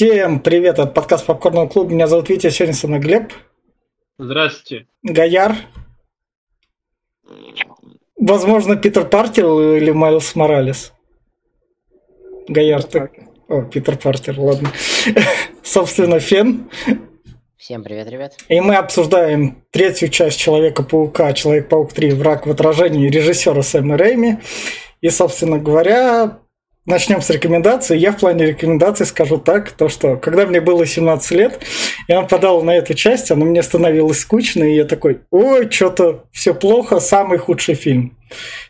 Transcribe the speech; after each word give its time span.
Всем 0.00 0.40
привет, 0.40 0.78
от 0.78 0.94
подкаста 0.94 1.26
Попкорного 1.26 1.68
клуба. 1.68 1.92
Меня 1.92 2.06
зовут 2.06 2.30
Витя, 2.30 2.48
сегодня 2.48 2.74
со 2.74 2.88
мной 2.88 3.00
Глеб. 3.00 3.34
Здравствуйте. 4.18 4.86
Гаяр. 5.02 5.54
Возможно, 8.16 8.76
Питер 8.76 9.06
Паркер 9.06 9.44
или 9.44 9.90
Майлз 9.90 10.34
Моралес. 10.36 10.94
Гаяр, 12.48 12.82
ты... 12.82 13.10
О, 13.46 13.60
Питер 13.60 13.98
Паркер, 13.98 14.40
ладно. 14.40 14.70
Собственно, 15.62 16.18
Фен. 16.18 16.70
Всем 17.58 17.84
привет, 17.84 18.08
ребят. 18.08 18.38
И 18.48 18.58
мы 18.58 18.76
обсуждаем 18.76 19.62
третью 19.70 20.08
часть 20.08 20.38
Человека-паука, 20.38 21.34
Человек-паук 21.34 21.92
3, 21.92 22.12
Враг 22.12 22.46
в 22.46 22.50
отражении 22.50 23.10
режиссера 23.10 23.60
Сэма 23.60 23.98
Рэйми. 23.98 24.38
И, 25.02 25.10
собственно 25.10 25.58
говоря, 25.58 26.39
Начнем 26.86 27.20
с 27.20 27.28
рекомендаций. 27.28 27.98
Я 27.98 28.12
в 28.12 28.16
плане 28.16 28.46
рекомендаций 28.46 29.04
скажу 29.04 29.36
так, 29.36 29.70
то 29.72 29.90
что 29.90 30.16
когда 30.16 30.46
мне 30.46 30.62
было 30.62 30.86
17 30.86 31.30
лет, 31.32 31.60
я 32.08 32.22
нападал 32.22 32.62
на 32.62 32.74
эту 32.74 32.94
часть, 32.94 33.30
она 33.30 33.44
мне 33.44 33.62
становилась 33.62 34.20
скучно, 34.20 34.64
и 34.64 34.76
я 34.76 34.86
такой, 34.86 35.20
ой, 35.30 35.70
что-то 35.70 36.24
все 36.32 36.54
плохо, 36.54 36.98
самый 36.98 37.36
худший 37.36 37.74
фильм. 37.74 38.16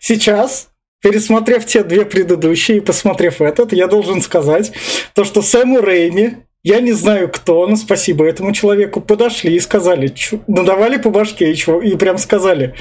Сейчас, 0.01 0.71
пересмотрев 1.01 1.65
те 1.67 1.85
две 1.85 2.05
предыдущие 2.05 2.79
и 2.79 2.81
посмотрев 2.81 3.41
этот, 3.41 3.73
я 3.73 3.87
должен 3.87 4.21
сказать 4.23 4.73
то, 5.15 5.23
что 5.23 5.41
Сэму 5.41 5.81
Рейми, 5.81 6.39
я 6.65 6.81
не 6.81 6.93
знаю 6.93 7.29
кто, 7.29 7.65
но 7.69 7.77
спасибо 7.77 8.27
этому 8.27 8.51
человеку, 8.51 9.01
подошли 9.01 9.55
и 9.55 9.61
сказали, 9.61 10.13
надавали 10.49 10.97
по 10.97 11.11
башке 11.11 11.53
и, 11.53 11.55
и 11.55 11.97
прям 11.97 12.19
сказали, 12.19 12.75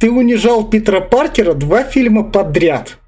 ты 0.00 0.10
унижал 0.10 0.66
Питера 0.66 1.00
Паркера 1.00 1.52
два 1.52 1.84
фильма 1.84 2.24
подряд– 2.24 2.96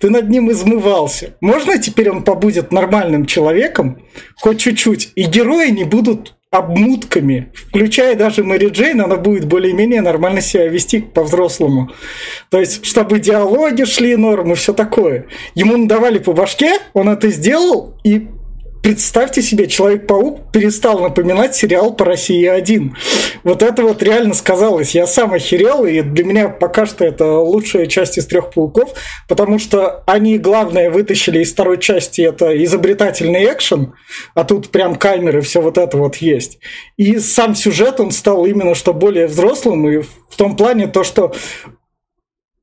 ты 0.00 0.10
над 0.10 0.28
ним 0.28 0.50
измывался. 0.50 1.36
Можно 1.40 1.78
теперь 1.78 2.10
он 2.10 2.22
побудет 2.22 2.72
нормальным 2.72 3.26
человеком, 3.26 4.02
хоть 4.36 4.60
чуть-чуть, 4.60 5.12
и 5.14 5.24
герои 5.24 5.68
не 5.70 5.84
будут 5.84 6.34
обмутками, 6.50 7.52
включая 7.68 8.14
даже 8.14 8.42
Мэри 8.42 8.68
Джейн, 8.68 9.00
она 9.02 9.16
будет 9.16 9.44
более-менее 9.44 10.00
нормально 10.00 10.40
себя 10.40 10.66
вести 10.66 11.00
по-взрослому. 11.00 11.90
То 12.50 12.58
есть, 12.58 12.86
чтобы 12.86 13.20
диалоги 13.20 13.84
шли 13.84 14.16
нормы, 14.16 14.54
все 14.54 14.72
такое. 14.72 15.26
Ему 15.54 15.76
надавали 15.76 16.18
по 16.18 16.32
башке, 16.32 16.78
он 16.94 17.10
это 17.10 17.28
сделал, 17.28 17.94
и 18.02 18.28
представьте 18.82 19.42
себе, 19.42 19.66
Человек-паук 19.66 20.52
перестал 20.52 21.00
напоминать 21.00 21.54
сериал 21.54 21.94
по 21.94 22.04
России 22.04 22.46
1. 22.46 22.96
Вот 23.44 23.62
это 23.62 23.82
вот 23.82 24.02
реально 24.02 24.34
сказалось. 24.34 24.94
Я 24.94 25.06
сам 25.06 25.32
охерел, 25.32 25.84
и 25.84 26.00
для 26.00 26.24
меня 26.24 26.48
пока 26.48 26.86
что 26.86 27.04
это 27.04 27.38
лучшая 27.38 27.86
часть 27.86 28.18
из 28.18 28.26
трех 28.26 28.50
пауков, 28.50 28.94
потому 29.28 29.58
что 29.58 30.02
они, 30.06 30.38
главное, 30.38 30.90
вытащили 30.90 31.40
из 31.40 31.52
второй 31.52 31.78
части 31.78 32.22
это 32.22 32.62
изобретательный 32.64 33.44
экшен, 33.44 33.94
а 34.34 34.44
тут 34.44 34.70
прям 34.70 34.96
камеры, 34.96 35.40
все 35.40 35.60
вот 35.60 35.78
это 35.78 35.96
вот 35.96 36.16
есть. 36.16 36.58
И 36.96 37.18
сам 37.18 37.54
сюжет, 37.54 38.00
он 38.00 38.10
стал 38.10 38.46
именно 38.46 38.74
что 38.74 38.92
более 38.92 39.26
взрослым, 39.26 39.88
и 39.88 39.98
в 39.98 40.36
том 40.36 40.56
плане 40.56 40.86
то, 40.86 41.04
что 41.04 41.34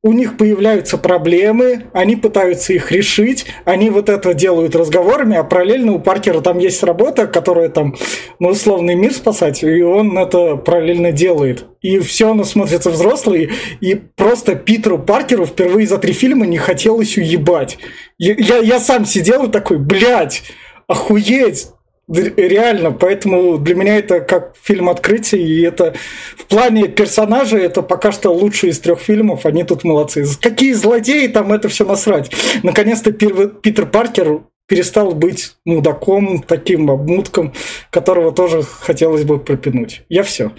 у 0.05 0.13
них 0.13 0.37
появляются 0.37 0.99
проблемы, 0.99 1.87
они 1.91 2.15
пытаются 2.15 2.73
их 2.73 2.91
решить, 2.91 3.47
они 3.65 3.89
вот 3.89 4.07
это 4.07 4.35
делают 4.35 4.75
разговорами, 4.75 5.35
а 5.35 5.43
параллельно 5.43 5.93
у 5.93 5.99
Паркера 5.99 6.41
там 6.41 6.59
есть 6.59 6.83
работа, 6.83 7.25
которая 7.25 7.69
там, 7.69 7.95
ну, 8.37 8.49
условный 8.49 8.93
мир 8.93 9.15
спасать, 9.15 9.63
и 9.63 9.81
он 9.81 10.15
это 10.15 10.57
параллельно 10.57 11.11
делает. 11.11 11.65
И 11.81 11.97
все 11.97 12.29
оно 12.29 12.43
смотрится 12.43 12.91
взрослый, 12.91 13.49
и 13.81 13.95
просто 13.95 14.53
Питеру 14.53 14.99
Паркеру 14.99 15.47
впервые 15.47 15.87
за 15.87 15.97
три 15.97 16.13
фильма 16.13 16.45
не 16.45 16.59
хотелось 16.59 17.17
уебать. 17.17 17.79
Я, 18.19 18.35
я, 18.37 18.57
я 18.57 18.79
сам 18.79 19.05
сидел 19.05 19.45
и 19.45 19.51
такой, 19.51 19.79
блядь, 19.79 20.43
охуеть, 20.85 21.69
Реально, 22.07 22.91
поэтому 22.91 23.57
для 23.57 23.73
меня 23.73 23.97
это 23.97 24.19
как 24.19 24.55
фильм 24.61 24.89
открытия, 24.89 25.41
и 25.41 25.61
это 25.63 25.95
в 26.37 26.45
плане 26.45 26.87
персонажей 26.87 27.63
это 27.63 27.81
пока 27.81 28.11
что 28.11 28.29
лучший 28.29 28.69
из 28.69 28.79
трех 28.79 28.99
фильмов, 28.99 29.47
они 29.47 29.63
тут 29.63 29.83
молодцы. 29.83 30.23
Какие 30.39 30.73
злодеи, 30.73 31.25
там 31.27 31.51
это 31.51 31.67
все 31.67 31.83
насрать. 31.83 32.31
Наконец-то 32.61 33.11
Питер 33.11 33.87
Паркер 33.87 34.43
перестал 34.67 35.13
быть 35.13 35.55
мудаком, 35.65 36.43
таким 36.43 36.91
обмутком, 36.91 37.53
которого 37.89 38.31
тоже 38.31 38.61
хотелось 38.61 39.23
бы 39.23 39.39
пропинуть. 39.39 40.03
Я 40.07 40.21
все. 40.21 40.51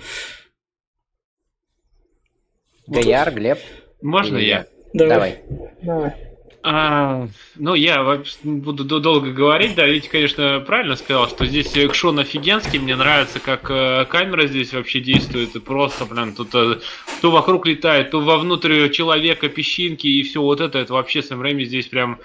Гаяр, 2.89 3.33
Глеб. 3.33 3.59
Можно 4.03 4.39
я? 4.39 4.67
Давай. 4.93 5.43
Давай. 5.83 6.26
А, 6.69 7.29
ну, 7.55 7.75
я 7.75 8.21
буду 8.43 8.83
долго 8.99 9.31
говорить, 9.31 9.77
да, 9.77 9.87
Витя, 9.87 10.09
конечно, 10.09 10.59
правильно 10.67 10.97
сказал, 10.97 11.29
что 11.29 11.47
здесь 11.47 11.77
экшон 11.77 12.19
офигенский, 12.19 12.81
мне 12.81 12.97
нравится, 12.97 13.39
как 13.39 13.71
э, 13.71 14.05
камера 14.07 14.49
здесь 14.49 14.73
вообще 14.73 14.99
действует, 14.99 15.63
просто, 15.63 16.07
блин, 16.07 16.35
тут 16.35 16.53
э, 16.57 16.81
то 17.23 17.31
вокруг 17.31 17.67
летает, 17.67 18.11
то 18.11 18.21
вовнутрь 18.21 18.89
человека 18.89 19.49
песчинки, 19.49 20.09
и 20.09 20.25
все 20.25 20.43
вот 20.43 20.61
это, 20.61 20.81
это 20.81 20.93
вообще 20.93 21.23
Сэм 21.23 21.41
Рэйми 21.41 21.65
здесь 21.67 21.87
прям 21.87 22.19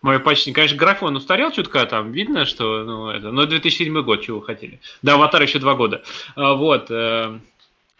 мой 0.00 0.20
почти, 0.20 0.52
конечно, 0.52 0.76
графон 0.76 1.16
устарел 1.16 1.50
чутка, 1.50 1.84
там 1.84 2.12
видно, 2.12 2.44
что, 2.44 2.84
ну, 2.84 3.08
это, 3.08 3.32
но 3.32 3.46
2007 3.46 4.00
год, 4.02 4.22
чего 4.22 4.38
вы 4.38 4.46
хотели. 4.46 4.78
Да, 5.02 5.14
Аватар 5.14 5.42
еще 5.42 5.58
два 5.58 5.74
года. 5.74 6.04
А, 6.36 6.54
вот, 6.54 6.86
э, 6.90 7.40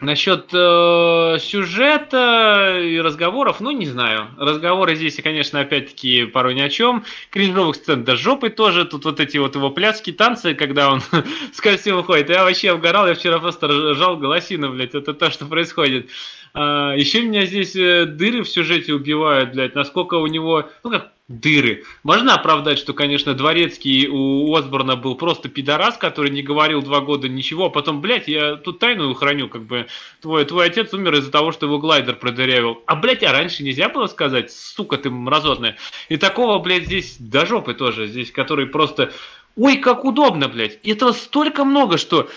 Насчет 0.01 0.49
э, 0.53 1.37
сюжета 1.41 2.79
и 2.81 3.01
разговоров, 3.01 3.59
ну, 3.59 3.71
не 3.71 3.85
знаю. 3.85 4.29
Разговоры 4.37 4.95
здесь, 4.95 5.19
конечно, 5.21 5.59
опять-таки 5.59 6.23
порой 6.23 6.55
ни 6.55 6.61
о 6.61 6.69
чем. 6.69 7.03
Кринжовых 7.31 7.75
сцен 7.75 8.05
до 8.05 8.15
жопы 8.15 8.49
тоже. 8.49 8.85
Тут 8.85 9.03
вот 9.03 9.19
эти 9.19 9.37
вот 9.37 9.55
его 9.55 9.71
пляски, 9.71 10.13
танцы, 10.13 10.55
когда 10.55 10.89
он 10.89 11.01
с 11.51 11.59
костюма 11.59 12.03
ходит. 12.03 12.29
Я 12.29 12.45
вообще 12.45 12.71
обгорал, 12.71 13.09
я 13.09 13.13
вчера 13.13 13.39
просто 13.39 13.67
ржал 13.67 14.15
голосину, 14.15 14.71
блядь. 14.71 14.95
Это 14.95 15.13
то, 15.13 15.29
что 15.31 15.45
происходит. 15.45 16.09
А, 16.53 16.93
еще 16.95 17.21
меня 17.21 17.45
здесь 17.45 17.75
э, 17.75 18.05
дыры 18.05 18.43
в 18.43 18.49
сюжете 18.49 18.93
убивают, 18.93 19.51
блядь. 19.51 19.75
Насколько 19.75 20.15
у 20.15 20.27
него, 20.27 20.69
ну 20.83 20.89
как, 20.89 21.11
дыры. 21.29 21.83
Можно 22.03 22.33
оправдать, 22.33 22.79
что, 22.79 22.93
конечно, 22.93 23.35
Дворецкий 23.35 24.07
у 24.07 24.53
Осборна 24.55 24.95
был 24.95 25.15
просто 25.15 25.47
пидорас, 25.47 25.95
который 25.95 26.31
не 26.31 26.41
говорил 26.41 26.81
два 26.81 27.01
года 27.01 27.29
ничего, 27.29 27.67
а 27.67 27.69
потом, 27.69 28.01
блядь, 28.01 28.27
я 28.27 28.55
тут 28.55 28.79
тайну 28.79 29.13
храню, 29.13 29.47
как 29.47 29.63
бы, 29.63 29.85
твой, 30.21 30.43
твой 30.45 30.65
отец 30.65 30.91
умер 30.91 31.19
из-за 31.19 31.31
того, 31.31 31.51
что 31.51 31.67
его 31.67 31.77
глайдер 31.77 32.15
продырявил. 32.15 32.81
А, 32.87 32.95
блядь, 32.95 33.23
а 33.23 33.31
раньше 33.31 33.63
нельзя 33.63 33.89
было 33.89 34.07
сказать, 34.07 34.51
сука 34.51 34.97
ты 34.97 35.11
мразотная. 35.11 35.77
И 36.09 36.17
такого, 36.17 36.57
блядь, 36.57 36.85
здесь 36.85 37.17
до 37.19 37.45
жопы 37.45 37.75
тоже, 37.75 38.07
здесь, 38.07 38.31
который 38.31 38.65
просто, 38.65 39.13
ой, 39.55 39.77
как 39.77 40.05
удобно, 40.05 40.49
блядь. 40.49 40.79
Этого 40.83 41.11
столько 41.11 41.63
много, 41.63 41.99
что 41.99 42.27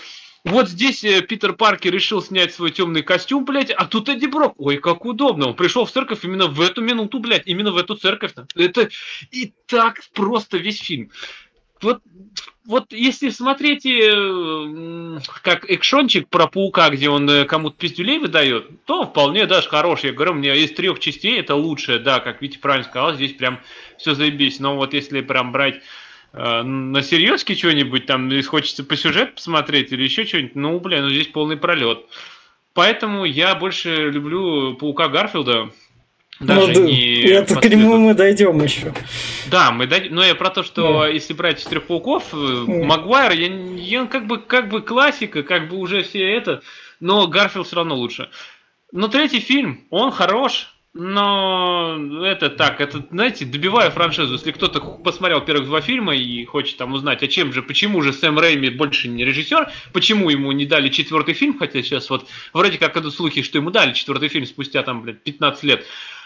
вот 0.45 0.67
здесь 0.67 1.03
э, 1.05 1.21
Питер 1.21 1.53
Паркер 1.53 1.93
решил 1.93 2.21
снять 2.21 2.53
свой 2.53 2.71
темный 2.71 3.01
костюм, 3.01 3.45
блядь, 3.45 3.71
а 3.71 3.85
тут 3.85 4.09
Эдди 4.09 4.25
Брок. 4.25 4.55
Ой, 4.57 4.77
как 4.77 5.05
удобно. 5.05 5.47
Он 5.47 5.55
пришел 5.55 5.85
в 5.85 5.91
церковь 5.91 6.25
именно 6.25 6.47
в 6.47 6.59
эту 6.59 6.81
минуту, 6.81 7.19
блядь, 7.19 7.47
именно 7.47 7.71
в 7.71 7.77
эту 7.77 7.95
церковь. 7.95 8.33
-то. 8.33 8.45
Это 8.55 8.89
и 9.31 9.53
так 9.67 10.01
просто 10.13 10.57
весь 10.57 10.81
фильм. 10.81 11.11
Вот, 11.81 12.01
вот 12.65 12.91
если 12.91 13.29
смотреть 13.29 13.85
э, 13.85 15.19
как 15.41 15.69
экшончик 15.69 16.27
про 16.29 16.47
паука, 16.47 16.89
где 16.89 17.09
он 17.09 17.29
э, 17.29 17.45
кому-то 17.45 17.77
пиздюлей 17.77 18.19
выдает, 18.19 18.85
то 18.85 19.05
вполне 19.05 19.45
даже 19.45 19.69
хороший. 19.69 20.07
Я 20.07 20.13
говорю, 20.13 20.33
мне 20.33 20.57
из 20.57 20.73
трех 20.73 20.99
частей 20.99 21.39
это 21.39 21.55
лучшее, 21.55 21.99
да, 21.99 22.19
как 22.19 22.41
Витя 22.41 22.57
правильно 22.57 22.87
сказал, 22.87 23.15
здесь 23.15 23.33
прям 23.33 23.59
все 23.97 24.13
заебись. 24.13 24.59
Но 24.59 24.75
вот 24.75 24.93
если 24.93 25.21
прям 25.21 25.51
брать 25.51 25.81
на 26.33 27.03
серьезке 27.03 27.55
что-нибудь 27.55 28.07
там, 28.07 28.27
если 28.29 28.49
хочется 28.49 28.83
по 28.83 28.95
сюжету 28.95 29.35
посмотреть 29.35 29.91
или 29.91 30.03
еще 30.03 30.25
что-нибудь, 30.25 30.55
ну, 30.55 30.79
бля, 30.79 31.01
ну 31.01 31.09
здесь 31.09 31.27
полный 31.27 31.57
пролет. 31.57 32.05
Поэтому 32.73 33.23
я 33.23 33.53
больше 33.53 34.09
люблю 34.09 34.73
Паука 34.73 35.07
Гарфилда. 35.09 35.69
Даже 36.39 36.73
ну, 36.73 36.85
не 36.87 37.21
это 37.27 37.55
к 37.55 37.65
нему 37.69 37.97
мы 37.97 38.15
дойдем 38.15 38.61
еще. 38.63 38.93
Да, 39.51 39.71
мы 39.71 39.85
дойдем. 39.85 40.15
Но 40.15 40.23
я 40.23 40.33
про 40.33 40.49
то, 40.49 40.63
что 40.63 41.01
да. 41.01 41.07
если 41.07 41.33
брать 41.33 41.61
из 41.61 41.65
трех 41.65 41.85
пауков, 41.85 42.33
mm. 42.33 42.83
Магуайр, 42.83 43.33
я, 43.33 43.47
я 43.75 44.05
как 44.07 44.25
бы 44.25 44.39
как 44.39 44.69
бы 44.69 44.81
классика, 44.81 45.43
как 45.43 45.69
бы 45.69 45.77
уже 45.77 46.01
все 46.01 46.35
это, 46.35 46.63
но 46.99 47.27
Гарфилд 47.27 47.67
все 47.67 47.75
равно 47.75 47.95
лучше. 47.95 48.29
Но 48.91 49.07
третий 49.07 49.39
фильм, 49.39 49.85
он 49.91 50.11
хорош, 50.11 50.72
но 50.93 51.97
это 52.23 52.49
так, 52.49 52.79
это, 52.79 53.03
знаете, 53.09 53.45
добивая 53.45 53.89
франшизу. 53.89 54.33
Если 54.33 54.51
кто-то 54.51 54.79
посмотрел 54.79 55.41
первых 55.41 55.65
два 55.65 55.81
фильма 55.81 56.15
и 56.15 56.45
хочет 56.45 56.77
там 56.77 56.93
узнать, 56.93 57.23
а 57.23 57.27
чем 57.27 57.51
же, 57.51 57.63
почему 57.63 58.01
же 58.03 58.13
Сэм 58.13 58.37
Рэйми 58.37 58.69
больше 58.69 59.07
не 59.07 59.25
режиссер, 59.25 59.71
почему 59.91 60.29
ему 60.29 60.51
не 60.51 60.67
дали 60.67 60.89
четвертый 60.89 61.33
фильм, 61.33 61.57
хотя 61.57 61.81
сейчас 61.81 62.11
вот 62.11 62.27
вроде 62.53 62.77
как 62.77 62.95
идут 62.95 63.15
слухи, 63.15 63.41
что 63.41 63.57
ему 63.57 63.71
дали 63.71 63.93
четвертый 63.93 64.29
фильм 64.29 64.45
спустя 64.45 64.83
там, 64.83 65.01
блядь, 65.01 65.23
15 65.23 65.63
лет. 65.63 65.85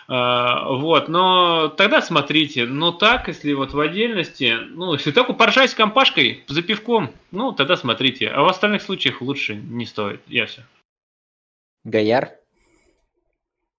Uh, 0.10 0.78
вот, 0.78 1.10
но 1.10 1.68
тогда 1.68 2.02
смотрите, 2.02 2.66
но 2.66 2.94
так, 2.94 3.28
если 3.28 3.52
вот 3.52 3.74
в 3.74 3.80
отдельности, 3.82 4.56
ну, 4.70 4.94
если 4.94 5.12
только 5.12 5.34
поржать 5.34 5.72
с 5.72 5.76
компашкой 5.76 6.46
за 6.48 6.62
пивком, 6.62 7.12
ну, 7.32 7.52
тогда 7.52 7.76
смотрите, 7.76 8.30
а 8.30 8.44
в 8.44 8.48
остальных 8.48 8.84
случаях 8.84 9.22
лучше 9.22 9.56
не 9.56 9.86
стоит, 9.86 10.22
я 10.28 10.46
все. 10.46 10.62
Гаяр? 11.84 12.37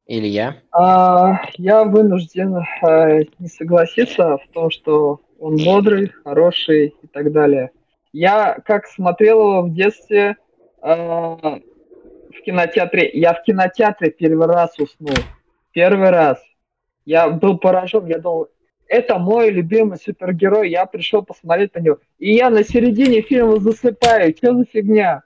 Илья? 0.08 0.56
А, 0.72 1.42
я 1.58 1.84
вынужден 1.84 2.56
а, 2.56 3.18
не 3.38 3.48
согласиться 3.48 4.38
в 4.38 4.48
том, 4.54 4.70
что 4.70 5.20
он 5.38 5.56
бодрый, 5.62 6.08
хороший 6.24 6.94
и 7.02 7.06
так 7.06 7.30
далее. 7.30 7.70
Я 8.12 8.58
как 8.64 8.86
смотрел 8.86 9.40
его 9.40 9.62
в 9.62 9.74
детстве 9.74 10.36
э, 10.82 10.92
в 10.92 12.42
кинотеатре, 12.44 13.10
я 13.12 13.34
в 13.34 13.42
кинотеатре 13.42 14.10
первый 14.10 14.46
раз 14.46 14.78
уснул. 14.78 15.14
Первый 15.72 16.08
раз. 16.08 16.42
Я 17.04 17.28
был 17.28 17.58
поражен, 17.58 18.06
я 18.06 18.18
думал, 18.18 18.48
это 18.88 19.18
мой 19.18 19.50
любимый 19.50 19.98
супергерой, 19.98 20.70
я 20.70 20.86
пришел 20.86 21.22
посмотреть 21.22 21.74
на 21.74 21.80
него. 21.80 21.98
И 22.18 22.34
я 22.34 22.48
на 22.48 22.64
середине 22.64 23.20
фильма 23.20 23.60
засыпаю, 23.60 24.34
что 24.34 24.56
за 24.56 24.64
фигня? 24.64 25.22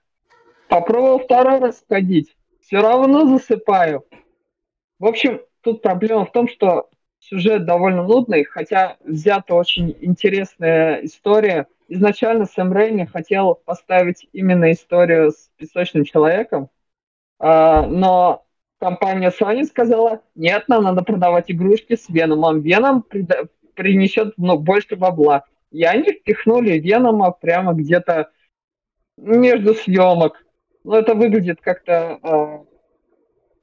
Попробовал 0.68 1.20
второй 1.20 1.60
раз 1.60 1.78
сходить, 1.78 2.34
все 2.60 2.82
равно 2.82 3.26
засыпаю. 3.26 4.04
В 5.02 5.06
общем, 5.06 5.40
тут 5.62 5.82
проблема 5.82 6.24
в 6.26 6.30
том, 6.30 6.46
что 6.46 6.88
сюжет 7.18 7.64
довольно 7.64 8.04
нудный, 8.04 8.44
хотя 8.44 8.98
взята 9.00 9.56
очень 9.56 9.96
интересная 10.00 11.00
история. 11.04 11.66
Изначально 11.88 12.44
Сэм 12.44 12.72
Рейми 12.72 13.06
хотел 13.06 13.56
поставить 13.56 14.28
именно 14.32 14.70
историю 14.70 15.32
с 15.32 15.50
песочным 15.56 16.04
человеком, 16.04 16.70
а, 17.40 17.84
но 17.84 18.46
компания 18.78 19.32
Sony 19.36 19.64
сказала, 19.64 20.22
нет, 20.36 20.68
нам 20.68 20.84
надо 20.84 21.02
продавать 21.02 21.50
игрушки 21.50 21.96
с 21.96 22.08
Веномом. 22.08 22.60
Веном 22.60 23.04
принесет 23.74 24.34
ну, 24.36 24.56
больше 24.56 24.94
бабла. 24.94 25.46
И 25.72 25.82
они 25.82 26.12
впихнули 26.12 26.78
Венома 26.78 27.32
прямо 27.32 27.72
где-то 27.72 28.30
между 29.16 29.74
съемок. 29.74 30.46
Ну, 30.84 30.94
это 30.94 31.16
выглядит 31.16 31.60
как-то... 31.60 32.64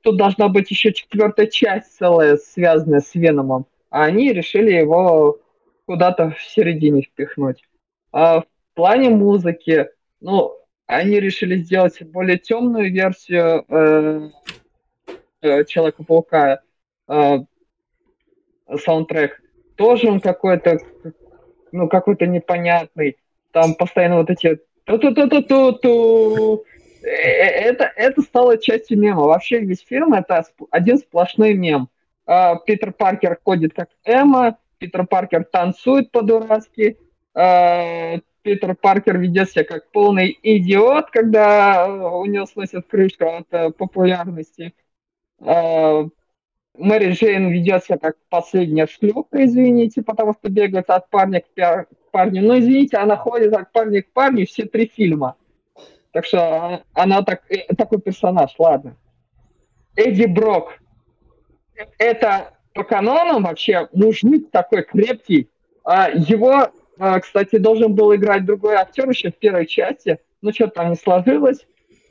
Тут 0.01 0.17
должна 0.17 0.47
быть 0.47 0.71
еще 0.71 0.93
четвертая 0.93 1.47
часть 1.47 1.97
целая, 1.97 2.37
связанная 2.37 3.01
с 3.01 3.15
Веномом. 3.15 3.65
А 3.89 4.03
они 4.05 4.31
решили 4.31 4.71
его 4.71 5.39
куда-то 5.85 6.31
в 6.31 6.41
середине 6.41 7.01
впихнуть. 7.01 7.63
А 8.11 8.41
в 8.41 8.45
плане 8.75 9.09
музыки, 9.09 9.89
ну, 10.21 10.53
они 10.85 11.19
решили 11.19 11.57
сделать 11.57 12.01
более 12.03 12.37
темную 12.37 12.91
версию 12.91 13.65
э, 13.67 14.29
э, 15.41 15.65
Человека-паука, 15.65 16.61
э, 17.07 17.39
саундтрек. 18.77 19.41
Тоже 19.75 20.09
он 20.09 20.19
какой-то, 20.19 20.79
ну, 21.71 21.87
какой-то 21.87 22.25
непонятный. 22.27 23.17
Там 23.51 23.75
постоянно 23.75 24.17
вот 24.17 24.29
эти 24.29 24.59
ту-ту-ту-ту-ту. 24.85 26.55
Э, 26.55 26.68
это, 27.01 27.91
это 27.95 28.21
стало 28.21 28.57
частью 28.57 28.99
мема. 28.99 29.23
Вообще 29.23 29.59
весь 29.59 29.81
фильм 29.81 30.13
это 30.13 30.43
один 30.71 30.97
сплошной 30.97 31.53
мем. 31.53 31.89
А, 32.25 32.55
Питер 32.57 32.93
Паркер 32.93 33.39
ходит 33.43 33.73
как 33.73 33.89
Эмма, 34.03 34.57
Питер 34.77 35.07
Паркер 35.07 35.45
танцует 35.45 36.11
по-дурацки, 36.11 36.97
а, 37.33 38.19
Питер 38.41 38.75
Паркер 38.75 39.17
ведет 39.17 39.49
себя 39.49 39.63
как 39.63 39.89
полный 39.91 40.37
идиот, 40.41 41.09
когда 41.09 41.87
у 41.87 42.25
него 42.25 42.45
сносят 42.45 42.87
крышку 42.87 43.25
от 43.25 43.47
э, 43.51 43.71
популярности. 43.71 44.73
А, 45.41 46.07
Мэри 46.77 47.11
Джейн 47.11 47.49
ведет 47.49 47.83
себя 47.83 47.97
как 47.97 48.15
последняя 48.29 48.87
шлюха, 48.87 49.43
извините, 49.43 50.01
потому 50.01 50.33
что 50.33 50.49
бегает 50.49 50.89
от 50.89 51.09
парня 51.09 51.41
к 51.41 51.87
парню. 52.11 52.43
Но, 52.43 52.59
извините, 52.59 52.97
она 52.97 53.17
ходит 53.17 53.53
от 53.53 53.71
парня 53.71 54.01
к 54.01 54.11
парню 54.11 54.45
все 54.45 54.65
три 54.65 54.85
фильма. 54.87 55.35
Так 56.11 56.25
что 56.25 56.83
она 56.93 57.21
так, 57.21 57.43
э, 57.49 57.73
такой 57.75 57.99
персонаж, 58.01 58.51
ладно. 58.57 58.95
Эдди 59.95 60.25
Брок. 60.25 60.73
Это 61.97 62.53
по 62.73 62.83
канонам 62.83 63.43
вообще 63.43 63.87
мужик 63.93 64.49
такой 64.51 64.83
крепкий. 64.83 65.49
А 65.83 66.09
его, 66.09 66.69
а, 66.97 67.19
кстати, 67.19 67.57
должен 67.57 67.93
был 67.93 68.13
играть 68.15 68.45
другой 68.45 68.75
актер 68.75 69.09
еще 69.09 69.31
в 69.31 69.37
первой 69.37 69.65
части. 69.65 70.19
Но 70.41 70.51
что-то 70.51 70.75
там 70.75 70.89
не 70.91 70.95
сложилось. 70.95 71.65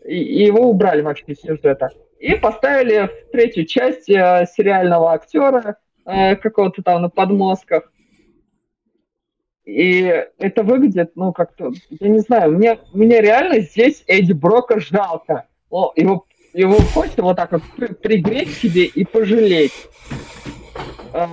И 0.05 0.17
его 0.17 0.69
убрали 0.69 1.03
вообще 1.03 1.25
из 1.27 1.41
сюжета. 1.41 1.91
И 2.19 2.35
поставили 2.35 3.07
в 3.07 3.31
третью 3.31 3.67
часть 3.67 4.09
э, 4.09 4.47
сериального 4.53 5.13
актера 5.13 5.77
э, 6.05 6.37
какого-то 6.37 6.83
там 6.83 7.03
на 7.03 7.11
подмозгах. 7.11 7.93
И 9.69 10.25
это 10.39 10.63
выглядит, 10.63 11.13
ну, 11.15 11.35
как-то, 11.35 11.73
я 11.91 12.09
не 12.09 12.21
знаю, 12.21 12.53
мне, 12.53 12.79
мне 12.95 13.21
реально 13.21 13.61
здесь 13.61 14.03
Эдди 14.07 14.33
Брока 14.33 14.81
жалко. 14.81 15.47
О, 15.69 15.93
его, 15.95 16.25
его 16.55 16.77
хочется 16.77 17.23
вот 17.23 17.37
так 17.37 17.53
вот 17.53 17.63
пригреть 18.01 18.55
себе 18.55 18.87
и 18.87 19.05
пожалеть. 19.05 19.75
Э, 21.13 21.27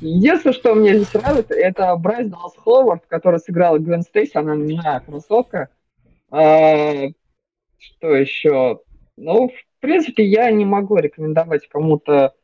единственное, 0.00 0.52
что 0.52 0.74
мне 0.74 0.96
здесь 0.96 1.14
нравится, 1.14 1.54
это 1.54 1.94
Брайс 1.94 2.26
Даллас 2.26 2.56
Ховард, 2.56 3.04
который 3.06 3.38
сыграл 3.38 3.78
Гвен 3.78 4.02
Стейси, 4.02 4.36
она 4.36 4.56
не 4.56 4.80
знаю, 4.80 5.02
кроссовка. 5.06 5.68
Э, 6.32 7.06
что 7.78 8.16
еще? 8.16 8.80
Ну, 9.16 9.46
в 9.46 9.80
принципе, 9.80 10.24
я 10.24 10.50
не 10.50 10.64
могу 10.64 10.96
рекомендовать 10.96 11.68
кому-то, 11.68 12.34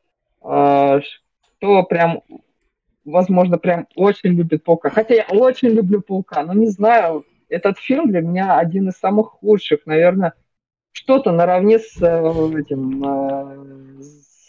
кто 0.40 1.82
прям, 1.88 2.22
возможно, 3.04 3.58
прям 3.58 3.86
очень 3.94 4.30
любит 4.30 4.64
Паука. 4.64 4.90
Хотя 4.90 5.14
я 5.14 5.24
очень 5.30 5.68
люблю 5.68 6.00
Паука, 6.00 6.42
но 6.42 6.52
не 6.52 6.68
знаю, 6.68 7.24
этот 7.48 7.78
фильм 7.78 8.10
для 8.10 8.20
меня 8.20 8.58
один 8.58 8.88
из 8.88 8.94
самых 8.94 9.28
худших, 9.28 9.86
наверное, 9.86 10.34
что-то 10.92 11.32
наравне 11.32 11.78
с 11.78 12.00
э, 12.02 12.60
этим, 12.60 13.04
э, 13.04 14.02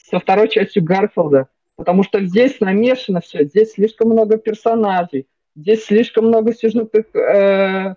со 0.10 0.20
второй 0.20 0.50
частью 0.50 0.84
Гарфилда. 0.84 1.48
Потому 1.76 2.04
что 2.04 2.22
здесь 2.26 2.60
намешано 2.60 3.22
все, 3.22 3.46
здесь 3.46 3.74
слишком 3.74 4.10
много 4.10 4.38
персонажей, 4.38 5.28
здесь 5.56 5.86
слишком 5.86 6.26
много 6.26 6.54
сюжетных 6.54 7.06
э, 7.16 7.20
э, 7.20 7.96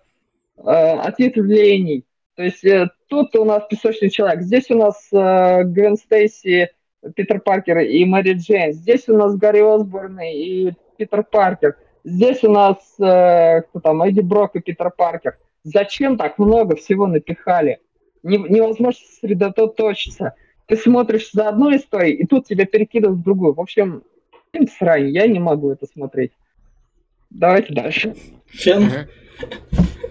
ответвлений. 0.62 2.04
То 2.36 2.44
есть 2.44 2.64
э, 2.64 2.90
тут 3.08 3.34
у 3.34 3.44
нас 3.44 3.64
песочный 3.68 4.10
человек, 4.10 4.42
здесь 4.42 4.70
у 4.70 4.76
нас 4.76 5.08
э, 5.12 5.64
Гвен 5.64 5.96
Стейси, 5.96 6.70
Питер 7.14 7.40
Паркер 7.40 7.80
и 7.80 8.04
Мэри 8.04 8.34
Джейн, 8.34 8.72
здесь 8.72 9.08
у 9.08 9.16
нас 9.16 9.36
Гарри 9.36 9.60
Осборн 9.60 10.20
и 10.20 10.72
Питер 10.96 11.24
Паркер, 11.24 11.76
здесь 12.04 12.44
у 12.44 12.50
нас 12.50 12.78
э, 13.00 13.62
кто 13.62 13.80
там, 13.80 14.02
Эдди 14.02 14.20
Брок 14.20 14.56
и 14.56 14.60
Питер 14.60 14.90
Паркер. 14.90 15.38
Зачем 15.64 16.16
так 16.16 16.38
много 16.38 16.76
всего 16.76 17.06
напихали? 17.06 17.78
Не, 18.22 18.38
невозможно 18.38 19.00
сосредоточиться. 19.00 20.34
Ты 20.66 20.76
смотришь 20.76 21.30
за 21.32 21.48
одной 21.48 21.76
историей, 21.76 22.14
и 22.14 22.26
тут 22.26 22.46
тебя 22.46 22.66
перекидывают 22.66 23.20
в 23.20 23.22
другую. 23.22 23.54
В 23.54 23.60
общем, 23.60 24.02
срань, 24.78 25.10
я 25.10 25.26
не 25.26 25.40
могу 25.40 25.70
это 25.70 25.86
смотреть. 25.86 26.32
Давайте 27.30 27.74
дальше. 27.74 28.14
Фен? 28.46 29.08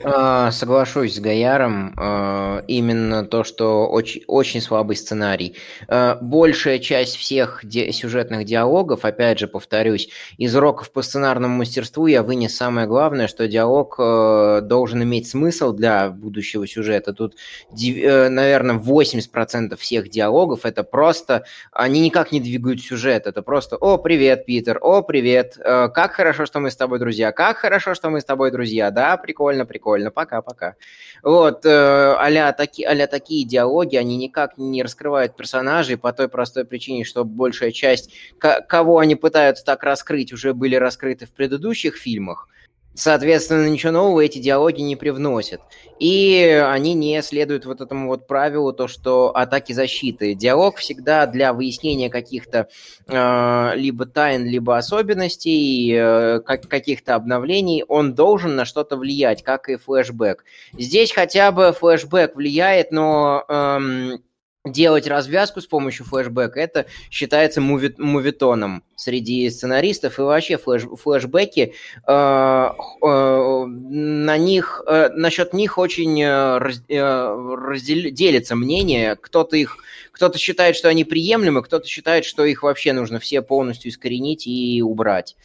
А, 0.03 0.51
соглашусь 0.51 1.15
с 1.15 1.19
Гаяром. 1.19 1.93
А, 1.97 2.63
именно 2.67 3.23
то, 3.23 3.43
что 3.43 3.87
очень, 3.87 4.23
очень 4.27 4.61
слабый 4.61 4.95
сценарий. 4.95 5.55
А, 5.87 6.17
большая 6.21 6.79
часть 6.79 7.17
всех 7.17 7.61
ди- 7.63 7.91
сюжетных 7.91 8.45
диалогов, 8.45 9.05
опять 9.05 9.39
же, 9.39 9.47
повторюсь, 9.47 10.09
из 10.37 10.55
уроков 10.55 10.91
по 10.91 11.01
сценарному 11.01 11.55
мастерству 11.57 12.07
я 12.07 12.23
вынес 12.23 12.55
самое 12.55 12.87
главное, 12.87 13.27
что 13.27 13.47
диалог 13.47 13.97
должен 13.97 15.03
иметь 15.03 15.27
смысл 15.27 15.73
для 15.73 16.09
будущего 16.09 16.67
сюжета. 16.67 17.13
Тут, 17.13 17.35
э, 17.71 18.29
наверное, 18.29 18.75
80% 18.75 19.79
всех 19.79 20.09
диалогов 20.09 20.65
это 20.65 20.83
просто, 20.83 21.45
они 21.71 21.99
никак 21.99 22.31
не 22.31 22.39
двигают 22.39 22.81
сюжет. 22.81 23.27
Это 23.27 23.41
просто 23.41 23.75
«О, 23.75 23.97
привет, 23.97 24.45
Питер! 24.45 24.79
О, 24.81 25.01
привет! 25.01 25.57
Как 25.57 26.13
хорошо, 26.13 26.45
что 26.45 26.59
мы 26.59 26.71
с 26.71 26.75
тобой 26.75 26.99
друзья! 26.99 27.31
Как 27.31 27.57
хорошо, 27.57 27.93
что 27.93 28.09
мы 28.09 28.21
с 28.21 28.25
тобой 28.25 28.51
друзья! 28.51 28.91
Да, 28.91 29.17
прикольно, 29.21 29.65
прикольно!» 29.65 30.11
пока-пока. 30.11 30.75
Вот, 31.23 31.65
э, 31.65 32.15
а-ля, 32.17 32.51
таки, 32.51 32.83
а 32.83 33.07
такие 33.07 33.45
диалоги, 33.45 33.95
они 33.95 34.17
никак 34.17 34.57
не 34.57 34.83
раскрывают 34.83 35.35
персонажей 35.35 35.97
по 35.97 36.11
той 36.11 36.27
простой 36.27 36.65
причине, 36.65 37.03
что 37.05 37.23
большая 37.23 37.71
часть, 37.71 38.13
кого 38.39 38.99
они 38.99 39.15
пытаются 39.15 39.63
так 39.63 39.83
раскрыть, 39.83 40.33
уже 40.33 40.53
были 40.53 40.75
раскрыты 40.75 41.25
в 41.25 41.31
предыдущих 41.31 41.95
фильмах. 41.95 42.47
Соответственно, 42.93 43.69
ничего 43.69 43.93
нового 43.93 44.21
эти 44.21 44.39
диалоги 44.39 44.81
не 44.81 44.95
привносят. 44.95 45.61
И 45.99 46.43
они 46.65 46.93
не 46.93 47.21
следуют 47.21 47.65
вот 47.65 47.79
этому 47.79 48.07
вот 48.07 48.27
правилу, 48.27 48.73
то, 48.73 48.87
что 48.87 49.35
атаки 49.35 49.71
защиты. 49.71 50.33
Диалог 50.33 50.77
всегда 50.77 51.25
для 51.25 51.53
выяснения 51.53 52.09
каких-то 52.09 52.67
э, 53.07 53.71
либо 53.75 54.05
тайн, 54.05 54.45
либо 54.45 54.77
особенностей, 54.77 55.93
э, 55.93 56.39
как, 56.41 56.67
каких-то 56.67 57.15
обновлений, 57.15 57.85
он 57.87 58.13
должен 58.13 58.55
на 58.55 58.65
что-то 58.65 58.97
влиять, 58.97 59.41
как 59.43 59.69
и 59.69 59.77
флешбэк. 59.77 60.43
Здесь 60.77 61.13
хотя 61.13 61.51
бы 61.51 61.71
флешбэк 61.71 62.35
влияет, 62.35 62.91
но... 62.91 63.45
Э, 63.47 64.17
делать 64.65 65.07
развязку 65.07 65.59
с 65.59 65.65
помощью 65.65 66.05
флешбэка, 66.05 66.59
это 66.59 66.85
считается 67.09 67.61
муви 67.61 67.95
мувитоном 67.97 68.83
среди 68.95 69.49
сценаристов 69.49 70.19
и 70.19 70.21
вообще 70.21 70.57
флеш 70.57 70.83
флешбеки 70.83 71.73
э, 72.07 72.11
э, 72.11 73.65
на 73.65 74.37
них 74.37 74.83
э, 74.85 75.09
насчет 75.15 75.53
них 75.53 75.79
очень 75.79 76.21
э, 76.21 76.57
раз, 76.59 76.83
э, 76.87 77.55
раздел, 77.57 78.11
делится 78.11 78.55
мнение. 78.55 79.15
Кто-то 79.15 79.57
их 79.57 79.77
кто-то 80.11 80.37
считает, 80.37 80.75
что 80.75 80.89
они 80.89 81.05
приемлемы, 81.05 81.63
кто-то 81.63 81.87
считает, 81.87 82.25
что 82.25 82.45
их 82.45 82.61
вообще 82.61 82.93
нужно 82.93 83.19
все 83.19 83.41
полностью 83.41 83.89
искоренить 83.89 84.45
и 84.45 84.83
убрать. 84.83 85.35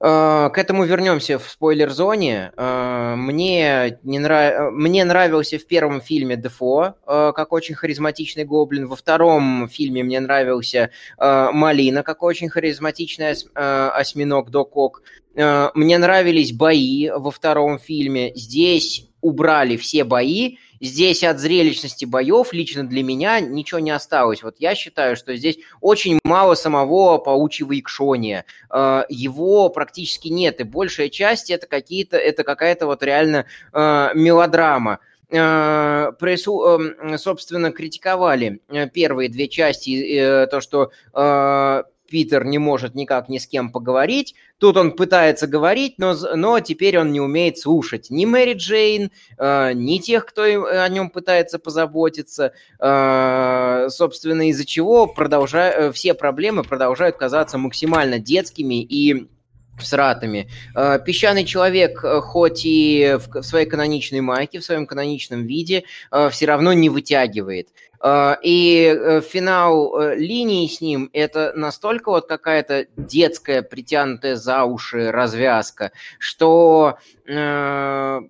Э, 0.00 0.50
к 0.52 0.58
этому 0.58 0.84
вернемся 0.84 1.38
в 1.38 1.48
спойлер-зоне. 1.48 2.52
Э, 2.56 3.14
мне, 3.16 3.98
не 4.02 4.18
нрав... 4.18 4.72
Мне 4.72 5.04
нравился 5.04 5.58
в 5.58 5.66
первом 5.66 6.00
фильме 6.00 6.36
Дефо, 6.36 6.94
э, 7.06 7.32
как 7.34 7.52
очень 7.52 7.74
харизматичный 7.74 8.44
гоблин. 8.44 8.86
Во 8.86 8.96
втором 8.96 9.68
фильме 9.68 10.02
мне 10.02 10.20
нравился 10.20 10.90
Малина, 11.18 12.02
как 12.02 12.22
очень 12.22 12.48
харизматичный 12.48 13.34
осьминог 13.54 14.50
Докок. 14.50 15.02
Мне 15.34 15.98
нравились 15.98 16.52
бои 16.52 17.10
во 17.10 17.30
втором 17.30 17.78
фильме. 17.78 18.32
Здесь 18.34 19.08
убрали 19.20 19.76
все 19.76 20.04
бои, 20.04 20.56
здесь 20.80 21.24
от 21.24 21.38
зрелищности 21.38 22.04
боев 22.04 22.52
лично 22.52 22.86
для 22.86 23.02
меня 23.02 23.40
ничего 23.40 23.80
не 23.80 23.90
осталось. 23.90 24.42
Вот 24.42 24.56
я 24.58 24.74
считаю, 24.74 25.16
что 25.16 25.36
здесь 25.36 25.58
очень 25.80 26.18
мало 26.24 26.54
самого 26.54 27.18
паучьего 27.18 27.78
икшония. 27.78 28.44
Э, 28.70 29.04
его 29.08 29.68
практически 29.68 30.28
нет, 30.28 30.60
и 30.60 30.64
большая 30.64 31.08
часть 31.08 31.50
это 31.50 31.66
какие-то, 31.66 32.16
это 32.16 32.44
какая-то 32.44 32.86
вот 32.86 33.02
реально 33.02 33.46
э, 33.72 34.10
мелодрама 34.14 35.00
э, 35.30 36.12
собственно, 37.16 37.72
критиковали 37.72 38.60
первые 38.92 39.28
две 39.28 39.48
части, 39.48 40.46
то, 40.50 40.60
что 40.60 40.90
Питер 42.14 42.44
не 42.44 42.58
может 42.58 42.94
никак 42.94 43.28
ни 43.28 43.38
с 43.38 43.46
кем 43.48 43.72
поговорить. 43.72 44.36
Тут 44.58 44.76
он 44.76 44.92
пытается 44.92 45.48
говорить, 45.48 45.94
но, 45.98 46.14
но 46.36 46.60
теперь 46.60 46.96
он 46.96 47.10
не 47.10 47.20
умеет 47.20 47.58
слушать 47.58 48.06
ни 48.08 48.24
Мэри 48.24 48.54
Джейн, 48.54 49.10
э, 49.36 49.72
ни 49.74 49.98
тех, 49.98 50.24
кто 50.24 50.44
о 50.44 50.88
нем 50.88 51.10
пытается 51.10 51.58
позаботиться. 51.58 52.52
Э, 52.78 53.88
собственно, 53.90 54.48
из-за 54.48 54.64
чего 54.64 55.08
продолжа... 55.08 55.70
Э, 55.70 55.92
все 55.92 56.14
проблемы 56.14 56.62
продолжают 56.62 57.16
казаться 57.16 57.58
максимально 57.58 58.20
детскими 58.20 58.80
и 58.80 59.26
всратами. 59.76 60.48
Э, 60.76 61.00
Песчаный 61.04 61.44
человек, 61.44 62.04
э, 62.04 62.20
хоть 62.20 62.64
и 62.64 63.18
в 63.18 63.42
своей 63.42 63.66
каноничной 63.66 64.20
майке, 64.20 64.60
в 64.60 64.64
своем 64.64 64.86
каноничном 64.86 65.46
виде, 65.46 65.82
все 66.30 66.46
равно 66.46 66.72
не 66.74 66.90
вытягивает. 66.90 67.70
А, 68.00 68.38
и 68.42 68.94
э, 68.94 69.20
финал 69.20 69.98
э, 69.98 70.16
линии 70.16 70.66
с 70.66 70.80
ним 70.80 71.10
это 71.12 71.52
настолько 71.54 72.10
вот 72.10 72.26
какая-то 72.26 72.86
детская, 72.96 73.62
притянутая 73.62 74.36
за 74.36 74.64
уши 74.64 75.10
развязка, 75.10 75.92
что 76.18 76.98
э, 77.26 78.20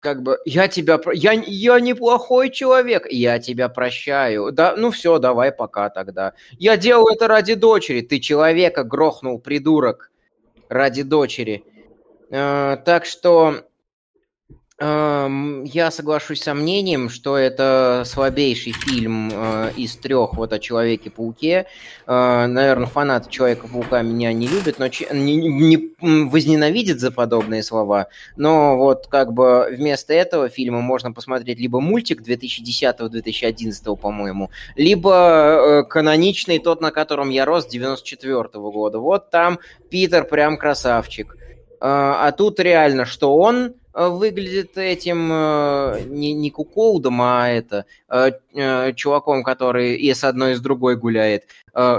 как 0.00 0.22
бы 0.22 0.38
я 0.44 0.66
тебя 0.66 0.98
я 1.12 1.32
я 1.32 1.78
неплохой 1.78 2.50
человек, 2.50 3.06
я 3.10 3.38
тебя 3.38 3.68
прощаю. 3.68 4.50
Да, 4.50 4.74
ну 4.76 4.90
все, 4.90 5.18
давай 5.18 5.52
пока 5.52 5.90
тогда. 5.90 6.32
Я 6.58 6.76
делал 6.76 7.08
это 7.08 7.28
ради 7.28 7.54
дочери. 7.54 8.00
Ты 8.00 8.18
человека 8.18 8.82
грохнул, 8.82 9.38
придурок, 9.38 10.10
ради 10.68 11.02
дочери. 11.02 11.64
Э, 12.30 12.78
так 12.84 13.04
что 13.04 13.69
я 14.82 15.90
соглашусь 15.90 16.42
с 16.42 16.54
мнением, 16.54 17.10
что 17.10 17.36
это 17.36 18.02
слабейший 18.06 18.72
фильм 18.72 19.30
э, 19.30 19.72
из 19.76 19.94
трех 19.96 20.32
вот 20.34 20.54
о 20.54 20.58
Человеке-пауке. 20.58 21.66
Э, 22.06 22.46
наверное, 22.46 22.86
фанаты 22.86 23.28
Человека-паука 23.28 24.00
меня 24.00 24.32
не 24.32 24.48
любят, 24.48 24.78
но 24.78 24.86
не, 24.86 25.36
не 25.36 25.90
возненавидят 26.00 26.98
за 26.98 27.10
подобные 27.10 27.62
слова. 27.62 28.06
Но 28.36 28.78
вот 28.78 29.06
как 29.08 29.34
бы 29.34 29.68
вместо 29.70 30.14
этого 30.14 30.48
фильма 30.48 30.80
можно 30.80 31.12
посмотреть 31.12 31.58
либо 31.58 31.80
мультик 31.80 32.22
2010-2011, 32.22 33.96
по-моему, 33.98 34.50
либо 34.76 35.12
э, 35.12 35.82
каноничный, 35.84 36.58
тот, 36.58 36.80
на 36.80 36.90
котором 36.90 37.28
я 37.28 37.44
рос, 37.44 37.66
94 37.66 38.34
-го 38.44 38.72
года. 38.72 38.98
Вот 38.98 39.30
там 39.30 39.58
Питер 39.90 40.24
прям 40.24 40.56
красавчик. 40.56 41.36
А 41.82 42.30
тут 42.32 42.60
реально, 42.60 43.06
что 43.06 43.34
он 43.34 43.74
выглядит 43.92 44.78
этим 44.78 45.30
э, 45.32 46.02
не, 46.06 46.32
не 46.32 46.50
куколдом, 46.50 47.20
а 47.22 47.48
это 47.48 47.86
э, 48.08 48.92
чуваком, 48.94 49.42
который 49.42 49.96
и 49.96 50.12
с 50.12 50.24
одной, 50.24 50.52
и 50.52 50.54
с 50.54 50.60
другой 50.60 50.96
гуляет, 50.96 51.46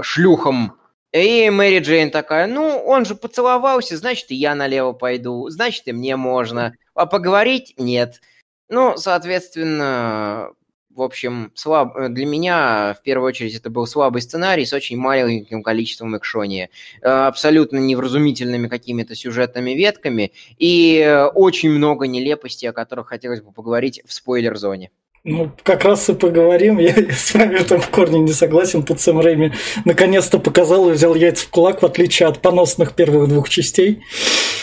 шлюхом. 0.02 0.74
И 1.12 1.50
Мэри 1.50 1.80
Джейн 1.80 2.10
такая, 2.10 2.46
ну, 2.46 2.78
он 2.78 3.04
же 3.04 3.14
поцеловался, 3.14 3.98
значит, 3.98 4.30
и 4.30 4.34
я 4.34 4.54
налево 4.54 4.92
пойду, 4.92 5.48
значит, 5.50 5.86
и 5.86 5.92
мне 5.92 6.16
можно. 6.16 6.74
А 6.94 7.04
поговорить 7.04 7.74
нет. 7.76 8.22
Ну, 8.70 8.96
соответственно, 8.96 10.52
в 10.94 11.02
общем, 11.02 11.52
слаб... 11.54 11.94
для 12.10 12.26
меня 12.26 12.94
в 12.98 13.02
первую 13.02 13.28
очередь 13.28 13.54
это 13.54 13.70
был 13.70 13.86
слабый 13.86 14.22
сценарий 14.22 14.64
с 14.64 14.72
очень 14.72 14.96
маленьким 14.96 15.62
количеством 15.62 16.16
экшония, 16.16 16.70
э, 17.00 17.08
абсолютно 17.08 17.78
невразумительными 17.78 18.68
какими-то 18.68 19.14
сюжетными 19.14 19.72
ветками 19.72 20.32
и 20.58 21.28
очень 21.34 21.70
много 21.70 22.06
нелепостей, 22.06 22.68
о 22.68 22.72
которых 22.72 23.08
хотелось 23.08 23.40
бы 23.40 23.52
поговорить 23.52 24.02
в 24.06 24.12
спойлер-зоне. 24.12 24.90
Ну, 25.24 25.52
как 25.62 25.84
раз 25.84 26.08
и 26.08 26.14
поговорим. 26.14 26.78
Я, 26.78 26.94
с 27.12 27.32
вами 27.34 27.56
в 27.56 27.60
этом 27.60 27.80
в 27.80 27.88
корне 27.90 28.18
не 28.18 28.32
согласен. 28.32 28.82
Тут 28.82 29.00
Сэм 29.00 29.20
Рэйми 29.20 29.52
наконец-то 29.84 30.40
показал 30.40 30.90
и 30.90 30.92
взял 30.92 31.14
яйца 31.14 31.46
в 31.46 31.50
кулак, 31.50 31.82
в 31.82 31.86
отличие 31.86 32.28
от 32.28 32.40
поносных 32.40 32.94
первых 32.94 33.28
двух 33.28 33.48
частей. 33.48 34.02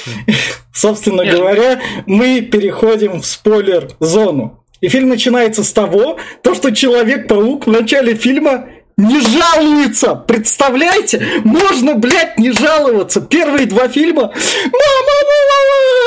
Собственно 0.73 1.25
говоря, 1.25 1.79
мы 2.05 2.41
переходим 2.41 3.21
в 3.21 3.25
спойлер-зону. 3.25 4.58
И 4.81 4.87
фильм 4.87 5.09
начинается 5.09 5.63
с 5.63 5.73
того, 5.73 6.17
то, 6.41 6.55
что 6.55 6.71
Человек-паук 6.71 7.67
в 7.67 7.71
начале 7.71 8.15
фильма 8.15 8.69
не 8.97 9.19
жалуется. 9.21 10.15
Представляете? 10.15 11.25
Можно, 11.43 11.95
блядь, 11.95 12.37
не 12.37 12.51
жаловаться. 12.51 13.21
Первые 13.21 13.65
два 13.65 13.87
фильма 13.87 14.23
«Мама, 14.23 15.15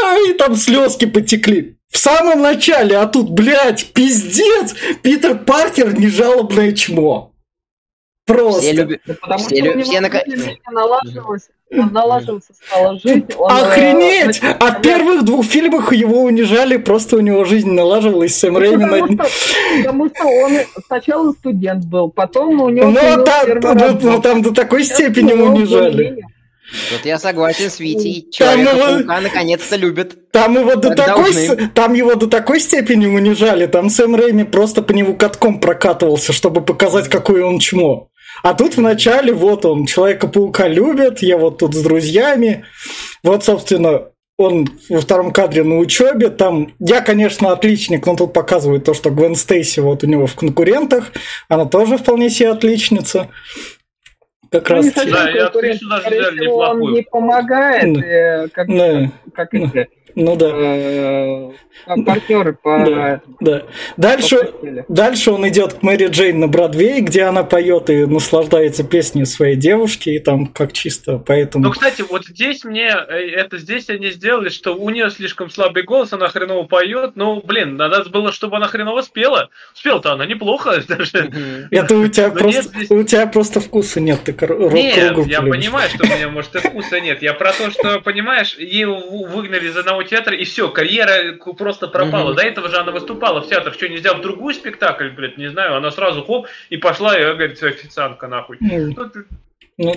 мама!» 0.05 0.29
и 0.29 0.35
там 0.35 0.57
слезки 0.57 1.07
потекли. 1.07 1.79
В 1.88 1.99
самом 1.99 2.41
начале, 2.41 2.97
а 2.97 3.07
тут, 3.07 3.31
блядь, 3.31 3.93
пиздец, 3.93 4.75
Питер 5.02 5.38
Паркер 5.38 5.99
не 5.99 6.09
жалобное 6.09 6.73
чмо. 6.73 7.35
Просто. 8.26 8.62
Все 8.62 8.73
любят. 8.73 9.00
потому 9.21 9.38
все 9.45 9.57
что 9.57 9.64
лю... 9.64 9.73
у 9.73 9.75
него 9.75 9.91
все 9.91 10.00
на... 10.00 10.11
налаживалось 10.73 11.49
налаживаться 11.73 12.52
стало 12.55 12.99
жить. 12.99 13.35
Он, 13.38 13.50
э, 13.50 13.61
Охренеть! 13.62 14.41
Э, 14.43 14.57
а 14.61 14.73
в 14.73 14.83
первых 14.83 15.25
двух 15.25 15.45
фильмах 15.47 15.93
его 15.93 16.23
унижали, 16.23 16.76
просто 16.76 17.17
у 17.17 17.21
него 17.21 17.45
жизнь 17.45 17.71
налаживалась, 17.71 18.37
Сэм 18.37 18.57
Рэйми... 18.57 18.85
Потому, 18.85 19.07
на... 19.07 19.25
потому 19.79 20.09
что 20.09 20.26
он 20.26 20.52
сначала 20.87 21.33
студент 21.33 21.85
был, 21.85 22.11
потом 22.11 22.61
у 22.61 22.69
него... 22.69 22.91
Ну, 22.91 23.00
а 23.00 23.17
там, 23.19 23.61
ну, 23.61 23.99
ну, 24.00 24.21
там 24.21 24.43
до 24.43 24.52
такой 24.52 24.85
степени 24.85 25.33
унижали. 25.33 26.23
Вот 26.91 27.05
я 27.05 27.19
согласен 27.19 27.71
с 27.71 27.81
Витей. 27.81 28.29
Человека-паука 28.31 29.21
наконец-то 29.21 29.76
любят. 29.76 30.31
Там 30.31 30.55
его, 30.55 30.75
до 30.76 30.95
такой, 30.95 31.33
там 31.75 31.93
его 31.93 32.14
до 32.14 32.29
такой 32.29 32.61
степени 32.61 33.07
унижали. 33.07 33.67
Там 33.67 33.91
Сэм 33.91 34.14
Рэйми 34.14 34.45
просто 34.45 34.83
по 34.83 34.93
нему 34.93 35.14
катком 35.14 35.61
прокатывался, 35.61 36.33
чтобы 36.33 36.62
показать, 36.62 37.09
какой 37.09 37.43
он 37.43 37.59
чмо. 37.59 38.09
А 38.43 38.55
тут 38.55 38.77
вначале 38.77 39.33
вот 39.33 39.65
он, 39.65 39.87
Человека-паука 39.87 40.69
любит, 40.69 41.23
я 41.23 41.37
вот 41.37 41.59
тут 41.59 41.75
с 41.75 41.83
друзьями. 41.83 42.65
Вот, 43.23 43.45
собственно, 43.45 44.09
он 44.37 44.69
во 44.89 45.01
втором 45.01 45.33
кадре 45.33 45.63
на 45.63 45.79
учебе. 45.79 46.29
Там 46.31 46.75
я, 46.79 47.01
конечно, 47.01 47.53
отличник, 47.53 48.07
но 48.07 48.17
тут 48.17 48.33
показывают 48.33 48.85
то, 48.85 48.95
что 48.95 49.11
Гвен 49.11 49.35
Стейси 49.35 49.81
вот 49.81 50.03
у 50.05 50.07
него 50.07 50.27
в 50.27 50.35
конкурентах. 50.35 51.13
Она 51.49 51.67
тоже 51.67 51.99
вполне 51.99 52.31
себе 52.31 52.51
отличница. 52.51 53.29
Как 54.51 54.69
ну, 54.69 54.77
раз. 54.77 54.93
Да, 54.93 55.31
я 55.31 55.47
отлично 55.47 55.89
даже 55.89 56.09
взяли 56.09 56.41
неплохую. 56.41 56.85
Он 56.85 56.93
не 56.93 57.03
помогает, 57.03 57.95
да. 57.95 58.49
как, 58.53 58.69
да. 58.69 59.11
как, 59.35 59.51
как 59.51 59.73
да. 59.73 59.87
Ну 60.14 60.37
да. 60.37 60.50
Э, 60.52 61.50
партнеры 62.04 62.52
по... 62.54 62.85
Да, 62.85 63.21
да. 63.40 63.62
Дальше, 63.97 64.52
дальше 64.88 65.31
он 65.31 65.49
идет 65.49 65.75
к 65.75 65.83
Мэри 65.83 66.09
Джейн 66.09 66.40
на 66.40 66.49
Бродвей, 66.49 67.00
где 67.00 67.23
она 67.23 67.45
поет 67.45 67.90
и 67.90 68.04
наслаждается 68.07 68.85
песней 68.85 69.25
своей 69.25 69.57
девушки, 69.57 70.11
и 70.11 70.19
там 70.19 70.47
как 70.47 70.73
чисто, 70.73 71.19
поэтому... 71.19 71.64
Ну, 71.64 71.71
кстати, 71.71 72.02
вот 72.02 72.26
здесь 72.26 72.64
мне, 72.64 72.88
э, 72.88 73.31
это 73.31 73.59
здесь 73.59 73.88
они 73.88 74.11
сделали, 74.11 74.49
что 74.49 74.75
у 74.75 74.90
нее 74.90 75.11
слишком 75.11 75.50
слабый 75.50 75.83
голос, 75.83 76.12
она 76.12 76.28
хреново 76.28 76.64
поет, 76.64 77.12
ну, 77.14 77.40
блин, 77.42 77.76
надо 77.76 78.09
было, 78.11 78.33
чтобы 78.33 78.57
она 78.57 78.66
хреново 78.66 79.02
спела. 79.02 79.49
Спела-то 79.75 80.12
она 80.12 80.26
неплохо 80.26 80.83
даже. 80.88 81.66
Это 81.71 81.97
у 81.97 82.07
тебя 82.09 82.31
просто, 82.31 82.95
у 82.95 83.02
тебя 83.02 83.26
просто 83.26 83.61
вкуса 83.61 84.00
нет, 84.00 84.21
ты 84.25 84.33
Нет, 84.33 85.26
я 85.26 85.42
понимаю, 85.42 85.88
что 85.88 86.04
у 86.04 86.07
меня, 86.07 86.28
может, 86.28 86.54
и 86.54 86.59
вкуса 86.59 87.00
нет. 87.00 87.23
Я 87.23 87.35
про 87.35 87.52
то, 87.52 87.71
что, 87.71 88.00
понимаешь, 88.00 88.57
ее 88.57 88.88
выгнали 88.88 89.69
из 89.69 89.76
одного 89.76 90.02
театра, 90.05 90.37
и 90.37 90.45
все, 90.45 90.69
карьера 90.69 91.37
просто 91.57 91.89
пропала. 91.89 92.31
Угу. 92.31 92.37
До 92.37 92.43
этого 92.43 92.69
же 92.69 92.79
она 92.79 92.93
выступала 92.93 93.41
в 93.41 93.49
театрах. 93.49 93.75
Что, 93.75 93.89
нельзя 93.89 94.15
в 94.15 94.21
другую 94.21 94.55
спектакль, 94.55 95.09
блядь, 95.11 95.39
не 95.39 95.49
знаю. 95.49 95.77
Она 95.77 95.91
сразу 95.91 96.23
хоп, 96.25 96.47
и 96.71 96.77
пошла, 96.77 97.19
и 97.19 97.23
говорит, 97.23 97.63
официантка 97.63 98.29
нахуй. 98.29 98.59
Ну, 98.61 99.11
ну, 99.79 99.95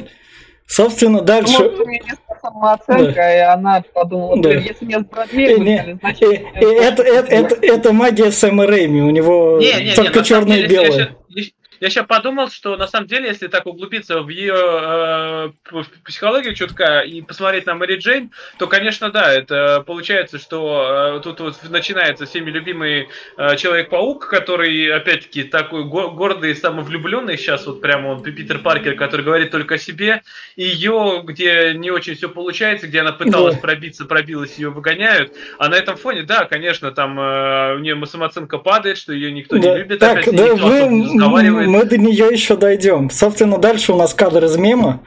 собственно, 0.68 1.22
дальше... 1.22 1.60
Ну, 1.60 1.84
у 1.84 1.88
меня 1.88 2.16
самооценка, 2.42 3.14
да. 3.14 3.36
и 3.36 3.40
она 3.40 3.84
подумала, 3.94 4.42
да. 4.42 4.52
если 4.52 4.86
меня 4.86 5.00
с 5.00 5.06
Бродвея 5.06 5.98
значит... 6.00 6.22
И, 6.22 6.36
и 6.36 6.66
это, 6.66 7.04
это, 7.04 7.28
это, 7.28 7.56
это 7.62 7.94
магия 7.94 8.32
Сэма 8.32 8.68
Рэйми, 8.68 9.02
у 9.02 9.10
него 9.10 9.60
не, 9.60 9.86
не, 9.86 9.96
только 9.96 10.20
не, 10.20 10.26
черное 10.26 10.58
и 10.60 10.68
белое. 10.68 11.16
я 11.30 11.44
сейчас 11.44 11.54
подумал, 12.04 12.50
что 12.50 12.78
на 12.78 12.88
самом 12.88 13.08
деле, 13.08 13.28
если 13.28 13.48
так 13.48 13.66
углубиться 13.66 14.22
в 14.22 14.30
ее 14.30 14.54
э, 14.56 15.52
в 15.72 15.86
психологию 16.06 16.56
чутка 16.56 17.00
и 17.00 17.22
посмотреть 17.22 17.66
на 17.66 17.76
Мэри 17.76 17.98
Джейн, 17.98 18.32
то, 18.58 18.68
конечно, 18.68 19.12
да, 19.12 19.34
это 19.34 19.84
получается, 19.86 20.38
что 20.38 21.18
э, 21.18 21.22
тут 21.22 21.40
вот 21.40 21.56
начинается 21.70 22.26
всеми 22.26 22.50
любимый 22.50 23.10
э, 23.38 23.56
Человек-паук, 23.58 24.28
который, 24.28 24.92
опять-таки, 24.92 25.44
такой 25.44 25.84
го- 25.84 26.12
гордый 26.12 26.52
и 26.52 26.56
самовлюбленный 26.56 27.38
сейчас, 27.38 27.66
вот 27.66 27.82
прямо 27.82 28.10
он 28.10 28.24
Питер 28.24 28.60
Паркер, 28.60 28.96
который 28.96 29.24
говорит 29.24 29.52
только 29.52 29.76
о 29.76 29.78
себе, 29.78 30.22
и 30.56 30.64
ее, 30.64 31.22
где 31.24 31.74
не 31.74 31.92
очень 31.92 32.16
все 32.16 32.30
получается, 32.30 32.88
где 32.88 33.02
она 33.02 33.12
пыталась 33.12 33.56
Да. 33.56 33.62
пробиться, 33.62 34.06
пробилась, 34.06 34.58
ее 34.58 34.70
выгоняют, 34.70 35.34
а 35.58 35.70
на 35.70 35.76
этом 35.76 35.98
фоне, 35.98 36.24
да, 36.24 36.46
конечно, 36.46 36.92
там 36.92 37.20
э, 37.20 37.76
у 37.76 37.80
нее 37.80 38.06
самооценка 38.06 38.58
падает, 38.58 38.98
что 38.98 39.14
ее 39.14 39.32
никто 39.32 39.58
Да, 39.58 39.70
не 39.70 39.78
любит, 39.78 40.00
так, 40.00 40.20
опять 40.20 40.36
да, 40.36 40.50
никто 40.50 40.68
особо 40.68 40.92
не 40.92 41.04
разговаривает. 41.06 41.65
Мы 41.66 41.86
до 41.86 41.98
нее 41.98 42.28
еще 42.32 42.56
дойдем. 42.56 43.10
Собственно, 43.10 43.58
дальше 43.58 43.94
у 43.94 43.98
нас 43.98 44.14
кадр 44.14 44.46
из 44.46 44.58
мема, 44.58 45.04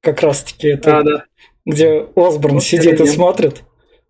как 0.00 0.20
раз-таки 0.22 0.68
это, 0.68 0.90
Да, 0.90 1.02
да. 1.02 1.24
где 1.64 2.06
Осборн 2.16 2.54
Вот 2.54 2.64
сидит 2.64 3.00
и 3.00 3.06
смотрит 3.06 3.62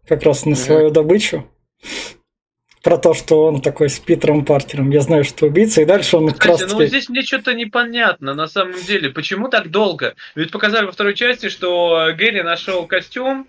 как 0.06 0.22
раз 0.22 0.44
на 0.44 0.50
Мгм. 0.52 0.58
свою 0.58 0.90
добычу. 0.90 1.48
Про 2.82 2.98
то, 2.98 3.14
что 3.14 3.46
он 3.46 3.62
такой 3.62 3.88
с 3.88 3.98
Питером 3.98 4.44
Паркером. 4.44 4.90
Я 4.90 5.00
знаю, 5.00 5.24
что 5.24 5.46
убийца. 5.46 5.80
И 5.80 5.86
дальше 5.86 6.18
он 6.18 6.28
как 6.30 6.44
раз 6.44 6.56
Кстати, 6.56 6.70
ну 6.72 6.76
вот 6.80 6.88
здесь 6.88 7.08
мне 7.08 7.22
что-то 7.22 7.54
непонятно 7.54 8.34
на 8.34 8.46
самом 8.46 8.74
деле. 8.84 9.08
Почему 9.08 9.48
так 9.48 9.70
долго? 9.70 10.14
Ведь 10.34 10.50
показали 10.52 10.84
во 10.84 10.92
второй 10.92 11.14
части, 11.14 11.48
что 11.48 12.10
Гэри 12.14 12.42
нашел 12.42 12.86
костюм. 12.86 13.46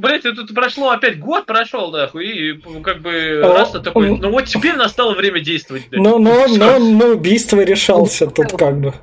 Блять, 0.00 0.24
вот 0.24 0.36
тут 0.36 0.54
прошло 0.54 0.90
опять 0.90 1.18
год 1.18 1.44
прошел, 1.44 1.90
нахуй, 1.90 2.26
и 2.26 2.52
как 2.82 3.00
бы 3.02 3.42
А, 3.44 3.52
раз 3.52 3.70
такой, 3.70 4.10
он- 4.10 4.20
ну 4.20 4.30
вот 4.30 4.46
теперь 4.46 4.74
настало 4.74 5.14
время 5.14 5.40
действовать. 5.40 5.88
блядь. 5.90 6.02
Но, 6.02 6.18
но, 6.18 6.46
но 6.48 6.78
на 6.78 7.06
убийство 7.08 7.60
решался 7.60 8.26
тут 8.26 8.52
как 8.52 8.80
бы. 8.80 8.94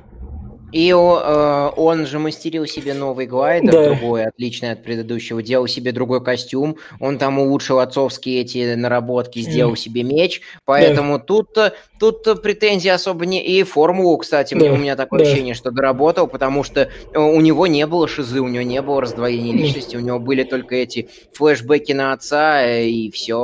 И 0.72 0.90
э, 0.90 1.70
он 1.76 2.06
же 2.06 2.18
мастерил 2.18 2.66
себе 2.66 2.94
новый 2.94 3.26
глайдер, 3.26 3.72
Да. 3.72 3.84
другой, 3.86 4.24
отличный 4.26 4.72
от 4.72 4.82
предыдущего, 4.82 5.42
делал 5.42 5.66
себе 5.66 5.92
другой 5.92 6.22
костюм, 6.22 6.76
он 7.00 7.18
там 7.18 7.38
улучшил 7.38 7.78
отцовские 7.78 8.42
эти 8.42 8.74
наработки, 8.74 9.38
сделал 9.40 9.76
себе 9.76 10.02
меч, 10.02 10.42
поэтому 10.64 11.18
тут, 11.18 11.56
э, 11.56 11.72
тут 11.98 12.26
э, 12.26 12.34
претензий 12.34 12.90
особо 12.90 13.24
не... 13.26 13.42
И 13.44 13.62
формулу, 13.62 14.18
кстати, 14.18 14.54
Да, 14.54 14.72
у 14.72 14.76
меня 14.76 14.94
такое 14.96 15.20
да. 15.20 15.24
ощущение, 15.26 15.54
что 15.54 15.70
доработал, 15.70 16.26
потому 16.26 16.64
что 16.64 16.88
э, 17.12 17.18
у 17.18 17.40
него 17.40 17.66
не 17.66 17.86
было 17.86 18.06
шизы, 18.06 18.40
у 18.40 18.48
него 18.48 18.62
не 18.64 18.82
было 18.82 19.00
раздвоения 19.00 19.52
Да. 19.52 19.58
личности, 19.58 19.96
у 19.96 20.00
него 20.00 20.18
были 20.18 20.42
только 20.44 20.74
эти 20.76 21.08
флешбеки 21.32 21.92
на 21.92 22.12
отца, 22.12 22.62
э, 22.62 22.86
и 22.88 23.10
все. 23.10 23.36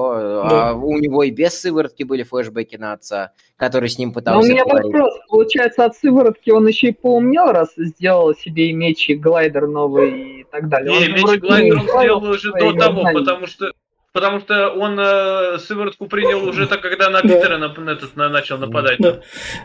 Да. 0.49 0.71
А 0.71 0.75
у 0.75 0.99
него 0.99 1.23
и 1.23 1.31
без 1.31 1.59
сыворотки 1.59 2.03
были 2.03 2.23
флешбеки 2.23 2.77
на 2.77 2.93
отца, 2.93 3.33
который 3.57 3.89
с 3.89 3.99
ним 3.99 4.09
Но 4.09 4.13
у 4.13 4.15
пытался 4.15 4.53
меня 4.53 4.65
говорить. 4.65 4.93
вопрос. 4.93 5.15
Получается, 5.29 5.85
от 5.85 5.97
сыворотки 5.97 6.51
он 6.51 6.67
еще 6.67 6.89
и 6.89 6.93
поумнел, 6.93 7.53
раз 7.53 7.73
сделал 7.77 8.35
себе 8.35 8.71
и 8.71 8.73
меч, 8.73 9.09
и 9.09 9.15
глайдер 9.15 9.67
новый 9.69 10.41
и 10.41 10.45
так 10.51 10.69
далее. 10.69 10.91
Он 10.93 10.99
Не, 10.99 11.05
же 11.05 11.13
меч 11.13 11.23
вроде 11.23 11.39
Глайдер 11.41 11.79
он 11.79 11.83
сделал 11.85 12.25
уже 12.25 12.53
до 12.53 12.73
того, 12.73 13.01
знания. 13.03 13.19
потому 13.19 13.47
что 13.47 13.73
потому 14.15 14.39
что 14.41 14.71
он 14.71 14.97
э, 14.99 15.59
сыворотку 15.59 16.07
принял 16.07 16.49
уже 16.49 16.67
так, 16.69 16.81
когда 16.81 17.11
на 17.11 17.21
Да. 17.21 17.29
Питера 17.29 17.59
нап- 17.59 17.81
на 17.81 17.91
этот, 17.91 18.17
на- 18.17 18.29
начал 18.29 18.57
нападать. 18.59 18.99
Да. 19.01 19.21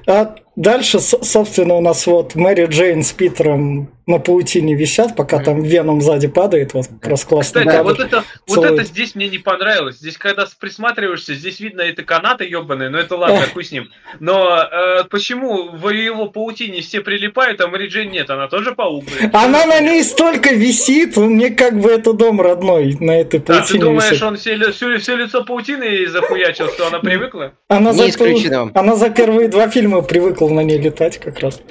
А 0.07 0.35
дальше, 0.55 0.99
собственно, 0.99 1.75
у 1.75 1.81
нас 1.81 2.05
вот 2.07 2.33
Мэри 2.35 2.65
Джейн 2.65 3.03
с 3.03 3.11
Питером 3.13 3.91
на 4.07 4.17
паутине 4.17 4.73
висят, 4.73 5.15
пока 5.15 5.37
там 5.37 5.61
Веном 5.61 6.01
сзади 6.01 6.27
падает. 6.27 6.73
Вот 6.73 6.87
как 6.99 7.11
раз 7.11 7.25
Кстати, 7.25 7.63
кадр. 7.67 7.83
вот 7.83 7.99
это, 7.99 8.23
вот 8.47 8.65
это 8.65 8.83
здесь 8.83 9.13
мне 9.13 9.29
не 9.29 9.37
понравилось. 9.37 9.97
Здесь, 9.97 10.17
когда 10.17 10.47
присматриваешься, 10.59 11.35
здесь 11.35 11.59
видно 11.59 11.81
это 11.81 12.01
канаты 12.01 12.43
ебаные, 12.45 12.89
но 12.89 12.97
это 12.97 13.15
ладно, 13.17 13.41
хуй 13.53 13.63
с 13.63 13.71
ним. 13.71 13.91
Но 14.19 14.57
э, 14.63 15.03
почему 15.11 15.69
в 15.69 15.89
его 15.91 16.25
паутине 16.25 16.81
все 16.81 17.01
прилипают, 17.01 17.61
а 17.61 17.67
Мэри 17.67 17.87
Джейн 17.87 18.09
нет? 18.09 18.31
Она 18.31 18.47
тоже 18.47 18.73
паук, 18.73 19.03
блядь. 19.05 19.31
Она 19.31 19.67
на 19.67 19.79
ней 19.79 20.03
столько 20.03 20.55
висит, 20.55 21.15
мне 21.15 21.51
как 21.51 21.79
бы 21.79 21.91
это 21.91 22.13
дом 22.13 22.41
родной 22.41 22.97
на 22.99 23.11
этой 23.11 23.39
А 23.41 23.43
ты 23.43 23.53
паутине 23.53 23.79
думаешь, 23.83 24.09
висит. 24.11 24.23
он 24.23 24.38
все, 24.39 24.71
все, 24.71 24.97
все 24.97 25.15
лицо 25.15 25.43
паутины 25.43 26.07
захуячил, 26.07 26.69
что 26.69 26.87
она 26.87 26.99
привыкла? 26.99 27.53
Она 27.67 27.91
Не 27.91 27.97
за, 27.97 28.09
исключено. 28.09 28.71
она 28.73 28.95
за 28.95 29.09
первые 29.09 29.47
два 29.47 29.69
фильма 29.69 30.01
привыкла 30.01 30.49
на 30.49 30.61
ней 30.61 30.77
летать 30.79 31.17
как 31.19 31.39
раз. 31.39 31.61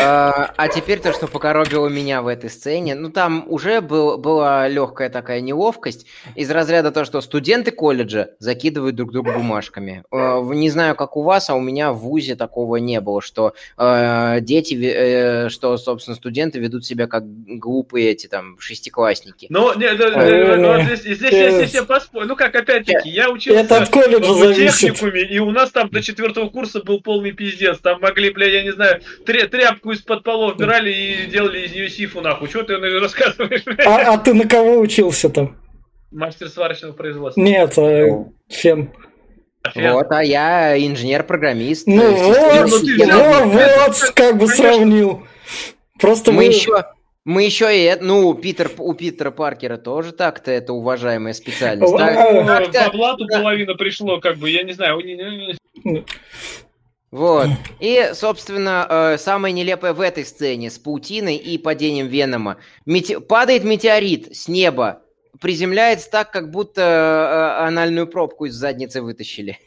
А 0.00 0.52
а 0.56 0.68
теперь 0.68 0.98
то, 1.00 1.12
что 1.12 1.26
покоробило 1.28 1.88
меня 1.88 2.22
в 2.22 2.26
этой 2.26 2.50
сцене, 2.50 2.94
ну 2.94 3.10
там 3.10 3.44
уже 3.48 3.80
был, 3.80 4.18
была 4.18 4.66
легкая 4.68 5.10
такая 5.10 5.40
неловкость 5.40 6.06
из 6.34 6.50
разряда 6.50 6.90
то, 6.90 7.04
что 7.04 7.20
студенты 7.20 7.70
колледжа 7.70 8.30
закидывают 8.38 8.96
друг 8.96 9.12
друга 9.12 9.32
бумажками. 9.32 10.02
В- 10.10 10.54
Не 10.54 10.70
знаю, 10.70 10.96
как 10.96 11.16
у 11.16 11.22
вас, 11.22 11.50
а 11.50 11.54
у 11.54 11.60
меня 11.60 11.92
в 11.92 11.98
ВУЗе 11.98 12.34
такого 12.36 12.76
не 12.76 13.00
было, 13.00 13.20
что 13.20 13.54
э, 13.78 14.38
дети, 14.40 14.74
э, 14.82 15.48
что, 15.50 15.76
собственно, 15.76 16.16
студенты 16.16 16.58
ведут 16.58 16.84
себя 16.84 17.06
как 17.06 17.24
глупые 17.26 18.10
эти 18.10 18.26
там 18.26 18.58
шестиклассники. 18.58 19.46
Ну, 19.50 19.72
не, 19.78 19.90
ну, 19.92 20.76
не. 20.78 20.96
здесь, 20.96 21.18
здесь 21.18 21.74
я 21.74 21.84
Ну, 22.12 22.36
как, 22.36 22.54
опять-таки, 22.54 23.08
я 23.08 23.30
учился 23.30 23.60
Это 23.60 23.82
от 23.82 23.88
колледжа 23.88 24.32
в 24.32 24.38
зависит. 24.38 24.80
техникуме, 24.80 25.22
и 25.22 25.38
у 25.38 25.50
нас 25.50 25.70
там 25.70 25.88
до 25.90 26.02
четвертого 26.02 26.48
курса 26.48 26.80
был 26.82 27.00
полный 27.00 27.32
пиздец. 27.32 27.78
Там 27.78 28.00
могли, 28.00 28.30
бля, 28.30 28.46
я 28.46 28.62
не 28.62 28.72
знаю, 28.72 29.00
тря- 29.26 29.46
тряпку 29.46 29.92
из-под 29.92 30.22
полов 30.24 30.56
брали 30.56 30.92
и 30.92 31.26
делали 31.26 31.66
из 31.66 31.72
нее 31.72 31.88
сифу, 31.90 32.20
нахуй. 32.20 32.48
Чего 32.48 32.62
ты 32.62 32.76
рассказываешь? 33.00 33.62
А, 33.86 34.14
а 34.14 34.18
ты 34.18 34.34
на 34.34 34.46
кого 34.48 34.78
учился 34.78 35.28
там? 35.28 35.56
Мастер 36.10 36.48
сварочного 36.48 36.92
производства. 36.92 37.40
Нет, 37.40 37.74
а, 37.76 38.24
Фен. 38.48 38.90
Фен. 39.74 39.92
Вот, 39.92 40.06
а 40.10 40.22
я 40.22 40.76
инженер-программист. 40.78 41.86
Ну 41.88 42.02
э, 42.02 42.10
вот, 42.10 42.36
ну 42.70 42.78
инженер. 42.78 43.06
взял, 43.06 43.46
ну 43.46 43.50
вот, 43.50 44.12
как 44.14 44.34
бы 44.38 44.46
конечно. 44.46 44.56
сравнил. 44.56 45.26
Просто 46.00 46.30
Мы 46.32 46.44
еще, 46.44 46.84
мы 47.26 47.42
еще 47.42 47.66
и, 47.76 47.96
ну, 48.00 48.32
Питер, 48.34 48.70
у 48.78 48.94
Питера 48.94 49.30
Паркера 49.32 49.76
тоже 49.78 50.12
так-то 50.12 50.50
это 50.52 50.72
уважаемая 50.72 51.32
специальность. 51.34 51.92
Так, 51.98 52.14
как-то- 52.46 52.90
По 52.90 52.96
блату 52.96 53.26
половина 53.26 53.74
пришло, 53.74 54.20
как 54.20 54.36
бы, 54.38 54.48
я 54.48 54.62
не 54.62 54.72
знаю. 54.72 55.00
Вот. 57.10 57.48
И, 57.80 58.10
собственно, 58.14 58.86
э, 58.88 59.18
самое 59.18 59.52
нелепое 59.54 59.92
в 59.92 60.00
этой 60.00 60.24
сцене 60.24 60.70
с 60.70 60.78
паутиной 60.78 61.36
и 61.36 61.56
падением 61.58 62.08
Венома. 62.08 62.58
Мете- 62.86 63.20
Падает 63.20 63.64
метеорит 63.64 64.36
с 64.36 64.48
неба, 64.48 65.02
приземляется 65.40 66.10
так, 66.10 66.30
как 66.30 66.50
будто 66.50 66.82
э, 66.82 67.64
анальную 67.66 68.06
пробку 68.06 68.46
из 68.46 68.54
задницы 68.54 69.02
вытащили. 69.02 69.58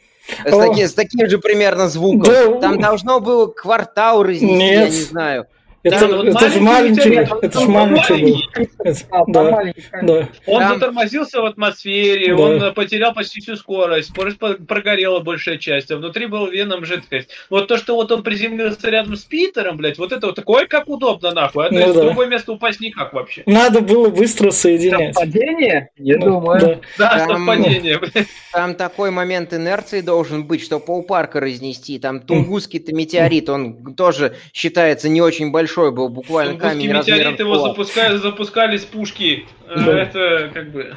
С, 0.46 0.52
таки- 0.68 0.86
с 0.86 0.94
таким 0.94 1.28
же 1.28 1.38
примерно 1.38 1.88
звуком. 1.88 2.32
Там 2.60 2.78
должно 2.80 3.20
было 3.20 3.46
квартал 3.48 4.22
разнести, 4.22 4.46
я 4.66 4.84
не 4.86 4.90
знаю. 5.02 5.46
Это, 5.82 6.08
Да, 6.08 6.16
вот 6.16 6.26
это 6.26 6.50
же 6.50 6.60
маленький 6.60 7.14
это 7.42 7.58
же 7.58 7.64
он 7.66 7.70
маленький 7.72 8.22
был. 8.22 8.40
Это- 8.84 8.98
А, 9.10 9.22
да, 9.26 9.50
маленький 9.50 9.82
да. 10.02 10.28
Он 10.46 10.60
Там- 10.60 10.74
затормозился 10.74 11.40
в 11.40 11.46
атмосфере, 11.46 12.36
Да. 12.36 12.42
он 12.42 12.62
э, 12.62 12.72
потерял 12.72 13.14
почти 13.14 13.40
всю 13.40 13.56
скорость, 13.56 14.10
скорость 14.10 14.38
прогорела 14.38 15.20
большая 15.20 15.56
часть, 15.56 15.90
а 15.90 15.96
внутри 15.96 16.26
был 16.26 16.48
веном 16.48 16.84
жидкость. 16.84 17.30
Вот 17.48 17.68
то, 17.68 17.78
что 17.78 17.94
вот 17.94 18.12
он 18.12 18.22
приземлился 18.22 18.90
рядом 18.90 19.16
с 19.16 19.24
Питером, 19.24 19.78
блядь, 19.78 19.96
вот 19.96 20.12
это 20.12 20.26
вот 20.26 20.36
такое, 20.36 20.66
как 20.66 20.86
удобно, 20.88 21.30
нахуй. 21.32 21.66
А 21.66 21.68
то 21.70 21.74
Ну 21.74 21.92
в 21.92 21.94
да. 21.94 22.02
другое 22.02 22.26
место 22.26 22.52
упасть 22.52 22.80
никак 22.80 23.14
вообще. 23.14 23.42
Надо 23.46 23.80
было 23.80 24.10
быстро 24.10 24.50
соединять. 24.50 25.14
Совпадение? 25.14 25.88
Не 25.96 26.16
Ну, 26.16 26.26
думаю. 26.26 26.60
да. 26.60 26.78
Да, 26.98 27.18
Там- 27.26 27.38
совпадение, 27.38 27.98
блядь. 27.98 28.26
Там 28.52 28.74
такой 28.74 29.10
момент 29.10 29.54
инерции 29.54 30.02
должен 30.02 30.44
быть, 30.44 30.62
что 30.62 30.78
полпарка 30.78 31.40
разнести. 31.40 31.98
Там 31.98 32.20
Тунгусский-то 32.20 32.92
метеорит, 32.94 33.48
он 33.48 33.94
тоже 33.94 34.34
считается 34.52 35.08
не 35.08 35.22
очень 35.22 35.50
большой 35.70 35.92
был, 35.92 36.08
буквально 36.08 36.52
Тунгусский 36.52 36.88
камень 36.88 36.92
размером 36.96 37.34
его 37.34 37.58
запускали, 37.58 38.16
запускали 38.16 38.76
с 38.76 38.84
пушки. 38.84 39.46
Э, 39.68 39.84
Да. 39.84 40.02
Это 40.02 40.50
как 40.52 40.70
бы... 40.72 40.96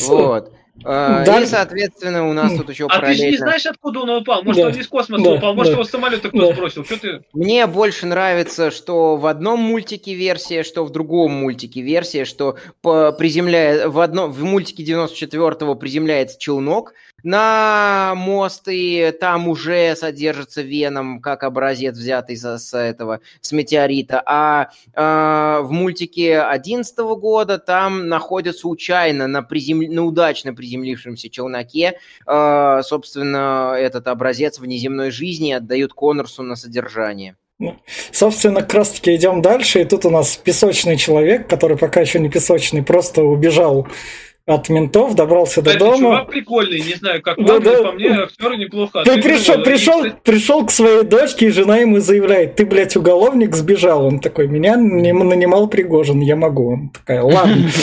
Вот. 0.00 0.52
А, 0.82 1.24
Да. 1.24 1.40
И, 1.40 1.46
соответственно, 1.46 2.26
у 2.28 2.32
нас 2.32 2.54
тут 2.56 2.70
еще 2.70 2.86
А 2.86 3.00
ты 3.00 3.12
же 3.12 3.12
не 3.12 3.18
параллельно... 3.18 3.38
знаешь, 3.38 3.66
откуда 3.66 4.00
он 4.00 4.10
упал? 4.10 4.42
Может, 4.42 4.62
Да. 4.62 4.68
он 4.68 4.74
из 4.74 4.86
космоса 4.88 5.22
Да, 5.22 5.30
упал? 5.32 5.54
Может, 5.54 5.72
да. 5.72 5.74
его 5.74 5.84
с 5.84 5.90
самолета 5.90 6.28
кто 6.28 6.48
Да. 6.48 6.54
сбросил? 6.54 6.84
Что 6.86 6.96
ты... 6.98 7.22
Мне 7.34 7.66
больше 7.66 8.06
нравится, 8.06 8.70
что 8.70 9.16
в 9.16 9.26
одном 9.26 9.60
мультике 9.60 10.14
версия, 10.14 10.62
что 10.62 10.84
в 10.84 10.90
другом 10.90 11.32
мультике 11.32 11.82
версия, 11.82 12.24
что 12.24 12.56
по, 12.80 13.12
приземляя, 13.12 13.88
в, 13.88 14.00
одном, 14.00 14.32
в 14.32 14.42
мультике 14.44 14.82
94-го 14.84 15.74
приземляется 15.74 16.38
челнок 16.38 16.94
на 17.22 18.14
мост, 18.16 18.64
и 18.68 19.12
там 19.20 19.48
уже 19.48 19.94
содержится 19.96 20.62
веном, 20.62 21.20
как 21.20 21.42
образец 21.42 21.96
взятый 21.96 22.36
со, 22.36 22.58
с 22.58 22.76
этого, 22.76 23.20
с 23.40 23.52
метеорита. 23.52 24.22
А, 24.24 24.70
а, 24.94 25.60
в 25.62 25.70
мультике 25.70 26.40
11 26.40 26.96
года 26.98 27.58
там 27.58 28.08
находят 28.08 28.56
случайно 28.56 29.26
на, 29.26 29.42
призем... 29.42 29.80
на 29.80 30.04
удачно 30.04 30.54
приземлившемся 30.54 31.30
челноке, 31.30 31.98
а, 32.26 32.82
собственно, 32.82 33.74
этот 33.76 34.08
образец 34.08 34.58
внеземной 34.58 35.10
жизни 35.10 35.52
отдают 35.52 35.92
Коннорсу 35.92 36.42
на 36.42 36.56
содержание. 36.56 37.36
Собственно, 38.10 38.62
как 38.62 38.74
раз 38.74 38.90
таки 38.90 39.14
идем 39.14 39.42
дальше, 39.42 39.82
и 39.82 39.84
тут 39.84 40.06
у 40.06 40.10
нас 40.10 40.36
песочный 40.36 40.96
человек, 40.96 41.48
который 41.48 41.76
пока 41.76 42.00
еще 42.00 42.18
не 42.18 42.30
песочный, 42.30 42.82
просто 42.82 43.22
убежал 43.22 43.86
от 44.50 44.68
ментов, 44.68 45.14
добрался 45.14 45.60
Кстати, 45.62 45.78
до 45.78 45.84
дома. 45.86 45.96
чувак 45.98 46.30
прикольный, 46.30 46.80
не 46.80 46.94
знаю, 46.94 47.22
как 47.22 47.36
Да, 47.38 47.54
вам, 47.54 47.62
да. 47.62 47.82
по 47.82 47.92
мне 47.92 48.10
актер 48.10 48.56
неплохо. 48.56 49.02
Ты 49.04 49.10
отыгрывал. 49.12 49.22
пришел, 49.38 49.54
И, 49.60 49.64
пришел, 49.64 50.04
пришел 50.24 50.66
к 50.66 50.70
своей 50.70 51.02
дочке, 51.04 51.46
и 51.46 51.50
жена 51.50 51.78
ему 51.78 51.98
заявляет, 52.00 52.56
ты, 52.56 52.66
блядь, 52.66 52.96
уголовник, 52.96 53.54
сбежал. 53.54 54.06
Он 54.06 54.20
такой, 54.20 54.46
меня 54.48 54.76
наним- 54.76 55.24
нанимал 55.24 55.68
Пригожин, 55.68 56.20
я 56.20 56.36
могу. 56.36 56.72
Он 56.72 56.88
такая, 56.90 57.22
ладно. 57.22 57.70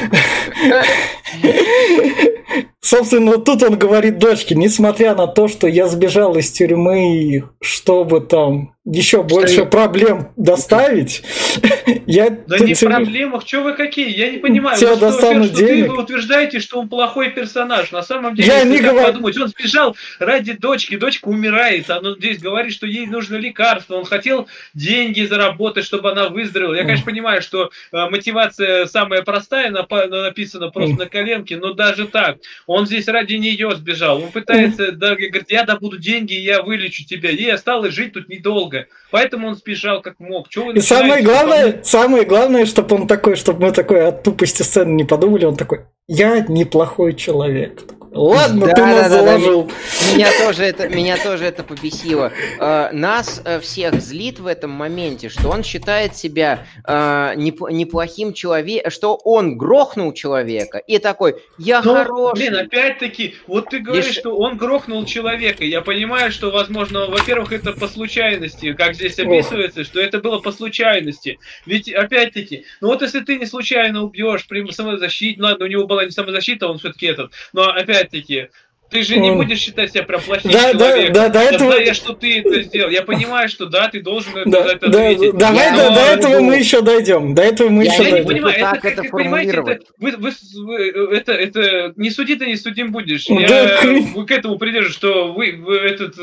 Собственно, 2.80 3.32
вот 3.32 3.44
тут 3.44 3.62
он 3.62 3.78
говорит 3.78 4.18
дочке, 4.18 4.54
несмотря 4.54 5.14
на 5.14 5.26
то, 5.26 5.48
что 5.48 5.66
я 5.66 5.86
сбежал 5.86 6.36
из 6.36 6.50
тюрьмы, 6.50 7.44
чтобы 7.60 8.20
там 8.20 8.74
еще 8.86 9.22
больше 9.22 9.66
проблем 9.66 10.28
доставить, 10.36 11.22
я... 12.06 12.30
Да 12.30 12.58
не 12.58 12.72
в 12.72 12.80
проблемах, 12.80 13.46
что 13.46 13.62
вы 13.62 13.74
какие? 13.74 14.16
Я 14.16 14.30
не 14.30 14.38
понимаю. 14.38 14.78
Что, 14.78 14.96
достанут 14.96 15.52
денег. 15.52 15.90
вы 15.90 16.02
утверждаете, 16.02 16.60
что 16.60 16.80
он 16.80 16.88
плохой 16.88 17.30
персонаж. 17.30 17.92
На 17.92 18.02
самом 18.02 18.34
деле, 18.34 18.48
Я 18.48 18.64
не 18.64 18.78
говорю- 18.78 19.06
подумать, 19.06 19.36
он 19.36 19.48
сбежал 19.48 19.94
ради 20.18 20.54
дочки, 20.54 20.96
дочка 20.96 21.28
умирает, 21.28 21.90
он 21.90 22.16
здесь 22.16 22.38
говорит, 22.38 22.72
что 22.72 22.86
ей 22.86 23.06
нужно 23.06 23.36
лекарство, 23.36 23.96
он 23.96 24.06
хотел 24.06 24.48
деньги 24.72 25.26
заработать, 25.26 25.84
чтобы 25.84 26.10
она 26.10 26.30
выздоровела. 26.30 26.74
Я, 26.74 26.84
конечно, 26.84 27.04
понимаю, 27.04 27.42
что 27.42 27.70
э, 27.92 28.08
мотивация 28.08 28.86
самая 28.86 29.22
простая, 29.22 29.70
напа- 29.70 29.89
написана 29.90 30.70
просто 30.70 30.96
на 30.96 31.06
коленке, 31.06 31.56
но 31.56 31.74
даже 31.74 32.06
так, 32.06 32.38
он 32.66 32.86
здесь 32.86 33.08
ради 33.08 33.34
нее 33.34 33.74
сбежал. 33.76 34.22
Он 34.22 34.30
пытается, 34.30 34.92
да, 34.92 35.14
говорит, 35.14 35.50
я 35.50 35.64
добуду 35.64 35.98
деньги, 35.98 36.34
я 36.34 36.62
вылечу 36.62 37.04
тебя. 37.04 37.30
Ей 37.30 37.52
осталось 37.52 37.94
жить 37.94 38.12
тут 38.12 38.28
недолго. 38.28 38.86
Поэтому 39.10 39.48
он 39.48 39.54
сбежал 39.56 40.00
как 40.00 40.20
мог. 40.20 40.48
Чего 40.48 40.66
вы 40.66 40.74
И 40.74 40.80
самое 40.80 41.22
главное, 41.22 41.80
самое 41.82 42.24
главное, 42.24 42.66
чтобы 42.66 42.96
он 42.96 43.06
такой, 43.06 43.36
чтобы 43.36 43.66
мы 43.66 43.72
такой 43.72 44.06
от 44.06 44.22
тупости 44.22 44.62
сцены 44.62 44.92
не 44.92 45.04
подумали, 45.04 45.44
он 45.44 45.56
такой, 45.56 45.80
я 46.08 46.40
неплохой 46.40 47.14
человек. 47.14 47.82
Ладно, 48.12 48.66
Да, 48.66 48.72
ты 48.72 48.80
да, 48.80 48.86
нас 48.86 49.08
да, 49.08 49.08
да. 49.08 49.24
заложил. 49.38 49.70
Меня 50.14 50.28
тоже 50.44 50.64
это, 50.64 50.88
меня 50.88 51.16
тоже 51.16 51.44
это 51.44 51.62
побесило. 51.62 52.32
Э, 52.58 52.88
Нас 52.92 53.40
э, 53.44 53.60
всех 53.60 53.94
злит 54.00 54.40
в 54.40 54.46
этом 54.46 54.70
моменте, 54.70 55.28
что 55.28 55.48
он 55.48 55.62
считает 55.62 56.16
себя 56.16 56.66
э, 56.84 56.92
неп- 57.36 57.70
неплохим 57.70 58.32
человеком, 58.32 58.90
что 58.90 59.14
он 59.16 59.56
грохнул 59.56 60.12
человека 60.12 60.78
и 60.78 60.98
такой, 60.98 61.36
я 61.58 61.82
Ну, 61.82 61.94
хороший. 61.94 62.48
Блин, 62.48 62.56
опять-таки, 62.56 63.36
вот 63.46 63.68
ты 63.70 63.78
говоришь, 63.78 64.06
Лишь- 64.06 64.16
что 64.16 64.36
он 64.36 64.56
грохнул 64.56 65.04
человека. 65.04 65.64
Я 65.64 65.80
понимаю, 65.80 66.32
что, 66.32 66.50
возможно, 66.50 67.06
во-первых, 67.06 67.52
это 67.52 67.72
по 67.72 67.86
случайности, 67.86 68.72
как 68.72 68.94
здесь 68.94 69.18
описывается, 69.18 69.84
что 69.84 70.00
это 70.00 70.18
было 70.18 70.38
по 70.40 70.50
случайности. 70.52 71.38
Ведь, 71.64 71.88
опять-таки, 71.92 72.64
ну 72.80 72.88
вот 72.88 73.02
если 73.02 73.20
ты 73.20 73.38
не 73.38 73.46
случайно 73.46 74.02
убьешь 74.02 74.46
при 74.48 74.68
самозащите, 74.72 75.40
ну 75.40 75.46
ладно, 75.46 75.64
у 75.64 75.68
него 75.68 75.86
была 75.86 76.04
не 76.04 76.10
самозащита, 76.10 76.66
он 76.68 76.78
все-таки 76.78 77.06
этот, 77.06 77.32
но 77.52 77.70
опять-таки, 78.00 78.48
ты 78.90 79.04
же 79.04 79.18
не 79.18 79.30
будешь 79.32 79.58
считать 79.60 79.92
себя 79.92 80.02
прям 80.02 80.20
плохим 80.20 80.50
Да, 80.50 80.72
да, 80.72 80.78
человеком. 80.90 81.12
да, 81.14 81.28
до 81.28 81.38
этого- 81.40 81.72
Зная, 81.74 81.94
что 81.94 82.12
ты 82.12 82.40
это 82.40 82.62
сделал. 82.62 82.90
Я 82.90 83.02
понимаю, 83.02 83.48
что 83.48 83.66
да, 83.66 83.88
ты 83.88 84.02
должен 84.02 84.36
это, 84.36 84.50
Да, 84.50 84.64
это 84.72 84.88
да, 84.88 85.10
ответить. 85.10 85.38
давай 85.38 85.66
Я 85.66 85.76
до, 85.76 85.88
не 85.90 85.94
до 85.94 86.00
этого 86.00 86.40
мы 86.40 86.56
еще 86.56 86.80
дойдем. 86.80 87.34
До 87.36 87.42
этого 87.42 87.68
мы 87.68 87.84
Я 87.84 87.92
еще 87.92 88.02
Я 88.02 88.08
не 88.08 88.12
дойдем. 88.24 88.26
дойдем. 88.26 88.42
понимаю, 88.44 88.60
Как 88.74 88.84
это, 88.84 88.88
это 88.88 89.02
как, 89.02 89.10
понимаете, 89.12 89.50
это, 89.52 89.78
вы, 89.98 90.10
вы, 90.16 90.32
вы- 90.64 91.16
это, 91.16 91.32
это 91.32 91.92
не 91.96 92.10
суди, 92.10 92.34
ты 92.34 92.46
не 92.46 92.56
судим 92.56 92.90
будешь. 92.90 93.26
Да, 93.26 93.34
Я 93.34 93.76
хрен. 93.76 94.26
к 94.26 94.30
этому 94.32 94.58
придержу, 94.58 94.90
что 94.90 95.32
вы, 95.34 95.52
вы 95.56 95.76
этот 95.76 96.16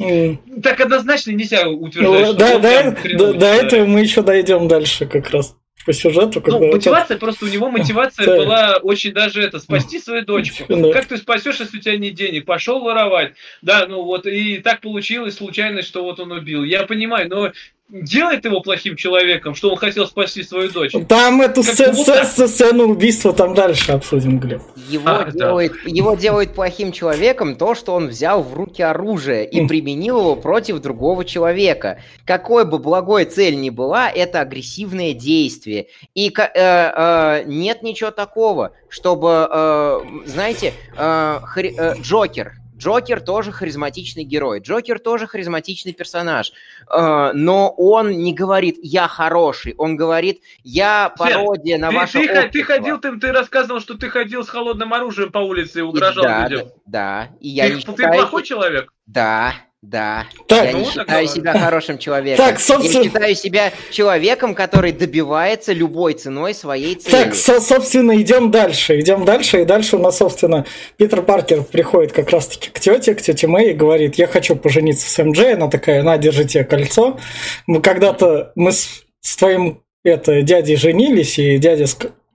э, 0.00 0.36
так 0.62 0.80
однозначно 0.80 1.30
нельзя 1.30 1.66
утверждать, 1.66 2.20
Ну, 2.20 2.26
что 2.26 2.34
Да, 2.34 2.58
да, 2.58 2.90
прям 2.92 3.38
до, 3.38 3.46
этого 3.46 3.86
мы 3.86 4.00
еще 4.00 4.20
дойдем 4.20 4.68
дальше 4.68 5.06
как 5.06 5.30
раз 5.30 5.56
по 5.84 5.92
сюжету. 5.92 6.32
Ну, 6.36 6.40
Когда 6.40 6.58
вот 6.58 6.72
мотивация, 6.72 7.18
просто 7.18 7.44
у 7.44 7.48
него 7.48 7.70
мотивация 7.70 8.26
Да. 8.26 8.36
была 8.36 8.76
очень 8.82 9.12
даже 9.12 9.42
это, 9.42 9.58
спасти 9.58 9.98
свою 9.98 10.24
дочку. 10.24 10.64
Да. 10.68 10.92
Как 10.92 11.06
ты 11.06 11.16
спасешь, 11.16 11.60
если 11.60 11.78
у 11.78 11.80
тебя 11.80 11.96
нет 11.96 12.14
денег? 12.14 12.44
Пошел 12.44 12.80
воровать. 12.80 13.34
Да, 13.62 13.86
ну 13.86 14.02
вот, 14.02 14.26
и 14.26 14.58
так 14.58 14.80
получилось 14.80 15.36
случайно, 15.36 15.82
что 15.82 16.02
вот 16.04 16.20
он 16.20 16.32
убил. 16.32 16.64
Я 16.64 16.84
понимаю, 16.84 17.28
но 17.28 17.52
делает 17.92 18.44
его 18.46 18.60
плохим 18.62 18.96
человеком, 18.96 19.54
что 19.54 19.70
он 19.70 19.76
хотел 19.76 20.06
спасти 20.06 20.42
свою 20.42 20.70
дочь. 20.70 20.92
Там 21.08 21.42
эту 21.42 21.62
Как 21.62 21.74
сцену, 21.74 21.92
будто- 21.94 22.24
сцену 22.24 22.84
убийства 22.88 23.32
там 23.34 23.54
дальше 23.54 23.92
обсудим, 23.92 24.38
Глеб. 24.38 24.62
Его, 24.88 25.04
А, 25.08 25.24
да. 25.26 25.30
делает, 25.30 25.72
его 25.84 26.14
делает 26.14 26.54
плохим 26.54 26.90
человеком 26.92 27.54
то, 27.56 27.74
что 27.74 27.92
он 27.94 28.08
взял 28.08 28.42
в 28.42 28.54
руки 28.54 28.82
оружие 28.82 29.46
и 29.46 29.60
М. 29.60 29.68
применил 29.68 30.18
его 30.20 30.36
против 30.36 30.80
другого 30.80 31.24
человека. 31.24 31.98
Какой 32.24 32.64
бы 32.64 32.78
благой 32.78 33.26
цель 33.26 33.60
ни 33.60 33.68
была, 33.70 34.08
это 34.10 34.40
агрессивное 34.40 35.12
действие. 35.12 35.86
И 36.14 36.30
э, 36.36 36.42
э, 36.54 37.42
нет 37.44 37.82
ничего 37.82 38.10
такого, 38.10 38.72
чтобы, 38.88 39.48
э, 39.50 40.00
знаете, 40.26 40.72
э, 40.96 41.38
хри- 41.54 41.74
э, 41.76 41.94
Джокер. 42.00 42.54
Джокер 42.82 43.20
тоже 43.20 43.52
харизматичный 43.52 44.24
герой. 44.24 44.60
Джокер 44.60 44.98
тоже 44.98 45.26
харизматичный 45.26 45.92
персонаж. 45.92 46.52
Э, 46.90 47.30
но 47.32 47.70
он 47.70 48.10
не 48.10 48.34
говорит 48.34 48.76
«я 48.82 49.06
хороший», 49.06 49.74
он 49.78 49.96
говорит 49.96 50.42
«я 50.64 51.14
пародия 51.16 51.78
на 51.78 51.90
Ты, 51.90 51.96
ваше 51.96 52.12
ты, 52.18 52.26
ты 52.26 52.38
общество». 52.46 52.64
ходил, 52.64 52.98
ты, 52.98 53.18
ты 53.18 53.32
рассказывал, 53.32 53.80
что 53.80 53.96
ты 53.96 54.08
ходил 54.08 54.44
с 54.44 54.48
холодным 54.48 54.92
оружием 54.92 55.30
по 55.30 55.38
улице 55.38 55.80
и 55.80 55.82
угрожал 55.82 56.24
да, 56.24 56.48
людям. 56.48 56.68
Да, 56.86 57.28
да. 57.28 57.36
И 57.40 57.48
я 57.50 57.68
ты, 57.68 57.74
не 57.74 57.80
ты 57.82 57.92
считаю... 57.92 58.14
плохой 58.14 58.42
человек? 58.42 58.92
Да, 59.06 59.54
да. 59.82 60.26
Так, 60.46 60.66
я 60.66 60.72
ну 60.72 60.78
не 60.78 60.84
считаю 60.84 61.06
такое. 61.06 61.26
себя 61.26 61.58
хорошим 61.58 61.98
человеком. 61.98 62.46
Так, 62.46 62.60
собственно- 62.60 63.02
Я 63.02 63.10
считаю 63.10 63.34
себя 63.34 63.72
человеком, 63.90 64.54
который 64.54 64.92
добивается 64.92 65.72
любой 65.72 66.14
ценой 66.14 66.54
своей 66.54 66.94
цели. 66.94 67.10
Так, 67.24 67.34
со- 67.34 67.60
собственно, 67.60 68.20
идем 68.20 68.52
дальше. 68.52 69.00
Идем 69.00 69.24
дальше. 69.24 69.62
И 69.62 69.64
дальше 69.64 69.96
у 69.96 69.98
нас, 69.98 70.18
собственно, 70.18 70.64
Питер 70.96 71.22
Паркер 71.22 71.64
приходит 71.64 72.12
как 72.12 72.30
раз-таки 72.30 72.70
к 72.70 72.78
тете, 72.78 73.14
к 73.14 73.22
тете 73.22 73.48
Мэй 73.48 73.70
и 73.70 73.74
говорит, 73.74 74.14
я 74.14 74.28
хочу 74.28 74.54
пожениться 74.54 75.10
с 75.10 75.22
МД. 75.22 75.38
Она 75.54 75.68
такая, 75.68 76.02
на, 76.04 76.16
держи 76.16 76.44
тебе 76.44 76.62
кольцо. 76.64 77.18
Мы 77.66 77.82
когда-то, 77.82 78.52
мы 78.54 78.70
с, 78.72 79.02
с 79.20 79.36
твоим 79.36 79.82
это, 80.04 80.42
дядей 80.42 80.76
женились, 80.76 81.38
и 81.40 81.58
дядя 81.58 81.86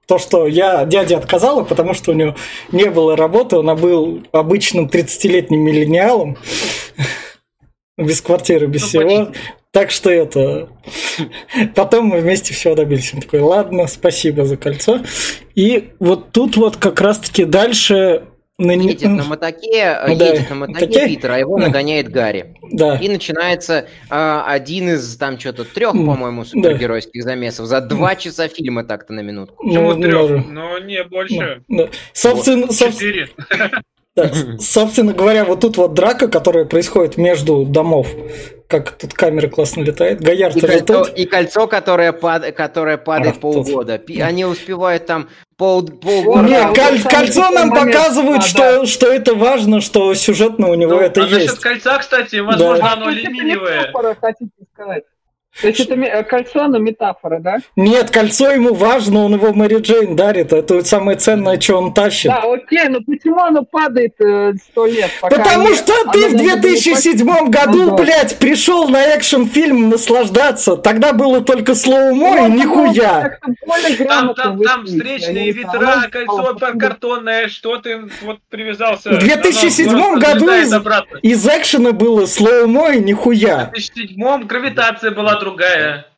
то, 0.05 0.17
что 0.19 0.47
я 0.47 0.85
дяде 0.85 1.15
отказала, 1.17 1.63
потому 1.63 1.93
что 1.93 2.11
у 2.11 2.13
него 2.13 2.35
не 2.71 2.85
было 2.89 3.17
работы, 3.17 3.57
он 3.57 3.75
был 3.77 4.23
обычным 4.31 4.87
30-летним 4.87 5.59
миллениалом, 5.59 6.37
без 7.97 8.21
квартиры, 8.21 8.67
без 8.67 8.81
Ну, 8.81 8.87
всего. 8.87 9.31
Так 9.71 9.91
что 9.91 10.09
это... 10.09 10.69
Потом 11.75 12.05
мы 12.05 12.19
вместе 12.19 12.53
все 12.53 12.73
добились. 12.75 13.13
Он 13.13 13.21
такой, 13.21 13.41
ладно, 13.41 13.87
спасибо 13.87 14.45
за 14.45 14.57
кольцо. 14.57 15.01
И 15.55 15.89
вот 15.99 16.31
тут 16.31 16.57
вот 16.57 16.77
как 16.77 16.99
раз-таки 17.01 17.43
дальше... 17.43 18.23
на- 18.57 18.71
Едет 18.71 19.03
на 19.09 19.23
мотоке, 19.23 19.99
Ну 20.07 20.15
да, 20.15 20.27
едет 20.33 20.49
на 20.49 20.55
мотоке 20.55 20.85
мотоке. 20.87 21.07
Питер, 21.07 21.31
а 21.31 21.37
его 21.39 21.57
Ну. 21.57 21.65
нагоняет 21.67 22.09
Гарри. 22.09 22.55
Да. 22.71 22.95
И 22.97 23.07
начинается 23.09 23.87
а, 24.09 24.45
один 24.47 24.89
из 24.89 25.15
там 25.17 25.37
что-то 25.39 25.63
трех, 25.63 25.91
по-моему, 25.91 26.43
супергеройских 26.45 27.21
замесов 27.23 27.67
за 27.67 27.81
два 27.81 28.15
часа 28.15 28.47
фильма 28.47 28.83
так-то 28.83 29.13
на 29.13 29.19
минутку. 29.19 29.63
Почему 29.63 29.93
Ну, 29.93 30.01
трех? 30.01 30.29
ну, 30.29 30.43
Ну, 30.49 30.77
не, 30.79 31.03
больше. 31.03 31.61
да. 31.67 31.89
Собственно, 32.13 32.71
собственно, 32.71 32.91
Четыре. 32.93 33.29
Да, 34.17 34.31
собственно 34.59 35.13
говоря, 35.13 35.45
вот 35.45 35.61
тут 35.61 35.77
вот 35.77 35.93
драка, 35.93 36.27
которая 36.27 36.65
происходит 36.65 37.17
между 37.17 37.63
домов. 37.63 38.07
Как 38.67 38.91
тут 38.97 39.13
камера 39.13 39.47
классно 39.47 39.81
летает. 39.83 40.19
Гоярд 40.19 40.57
И 40.57 40.59
кольцо, 40.59 41.05
тут. 41.05 41.13
и 41.17 41.25
кольцо, 41.25 41.67
которое, 41.67 42.11
пад- 42.11 42.51
которое 42.53 42.97
падает 42.97 43.37
А, 43.37 43.39
полгода. 43.39 43.97
Пи- 43.97 44.19
Они 44.19 44.43
успевают 44.43 45.05
там 45.05 45.29
пол, 45.55 45.87
полгода. 45.87 46.41
Нет, 46.49 46.77
коль- 46.77 47.01
кольцо 47.01 47.49
нам 47.49 47.69
момент. 47.69 47.93
показывает, 47.93 48.39
А, 48.39 48.45
что, 48.45 48.85
что 48.85 49.07
это 49.07 49.35
важно, 49.35 49.79
что 49.79 50.13
сюжетно 50.15 50.67
у 50.69 50.75
него 50.75 50.95
Ну, 50.95 50.99
это 50.99 51.21
а 51.21 51.23
насчет 51.23 51.41
есть. 51.43 51.59
кольца, 51.61 51.97
кстати, 51.99 52.35
возможно, 52.37 52.83
Да. 52.83 52.93
оно 52.93 53.05
хотите 54.19 54.51
сказать? 54.73 55.03
То 55.61 55.67
есть 55.67 55.79
это 55.79 55.95
э, 55.95 56.23
кольцо, 56.23 56.61
оно 56.63 56.77
метафора, 56.77 57.39
да? 57.39 57.57
Нет, 57.75 58.11
кольцо 58.11 58.51
ему 58.51 58.73
важно, 58.73 59.25
он 59.25 59.33
его 59.33 59.53
Мэри 59.53 59.79
Джейн 59.79 60.15
дарит. 60.15 60.53
Это 60.53 60.75
вот 60.75 60.87
самое 60.87 61.17
ценное, 61.17 61.59
что 61.59 61.77
он 61.77 61.93
тащит. 61.93 62.29
Да, 62.31 62.43
окей, 62.43 62.87
но 62.89 62.99
почему 63.01 63.39
оно 63.39 63.63
падает 63.63 64.13
э, 64.21 64.53
сто 64.71 64.85
лет? 64.85 65.09
пока 65.19 65.35
Потому 65.35 65.67
они- 65.67 65.75
что 65.75 65.93
оно 66.03 66.11
ты 66.11 66.19
в 66.19 66.33
может 66.33 66.37
быть 66.61 66.61
2007 66.61 67.49
году, 67.49 67.83
Ну 67.91 67.95
блядь, 67.95 68.37
пришел 68.37 68.87
на 68.89 69.01
экшн-фильм 69.15 69.89
наслаждаться. 69.89 70.75
Тогда 70.77 71.13
было 71.13 71.41
только 71.41 71.73
слоумо 71.75 72.37
и 72.45 72.49
Ну, 72.49 72.55
нихуя. 72.55 73.37
Там, 74.07 74.33
там, 74.35 74.61
там 74.61 74.85
встречные 74.85 75.51
ветра, 75.51 75.79
там, 75.79 76.11
кольцо 76.11 76.53
пар- 76.59 76.77
картонное, 76.77 77.47
что 77.47 77.77
ты 77.77 78.01
вот 78.21 78.37
привязался. 78.49 79.11
В 79.11 79.19
2007 79.19 79.89
Оно 79.89 80.17
году 80.19 80.49
из- 80.51 80.73
обратно. 80.73 81.17
Из 81.21 81.45
экшена 81.47 81.91
было 81.93 82.25
слоумо 82.25 82.91
и 82.91 82.99
В 82.99 83.05
нихуя. 83.05 83.71
2007 83.73 84.43
гравитация 84.45 85.11
была 85.11 85.31
другая. 85.39 85.46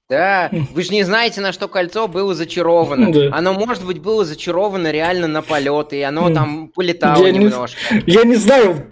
Да, 0.10 0.50
вы 0.74 0.82
же 0.84 0.92
не 0.92 1.04
знаете, 1.04 1.40
на 1.40 1.52
что 1.54 1.68
кольцо 1.68 2.08
было 2.08 2.34
зачаровано. 2.34 3.12
Да. 3.14 3.30
Оно, 3.38 3.54
может 3.54 3.86
быть, 3.86 4.00
было 4.00 4.26
зачаровано 4.26 4.90
реально 4.92 5.28
на 5.28 5.44
полет, 5.44 5.94
и 5.94 6.02
оно 6.02 6.30
М. 6.30 6.34
там 6.34 6.68
полетало 6.70 7.26
Я 7.28 7.32
не- 7.32 7.38
немножко. 7.40 7.78
Я 8.08 8.24
не 8.24 8.36
знаю, 8.36 8.84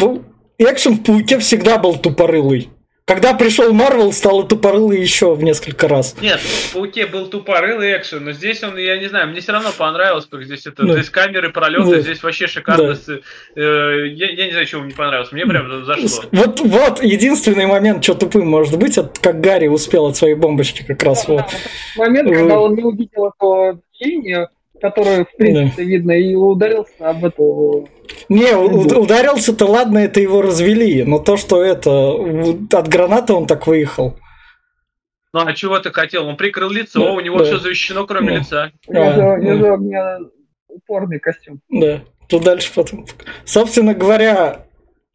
экшен 0.59 0.93
в 0.93 1.03
пауке 1.03 1.39
всегда 1.39 1.79
был 1.79 1.97
тупорылый. 1.97 2.69
Когда 3.07 3.33
пришел 3.33 3.71
Марвел, 3.71 4.11
стало 4.11 4.43
тупорылый 4.45 4.99
еще 4.99 5.33
в 5.33 5.41
несколько 5.41 5.87
раз. 5.87 6.13
Нет, 6.21 6.41
в 6.41 6.73
Пауке 6.73 7.05
был 7.05 7.27
тупорылый 7.27 7.95
экшен, 7.95 8.25
но 8.25 8.33
здесь 8.33 8.61
он, 8.63 8.75
я 8.77 8.97
не 8.97 9.07
знаю, 9.07 9.29
мне 9.29 9.39
все 9.39 9.53
равно 9.53 9.69
понравилось, 9.77 10.27
как 10.29 10.43
здесь 10.43 10.67
это, 10.67 10.85
Да. 10.85 10.91
здесь 10.91 11.09
камеры, 11.09 11.49
пролеты, 11.53 11.89
Да. 11.89 11.99
здесь 12.01 12.21
вообще 12.21 12.47
шикарно. 12.47 12.97
Да. 13.07 13.13
Э, 13.55 14.07
я, 14.09 14.29
я 14.29 14.45
не 14.47 14.51
знаю, 14.51 14.65
чего 14.65 14.81
мне 14.81 14.93
понравилось, 14.93 15.31
мне 15.31 15.45
прям 15.45 15.85
зашло. 15.85 16.23
Вот, 16.33 16.59
вот, 16.59 17.01
единственный 17.01 17.65
момент, 17.65 18.03
что 18.03 18.13
тупым 18.13 18.45
может 18.45 18.77
быть, 18.77 18.97
это 18.97 19.09
как 19.21 19.39
Гарри 19.39 19.67
успел 19.67 20.07
от 20.07 20.17
своей 20.17 20.35
бомбочки 20.35 20.83
как 20.85 21.01
раз 21.01 21.25
Да, 21.27 21.31
вот. 21.33 21.41
вот 21.43 21.53
этот 21.53 21.95
момент, 21.95 22.29
когда 22.29 22.59
он 22.59 22.75
не 22.75 22.83
увидел 22.83 23.31
эту 23.39 23.81
линию, 24.01 24.49
которую, 24.79 25.25
в 25.25 25.35
принципе, 25.37 25.83
видно, 25.83 26.11
и 26.11 26.35
ударился 26.35 27.09
об 27.09 27.25
эту... 27.25 27.89
Не, 28.29 28.55
ударился-то, 28.55 29.65
ладно, 29.65 29.99
это 29.99 30.19
его 30.19 30.41
развели, 30.41 31.03
но 31.03 31.19
то, 31.19 31.37
что 31.37 31.61
это, 31.63 32.11
от 32.77 32.87
гранаты 32.87 33.33
он 33.33 33.47
так 33.47 33.67
выехал. 33.67 34.15
Ну 35.33 35.41
а 35.45 35.53
чего 35.53 35.77
ты 35.79 35.91
хотел? 35.91 36.25
Он 36.27 36.37
прикрыл 36.37 36.69
лицо, 36.69 36.99
Да, 36.99 37.11
у 37.13 37.19
него 37.19 37.39
да. 37.39 37.45
все 37.45 37.57
защищено, 37.59 38.05
кроме 38.05 38.29
Да. 38.29 38.35
лица. 38.37 38.71
У 38.87 38.93
него 38.93 39.11
же- 39.11 39.21
А, 39.21 39.33
у 39.33 39.37
него 39.37 39.77
меня 39.77 40.17
упорный 40.69 41.19
костюм. 41.19 41.59
Да, 41.69 42.01
тут 42.29 42.43
дальше 42.43 42.71
потом. 42.73 43.05
Собственно 43.45 43.93
говоря, 43.93 44.66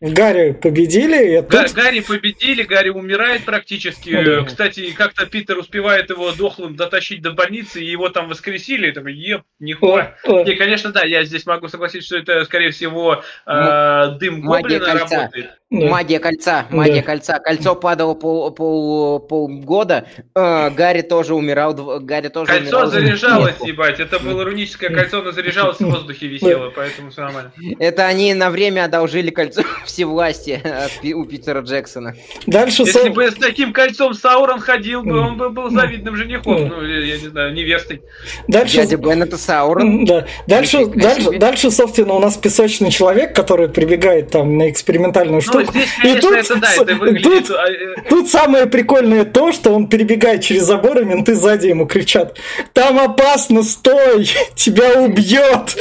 Гарри 0.03 0.51
победили, 0.53 1.39
и 1.39 1.43
тут... 1.43 1.73
Гарри 1.75 2.01
победили, 2.01 2.65
Гарри 2.65 2.89
умирает 2.89 3.45
практически. 3.45 4.11
Ну 4.11 4.25
да. 4.25 4.43
Кстати, 4.45 4.91
как-то 4.91 5.27
Питер 5.27 5.59
успевает 5.59 6.11
его 6.11 6.33
дохлым 6.33 6.75
дотащить 6.75 7.23
до 7.23 7.31
больницы, 7.31 7.81
и 7.81 7.89
его 7.89 8.09
там 8.09 8.29
воскресили. 8.29 8.89
И 8.89 8.93
такой, 8.93 9.15
еп, 9.15 9.43
нихуя. 9.61 10.17
Не, 10.27 10.57
конечно, 10.57 10.91
да, 10.91 11.05
я 11.05 11.23
здесь 11.25 11.47
могу 11.47 11.69
согласиться, 11.69 12.07
что 12.07 12.19
это, 12.19 12.45
скорее 12.45 12.73
всего, 12.73 13.23
э, 13.47 14.07
дым 14.19 14.41
магия 14.41 14.79
Гоблина 14.81 14.85
кольца. 14.99 15.17
работает. 15.17 15.51
да. 15.71 15.87
Магия 15.87 16.19
кольца, 16.19 16.67
магия 16.71 16.95
Да. 16.97 17.03
кольца. 17.03 17.39
Кольцо 17.39 17.75
падало 17.77 18.15
пол, 18.15 18.51
пол, 18.51 19.21
полгода. 19.21 20.07
Э, 20.35 20.71
Гарри 20.71 21.03
тоже 21.03 21.35
умирал. 21.37 21.75
Гарри 22.01 22.27
тоже 22.29 22.51
Кольцо 22.51 22.77
умирал. 22.79 22.91
заряжалось, 22.91 23.55
ебать. 23.65 24.01
Это 24.01 24.19
было 24.19 24.45
руническое 24.45 24.91
кольцо, 24.91 25.21
оно 25.21 25.31
заряжалось 25.31 25.79
в 25.79 25.85
воздухе 25.89 26.27
висело, 26.27 26.71
поэтому 26.75 27.11
все 27.11 27.21
нормально. 27.23 27.53
Это 27.79 28.07
они 28.07 28.35
на 28.35 28.51
время 28.51 28.85
одолжили 28.85 29.31
кольцо 29.31 29.63
всевластия 29.93 30.61
от 30.87 30.93
Пи- 31.01 31.15
у 31.15 31.25
Питера 31.25 31.61
Джексона. 31.61 32.15
Дальше... 32.47 32.83
Если 32.83 33.09
бы 33.11 33.31
с 33.31 33.35
таким 33.35 33.73
кольцом 33.73 34.15
Саурон 34.15 34.61
ходил 34.61 35.03
бы, 35.03 35.19
он 35.19 35.37
бы 35.37 35.51
был 35.51 35.71
завидным 35.71 36.17
женихом, 36.17 36.69
ну, 36.69 36.83
я 36.83 37.19
не 37.19 37.29
знаю, 37.29 37.53
невестой. 37.53 38.03
Дальше... 38.49 38.77
Дядя 38.79 38.97
Бен 38.97 39.23
это 39.23 39.37
Саурон. 39.37 40.05
Да. 40.05 40.27
Дальше, 40.47 40.87
дальше, 40.87 41.39
дальше, 41.39 41.71
собственно, 41.71 42.15
у 42.15 42.19
нас 42.19 42.37
песочный 42.37 42.91
человек, 42.91 43.35
который 43.35 43.69
прибегает 43.69 44.31
там 44.31 44.57
на 44.59 44.71
экспериментальную 44.71 45.37
Ну, 45.37 45.41
штуку. 45.65 45.73
И 46.05 46.15
тут 46.21 46.33
это 46.33 46.57
да, 46.57 46.67
с- 46.69 46.79
это 46.81 46.95
выглядит... 46.95 47.47
тут- 47.47 47.51
а, 47.57 47.67
Тут 48.09 48.31
самое 48.31 48.67
прикольное 48.67 49.25
то, 49.25 49.53
что 49.53 49.73
он 49.75 49.89
перебегает 49.89 50.43
через 50.43 50.63
забор, 50.63 50.99
и 51.01 51.05
менты 51.05 51.35
сзади 51.35 51.67
ему 51.69 51.87
кричат 51.87 52.37
«Там 52.73 52.99
опасно, 52.99 53.63
стой! 53.63 54.29
Тебя 54.55 55.01
убьет!» 55.01 55.77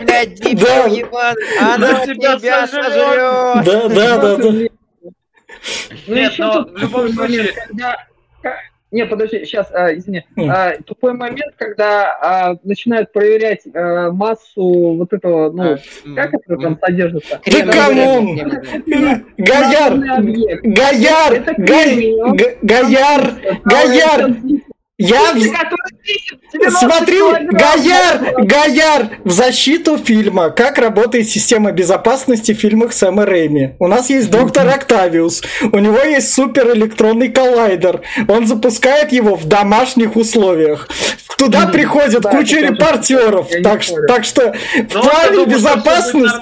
Блядь, 0.00 0.40
Да. 0.58 0.84
Она 1.60 2.04
тебя 2.06 2.36
тебя 2.38 2.66
сожрёт. 2.66 2.92
сожрет. 2.92 3.27
Да, 3.64 3.88
да, 3.88 4.18
да, 4.18 4.36
да. 4.36 4.50
Ну, 6.06 6.14
Нет, 6.14 6.32
еще 6.32 6.44
но 6.44 6.62
тут 6.64 6.72
в 6.74 6.78
любом 6.78 7.08
случае- 7.08 7.52
когда... 7.66 7.96
Не, 8.90 9.04
подожди, 9.04 9.44
сейчас, 9.44 9.70
извини. 9.70 10.24
М. 10.36 10.50
А, 10.50 10.72
тупой 10.86 11.12
момент, 11.12 11.54
когда 11.58 12.16
а, 12.22 12.56
начинают 12.64 13.12
проверять 13.12 13.60
а, 13.74 14.10
массу 14.10 14.96
вот 14.96 15.12
этого, 15.12 15.50
ну, 15.52 15.76
как 16.16 16.32
это 16.32 16.56
там 16.56 16.78
содержится? 16.80 17.38
Да 17.44 17.60
кремний. 17.60 18.44
Гаяр! 19.36 19.94
Гаяр! 20.62 21.44
Гаяр! 22.62 23.32
Гаяр! 23.64 24.36
Я 25.00 25.32
в- 25.32 25.34
Который 25.34 25.76
весит 26.02 26.40
90 26.52 26.78
Смотри, 26.80 27.18
килограмм. 27.18 27.48
Гаяр, 27.50 28.34
Гаяр, 28.44 29.08
в 29.24 29.30
защиту 29.30 29.96
фильма. 29.96 30.50
Как 30.50 30.78
работает 30.78 31.28
система 31.28 31.70
безопасности 31.70 32.52
в 32.52 32.58
фильмах 32.58 32.92
Сэма 32.92 33.24
Рэйми. 33.24 33.76
У 33.78 33.86
нас 33.86 34.10
есть 34.10 34.28
доктор 34.30 34.66
Октавиус. 34.68 35.42
У 35.70 35.78
него 35.78 35.98
есть 36.02 36.32
суперэлектронный 36.34 37.28
коллайдер. 37.28 38.00
Он 38.26 38.46
запускает 38.48 39.12
его 39.12 39.36
в 39.36 39.44
домашних 39.44 40.16
условиях. 40.16 40.88
Туда 41.36 41.66
приходит 41.68 42.22
Да, 42.22 42.30
куча 42.30 42.56
репортеров. 42.58 43.46
Так, 43.62 43.82
так 44.08 44.24
что 44.24 44.52
в 44.52 44.94
Ну, 44.94 45.04
я 45.04 45.10
плане 45.10 45.44
безопасности... 45.46 46.38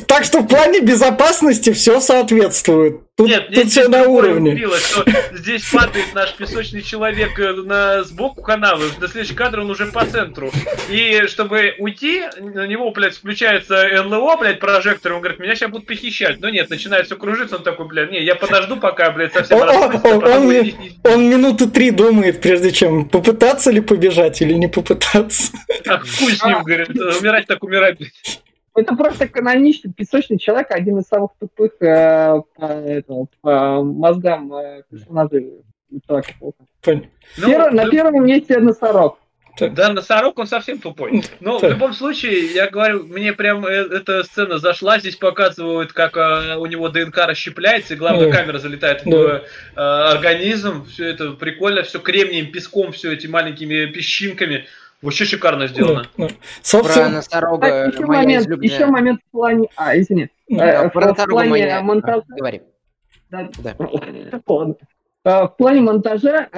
Так 0.06 0.24
что 0.24 0.38
в 0.40 0.46
плане 0.46 0.80
безопасности 0.80 1.72
все 1.74 2.00
соответствует. 2.00 3.00
Тут, 3.16 3.28
Нет, 3.28 3.48
тут 3.54 3.68
все 3.68 3.86
на 3.86 4.02
уровне. 4.08 4.54
Убило, 4.54 4.76
что 4.76 5.04
здесь 5.32 5.64
падает 5.70 6.12
наш 6.14 6.34
песочный 6.34 6.82
человек 6.82 7.38
э, 7.38 7.52
на 7.52 8.02
сбоку 8.02 8.42
канавы, 8.42 8.86
до 8.98 9.06
следующего 9.06 9.36
кадра 9.36 9.60
он 9.60 9.70
уже 9.70 9.86
по 9.86 10.04
центру. 10.04 10.50
И 10.90 11.28
чтобы 11.28 11.76
уйти, 11.78 12.24
на 12.40 12.66
него, 12.66 12.90
блядь, 12.90 13.14
включается 13.14 13.86
НЛО, 14.02 14.38
блядь, 14.38 14.58
прожектор, 14.58 15.12
он 15.12 15.20
говорит, 15.20 15.38
меня 15.38 15.54
сейчас 15.54 15.70
будут 15.70 15.86
похищать. 15.86 16.40
Но 16.40 16.48
нет, 16.50 16.70
начинает 16.70 17.06
все 17.06 17.14
кружиться, 17.14 17.54
он 17.54 17.62
такой, 17.62 17.86
блядь, 17.86 18.10
не, 18.10 18.20
я 18.20 18.34
подожду, 18.34 18.78
пока, 18.78 19.12
блядь, 19.12 19.32
совсем 19.32 19.60
он, 19.60 19.70
он 21.04 21.30
минуты 21.30 21.68
три 21.68 21.92
думает, 21.92 22.40
прежде 22.40 22.72
чем 22.72 23.08
попытаться 23.08 23.70
ли 23.70 23.80
побежать 23.80 24.42
или 24.42 24.54
не 24.54 24.66
попытаться. 24.66 25.52
а, 25.86 25.98
хуй 26.00 26.32
с 26.32 26.44
ним, 26.44 26.64
говорит, 26.64 26.90
умирать 26.90 27.46
так 27.46 27.62
умирать, 27.62 27.96
блядь. 27.96 28.40
Это 28.74 28.96
просто 28.96 29.28
каноничный 29.28 29.92
песочный 29.92 30.38
человек, 30.38 30.70
один 30.70 30.98
из 30.98 31.04
самых 31.04 31.30
тупых 31.38 31.72
э, 31.80 32.40
по, 32.56 32.64
этого, 32.64 33.28
по 33.40 33.82
мозгам 33.82 34.52
э, 34.54 34.82
персонажей 34.90 35.62
Человека-паука. 36.06 36.64
Пон- 36.82 37.06
Ну, 37.36 37.70
на 37.70 37.84
ну, 37.84 37.90
первом 37.90 38.26
месте 38.26 38.58
носорог. 38.58 39.18
Да, 39.60 39.92
носорог, 39.92 40.36
он 40.40 40.48
совсем 40.48 40.80
тупой. 40.80 41.22
Но 41.38 41.58
в 41.58 41.60
Так. 41.60 41.70
любом 41.70 41.92
случае, 41.92 42.52
я 42.52 42.68
говорю, 42.68 43.04
мне 43.04 43.32
прям 43.32 43.64
э, 43.64 43.70
эта 43.70 44.24
сцена 44.24 44.58
зашла. 44.58 44.98
Здесь 44.98 45.14
показывают, 45.14 45.92
как 45.92 46.16
э, 46.16 46.56
у 46.56 46.66
него 46.66 46.88
ДНК 46.88 47.18
расщепляется, 47.18 47.94
и 47.94 47.96
главная 47.96 48.32
Да. 48.32 48.36
камера 48.36 48.58
залетает 48.58 49.04
в 49.04 49.08
э, 49.08 49.40
организм. 49.76 50.84
Все 50.86 51.08
это 51.10 51.32
прикольно, 51.32 51.84
все 51.84 52.00
кремнием, 52.00 52.50
песком, 52.50 52.90
все 52.90 53.12
эти 53.12 53.28
маленькими 53.28 53.86
песчинками. 53.86 54.66
Вообще 55.04 55.24
шикарно 55.24 55.66
сделано. 55.68 56.04
Да. 56.16 56.26
Про 56.26 56.34
Собственно, 56.62 57.08
носорога 57.10 57.68
Так, 57.68 57.94
еще 57.94 58.06
момент, 58.06 58.42
излюбленная. 58.42 58.74
еще 58.76 58.86
момент 58.86 59.20
в 59.28 59.30
плане... 59.30 59.68
А, 59.76 59.98
извини. 59.98 60.28
Да, 60.48 60.84
Э, 60.86 60.90
про 60.90 61.12
в 61.14 61.24
плане 61.26 61.50
моя- 61.50 61.82
монтажа... 61.82 62.22
А, 62.30 62.34
Говори. 62.36 62.62
Да. 63.30 63.48
Да. 63.58 63.74
Ладно. 64.46 64.74
В 65.24 65.54
плане 65.56 65.80
монтажа, 65.80 66.48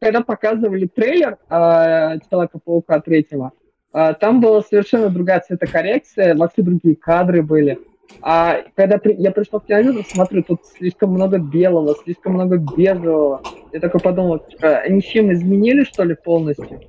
когда 0.00 0.20
показывали 0.22 0.86
трейлер 0.86 1.36
э, 1.48 2.18
Человека-паука 2.28 3.00
третьего, 3.00 3.52
э, 3.92 4.14
там 4.20 4.40
была 4.40 4.62
совершенно 4.62 5.10
другая 5.10 5.40
цветокоррекция, 5.40 6.34
вообще 6.34 6.62
другие 6.62 6.96
кадры 6.96 7.42
были. 7.42 7.78
А 8.22 8.58
когда 8.76 8.98
при- 8.98 9.14
я 9.14 9.30
пришел 9.30 9.60
в 9.60 9.64
кинотеатр, 9.66 10.04
смотрю, 10.10 10.42
тут 10.42 10.60
слишком 10.76 11.10
много 11.12 11.38
белого, 11.38 11.94
слишком 12.04 12.34
много 12.34 12.56
бежевого. 12.58 13.40
Я 13.72 13.80
такой 13.80 14.00
подумал, 14.00 14.42
э, 14.60 14.74
они 14.74 15.02
чем 15.02 15.32
изменили, 15.32 15.84
что 15.84 16.04
ли, 16.04 16.14
полностью? 16.14 16.80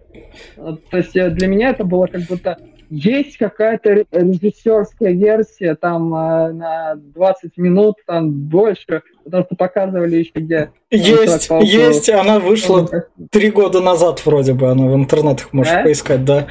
Э, 0.58 0.76
То 0.90 0.98
есть 0.98 1.16
э, 1.16 1.30
для 1.30 1.48
меня 1.48 1.70
это 1.70 1.84
было 1.86 2.08
как 2.08 2.22
будто 2.24 2.58
есть 2.90 3.38
какая-то 3.38 3.90
ре- 3.94 4.06
режиссерская 4.12 5.14
версия 5.14 5.76
там 5.76 6.14
э, 6.14 6.52
на 6.52 6.96
20 6.96 7.56
минут, 7.58 7.96
там 8.06 8.32
больше, 8.32 9.02
потому 9.24 9.46
что 9.46 9.56
показывали 9.56 10.18
еще 10.18 10.32
где... 10.36 10.72
есть, 10.90 11.06
Человек-паук, 11.06 11.64
есть, 11.64 12.10
она 12.10 12.40
вышла 12.40 12.90
три 13.30 13.52
года 13.52 13.80
назад 13.80 14.26
вроде 14.26 14.54
бы, 14.54 14.70
она 14.70 14.88
в 14.88 14.96
интернетах 14.96 15.54
можешь 15.54 15.72
Да? 15.72 15.84
поискать, 15.84 16.26
да. 16.26 16.48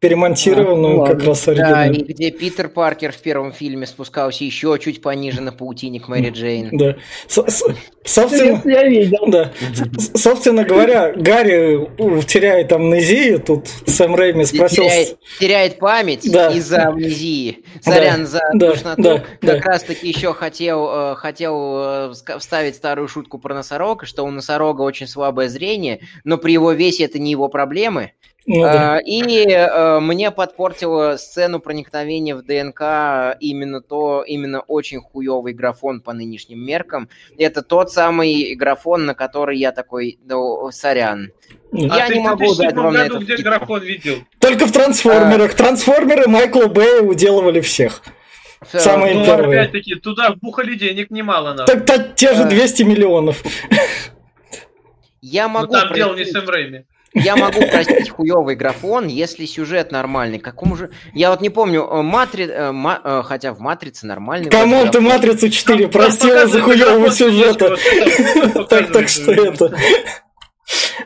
Перемонтированную 0.00 1.02
А, 1.02 1.06
как 1.06 1.14
ладно. 1.14 1.26
раз 1.28 1.44
Да, 1.44 1.52
оригинально. 1.52 1.94
и 1.96 2.02
где 2.04 2.30
Питер 2.30 2.68
Паркер 2.68 3.12
в 3.12 3.18
первом 3.18 3.52
фильме 3.52 3.86
спускался 3.86 4.44
еще 4.44 4.78
чуть 4.78 5.00
пониже 5.00 5.40
на 5.40 5.52
паутине 5.52 6.00
к 6.00 6.08
Мэри 6.08 6.30
Джейн. 6.30 6.68
Да. 6.76 6.96
С- 7.28 7.42
с- 7.48 7.64
Собственно, 8.04 8.56
Если 8.56 8.70
я 8.72 8.88
видел. 8.88 9.24
Да. 9.28 9.52
С- 9.98 10.20
Собственно 10.22 10.64
говоря, 10.64 11.12
Гарри 11.12 11.88
теряет 12.24 12.72
амнезию. 12.72 13.40
Тут 13.40 13.68
Сэм 13.86 14.14
Рэйми 14.14 14.44
спросил... 14.44 14.84
теряет, 14.84 15.18
теряет 15.40 15.78
память 15.78 16.30
Да. 16.30 16.50
из-за 16.52 16.88
амнезии. 16.88 17.64
Сорян 17.80 18.26
за 18.26 18.40
да, 18.54 18.72
душноту. 18.72 19.02
да, 19.02 19.24
да. 19.42 19.54
как 19.56 19.64
раз 19.66 19.82
таки 19.82 20.08
еще 20.08 20.32
хотел, 20.34 20.88
э, 21.12 21.14
хотел 21.16 22.10
э, 22.10 22.12
вставить 22.38 22.76
старую 22.76 23.08
шутку 23.08 23.38
про 23.38 23.54
носорога, 23.54 24.06
что 24.06 24.24
у 24.24 24.30
носорога 24.30 24.82
очень 24.82 25.08
слабое 25.08 25.48
зрение, 25.48 26.00
но 26.24 26.38
при 26.38 26.52
его 26.52 26.72
весе 26.72 27.04
это 27.04 27.18
не 27.18 27.30
его 27.30 27.48
проблемы. 27.48 28.12
Ну 28.46 28.62
да. 28.62 28.94
А, 28.94 28.98
И 28.98 29.22
э, 29.48 29.98
мне 30.00 30.30
подпортило 30.30 31.16
сцену 31.16 31.58
проникновения 31.58 32.36
в 32.36 32.42
ДНК 32.42 33.36
именно 33.40 33.80
то, 33.80 34.22
именно 34.26 34.60
очень 34.60 35.00
хуевый 35.00 35.52
графон 35.52 36.00
по 36.00 36.12
нынешним 36.12 36.64
меркам. 36.64 37.08
Это 37.38 37.62
тот 37.62 37.90
самый 37.92 38.54
графон, 38.54 39.04
на 39.04 39.14
который 39.14 39.58
я 39.58 39.72
такой, 39.72 40.18
ну, 40.24 40.70
сорян. 40.70 41.32
Ну, 41.72 41.86
Я 41.86 42.04
а 42.04 42.06
ты 42.06 42.14
не 42.14 42.20
могу 42.20 42.38
2007 42.38 42.66
дать 42.68 42.76
вам 42.76 42.94
на 42.94 43.02
году 43.02 43.16
это 43.16 43.24
где 43.24 43.42
графон 43.42 43.82
видел? 43.82 44.14
Только 44.38 44.66
в 44.66 44.72
трансформерах. 44.72 45.54
Трансформеры 45.54 46.28
Майкла 46.28 46.66
Бэя 46.66 47.02
уделывали 47.02 47.60
всех. 47.60 48.00
Самые 48.72 49.14
Ну, 49.14 49.24
первые. 49.24 49.60
опять-таки, 49.60 49.96
туда 49.96 50.30
вбухали 50.30 50.74
денег 50.76 51.10
немало 51.10 51.48
надо. 51.52 51.66
Так, 51.66 51.84
так 51.84 52.14
те 52.14 52.32
же 52.34 52.44
Да. 52.44 52.48
200 52.50 52.84
миллионов. 52.84 53.42
Я 55.20 55.48
Ну 55.48 55.54
могу 55.54 55.72
там 55.72 55.92
дело 55.92 56.14
не 56.14 56.24
Сэм 56.24 56.48
Рэйми. 56.48 56.84
Я 57.24 57.36
могу 57.36 57.60
простить 57.60 58.10
хуёвый 58.10 58.56
графон, 58.56 59.06
если 59.06 59.46
сюжет 59.46 59.90
нормальный. 59.90 60.38
Какому 60.38 60.76
же... 60.76 60.90
Я 61.14 61.30
вот 61.30 61.40
не 61.40 61.50
помню, 61.50 61.82
э, 61.90 62.02
Матри... 62.02 62.46
э, 62.46 62.72
ма- 62.72 63.00
э, 63.02 63.22
Хотя 63.24 63.52
в 63.52 63.60
Матрице 63.60 64.06
нормальный... 64.06 64.50
Камон, 64.50 64.82
вроде 64.82 64.90
ты. 64.92 65.00
Матрицу 65.00 65.48
4 65.50 65.78
Там- 65.78 65.90
там 65.90 66.02
простила 66.02 66.46
за 66.46 66.60
хуёвого 66.60 67.10
сюжета. 67.10 67.76
Так, 68.68 68.92
так 68.92 69.08
что 69.08 69.32
это... 69.32 69.74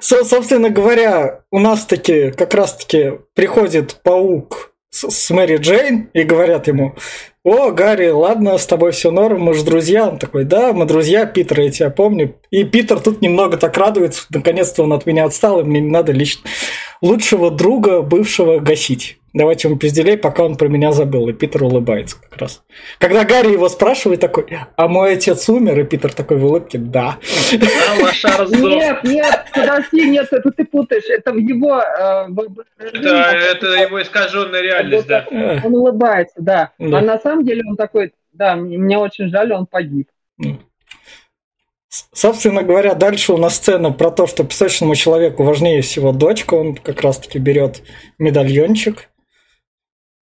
Со- 0.01 0.25
Собственно 0.25 0.71
говоря, 0.71 1.41
у 1.51 1.59
нас 1.59 1.85
таки 1.87 2.31
как 2.33 2.55
раз 2.55 2.75
таки 2.77 3.13
приходит 3.35 3.97
паук 4.03 4.73
с, 4.91 5.09
с 5.11 5.31
Мэри 5.31 5.59
Джейн 5.59 6.09
и 6.15 6.23
говорят 6.23 6.67
ему, 6.69 6.97
о, 7.43 7.71
Гарри, 7.71 8.11
ладно, 8.11 8.59
с 8.59 8.67
тобой 8.67 8.93
все 8.93 9.11
норм, 9.11 9.43
мы 9.43 9.55
же 9.55 9.65
друзья. 9.65 10.09
Он 10.09 10.19
такой, 10.19 10.45
да, 10.45 10.73
мы 10.73 10.85
друзья, 10.85 11.25
Питер, 11.25 11.61
я 11.61 11.71
тебя 11.71 11.91
помню. 11.91 12.37
И 12.51 12.65
Питер 12.65 13.01
тут 13.01 13.23
немного 13.23 13.57
так 13.57 13.77
радуется, 13.79 14.27
наконец-то 14.31 14.83
он 14.83 14.93
от 14.93 15.07
меня 15.07 15.25
отстал, 15.25 15.61
и 15.61 15.65
мне 15.65 15.81
не 15.81 15.91
надо 15.91 16.13
лично 16.13 16.43
лучшего 17.01 17.51
друга 17.51 18.03
бывшего 18.03 18.59
гасить. 18.59 19.17
Давайте 19.33 19.69
ему 19.69 19.79
пизделей, 19.79 20.17
пока 20.17 20.43
он 20.43 20.57
про 20.57 20.67
меня 20.67 20.91
забыл. 20.91 21.29
И 21.29 21.33
Питер 21.33 21.63
улыбается 21.63 22.17
как 22.21 22.37
раз. 22.41 22.65
Когда 22.99 23.25
Гарри 23.25 23.53
его 23.53 23.69
спрашивает, 23.69 24.19
такой, 24.19 24.47
а 24.77 24.89
мой 24.89 25.13
отец 25.13 25.49
умер? 25.49 25.79
И 25.79 25.85
Питер 25.85 26.13
такой 26.13 26.39
в 26.39 26.45
улыбке, 26.45 26.79
да. 26.79 27.17
Нет, 28.67 29.05
нет, 29.05 29.45
подожди, 29.55 30.11
нет, 30.11 30.27
это 30.33 30.51
ты 30.51 30.65
путаешь. 30.65 31.05
Это 31.09 31.33
в 31.33 31.37
его... 31.37 31.81
э, 31.81 32.27
воображении. 32.29 33.53
Это, 33.53 33.67
его 33.69 34.03
искаженная 34.03 34.63
реальность, 34.63 35.07
да. 35.07 35.25
Он 35.65 35.75
улыбается, 35.77 36.35
да. 36.39 36.71
Да. 36.79 36.99
А 36.99 37.01
на 37.01 37.19
самом 37.21 37.45
деле 37.45 37.63
он 37.69 37.77
такой, 37.77 38.13
да, 38.33 38.57
мне 38.57 38.99
очень 38.99 39.29
жаль, 39.29 39.53
он 39.53 39.67
погиб. 39.67 40.09
Собственно 42.13 42.63
говоря, 42.63 42.95
дальше 42.95 43.33
у 43.33 43.37
нас 43.37 43.57
сцена 43.57 43.91
про 43.91 44.11
то, 44.13 44.29
что 44.29 44.45
песочному 44.45 44.95
человеку 44.95 45.43
важнее 45.43 45.83
всего 45.83 46.13
дочка. 46.13 46.55
Он 46.55 46.77
как 46.77 47.01
раз-таки 47.03 47.39
берет 47.39 47.83
медальончик. 48.19 49.09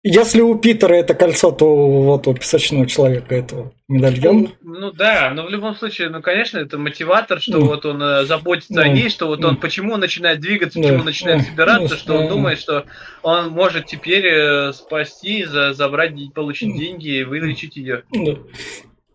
Если 0.03 0.39
у 0.39 0.55
Питера 0.55 0.93
это 0.93 1.13
кольцо, 1.13 1.51
то 1.51 1.65
вот 2.01 2.27
у 2.27 2.33
песочного 2.33 2.85
человека 2.85 3.35
это 3.35 3.73
медальон. 3.89 4.53
Ну 4.61 4.91
да, 4.93 5.31
но 5.35 5.45
в 5.45 5.49
любом 5.49 5.75
случае, 5.75 6.09
ну 6.09 6.21
конечно, 6.21 6.59
это 6.59 6.77
мотиватор, 6.77 7.41
что 7.41 7.57
Ну. 7.57 7.65
вот 7.65 7.85
он 7.85 8.01
э, 8.01 8.23
заботится 8.25 8.81
о 8.81 8.85
Ну. 8.85 8.93
ней, 8.93 9.09
что 9.09 9.27
вот 9.27 9.43
он 9.43 9.55
Ну. 9.55 9.59
почему 9.59 9.95
он 9.95 9.99
начинает 9.99 10.39
двигаться, 10.39 10.79
Да. 10.79 10.83
почему 10.83 10.99
он 10.99 11.05
начинает 11.05 11.39
Ну. 11.39 11.45
собираться, 11.45 11.95
Ну. 11.95 11.99
что 11.99 12.13
он 12.15 12.23
Ну. 12.25 12.29
думает, 12.29 12.59
что 12.59 12.85
он 13.23 13.49
может 13.49 13.87
теперь 13.87 14.25
э, 14.27 14.71
спасти, 14.71 15.43
за, 15.43 15.73
забрать, 15.73 16.13
получить 16.33 16.69
Ну. 16.69 16.79
деньги 16.79 17.09
и 17.19 17.23
вылечить 17.23 17.75
ее. 17.75 18.03
Да. 18.13 18.37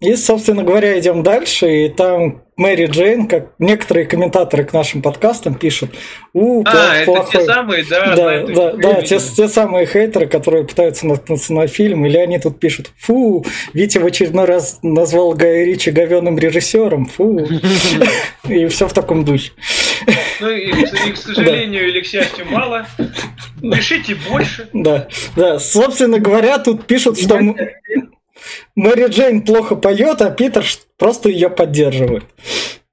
И, 0.02 0.16
собственно 0.16 0.64
говоря, 0.64 0.98
идем 0.98 1.22
дальше, 1.22 1.84
и 1.84 1.88
там 1.88 2.42
Мэри 2.56 2.86
Джейн, 2.86 3.28
как 3.28 3.52
некоторые 3.58 4.04
комментаторы 4.04 4.64
к 4.64 4.72
нашим 4.72 5.00
подкастам 5.00 5.54
пишут, 5.54 5.90
у, 6.34 6.62
А, 6.66 6.70
плох- 6.72 6.94
это 6.96 7.04
плохой. 7.04 7.40
те 7.40 7.46
самые, 7.46 7.84
да, 7.84 8.16
Да, 8.16 8.46
да, 8.46 8.72
да, 8.72 9.02
те, 9.02 9.18
те 9.18 9.48
самые 9.48 9.86
хейтеры, 9.86 10.26
которые 10.26 10.64
пытаются 10.64 11.06
наткнуться 11.06 11.52
на 11.54 11.66
фильм, 11.68 12.04
или 12.04 12.16
они 12.18 12.38
тут 12.38 12.58
пишут, 12.60 12.90
фу, 12.98 13.44
Витя 13.72 13.98
в 13.98 14.06
очередной 14.06 14.44
раз 14.44 14.80
назвал 14.82 15.32
Гая 15.34 15.64
Ричи 15.64 15.90
говеным 15.90 16.36
режиссером, 16.38 17.06
фу, 17.06 17.46
и 18.48 18.66
все 18.66 18.88
в 18.88 18.92
таком 18.92 19.24
духе. 19.24 19.52
Ну 20.40 20.50
и, 20.50 20.70
и, 20.70 21.12
к 21.12 21.16
сожалению, 21.16 21.88
или 21.88 22.00
к 22.00 22.06
счастью, 22.06 22.44
мало. 22.50 22.86
Пишите 23.60 24.16
больше. 24.28 24.68
Да, 24.72 25.06
да, 25.36 25.58
собственно 25.60 26.18
говоря, 26.18 26.58
тут 26.58 26.86
пишут, 26.86 27.18
что 27.20 27.38
Мэри 28.74 29.08
Джейн 29.08 29.42
плохо 29.42 29.76
поет, 29.76 30.22
а 30.22 30.30
Питер 30.30 30.64
просто 30.96 31.28
ее 31.28 31.50
поддерживает. 31.50 32.24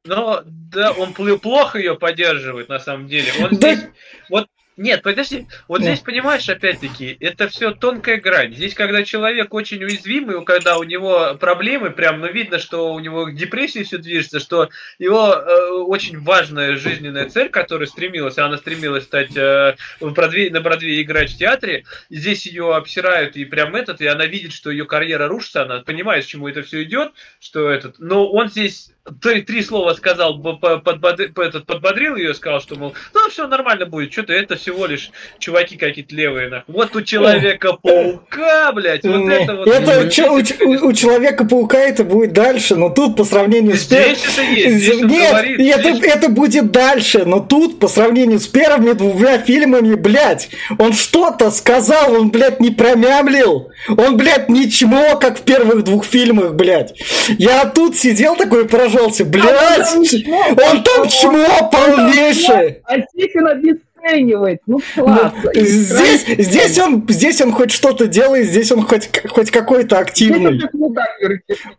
Но 0.05 0.41
да, 0.45 0.91
он 0.91 1.09
пл- 1.09 1.37
плохо 1.37 1.77
ее 1.77 1.95
поддерживает 1.95 2.69
на 2.69 2.79
самом 2.79 3.07
деле. 3.07 3.31
Он 3.41 3.49
Да. 3.51 3.55
здесь, 3.75 3.87
вот 4.29 4.47
нет, 4.79 5.03
подожди, 5.03 5.45
вот 5.67 5.81
здесь 5.81 5.99
понимаешь, 5.99 6.47
опять-таки, 6.47 7.17
это 7.19 7.49
все 7.49 7.71
тонкая 7.71 8.15
грань. 8.17 8.55
Здесь, 8.55 8.73
когда 8.73 9.03
человек 9.03 9.53
очень 9.53 9.83
уязвимый, 9.83 10.41
когда 10.45 10.77
у 10.77 10.83
него 10.83 11.35
проблемы, 11.35 11.91
прям, 11.91 12.21
ну 12.21 12.31
видно, 12.31 12.59
что 12.59 12.93
у 12.93 12.99
него 13.01 13.25
к 13.25 13.35
депрессии 13.35 13.83
все 13.83 13.97
движется, 13.97 14.39
что 14.39 14.69
его 14.97 15.33
э, 15.33 15.71
очень 15.81 16.21
важная 16.21 16.77
жизненная 16.77 17.29
цель, 17.29 17.49
которая 17.49 17.87
стремилась, 17.87 18.37
она 18.37 18.57
стремилась 18.57 19.03
стать 19.03 19.35
э, 19.35 19.75
в 19.99 20.13
Бродвее- 20.13 20.49
на 20.49 20.61
Бродвее 20.61 21.01
играть 21.01 21.31
в 21.31 21.37
театре, 21.37 21.83
здесь 22.09 22.45
ее 22.45 22.73
обсирают 22.73 23.35
и 23.35 23.43
прям 23.43 23.75
этот, 23.75 23.99
и 23.99 24.07
она 24.07 24.27
видит, 24.27 24.53
что 24.53 24.71
ее 24.71 24.85
карьера 24.85 25.27
рушится, 25.27 25.63
она 25.63 25.79
понимает, 25.81 26.23
к 26.23 26.27
чему 26.29 26.47
это 26.47 26.63
все 26.63 26.83
идет, 26.83 27.11
что 27.41 27.69
этот, 27.69 27.99
но 27.99 28.25
он 28.31 28.47
здесь 28.47 28.93
три, 29.21 29.41
три 29.41 29.63
слова 29.63 29.93
сказал, 29.93 30.35
б- 30.37 30.57
по- 30.57 30.77
подбод- 30.77 31.33
по- 31.33 31.41
этот, 31.41 31.65
подбодрил 31.65 32.15
ее, 32.15 32.33
сказал, 32.33 32.61
что, 32.61 32.75
мол, 32.75 32.93
ну, 33.13 33.29
все 33.29 33.47
нормально 33.47 33.85
будет, 33.85 34.11
что-то 34.11 34.33
это 34.33 34.55
всего 34.55 34.85
лишь 34.85 35.11
чуваки 35.39 35.77
какие-то 35.77 36.15
левые, 36.15 36.49
нахуй. 36.49 36.75
Вот 36.75 36.95
у 36.95 37.01
Человека-паука, 37.01 38.71
блядь, 38.73 39.03
вот 39.03 39.17
Не, 39.17 39.35
это 39.43 39.55
вот... 39.55 39.67
это 39.67 40.09
чё- 40.09 40.33
у, 40.33 40.87
у- 40.87 40.93
Человека-паука 40.93 41.77
это 41.79 42.03
будет 42.03 42.33
дальше, 42.33 42.75
но 42.75 42.89
тут 42.89 43.15
по 43.15 43.23
сравнению 43.23 43.75
с 43.77 43.85
пер- 43.87 44.15
Здесь 44.15 44.25
это 44.33 44.41
есть, 44.43 44.75
здесь 44.75 45.01
он 45.01 45.07
Нет, 45.07 45.29
говорит, 45.31 45.59
это, 45.59 45.93
здесь- 45.93 46.11
это 46.15 46.29
будет 46.29 46.71
дальше, 46.71 47.25
но 47.25 47.39
тут 47.39 47.79
по 47.79 47.87
сравнению 47.87 48.39
с 48.39 48.47
первыми 48.47 48.93
двумя 48.93 49.39
фильмами, 49.39 49.95
блядь, 49.95 50.49
он 50.77 50.93
что-то 50.93 51.51
сказал, 51.51 52.13
он, 52.13 52.29
блядь, 52.31 52.59
не 52.59 52.69
промямлил, 52.71 53.71
он, 53.87 54.17
блядь, 54.17 54.49
не 54.49 54.69
чмо, 54.69 55.17
как 55.17 55.39
в 55.39 55.41
первых 55.41 55.83
двух 55.83 56.05
фильмах, 56.05 56.53
блядь. 56.53 56.93
Я 57.37 57.65
тут 57.65 57.95
сидел 57.97 58.35
такой 58.35 58.65
и 58.65 58.67
поражался, 58.89 59.25
блядь, 59.25 59.87
чмо, 60.09 60.45
он 60.49 60.83
там 60.83 61.07
чмо 61.07 61.69
полнейшее. 61.71 62.81
А 62.85 62.95
Стивен 63.01 63.47
обесценивает. 63.47 64.61
Ну, 64.65 64.79
класс. 64.95 65.33
Здесь, 65.55 66.25
здесь, 66.37 66.79
он, 66.79 67.05
здесь 67.09 67.41
он 67.41 67.51
хоть 67.51 67.71
что-то 67.71 68.07
делает, 68.07 68.47
здесь 68.47 68.71
он 68.71 68.83
хоть, 68.83 69.09
хоть 69.29 69.51
какой-то 69.51 69.99
активный. 69.99 70.61
Он. 70.73 70.99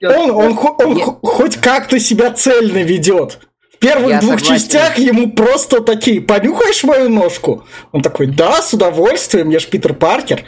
Он, 0.02 0.30
он, 0.30 0.54
хо- 0.54 0.76
он 0.78 1.00
хо- 1.00 1.18
хоть 1.22 1.56
как-то 1.56 1.98
себя 1.98 2.30
цельно 2.32 2.82
ведет. 2.82 3.38
В 3.74 3.78
первых 3.78 4.10
Я 4.10 4.20
двух 4.20 4.38
согласен. 4.40 4.54
частях 4.62 4.98
ему 4.98 5.30
просто 5.32 5.80
такие, 5.80 6.20
понюхаешь 6.20 6.84
мою 6.84 7.08
ножку? 7.08 7.64
Он 7.92 8.02
такой, 8.02 8.26
да, 8.26 8.60
с 8.60 8.74
удовольствием, 8.74 9.48
я 9.48 9.58
ж 9.58 9.66
Питер 9.66 9.94
Паркер. 9.94 10.44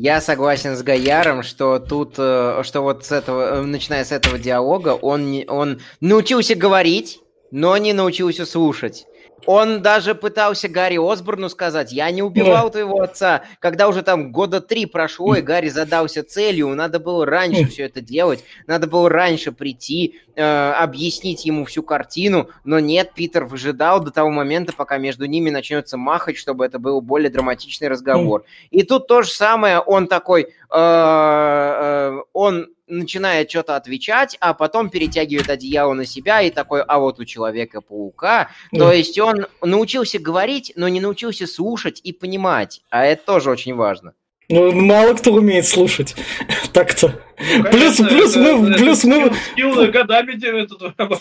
Я 0.00 0.20
согласен 0.20 0.76
с 0.76 0.82
Гаяром, 0.84 1.42
что 1.42 1.80
тут, 1.80 2.14
э, 2.18 2.62
что 2.62 2.82
вот 2.82 3.04
с 3.04 3.10
этого, 3.10 3.56
э, 3.56 3.62
начиная 3.62 4.04
с 4.04 4.12
этого 4.12 4.38
диалога, 4.38 4.90
он, 4.90 5.42
он 5.48 5.80
научился 6.00 6.54
говорить, 6.54 7.18
но 7.50 7.76
не 7.78 7.92
научился 7.92 8.46
слушать. 8.46 9.06
Он 9.46 9.82
даже 9.82 10.14
пытался 10.14 10.68
Гарри 10.68 10.98
Осборну 10.98 11.48
сказать, 11.48 11.92
я 11.92 12.10
не 12.10 12.22
убивал 12.22 12.70
твоего 12.70 13.00
отца. 13.00 13.44
Когда 13.60 13.88
уже 13.88 14.02
там 14.02 14.32
года 14.32 14.60
три 14.60 14.86
прошло, 14.86 15.36
и 15.36 15.40
Гарри 15.40 15.68
задался 15.68 16.22
целью, 16.22 16.68
надо 16.74 16.98
было 16.98 17.24
раньше 17.24 17.66
все 17.66 17.84
это 17.84 18.00
делать, 18.00 18.44
надо 18.66 18.86
было 18.86 19.08
раньше 19.08 19.52
прийти, 19.52 20.20
э, 20.34 20.72
объяснить 20.72 21.44
ему 21.46 21.64
всю 21.64 21.82
картину, 21.82 22.50
но 22.64 22.78
нет, 22.78 23.12
Питер 23.14 23.44
выжидал 23.44 24.00
до 24.00 24.10
того 24.10 24.30
момента, 24.30 24.72
пока 24.76 24.98
между 24.98 25.26
ними 25.26 25.50
начнется 25.50 25.96
махать, 25.96 26.36
чтобы 26.36 26.66
это 26.66 26.78
был 26.78 27.00
более 27.00 27.30
драматичный 27.30 27.88
разговор. 27.88 28.44
И 28.70 28.82
тут 28.82 29.06
то 29.06 29.22
же 29.22 29.30
самое, 29.30 29.78
он 29.78 30.08
такой, 30.08 30.42
э, 30.42 30.48
э, 30.70 32.18
он 32.32 32.68
начинает 32.88 33.50
что-то 33.50 33.76
отвечать, 33.76 34.36
а 34.40 34.54
потом 34.54 34.90
перетягивает 34.90 35.48
одеяло 35.50 35.94
на 35.94 36.06
себя 36.06 36.42
и 36.42 36.50
такой, 36.50 36.82
а 36.82 36.98
вот 36.98 37.18
у 37.20 37.24
Человека-паука. 37.24 38.50
То 38.72 38.92
есть 38.92 39.18
он 39.18 39.46
научился 39.62 40.18
говорить, 40.18 40.72
но 40.76 40.88
не 40.88 41.00
научился 41.00 41.46
слушать 41.46 42.00
и 42.02 42.12
понимать. 42.12 42.82
А 42.90 43.04
это 43.04 43.24
тоже 43.24 43.50
очень 43.50 43.74
важно. 43.74 44.14
Ну, 44.48 44.72
мало 44.72 45.14
кто 45.14 45.32
умеет 45.32 45.66
слушать. 45.66 46.14
Так-то. 46.72 47.20
Ну, 47.40 47.62
Плюс- 47.64 47.96
конечно, 47.96 48.08
плюс 48.08 48.30
это- 48.36 48.40
мы- 48.40 48.68
это 48.70 48.78
плюс 48.78 49.04
мы- 49.04 49.32
скилл- 49.56 49.86
годами. 49.92 50.38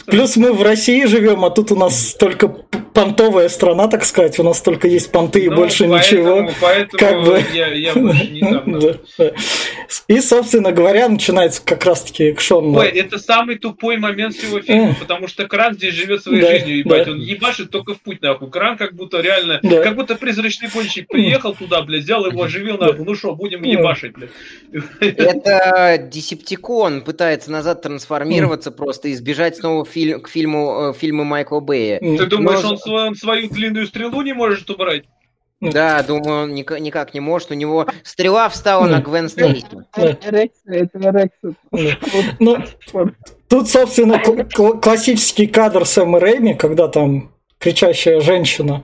Плюс 0.08 0.36
мы 0.36 0.54
в 0.54 0.62
России 0.64 1.06
живем, 1.06 1.46
а 1.46 1.50
тут 1.52 1.72
у 1.72 1.76
нас 1.76 2.16
только 2.20 2.48
понтовая 2.48 3.48
страна, 3.50 3.88
так 3.88 4.04
сказать. 4.04 4.40
У 4.40 4.44
нас 4.44 4.60
только 4.62 4.88
есть 4.88 5.12
понты 5.12 5.42
и 5.46 5.50
Ну, 5.50 5.56
больше 5.58 5.88
поэтому- 5.88 5.98
ничего. 6.42 6.50
Поэтому 6.60 6.98
Как 6.98 7.24
бы. 7.24 7.44
я, 7.54 7.68
я 7.68 7.94
больше 7.94 8.28
не 8.28 8.40
там. 8.40 8.64
Да, 8.80 8.94
да. 9.20 9.32
И, 10.08 10.20
собственно 10.22 10.72
говоря, 10.72 11.08
начинается 11.08 11.62
как 11.64 11.86
раз-таки 11.86 12.26
экшон. 12.32 12.76
Ой, 12.76 12.88
это 12.88 13.20
самый 13.20 13.58
тупой 13.58 13.98
момент 13.98 14.36
всего 14.36 14.60
фильма, 14.62 14.96
потому 15.00 15.28
что 15.28 15.46
Кран 15.48 15.76
здесь 15.76 15.94
живет 15.94 16.24
своей 16.24 16.42
Да, 16.42 16.50
жизнью, 16.52 16.80
ебать. 16.80 17.06
да. 17.06 17.12
Он 17.12 17.20
ебашит 17.20 17.70
только 17.70 17.94
в 17.94 18.02
путь, 18.02 18.22
нахуй. 18.24 18.50
Кран 18.50 18.78
как 18.78 18.94
будто 18.96 19.22
реально, 19.22 19.60
Да. 19.62 19.82
как 19.84 19.96
будто 19.96 20.16
призрачный 20.16 20.70
гонщик 20.74 21.08
приехал 21.08 21.54
туда, 21.54 21.82
блядь, 21.84 22.04
взял 22.04 22.26
его, 22.26 22.42
оживил, 22.44 22.78
нахуй. 22.80 23.06
Ну 23.06 23.14
что, 23.16 23.36
будем 23.36 23.62
ебашить, 23.64 24.14
блядь. 24.14 24.32
Это 25.02 26.07
Десептикон 26.10 27.02
пытается 27.02 27.52
назад 27.52 27.82
трансформироваться 27.82 28.72
просто 28.72 29.08
и 29.10 29.14
сбежать 29.16 29.58
снова 29.58 29.86
фильм, 29.86 30.22
к 30.22 30.30
фильму, 30.30 30.90
э, 30.90 30.94
фильму 30.98 31.24
Майкла 31.24 31.60
Бэя. 31.60 32.00
Ты 32.00 32.26
думаешь, 32.26 32.64
Но- 32.64 32.70
он, 32.72 32.78
свою- 32.78 33.08
он 33.08 33.16
свою 33.16 33.50
длинную 33.50 33.88
стрелу 33.88 34.22
не 34.22 34.34
может 34.34 34.70
убрать? 34.70 35.04
Да, 35.60 36.04
думаю, 36.04 36.44
он 36.44 36.54
ник- 36.54 36.80
никак 36.80 37.16
не 37.16 37.20
может. 37.20 37.50
У 37.50 37.56
него 37.56 37.88
стрела 38.04 38.48
встала 38.48 38.86
на 38.86 39.02
Гвен 39.02 39.28
Стейси. 39.28 39.66
Это 39.96 41.00
эрекция. 41.00 41.56
Ну, 42.40 42.58
тут, 43.50 43.68
собственно, 43.70 44.20
кл- 44.20 44.44
кл- 44.54 44.80
классический 44.80 45.48
кадр 45.48 45.86
Сэма 45.86 46.20
Рэйми, 46.20 46.54
когда 46.54 46.88
там 46.88 47.32
кричащая 47.58 48.22
женщина 48.22 48.84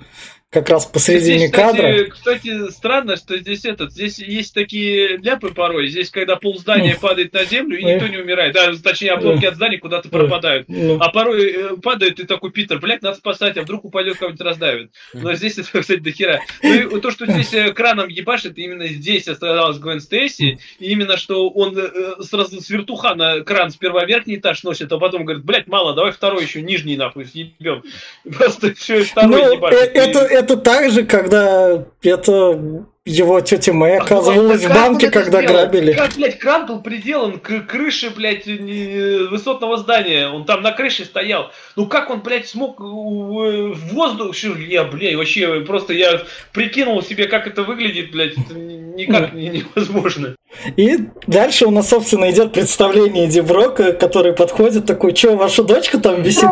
как 0.53 0.69
раз 0.69 0.85
посредине 0.85 1.47
Здесь, 1.47 1.51
кстати, 1.51 1.75
кадра. 1.75 2.05
Кстати, 2.09 2.71
странно, 2.71 3.15
что 3.17 3.37
здесь 3.37 3.65
этот, 3.65 3.91
здесь 3.91 4.19
есть 4.19 4.53
такие 4.53 5.17
ляпы 5.17 5.49
порой. 5.49 5.87
Здесь, 5.87 6.09
когда 6.09 6.35
пол 6.35 6.57
здания 6.57 6.95
падает 6.99 7.33
на 7.33 7.43
землю, 7.43 7.77
и 7.77 7.83
никто 7.83 8.07
не 8.07 8.17
умирает. 8.17 8.53
Да, 8.53 8.71
точнее, 8.81 9.11
обломки 9.13 9.45
от 9.45 9.55
здания 9.55 9.79
куда-то 9.79 10.09
пропадают. 10.09 10.69
Ну, 10.69 10.97
А 11.01 11.09
порой 11.09 11.51
э, 11.51 11.77
падает 11.77 12.19
и 12.19 12.25
такой 12.25 12.51
Питер, 12.51 12.79
блядь, 12.79 13.01
надо 13.01 13.17
спасать, 13.17 13.57
а 13.57 13.63
вдруг 13.63 13.85
упадет 13.85 14.17
кого-нибудь 14.17 14.41
раздавит. 14.41 14.91
Но 15.13 15.33
здесь 15.33 15.57
это, 15.57 15.81
кстати, 15.81 15.99
до 15.99 16.11
хера. 16.11 16.39
Ну 16.61 16.97
и 16.97 17.01
то, 17.01 17.09
что 17.11 17.25
здесь 17.25 17.53
э, 17.53 17.73
краном 17.73 18.07
ебашит, 18.07 18.57
именно 18.57 18.87
здесь 18.87 19.27
оставалась 19.27 19.79
Гвен 19.79 19.99
Стейси, 19.99 20.59
и 20.79 20.91
именно 20.91 21.17
что 21.17 21.49
он 21.49 21.75
э, 21.77 21.89
сразу 22.21 22.61
с 22.61 22.69
вертуха 22.69 23.15
на 23.15 23.41
кран 23.41 23.71
сперва 23.71 24.05
верхний 24.05 24.35
этаж 24.35 24.63
носит, 24.63 24.91
а 24.91 24.99
потом 24.99 25.25
говорит, 25.25 25.43
блядь, 25.43 25.67
мало, 25.67 25.95
давай 25.95 26.11
второй 26.11 26.43
еще 26.43 26.61
нижний 26.61 26.95
нахуй 26.95 27.25
съебем. 27.25 27.83
Просто 28.37 28.67
еще 28.67 29.01
и 29.01 29.03
второй 29.03 29.41
Ну, 29.41 29.53
ебашит. 29.55 29.79
это, 29.95 30.19
это 30.43 30.57
так 30.57 30.91
же, 30.91 31.05
когда 31.05 31.85
это 32.01 32.85
его 33.05 33.41
тетя 33.41 33.73
А 33.73 33.97
оказывалась 34.01 34.61
как 34.61 34.71
в 34.71 34.75
он 34.75 34.81
банке, 34.81 35.09
когда 35.09 35.41
сделал? 35.41 35.55
грабили. 35.65 35.93
Как, 35.93 36.13
блядь, 36.15 36.39
кран 36.39 36.65
был 36.67 36.81
приделан 36.81 37.39
к 37.39 37.61
крыше, 37.61 38.11
блядь, 38.11 38.45
высотного 38.45 39.77
здания. 39.77 40.29
Он 40.29 40.45
там 40.45 40.61
на 40.61 40.71
крыше 40.71 41.03
стоял. 41.03 41.51
Ну 41.75 41.85
как 41.87 42.09
он, 42.09 42.21
блядь, 42.21 42.47
смог 42.47 42.79
э, 42.79 42.83
в 42.83 43.93
воздух... 43.93 44.35
Я, 44.57 44.85
блядь, 44.85 45.15
вообще 45.15 45.61
просто 45.61 45.93
я 45.93 46.21
прикинул 46.53 47.01
себе, 47.03 47.25
как 47.27 47.45
это 47.45 47.63
выглядит, 47.63 48.11
блядь. 48.11 48.33
Это 48.37 48.53
никак 48.57 49.33
не- 49.33 49.49
невозможно. 49.75 50.35
И 50.77 50.99
дальше 51.25 51.65
у 51.65 51.71
нас, 51.71 51.89
собственно, 51.89 52.29
идет 52.29 52.53
представление 52.53 53.25
Эдди 53.25 53.39
Брока, 53.39 53.91
который 53.91 54.33
подходит 54.33 54.85
такой, 54.85 55.15
что, 55.15 55.35
ваша 55.35 55.63
дочка 55.63 55.97
там 55.97 56.21
висит? 56.21 56.49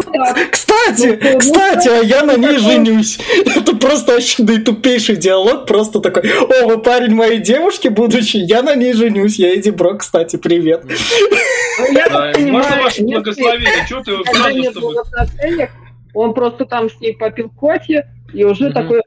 Кстати, 0.51 1.19
Ну, 1.21 1.37
кстати, 1.37 1.87
а 1.87 2.01
я 2.03 2.23
на 2.23 2.35
ней 2.35 2.57
женюсь. 2.57 3.19
Это 3.45 3.75
просто 3.75 4.13
вообще 4.13 4.41
наитупейший 4.43 5.17
диалог, 5.17 5.67
просто 5.67 5.99
такой, 5.99 6.23
о, 6.41 6.65
вы 6.67 6.77
парень 6.79 7.13
моей 7.13 7.39
девушки 7.39 7.87
будущий, 7.87 8.39
я 8.39 8.61
на 8.63 8.75
ней 8.75 8.93
женюсь, 8.93 9.37
я 9.39 9.53
Эдди 9.53 9.69
Брок, 9.69 9.99
кстати, 10.01 10.35
привет. 10.37 10.83
Ну, 10.85 11.91
я 11.93 12.05
так 12.07 12.11
Можно 12.11 12.33
понимаю, 12.33 12.83
ваше 12.83 13.03
благословение? 13.03 13.85
Чего 13.87 14.01
ты 14.01 14.11
сразу 14.33 14.57
не 14.57 14.69
с 14.69 14.73
тобой? 14.73 14.95
в 14.95 14.99
отношениях, 14.99 15.69
он 16.13 16.33
просто 16.33 16.65
там 16.65 16.89
с 16.89 16.99
ней 16.99 17.15
попил 17.15 17.49
кофе, 17.49 18.07
и 18.33 18.43
уже 18.43 18.65
Мгм. 18.69 18.73
такой, 18.73 19.01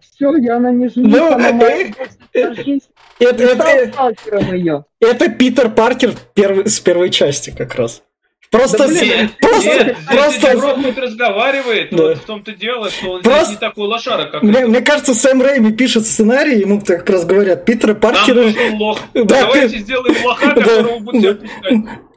все, 0.00 0.36
я 0.36 0.58
на 0.58 0.70
ней 0.72 0.88
женюсь, 0.88 1.12
Ну, 1.14 1.32
она 1.32 1.48
э, 1.50 1.52
моя 1.52 1.86
э, 2.32 2.52
Это, 3.20 3.42
это, 3.44 4.54
ее. 4.54 4.84
это 5.00 5.28
Питер 5.28 5.70
Паркер 5.70 6.12
первый, 6.34 6.68
с 6.68 6.80
первой 6.80 7.10
части 7.10 7.54
как 7.56 7.74
раз. 7.76 8.02
Просто, 8.54 8.78
Да, 8.78 8.86
блин, 8.86 9.30
просто, 9.40 9.68
нет, 9.84 9.96
просто, 10.06 10.56
хоть 10.84 10.98
разговаривает, 10.98 11.88
Да. 11.90 12.02
вот 12.04 12.18
в 12.18 12.24
том-то 12.24 12.52
дело, 12.52 12.88
что 12.88 13.10
он 13.10 13.22
Просто- 13.22 13.50
не 13.54 13.56
такой 13.58 13.88
лошара, 13.88 14.26
как 14.26 14.44
мне, 14.44 14.52
этот. 14.58 14.68
мне 14.68 14.80
кажется, 14.80 15.12
Сэм 15.12 15.42
Рэйми 15.42 15.72
пишет 15.72 16.06
сценарий, 16.06 16.60
ему 16.60 16.80
как 16.80 17.10
раз 17.10 17.24
говорят, 17.24 17.64
Питера 17.64 17.88
Нам 17.94 18.00
Паркера... 18.00 18.42
нужен 18.44 18.74
лох. 18.78 19.00
Да, 19.12 19.24
Давайте 19.24 19.68
ты- 19.70 19.78
сделаем 19.80 20.14
лоха, 20.24 20.46
Да, 20.54 20.62
которого 20.62 20.98
будут 21.00 21.22
да. 21.22 21.30
отпускать. 21.30 21.74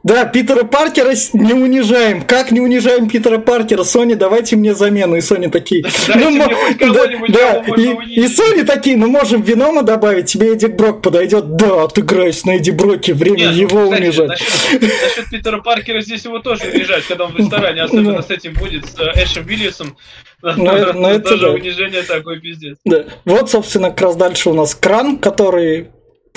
Да, 0.08 0.24
Питера 0.24 0.64
Паркера 0.64 1.12
не 1.34 1.52
унижаем. 1.52 2.22
Как 2.22 2.50
не 2.50 2.60
унижаем 2.60 3.08
Питера 3.10 3.36
Паркера? 3.38 3.84
Сони, 3.84 4.14
давайте 4.14 4.56
мне 4.56 4.74
замену. 4.74 5.16
И 5.16 5.20
Сони 5.20 5.48
такие... 5.48 5.84
Дайте 6.06 6.30
«Ну, 6.30 7.18
хоть 7.18 7.30
да, 7.32 7.60
да, 7.60 7.74
и, 7.76 7.88
унизить». 7.88 8.16
и 8.16 8.28
Сони 8.28 8.62
такие, 8.62 8.96
ну 8.96 9.08
можем 9.08 9.42
Венома 9.42 9.82
добавить, 9.82 10.24
тебе 10.26 10.54
Эдик 10.54 10.76
Брок 10.76 11.02
подойдет. 11.02 11.56
Да, 11.56 11.82
отыграюсь 11.84 12.44
на 12.46 12.56
Эдди 12.56 12.70
Броке, 12.70 13.12
время 13.12 13.48
Нет, 13.48 13.54
его 13.54 13.84
кстати, 13.84 14.02
унижать. 14.02 14.28
Насчет, 14.28 14.82
насчет 14.82 15.30
Питера 15.30 15.58
Паркера 15.60 16.00
здесь 16.00 16.24
его 16.24 16.38
тоже 16.38 16.62
унижать, 16.72 17.04
когда 17.06 17.26
он 17.26 17.32
в 17.32 17.36
ресторане, 17.36 17.82
особенно 17.82 18.14
Да. 18.16 18.22
с 18.22 18.30
этим 18.30 18.54
будет, 18.54 18.86
с 18.86 18.98
э, 18.98 19.24
Эшем 19.24 19.46
Уильямсом. 19.46 19.96
Ну, 20.40 20.70
это- 20.70 20.92
ну, 20.92 21.08
это 21.08 21.30
Даже 21.30 21.42
да. 21.42 21.50
унижение 21.50 22.02
такое 22.02 22.38
пиздец. 22.38 22.78
Да. 22.84 23.04
Вот, 23.24 23.50
собственно, 23.50 23.90
как 23.90 24.02
раз 24.02 24.16
дальше 24.16 24.50
у 24.50 24.54
нас 24.54 24.74
кран, 24.74 25.18
который 25.18 25.88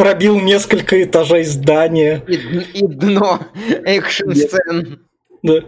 пробил 0.02 0.40
несколько 0.40 1.04
этажей 1.04 1.44
здания. 1.44 2.24
И, 2.28 2.80
и 2.80 2.88
дно 2.88 3.40
экшн-сцен. 3.86 5.00
Да. 5.44 5.64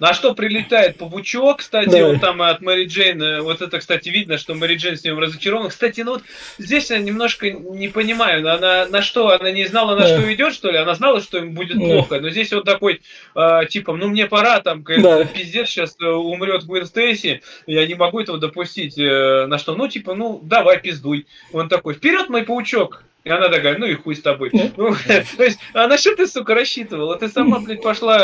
На 0.00 0.14
что 0.14 0.34
прилетает 0.34 0.96
паучок, 0.96 1.58
кстати, 1.58 1.90
Да. 1.90 2.06
вот 2.06 2.20
там 2.22 2.40
от 2.40 2.62
Мэри 2.62 2.86
Джейн, 2.86 3.22
э, 3.22 3.40
вот 3.42 3.60
это, 3.60 3.78
кстати, 3.78 4.08
видно, 4.08 4.38
что 4.38 4.54
Мэри 4.54 4.76
Джейн 4.76 4.96
с 4.96 5.04
ним 5.04 5.18
разочарована. 5.18 5.68
Кстати, 5.68 6.00
ну 6.00 6.12
вот 6.12 6.22
здесь 6.58 6.90
я 6.90 6.98
немножко 6.98 7.50
не 7.50 7.88
понимаю, 7.88 8.40
она 8.52 8.86
на 8.86 9.02
что, 9.02 9.28
она 9.28 9.50
не 9.50 9.66
знала, 9.66 9.94
на 9.94 10.02
Да. 10.02 10.08
что 10.08 10.32
идет, 10.34 10.54
что 10.54 10.70
ли? 10.70 10.78
Она 10.78 10.94
знала, 10.94 11.20
что 11.20 11.36
им 11.38 11.52
будет 11.52 11.78
Да. 11.78 11.84
плохо, 11.84 12.18
но 12.20 12.30
здесь 12.30 12.50
вот 12.52 12.64
такой, 12.64 13.02
э, 13.36 13.60
типа, 13.68 13.94
ну 13.94 14.08
мне 14.08 14.26
пора, 14.26 14.60
там, 14.60 14.82
Да. 14.82 15.24
пиздец, 15.24 15.68
сейчас 15.68 15.94
э, 16.00 16.06
умрет 16.06 16.64
Гвен 16.64 16.86
Стейси, 16.86 17.42
я 17.66 17.86
не 17.86 17.94
могу 17.94 18.20
этого 18.20 18.38
допустить. 18.38 18.98
э, 18.98 19.46
на 19.46 19.58
что, 19.58 19.74
ну, 19.74 19.86
типа, 19.86 20.14
ну, 20.14 20.40
давай, 20.42 20.80
пиздуй. 20.80 21.26
Он 21.52 21.68
такой, 21.68 21.92
вперед, 21.94 22.28
мой 22.30 22.42
паучок! 22.44 23.04
И 23.22 23.28
она 23.28 23.48
такая, 23.48 23.76
ну 23.76 23.86
и 23.86 23.94
хуй 23.94 24.16
с 24.16 24.22
тобой. 24.22 24.50
Ну, 24.52 24.94
то 25.36 25.44
есть, 25.44 25.58
а 25.74 25.86
на 25.86 25.98
что 25.98 26.16
ты, 26.16 26.26
сука, 26.26 26.54
рассчитывала? 26.54 27.16
Ты 27.16 27.28
сама, 27.28 27.58
блядь, 27.64 27.82
пошла, 27.82 28.18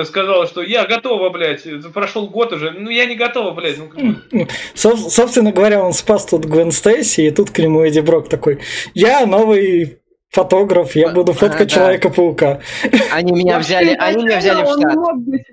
э, 0.00 0.04
сказала, 0.04 0.46
что 0.46 0.62
я 0.62 0.86
готова, 0.86 1.30
блядь, 1.30 1.64
прошел 1.92 2.28
год 2.28 2.52
уже. 2.52 2.72
Ну, 2.72 2.90
я 2.90 3.06
не 3.06 3.16
готова, 3.16 3.52
блядь. 3.52 3.78
Ну, 3.78 4.46
собственно 4.74 5.52
говоря, 5.52 5.82
он 5.82 5.92
спас 5.92 6.26
тут 6.26 6.44
Гвен 6.44 6.70
Стейси, 6.70 7.22
и 7.22 7.30
тут 7.30 7.50
к 7.50 7.58
нему 7.58 7.82
Эдди 7.82 8.00
Брок 8.00 8.28
такой, 8.28 8.60
я 8.94 9.24
новый 9.24 10.00
фотограф, 10.28 10.94
я 10.96 11.08
А, 11.08 11.12
буду 11.12 11.32
фоткать 11.32 11.68
да. 11.68 11.74
Человека-паука. 11.74 12.60
Они 13.12 13.32
меня 13.32 13.58
взяли, 13.58 13.96
они 13.98 14.24
меня 14.24 14.38
взяли 14.38 14.62
в 14.62 14.68
штат. 14.68 15.46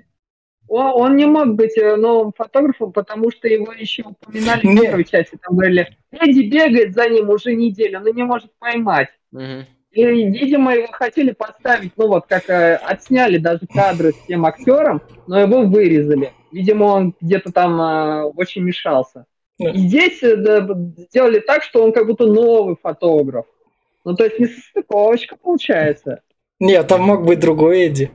Он, 0.68 0.92
он 0.94 1.16
не 1.16 1.26
мог 1.26 1.54
быть 1.54 1.76
э, 1.76 1.96
новым 1.96 2.32
фотографом, 2.36 2.92
потому 2.92 3.30
что 3.30 3.48
его 3.48 3.72
еще 3.72 4.04
упоминали 4.04 4.60
в 4.60 4.80
первой 4.80 5.04
части. 5.04 5.38
Там 5.42 5.56
говорили, 5.56 5.96
Эдди 6.10 6.48
бегает 6.48 6.94
за 6.94 7.08
ним 7.08 7.30
уже 7.30 7.54
неделю, 7.54 8.00
но 8.00 8.10
не 8.10 8.22
может 8.22 8.50
поймать. 8.58 9.08
И, 9.90 10.04
видимо, 10.04 10.74
его 10.74 10.88
хотели 10.88 11.32
поставить, 11.32 11.92
ну 11.96 12.08
вот 12.08 12.26
как 12.26 12.48
э, 12.50 12.76
отсняли 12.76 13.38
даже 13.38 13.60
кадры 13.66 14.12
с 14.12 14.26
тем 14.26 14.44
актером, 14.44 15.00
но 15.26 15.40
его 15.40 15.62
вырезали. 15.62 16.32
Видимо, 16.52 16.84
он 16.84 17.14
где-то 17.20 17.52
там 17.52 17.80
э, 17.80 18.22
очень 18.36 18.62
мешался. 18.62 19.24
Да. 19.58 19.70
И 19.70 19.78
здесь 19.78 20.22
э, 20.22 20.36
да, 20.36 20.68
сделали 21.10 21.40
так, 21.40 21.62
что 21.62 21.82
он 21.82 21.92
как 21.92 22.06
будто 22.06 22.26
новый 22.26 22.76
фотограф. 22.80 23.46
Ну, 24.04 24.14
то 24.14 24.24
есть 24.24 24.38
не 24.38 24.46
состыковочка 24.46 25.36
получается. 25.36 26.20
Нет, 26.60 26.86
там 26.86 27.02
мог 27.02 27.24
быть 27.24 27.40
другой 27.40 27.86
Эдди. 27.86 28.10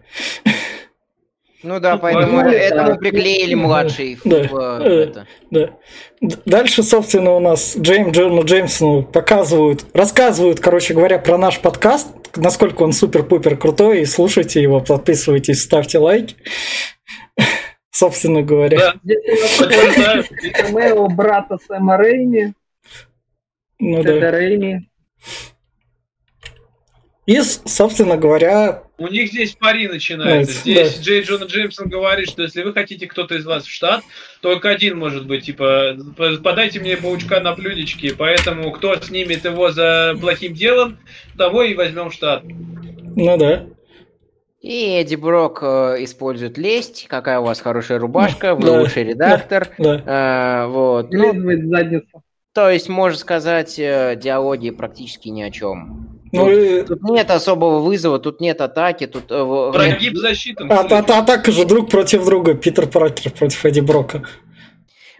Ну 1.63 1.79
да, 1.79 1.93
Ну, 1.95 1.99
поэтому 1.99 2.23
возможно, 2.37 2.49
этому 2.49 2.89
да. 2.89 2.95
приклеили 2.95 3.53
младший 3.53 4.19
Да. 4.25 4.43
в 4.43 4.81
Э. 4.81 5.03
это. 5.03 5.27
Да. 5.49 5.69
Дальше, 6.45 6.83
собственно, 6.83 7.31
у 7.31 7.39
нас 7.39 7.75
Джейм 7.77 8.11
Джону 8.11 8.43
Джеймсону 8.43 9.03
показывают, 9.03 9.85
рассказывают, 9.93 10.59
короче 10.59 10.93
говоря, 10.93 11.19
про 11.19 11.37
наш 11.37 11.59
подкаст, 11.59 12.09
насколько 12.35 12.83
он 12.83 12.91
супер-пупер 12.91 13.55
крутой, 13.57 14.01
и 14.01 14.05
слушайте 14.05 14.61
его, 14.61 14.81
подписывайтесь, 14.81 15.61
ставьте 15.63 15.99
лайки. 15.99 16.35
Собственно 17.91 18.41
говоря. 18.41 18.77
Да, 18.77 18.93
Здесь 19.03 19.19
у 19.27 19.41
нас 19.41 19.57
подтверждаю. 19.57 20.23
камео 20.53 21.07
брата 21.07 21.57
Сэма 21.67 21.97
Рейми, 21.97 22.53
Ну 23.79 24.03
да. 24.03 24.31
Рейми. 24.31 24.89
И, 27.25 27.39
собственно 27.41 28.17
говоря, 28.17 28.82
У 28.99 29.07
них 29.07 29.29
здесь 29.29 29.53
пари 29.53 29.87
начинается. 29.87 30.53
Да, 30.53 30.59
Здесь 30.61 30.95
да. 30.97 31.01
Джей 31.01 31.21
Джона 31.23 31.45
Джеймсон 31.45 31.89
говорит, 31.89 32.29
что 32.29 32.43
если 32.43 32.61
вы 32.61 32.73
хотите 32.73 33.07
кто-то 33.07 33.35
из 33.35 33.45
вас 33.45 33.65
в 33.65 33.71
штат, 33.71 34.03
только 34.41 34.69
один 34.69 34.99
может 34.99 35.25
быть, 35.25 35.45
типа, 35.45 35.97
«П- 36.15 36.37
подайте 36.37 36.79
мне 36.79 36.95
паучка 36.95 37.39
на 37.39 37.53
блюдечке, 37.53 38.13
поэтому 38.15 38.71
кто 38.71 38.95
снимет 39.01 39.45
его 39.45 39.71
за 39.71 40.15
плохим 40.21 40.53
делом, 40.53 40.99
того 41.37 41.63
и 41.63 41.73
возьмем 41.73 42.11
в 42.11 42.13
штат. 42.13 42.43
ну 42.43 43.37
да. 43.37 43.65
И 44.61 44.91
Эдди 45.01 45.15
Брок 45.15 45.59
э, 45.61 45.97
использует 46.05 46.57
лесть. 46.57 47.07
Какая 47.09 47.39
у 47.39 47.43
вас 47.43 47.59
хорошая 47.59 47.99
рубашка, 47.99 48.55
вы 48.55 48.61
Да. 48.65 48.79
лучший 48.79 49.03
редактор. 49.03 49.67
Да. 49.77 50.63
Э, 50.63 50.67
вот. 50.67 51.11
Ну, 51.11 51.33
то 52.53 52.69
есть, 52.69 52.87
можно 52.87 53.17
сказать, 53.17 53.77
э, 53.77 54.15
диалоги 54.15 54.69
практически 54.69 55.27
ни 55.29 55.41
о 55.41 55.51
чем. 55.51 56.12
Ну, 56.33 56.45
Тут, 56.45 56.53
и- 56.53 56.81
тут 56.83 57.03
нет 57.03 57.29
особого 57.29 57.79
вызова, 57.79 58.17
тут 58.19 58.41
нет 58.41 58.59
атаки, 58.59 59.05
тут 59.07 59.31
э, 59.31 59.43
в- 59.43 59.65
нет- 59.67 59.73
Прогиб 59.73 60.17
защитам. 60.17 60.71
а, 60.71 60.79
а, 60.79 60.97
а 61.07 61.21
так 61.21 61.45
же 61.47 61.63
друг 61.63 61.89
против 61.91 62.25
друга, 62.25 62.55
Питер 62.55 62.87
Паркер 62.87 63.31
против 63.31 63.63
Эдди 63.65 63.81
Брока. 63.81 64.23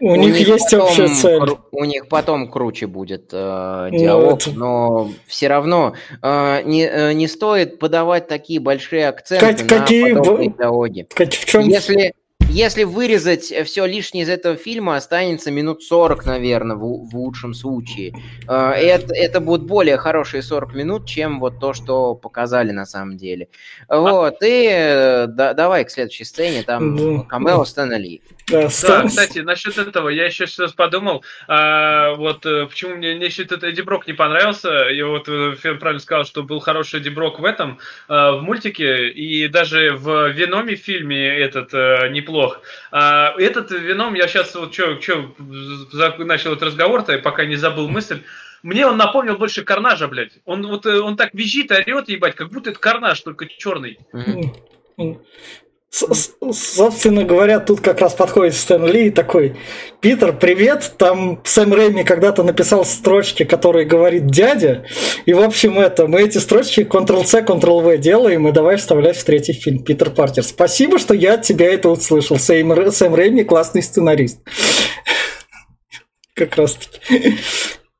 У, 0.00 0.16
них, 0.16 0.36
есть 0.36 0.70
потом 0.72 0.88
общая 0.88 1.08
цель. 1.08 1.40
кру- 1.40 1.58
у 1.70 1.84
них 1.84 2.08
потом 2.08 2.50
круче 2.50 2.88
будет 2.88 3.30
э, 3.32 3.88
Ну, 3.92 3.96
диалог, 3.98 4.40
это- 4.40 4.50
но 4.50 5.10
все 5.26 5.46
равно 5.46 5.94
э, 6.20 6.62
не, 6.64 6.84
э, 6.84 7.12
не 7.12 7.28
стоит 7.28 7.78
подавать 7.78 8.26
такие 8.26 8.58
большие 8.58 9.08
акценты 9.08 9.64
какие 9.64 10.12
на 10.12 10.18
подобные 10.18 10.50
б- 10.50 10.56
диалоги. 10.58 11.06
Как- 11.14 11.32
В 11.32 11.44
чем, 11.44 11.68
Если, 11.68 12.12
если 12.48 12.84
вырезать 12.84 13.52
все 13.64 13.84
лишнее 13.86 14.24
из 14.24 14.28
этого 14.28 14.56
фильма, 14.56 14.96
останется 14.96 15.50
минут 15.50 15.82
40, 15.82 16.26
наверное, 16.26 16.76
в, 16.76 17.08
в 17.08 17.16
лучшем 17.16 17.54
случае. 17.54 18.14
Э, 18.48 18.70
это, 18.72 19.14
это 19.14 19.40
будут 19.40 19.66
более 19.66 19.96
хорошие 19.96 20.42
40 20.42 20.74
минут, 20.74 21.06
чем 21.06 21.40
вот 21.40 21.58
то, 21.58 21.72
что 21.72 22.14
показали 22.14 22.70
на 22.70 22.86
самом 22.86 23.16
деле. 23.16 23.48
Вот, 23.88 24.42
и 24.42 24.68
э, 24.70 25.26
да, 25.26 25.54
давай 25.54 25.84
к 25.84 25.90
следующей 25.90 26.24
сцене, 26.24 26.62
там 26.62 26.96
да. 26.96 27.24
камео 27.24 27.64
Стэна 27.64 27.96
Ли. 27.96 28.22
Да, 28.46 28.68
да, 28.82 29.06
кстати, 29.06 29.38
насчет 29.38 29.78
этого 29.78 30.10
я 30.10 30.26
еще 30.26 30.46
сейчас 30.46 30.72
подумал, 30.72 31.24
а, 31.48 32.12
вот 32.14 32.44
э, 32.44 32.66
почему 32.66 32.96
мне, 32.96 33.14
мне 33.14 33.26
еще 33.26 33.42
этот 33.42 33.64
Эдди 33.64 33.80
Брок 33.80 34.06
не 34.06 34.12
понравился, 34.12 34.68
я 34.68 35.06
вот 35.06 35.26
Фен 35.26 35.78
правильно 35.78 36.00
сказал, 36.00 36.24
что 36.24 36.42
был 36.42 36.60
хороший 36.60 37.00
Эдди 37.00 37.08
Брок 37.08 37.38
в 37.38 37.44
этом, 37.44 37.78
а, 38.06 38.32
в 38.32 38.42
мультике, 38.42 39.08
и 39.08 39.48
даже 39.48 39.92
в 39.92 40.28
Веноме 40.28 40.76
фильме 40.76 41.26
этот 41.38 41.72
а, 41.72 42.08
неплох. 42.08 42.60
А, 42.92 43.34
этот 43.38 43.70
Веном, 43.70 44.12
я 44.14 44.28
сейчас 44.28 44.54
вот 44.54 44.74
что 44.74 45.34
начал 46.18 46.52
этот 46.52 46.64
разговор-то, 46.64 47.16
пока 47.18 47.46
не 47.46 47.56
забыл 47.56 47.88
мысль, 47.88 48.20
мне 48.62 48.86
он 48.86 48.96
напомнил 48.96 49.36
больше 49.36 49.62
Карнажа, 49.62 50.08
блядь. 50.08 50.32
Он 50.46 50.66
вот 50.66 50.86
э, 50.86 50.98
он 50.98 51.18
так 51.18 51.34
визжит, 51.34 51.70
орет, 51.70 52.08
ебать, 52.08 52.34
как 52.34 52.48
будто 52.48 52.70
это 52.70 52.78
Карнаж, 52.78 53.20
только 53.20 53.46
черный. 53.46 53.98
Собственно 55.94 57.22
говоря, 57.22 57.60
тут 57.60 57.80
как 57.80 58.00
раз 58.00 58.14
подходит 58.14 58.56
Стэн 58.56 58.84
Ли 58.84 59.06
и 59.06 59.10
такой, 59.10 59.54
Питер, 60.00 60.32
привет, 60.32 60.94
там 60.98 61.40
Сэм 61.44 61.72
Рэйми 61.72 62.02
когда-то 62.02 62.42
написал 62.42 62.84
строчки, 62.84 63.44
которые 63.44 63.86
говорит 63.86 64.26
дядя, 64.26 64.84
и 65.24 65.32
в 65.32 65.40
общем 65.40 65.78
это, 65.78 66.08
мы 66.08 66.22
эти 66.22 66.38
строчки 66.38 66.80
Ctrl-C, 66.80 67.42
Ctrl-V 67.42 67.98
делаем, 67.98 68.48
и 68.48 68.52
давай 68.52 68.76
вставлять 68.76 69.16
в 69.16 69.22
третий 69.22 69.52
фильм, 69.52 69.84
Питер 69.84 70.10
Паркер. 70.10 70.42
Спасибо, 70.42 70.98
что 70.98 71.14
я 71.14 71.34
от 71.34 71.42
тебя 71.42 71.72
это 71.72 71.88
услышал, 71.88 72.40
Сэм, 72.40 72.90
Сэм 72.90 73.14
Рэйми 73.14 73.44
классный 73.44 73.82
сценарист. 73.82 74.40
Как 76.34 76.56
раз 76.56 76.74
таки. 76.74 77.38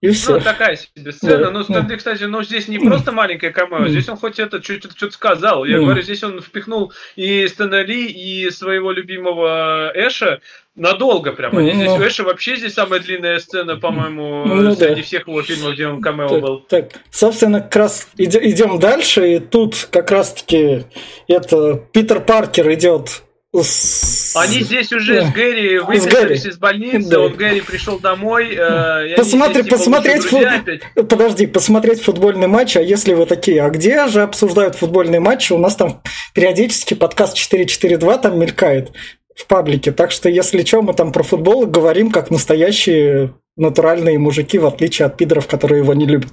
И 0.05 0.11
все. 0.11 0.35
Ну, 0.35 0.41
такая 0.41 0.77
себе 0.77 1.13
сцена. 1.13 1.45
Да, 1.45 1.51
ну, 1.51 1.65
да. 1.67 1.97
кстати, 1.97 2.25
ну, 2.25 2.43
здесь 2.43 2.69
не 2.69 2.79
просто 2.79 3.11
маленькая 3.11 3.53
камео, 3.53 3.89
здесь 3.89 4.07
он 4.07 4.19
хоть 4.19 4.39
это 4.39 4.63
что-то 4.63 5.11
сказал. 5.11 5.65
Я 5.65 5.79
говорю, 5.79 6.03
здесь 6.03 6.23
он 6.23 6.43
впихнул 6.43 6.93
и 7.17 7.49
Стэна 7.49 7.83
Ли, 7.83 8.05
и 8.11 8.51
своего 8.51 8.93
любимого 8.93 9.91
Эша 9.95 10.43
надолго 10.77 11.33
прямо. 11.33 11.59
Ну, 11.59 11.71
здесь 11.71 11.89
ну. 11.89 12.03
Эша 12.03 12.23
вообще 12.23 12.57
здесь 12.57 12.75
самая 12.75 13.01
длинная 13.01 13.39
сцена, 13.39 13.77
по-моему, 13.77 14.45
ну, 14.45 14.75
среди 14.75 14.97
да. 14.97 15.03
всех 15.03 15.27
его 15.27 15.43
фильмов, 15.43 15.73
где 15.73 15.87
он 15.87 16.03
камео 16.03 16.29
так, 16.29 16.43
был. 16.43 16.61
Так, 16.69 16.91
собственно, 17.11 17.63
как 17.63 17.77
раз 17.77 18.09
идем 18.19 18.79
дальше, 18.79 19.37
и 19.37 19.39
тут 19.39 19.89
как 19.91 20.11
раз-таки 20.11 20.85
это 21.29 21.77
Питер 21.93 22.21
Паркер 22.21 22.71
идет 22.75 23.24
они 23.55 24.63
здесь 24.63 24.93
уже 24.93 25.21
да. 25.21 25.31
с 25.31 25.33
Гэри 25.33 25.79
выписались 25.79 26.45
из 26.45 26.59
больницы, 26.59 27.09
да. 27.09 27.21
он 27.21 27.35
Гэри 27.35 27.61
пришел 27.61 28.01
домой. 28.01 28.53
Э, 28.53 29.15
Посмотри, 29.17 29.63
здесь, 29.63 29.65
типа, 29.67 29.77
посмотреть 29.77 30.25
фут... 30.25 31.09
Подожди, 31.09 31.47
посмотреть 31.47 32.03
футбольный 32.03 32.49
матч, 32.49 32.77
а 32.77 32.83
если 32.83 33.15
вы 33.15 33.27
такие, 33.27 33.63
а 33.63 33.71
где 33.71 34.09
же 34.09 34.23
обсуждают 34.23 34.75
футбольные 34.75 35.21
матчи? 35.21 35.53
У 35.53 35.59
нас 35.59 35.77
там 35.77 36.03
периодически 36.35 36.95
подкаст 36.95 37.37
442 37.37 38.19
там 38.19 38.41
мелькает 38.41 38.91
в 39.37 39.47
паблике, 39.47 39.93
так 39.93 40.11
что 40.11 40.29
если 40.29 40.65
что, 40.65 40.83
мы 40.83 40.93
там 40.93 41.13
про 41.13 41.23
футбол 41.23 41.67
говорим 41.67 42.11
как 42.11 42.31
настоящие 42.31 43.35
натуральные 43.57 44.19
мужики, 44.19 44.59
в 44.59 44.67
отличие 44.67 45.07
от 45.07 45.17
пидоров, 45.17 45.47
которые 45.47 45.83
его 45.83 45.95
не 45.95 46.07
любят. 46.07 46.33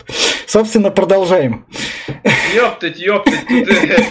Собственно, 0.52 0.92
продолжаем. 0.92 1.66
Ёптать, 2.54 3.00
ёптать, 3.00 3.48
тут 3.48 3.70
э, 3.70 4.04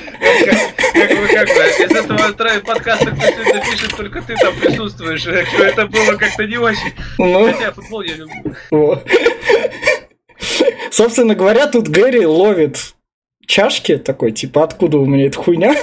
как 0.94 1.10
бы, 1.10 1.28
как 1.28 1.48
бы, 1.48 1.54
из 1.54 1.94
этого 1.94 2.60
подкаста 2.62 3.10
кто-то 3.10 3.42
это 3.42 3.70
пишет, 3.70 3.94
только 3.94 4.22
ты 4.22 4.34
там 4.36 4.54
присутствуешь. 4.58 5.20
Что 5.20 5.30
это 5.62 5.86
было 5.86 6.16
как-то 6.16 6.46
не 6.46 6.56
очень. 6.56 6.94
Ну, 7.18 7.52
Хотя 7.52 7.72
футбол 7.72 8.00
я 8.00 8.14
люблю. 8.14 8.56
Вот. 8.70 9.06
Собственно 10.90 11.34
говоря, 11.34 11.66
тут 11.66 11.88
Гэри 11.88 12.24
ловит 12.24 12.94
чашки 13.44 13.98
такой, 13.98 14.32
типа, 14.32 14.64
откуда 14.64 14.96
у 14.96 15.04
меня 15.04 15.26
эта 15.26 15.36
хуйня? 15.36 15.76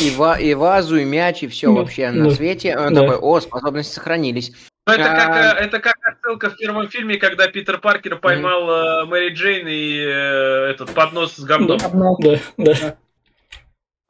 И, 0.00 0.10
ва 0.10 0.38
и 0.38 0.54
вазу, 0.54 0.98
и 0.98 1.04
мяч, 1.04 1.42
и 1.42 1.48
все 1.48 1.66
да, 1.66 1.72
вообще 1.72 2.12
да, 2.12 2.12
на 2.12 2.30
свете. 2.30 2.76
Он 2.78 2.94
да. 2.94 3.00
такой, 3.00 3.16
о, 3.16 3.40
способности 3.40 3.94
сохранились. 3.94 4.52
Ну, 4.96 5.02
это, 5.02 5.14
как, 5.14 5.28
а... 5.30 5.54
это 5.58 5.80
как 5.80 5.96
отсылка 6.02 6.50
в 6.50 6.56
первом 6.56 6.88
фильме, 6.88 7.16
когда 7.16 7.46
Питер 7.48 7.78
Паркер 7.78 8.16
поймал 8.16 8.68
mm. 8.68 9.04
Мэри 9.06 9.34
Джейн 9.34 9.68
и 9.68 9.98
э, 9.98 10.70
этот 10.70 10.92
поднос 10.94 11.36
с 11.36 11.44
говном. 11.44 11.78
Да, 12.18 12.38
да. 12.56 12.96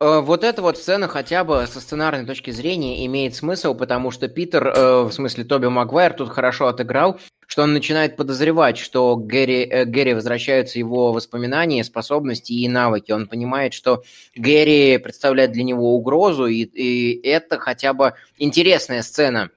Э, 0.00 0.20
вот 0.20 0.44
эта 0.44 0.62
вот 0.62 0.78
сцена 0.78 1.08
хотя 1.08 1.44
бы 1.44 1.66
со 1.66 1.80
сценарной 1.80 2.24
точки 2.24 2.50
зрения 2.50 3.04
имеет 3.06 3.34
смысл, 3.34 3.74
потому 3.74 4.10
что 4.10 4.28
Питер, 4.28 4.66
э, 4.68 5.02
в 5.02 5.12
смысле 5.12 5.44
Тоби 5.44 5.66
Магуайр, 5.66 6.14
тут 6.14 6.30
хорошо 6.30 6.68
отыграл, 6.68 7.20
что 7.46 7.62
он 7.62 7.74
начинает 7.74 8.16
подозревать, 8.16 8.78
что 8.78 9.16
Гэри, 9.16 9.64
э, 9.64 9.84
Гэри 9.84 10.14
возвращаются 10.14 10.78
его 10.78 11.12
воспоминания, 11.12 11.84
способности 11.84 12.52
и 12.54 12.66
навыки. 12.66 13.12
Он 13.12 13.28
понимает, 13.28 13.74
что 13.74 14.02
Гэри 14.34 14.96
представляет 14.98 15.52
для 15.52 15.64
него 15.64 15.94
угрозу, 15.94 16.46
и, 16.46 16.62
и 16.62 17.20
это 17.28 17.58
хотя 17.58 17.92
бы 17.92 18.14
интересная 18.38 19.02
сцена. 19.02 19.50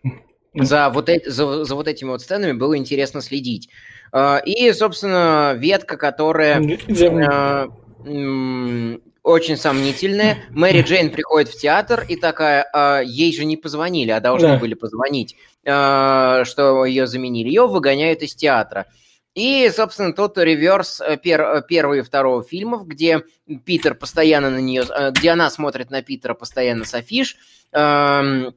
За 0.53 0.89
вот, 0.89 1.09
эти, 1.09 1.29
за, 1.29 1.65
за 1.65 1.75
вот 1.75 1.87
этими 1.87 2.09
вот 2.09 2.21
сценами 2.21 2.51
было 2.51 2.77
интересно 2.77 3.21
следить. 3.21 3.69
Э, 4.11 4.37
и, 4.45 4.71
собственно, 4.73 5.53
ветка, 5.57 5.97
которая... 5.97 6.61
Э, 6.87 7.67
очень 9.23 9.55
сомнительная. 9.55 10.43
Мэри 10.49 10.81
Джейн 10.81 11.09
приходит 11.09 11.47
в 11.47 11.57
театр 11.57 12.05
и 12.07 12.17
такая, 12.17 12.67
а, 12.73 12.99
ей 12.99 13.33
же 13.33 13.45
не 13.45 13.55
позвонили, 13.55 14.11
а 14.11 14.19
должны 14.19 14.49
да. 14.49 14.57
были 14.57 14.73
позвонить, 14.73 15.37
а, 15.65 16.43
что 16.43 16.83
ее 16.83 17.07
заменили. 17.07 17.47
Ее 17.47 17.65
выгоняют 17.65 18.21
из 18.21 18.35
театра. 18.35 18.85
И, 19.33 19.69
собственно, 19.75 20.13
тот 20.13 20.37
реверс 20.37 21.01
э, 21.01 21.17
пер, 21.17 21.41
э, 21.41 21.63
первого 21.67 21.95
и 21.95 22.01
второго 22.01 22.43
фильмов, 22.43 22.85
где 22.85 23.23
Питер 23.65 23.95
постоянно 23.95 24.51
на 24.51 24.59
нее, 24.59 24.83
э, 24.87 25.09
где 25.09 25.31
она 25.31 25.49
смотрит 25.49 25.89
на 25.89 26.03
Питера 26.03 26.35
постоянно 26.35 26.85
с 26.85 26.93
афиш, 26.93 27.37
эм, 27.71 28.53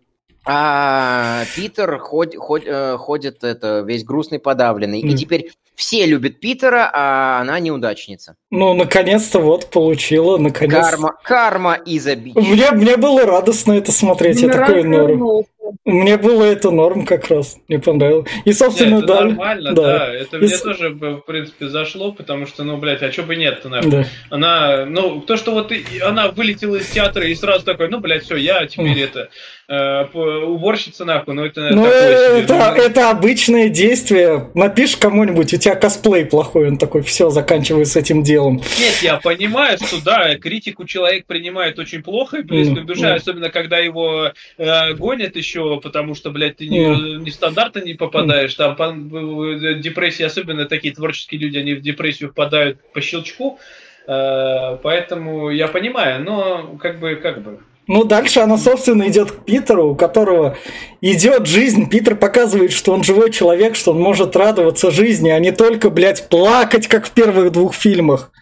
а 0.46 1.44
Питер 1.54 1.98
ходит, 1.98 2.36
ходит, 2.36 2.98
ходит 2.98 3.44
это, 3.44 3.80
весь 3.80 4.04
грустный, 4.04 4.38
подавленный. 4.38 5.02
Mm. 5.02 5.08
И 5.08 5.16
теперь 5.16 5.50
все 5.74 6.06
любят 6.06 6.40
Питера, 6.40 6.90
а 6.92 7.40
она 7.40 7.58
неудачница. 7.58 8.36
Ну, 8.50 8.72
наконец-то 8.72 9.40
вот 9.40 9.66
получила, 9.66 10.38
наконец. 10.38 10.72
Карма, 10.72 11.14
карма 11.22 11.74
из 11.74 12.06
обид. 12.06 12.36
Мне, 12.36 12.70
мне 12.70 12.96
было 12.96 13.26
радостно 13.26 13.72
это 13.72 13.92
смотреть, 13.92 14.40
я 14.40 14.48
такой 14.48 14.84
норм. 14.84 15.44
Мне 15.84 16.16
было 16.16 16.44
это 16.44 16.70
норм 16.70 17.04
как 17.04 17.28
раз, 17.28 17.58
мне 17.68 17.78
понравилось. 17.78 18.28
И, 18.44 18.52
собственно, 18.52 19.02
да. 19.02 19.22
нормально, 19.22 19.72
да. 19.72 19.82
да. 19.82 20.14
Это 20.14 20.36
и... 20.38 20.40
мне 20.40 20.56
тоже, 20.56 20.90
в 20.90 21.20
принципе, 21.26 21.68
зашло, 21.68 22.12
потому 22.12 22.46
что, 22.46 22.64
ну, 22.64 22.76
блядь, 22.76 23.02
а 23.02 23.10
чё 23.10 23.24
бы 23.24 23.36
нет-то, 23.36 23.68
нахуй. 23.68 23.90
Да. 23.90 24.04
Она, 24.30 24.86
ну, 24.86 25.20
то, 25.20 25.36
что 25.36 25.52
вот 25.52 25.72
она 26.02 26.28
вылетела 26.28 26.76
из 26.76 26.88
театра 26.88 27.26
и 27.26 27.34
сразу 27.34 27.64
такой, 27.64 27.88
ну, 27.88 28.00
блядь, 28.00 28.24
все, 28.24 28.36
я 28.36 28.66
теперь 28.66 29.00
это 29.00 29.28
Э, 29.68 30.04
уборщица 30.12 31.04
нахуй, 31.04 31.34
но 31.34 31.44
это 31.44 31.70
ну, 31.72 31.86
это, 31.86 32.46
себе, 32.46 32.86
это 32.86 33.10
обычное 33.10 33.68
действие. 33.68 34.48
Напишешь 34.54 34.96
кому-нибудь, 34.96 35.52
у 35.52 35.56
тебя 35.56 35.74
косплей 35.74 36.24
плохой, 36.24 36.68
он 36.68 36.78
такой, 36.78 37.02
все, 37.02 37.30
заканчиваю 37.30 37.84
с 37.84 37.96
этим 37.96 38.22
делом. 38.22 38.62
Нет, 38.78 38.98
я 39.02 39.16
понимаю, 39.16 39.76
что 39.78 40.00
да, 40.04 40.36
критику 40.36 40.84
человек 40.84 41.26
принимает 41.26 41.80
очень 41.80 42.04
плохо 42.04 42.38
и 42.38 42.42
близко 42.42 42.82
к 42.82 42.86
душе, 42.86 43.12
особенно 43.12 43.50
когда 43.50 43.78
его 43.78 44.30
э, 44.56 44.94
гонят 44.94 45.34
еще, 45.34 45.55
потому 45.80 46.14
что, 46.14 46.30
блядь, 46.30 46.56
ты 46.56 46.68
не, 46.68 46.86
mm. 46.86 47.22
не 47.24 47.30
стандарта 47.30 47.80
не 47.80 47.94
попадаешь, 47.94 48.54
там 48.54 48.76
по, 48.76 48.92
депрессии, 48.92 50.22
особенно 50.22 50.66
такие 50.66 50.94
творческие 50.94 51.40
люди, 51.40 51.58
они 51.58 51.74
в 51.74 51.80
депрессию 51.80 52.30
впадают 52.30 52.78
по 52.92 53.00
щелчку, 53.00 53.58
э, 54.06 54.78
поэтому 54.82 55.50
я 55.50 55.68
понимаю, 55.68 56.22
но 56.22 56.76
как 56.80 56.98
бы, 57.00 57.16
как 57.16 57.42
бы, 57.42 57.58
ну, 57.88 58.02
дальше 58.02 58.40
она, 58.40 58.58
собственно, 58.58 59.06
идет 59.06 59.30
к 59.30 59.44
Питеру, 59.44 59.90
у 59.90 59.94
которого 59.94 60.56
идет 61.00 61.46
жизнь. 61.46 61.88
Питер 61.88 62.16
показывает, 62.16 62.72
что 62.72 62.92
он 62.92 63.04
живой 63.04 63.30
человек, 63.30 63.76
что 63.76 63.92
он 63.92 64.00
может 64.00 64.34
радоваться 64.34 64.90
жизни, 64.90 65.28
а 65.30 65.38
не 65.38 65.52
только, 65.52 65.88
блядь, 65.88 66.28
плакать, 66.28 66.88
как 66.88 67.06
в 67.06 67.12
первых 67.12 67.52
двух 67.52 67.76
фильмах. 67.76 68.32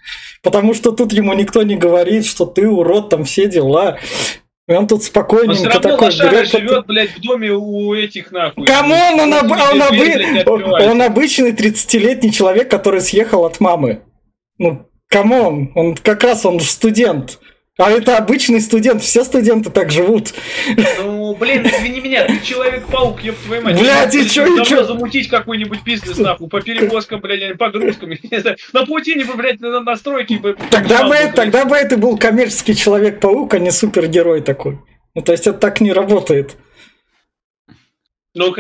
Потому 0.43 0.73
что 0.73 0.93
тут 0.93 1.13
ему 1.13 1.35
никто 1.35 1.63
не 1.63 1.77
говорит, 1.77 2.25
что 2.25 2.47
ты 2.47 2.67
урод, 2.67 3.11
там 3.11 3.25
все 3.25 3.47
дела. 3.47 3.99
И 4.67 4.73
он 4.73 4.87
тут 4.87 5.05
спокойненько 5.05 5.77
он 5.77 5.83
такой 5.83 6.09
берет... 6.09 6.49
живет, 6.49 6.87
блядь, 6.87 7.11
в 7.11 7.21
доме 7.21 7.53
у 7.53 7.95
этих 7.95 8.33
нахуй. 8.33 8.65
Кому 8.65 8.95
он, 8.95 9.35
об... 9.35 9.51
он, 9.51 9.83
об... 9.83 10.91
он 10.91 11.03
обычный 11.03 11.53
30-летний 11.53 12.33
человек, 12.33 12.71
который 12.71 13.03
съехал 13.03 13.45
от 13.45 13.61
мамы. 13.61 14.03
Ну, 14.57 14.89
come 15.09 15.44
on, 15.44 15.71
он 15.75 15.95
как 15.97 16.25
раз 16.25 16.47
он 16.47 16.61
студент. 16.61 17.39
А 17.77 17.91
это 17.91 18.17
обычный 18.17 18.61
студент, 18.61 19.03
все 19.03 19.25
студенты 19.25 19.69
так 19.69 19.91
живут. 19.91 20.33
Ну, 21.03 21.35
блин, 21.35 21.67
извини 21.67 22.01
меня, 22.01 22.25
ты 22.25 22.39
Человек-паук, 22.39 23.21
ёб 23.25 23.35
твою 23.45 23.63
мать. 23.63 23.81
Блядь, 23.81 24.15
и 24.15 24.31
чё, 24.31 24.47
и 24.47 24.65
чё? 24.65 24.85
замутить 24.85 25.29
какой-нибудь 25.29 25.83
бизнес, 25.83 26.19
нахуй, 26.19 26.49
по 26.49 26.61
перевозкам, 26.61 27.21
блядь, 27.21 27.59
погрузкам, 27.59 28.11
не 28.11 28.39
знаю. 28.39 28.57
На 28.73 28.87
паутине 28.87 29.25
бы, 29.25 29.35
блядь, 29.35 29.61
на 29.61 29.81
настройке 29.81 30.39
бы... 30.39 30.57
Тогда 30.71 31.09
бы, 31.09 31.17
тогда 31.35 31.65
бы 31.65 31.75
это 31.75 31.97
был 31.97 32.17
коммерческий 32.17 32.77
Человек-паук, 32.77 33.55
а 33.55 33.59
не 33.59 33.73
супергерой 33.73 34.41
такой. 34.41 34.79
Ну, 35.17 35.23
то 35.23 35.33
есть 35.33 35.49
это 35.49 35.59
так 35.59 35.81
не 35.81 35.93
работает. 35.93 36.57
Ну, 38.37 38.53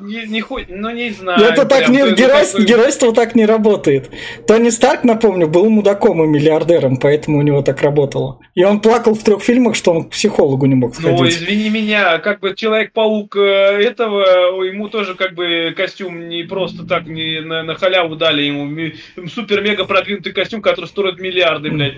не, 0.00 0.26
не, 0.26 0.44
ну, 0.68 0.90
не 0.90 1.10
знаю. 1.10 1.42
Это 1.44 1.64
так 1.64 1.86
прям, 1.86 1.92
не, 1.92 2.14
геройство, 2.14 2.62
геройство 2.62 3.12
так 3.12 3.34
не 3.34 3.46
работает. 3.46 4.10
Тони 4.46 4.70
Старк, 4.70 5.02
напомню, 5.02 5.48
был 5.48 5.68
мудаком 5.68 6.22
и 6.22 6.28
миллиардером, 6.28 6.98
поэтому 6.98 7.38
у 7.38 7.42
него 7.42 7.62
так 7.62 7.82
работало. 7.82 8.38
И 8.54 8.62
он 8.62 8.80
плакал 8.80 9.14
в 9.14 9.24
трех 9.24 9.42
фильмах, 9.42 9.74
что 9.74 9.90
он 9.90 10.04
к 10.04 10.10
психологу 10.10 10.66
не 10.66 10.76
мог 10.76 10.94
сходить. 10.94 11.18
Ну, 11.18 11.28
извини 11.28 11.68
меня, 11.68 12.18
как 12.18 12.38
бы 12.38 12.54
Человек-паук 12.54 13.34
э, 13.34 13.40
этого, 13.40 14.62
ему 14.62 14.88
тоже 14.88 15.16
как 15.16 15.34
бы 15.34 15.74
костюм 15.76 16.28
не 16.28 16.44
просто 16.44 16.86
так 16.86 17.06
не 17.06 17.40
на, 17.40 17.64
на 17.64 17.74
халяву 17.74 18.14
дали 18.14 18.42
ему. 18.42 18.92
Супер-мега 19.26 19.84
продвинутый 19.84 20.32
костюм, 20.32 20.62
который 20.62 20.86
стоит 20.86 21.18
миллиарды, 21.18 21.72
блядь. 21.72 21.96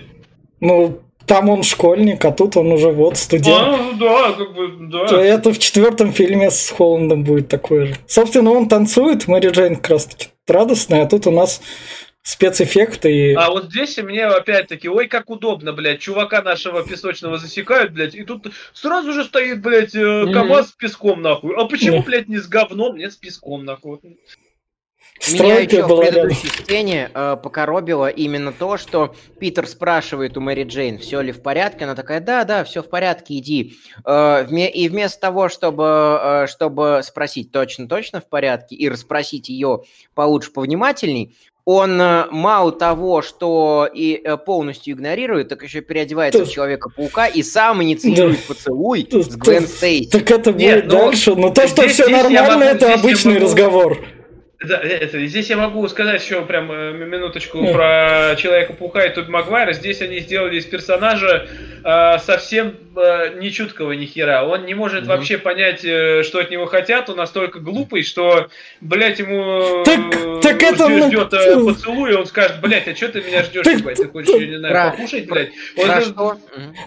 Ну, 0.61 1.03
там 1.31 1.49
он 1.49 1.63
школьник, 1.63 2.25
а 2.25 2.33
тут 2.33 2.57
он 2.57 2.73
уже 2.73 2.89
вот 2.89 3.17
студент. 3.17 3.57
А, 3.57 3.77
ну 3.77 3.93
да, 3.93 4.33
как 4.33 4.53
бы, 4.53 4.89
да. 4.91 5.23
Это 5.23 5.53
в 5.53 5.61
четвертом 5.61 6.13
фильме 6.13 6.51
с 6.51 6.71
Холландом 6.71 7.23
будет 7.23 7.47
такое 7.47 7.87
же. 7.87 7.95
Собственно, 8.09 8.51
он 8.51 8.69
танцует, 8.69 9.29
Мэри 9.29 9.51
Джейн 9.51 9.77
как 9.77 9.91
раз 9.91 10.07
таки 10.07 10.27
радостная, 10.49 11.05
а 11.05 11.07
тут 11.07 11.29
у 11.29 11.31
нас 11.31 11.63
спецэффекты. 12.25 13.13
И... 13.13 13.35
А 13.35 13.51
вот 13.51 13.67
здесь 13.67 13.97
мне 13.99 14.25
опять-таки, 14.25 14.89
ой, 14.89 15.07
как 15.07 15.31
удобно, 15.31 15.73
блядь, 15.73 16.01
чувака 16.01 16.43
нашего 16.43 16.83
песочного 16.83 17.39
засекают, 17.39 17.93
блядь, 17.93 18.17
и 18.17 18.25
тут 18.25 18.49
сразу 18.73 19.13
же 19.13 19.23
стоит, 19.23 19.63
блядь, 19.63 19.95
э, 19.95 20.33
КамАЗ 20.33 20.67
mm-hmm. 20.67 20.69
с 20.69 20.73
песком, 20.73 21.23
нахуй. 21.23 21.55
А 21.57 21.65
почему, 21.67 22.03
блядь, 22.03 22.27
не 22.27 22.39
с 22.39 22.49
говном, 22.49 22.97
нет, 22.97 23.13
с 23.13 23.17
песком, 23.17 23.65
нахуй? 23.65 24.01
Меня 25.29 25.59
еще 25.59 25.87
в 25.87 26.01
предыдущей 26.01 26.49
рядом. 26.49 26.65
сцене 26.65 27.11
э, 27.13 27.37
покоробило 27.43 28.09
именно 28.09 28.53
то, 28.53 28.79
что 28.79 29.15
Питер 29.39 29.67
спрашивает 29.67 30.37
у 30.37 30.41
Мэри 30.41 30.65
Джейн, 30.65 30.99
все 30.99 31.21
ли 31.21 31.31
в 31.31 31.43
порядке, 31.43 31.85
она 31.85 31.95
такая, 31.95 32.21
да, 32.21 32.45
да, 32.45 32.65
все 32.65 32.83
в 32.83 32.89
порядке, 32.89 33.39
иди. 33.39 33.75
Э, 34.07 34.47
и 34.49 34.89
вместо 34.89 35.21
того, 35.21 35.49
чтобы, 35.49 36.19
э, 36.23 36.47
чтобы 36.49 37.01
спросить 37.05 37.53
точно-точно 37.53 38.21
в 38.21 38.29
порядке 38.29 38.75
и 38.77 38.89
расспросить 38.89 39.51
ее 39.51 39.83
получше, 40.15 40.53
повнимательней, 40.53 41.37
он 41.67 42.01
э, 42.01 42.27
мало 42.31 42.73
того, 42.73 43.23
что 43.23 43.89
и 43.93 44.21
э, 44.23 44.37
полностью 44.39 44.95
игнорирует, 44.95 45.51
так 45.51 45.63
еще 45.63 45.83
переодевается 45.83 46.45
в 46.45 46.51
Человека-паука 46.51 47.27
и 47.27 47.43
сам 47.43 47.83
инициирует 47.83 48.39
да. 48.39 48.55
поцелуй 48.55 49.07
да. 49.11 49.23
с 49.23 49.29
Гвен 49.37 49.67
Стейси. 49.67 50.11
Так 50.11 50.31
это 50.31 50.53
будет 50.53 50.63
Нет, 50.63 50.85
ну, 50.87 50.91
дальше, 50.91 51.35
но 51.35 51.51
то, 51.51 51.69
что 51.69 51.87
все 51.89 52.09
нормально, 52.09 52.57
могу, 52.57 52.63
это 52.63 52.95
обычный 52.95 53.35
могу... 53.35 53.45
разговор. 53.45 53.99
Да, 54.61 54.77
это, 54.77 55.25
здесь 55.27 55.49
я 55.49 55.57
могу 55.57 55.89
сказать 55.89 56.23
еще 56.23 56.45
прям 56.45 56.71
э, 56.71 56.93
минуточку 56.93 57.59
mm. 57.65 57.73
про 57.73 58.37
Человека-паука 58.37 59.07
и 59.07 59.15
Тоби 59.15 59.31
Магуайра. 59.31 59.73
Здесь 59.73 60.03
они 60.03 60.21
сделали 60.21 60.59
из 60.59 60.67
персонажа 60.67 61.49
э, 61.85 62.19
совсем 62.19 62.75
э, 62.97 63.39
не 63.39 63.51
чуткого 63.51 63.93
ни 63.93 64.07
хера. 64.07 64.45
Он 64.45 64.65
не 64.67 64.75
может 64.75 65.05
mm. 65.05 65.07
вообще 65.07 65.39
понять, 65.39 65.85
э, 65.85 66.23
что 66.23 66.39
от 66.39 66.51
него 66.51 66.67
хотят. 66.67 67.09
Он 67.11 67.17
настолько 67.17 67.59
глупый, 67.61 68.03
что, 68.03 68.49
блядь, 68.81 69.19
ему 69.19 69.83
так, 69.85 69.99
э, 69.99 70.41
так 70.43 70.63
это... 70.63 71.07
ждет 71.07 71.33
э, 71.33 71.65
поцелуй, 71.65 72.13
и 72.13 72.15
он 72.15 72.27
скажет, 72.27 72.61
блядь, 72.61 72.89
а 72.89 72.95
что 72.95 73.09
ты 73.09 73.23
меня 73.23 73.43
ждешь, 73.43 73.65
так, 73.65 73.79
ебать? 73.79 73.97
Ты 73.97 74.09
хочешь, 74.09 74.41
я 74.41 74.47
не 74.47 74.59
знаю, 74.59 74.75
про, 74.75 74.91
покушать, 74.91 75.27
блядь? 75.27 75.51
Он 75.77 75.87
про, 75.87 76.01
что, 76.01 76.39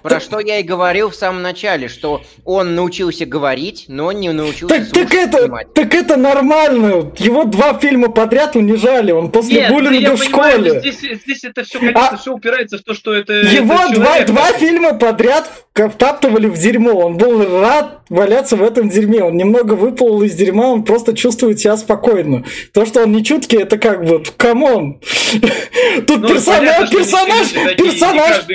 про 0.01 0.19
что 0.19 0.39
я 0.39 0.59
и 0.59 0.63
говорил 0.63 1.09
в 1.09 1.15
самом 1.15 1.41
начале, 1.41 1.87
что 1.87 2.23
он 2.45 2.75
научился 2.75 3.25
говорить, 3.25 3.85
но 3.87 4.11
не 4.11 4.31
научился 4.31 4.75
так, 4.79 4.89
так 4.89 5.13
это, 5.13 5.49
так 5.73 5.93
это 5.93 6.17
нормально. 6.17 7.11
Его 7.17 7.45
два 7.45 7.77
фильма 7.79 8.09
подряд 8.09 8.55
унижали, 8.55 9.11
он 9.11 9.31
после 9.31 9.61
Нет, 9.61 9.71
буллинга 9.71 10.09
ну, 10.09 10.15
в 10.17 10.23
школе. 10.23 10.53
Понимаю, 10.53 10.79
здесь, 10.81 11.21
здесь 11.21 11.43
это 11.43 11.63
все, 11.63 11.79
конечно, 11.79 12.07
а... 12.09 12.17
все 12.17 12.33
упирается 12.33 12.77
в 12.77 12.81
то, 12.81 12.93
что 12.93 13.13
это... 13.13 13.33
Его 13.33 13.73
это 13.73 13.93
два, 13.93 14.21
два 14.21 14.53
фильма 14.53 14.82
подряд 14.91 15.49
втаптывали 15.73 16.47
в 16.47 16.57
дерьмо, 16.57 16.91
он 16.91 17.17
был 17.17 17.61
рад 17.61 18.01
валяться 18.09 18.57
в 18.57 18.63
этом 18.63 18.89
дерьме, 18.89 19.23
он 19.23 19.37
немного 19.37 19.73
выплыл 19.73 20.21
из 20.23 20.35
дерьма, 20.35 20.67
он 20.67 20.83
просто 20.83 21.15
чувствует 21.15 21.59
себя 21.59 21.77
спокойно. 21.77 22.43
То, 22.73 22.85
что 22.85 23.03
он 23.03 23.11
не 23.13 23.23
чуткий, 23.23 23.61
это 23.61 23.77
как 23.77 24.03
бы, 24.05 24.21
come 24.37 24.73
on. 24.73 24.99
Тут 26.07 26.21
ну, 26.21 26.27
персонаж, 26.27 26.89
персонаж, 26.91 27.51
персонаж, 27.77 28.45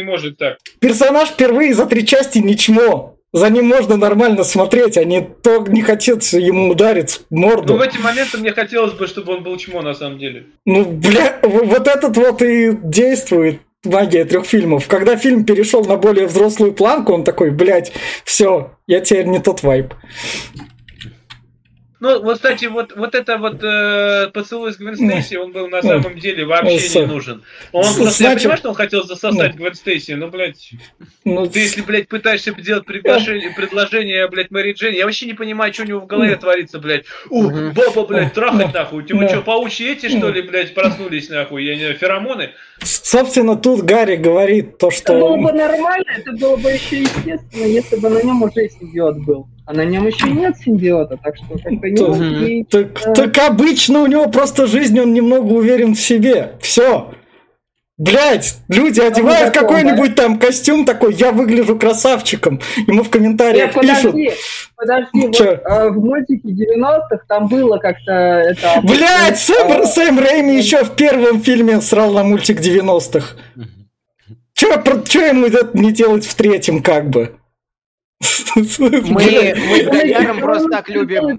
персонаж 0.78 1.28
впервые 1.30 1.74
за 1.74 1.86
три 1.86 2.06
части 2.06 2.38
не 2.38 2.56
чмо 2.56 3.18
за 3.32 3.50
ним 3.50 3.66
можно 3.66 3.96
нормально 3.96 4.44
смотреть, 4.44 4.96
а 4.96 5.04
не 5.04 5.20
то 5.20 5.64
не 5.68 5.82
хотится 5.82 6.38
ему 6.38 6.70
ударить 6.70 7.20
в 7.30 7.34
морду. 7.34 7.74
Ну, 7.74 7.78
в 7.78 7.82
эти 7.82 7.98
моменты 7.98 8.38
мне 8.38 8.52
хотелось 8.52 8.94
бы, 8.94 9.06
чтобы 9.06 9.34
он 9.34 9.42
был 9.42 9.56
чмо, 9.58 9.82
на 9.82 9.94
самом 9.94 10.18
деле. 10.18 10.46
Ну, 10.64 10.84
бля, 10.84 11.38
вот 11.42 11.86
этот 11.86 12.16
вот 12.16 12.42
и 12.42 12.72
действует 12.82 13.60
магия 13.84 14.24
трех 14.24 14.46
фильмов. 14.46 14.88
Когда 14.88 15.16
фильм 15.16 15.44
перешел 15.44 15.84
на 15.84 15.96
более 15.96 16.26
взрослую 16.26 16.72
планку, 16.72 17.12
он 17.12 17.24
такой, 17.24 17.50
блядь, 17.50 17.92
все, 18.24 18.72
я 18.86 19.00
теперь 19.00 19.26
не 19.26 19.38
тот 19.38 19.62
вайп. 19.62 19.94
Ну, 22.00 22.22
вот, 22.22 22.36
кстати, 22.36 22.66
вот, 22.66 22.94
вот 22.94 23.14
это 23.16 23.38
вот 23.38 23.62
э, 23.62 24.30
поцелуй 24.32 24.72
с 24.72 24.76
Гвен 24.76 24.94
Стейси, 24.94 25.34
он 25.34 25.50
был 25.50 25.66
на 25.68 25.82
самом 25.82 26.16
деле 26.18 26.44
вообще 26.44 27.00
не 27.00 27.06
нужен. 27.06 27.42
Он 27.72 27.84
просто, 27.94 28.24
я 28.24 28.36
понимаю, 28.36 28.58
что 28.58 28.68
он 28.68 28.74
хотел 28.76 29.04
засосать 29.04 29.56
Гвен 29.56 29.74
Стейси, 29.74 30.12
но, 30.12 30.28
блядь, 30.28 30.70
ну, 31.24 31.46
ты 31.46 31.60
если, 31.60 31.82
блядь, 31.82 32.08
пытаешься 32.08 32.52
делать 32.52 32.84
приглашение, 32.86 33.50
предложение, 33.50 34.28
блядь, 34.28 34.50
Мэри 34.50 34.74
Джейн, 34.74 34.94
я 34.94 35.06
вообще 35.06 35.26
не 35.26 35.34
понимаю, 35.34 35.72
что 35.74 35.82
у 35.82 35.86
него 35.86 36.00
в 36.00 36.06
голове 36.06 36.36
творится, 36.36 36.78
блядь. 36.78 37.04
У, 37.30 37.50
баба, 37.72 38.06
блядь, 38.06 38.32
трахать 38.32 38.72
нахуй. 38.72 39.04
Типа, 39.04 39.28
что, 39.28 39.42
паучьи 39.42 39.90
эти, 39.90 40.08
что 40.08 40.30
ли, 40.30 40.42
блядь, 40.42 40.74
проснулись 40.74 41.28
нахуй? 41.28 41.64
Я 41.64 41.74
не 41.74 41.80
знаю, 41.80 41.96
феромоны? 41.96 42.50
Собственно, 42.82 43.56
тут 43.56 43.82
Гарри 43.82 44.16
говорит 44.16 44.78
то, 44.78 44.90
что... 44.90 45.14
Это 45.14 45.20
было 45.20 45.36
бы 45.36 45.52
нормально, 45.52 46.10
это 46.16 46.32
было 46.32 46.56
бы 46.56 46.70
еще 46.70 47.00
естественно, 47.00 47.64
если 47.64 47.96
бы 47.96 48.08
на 48.08 48.22
нем 48.22 48.42
уже 48.42 48.68
симбиот 48.68 49.18
был. 49.18 49.48
А 49.68 49.74
на 49.74 49.84
нем 49.84 50.06
еще 50.06 50.30
нет 50.30 50.56
симбиота, 50.56 51.18
так 51.22 51.36
что 51.36 51.58
как-то 51.58 51.88
не... 51.88 52.64
Так, 52.64 52.98
так, 52.98 53.14
так 53.14 53.38
обычно 53.50 54.00
у 54.00 54.06
него 54.06 54.26
просто 54.30 54.66
жизнь, 54.66 54.98
он 54.98 55.12
немного 55.12 55.52
уверен 55.52 55.94
в 55.94 56.00
себе. 56.00 56.52
Все. 56.58 57.10
Блять, 57.98 58.56
люди 58.70 58.98
одевают 58.98 59.52
какой-нибудь 59.52 60.14
да? 60.14 60.22
там 60.22 60.38
костюм 60.38 60.86
такой, 60.86 61.12
я 61.12 61.32
выгляжу 61.32 61.78
красавчиком. 61.78 62.62
Ему 62.86 63.02
в 63.02 63.10
комментариях 63.10 63.76
Нет, 63.76 63.82
пишут. 63.82 64.12
Подожди, 64.12 64.32
подожди, 64.74 65.26
вот, 65.26 65.40
э, 65.42 65.90
в 65.90 66.02
мультике 66.02 66.48
90-х 66.48 67.18
там 67.28 67.48
было 67.48 67.76
как-то 67.76 68.12
это... 68.12 68.80
Блять, 68.84 69.38
Сэм, 69.38 69.84
Сэм 69.84 70.18
Рэйми 70.18 70.56
еще 70.56 70.82
в 70.82 70.96
первом 70.96 71.42
фильме 71.42 71.82
срал 71.82 72.14
на 72.14 72.24
мультик 72.24 72.60
90-х. 72.60 73.36
Че, 74.54 74.82
че 75.06 75.26
ему 75.26 75.48
не 75.74 75.92
делать 75.92 76.24
в 76.24 76.34
третьем, 76.34 76.82
как 76.82 77.10
бы? 77.10 77.37
Мы, 78.56 78.64
мы 79.10 79.78
с 79.78 80.40
просто 80.40 80.68
так 80.70 80.88
любим. 80.88 81.38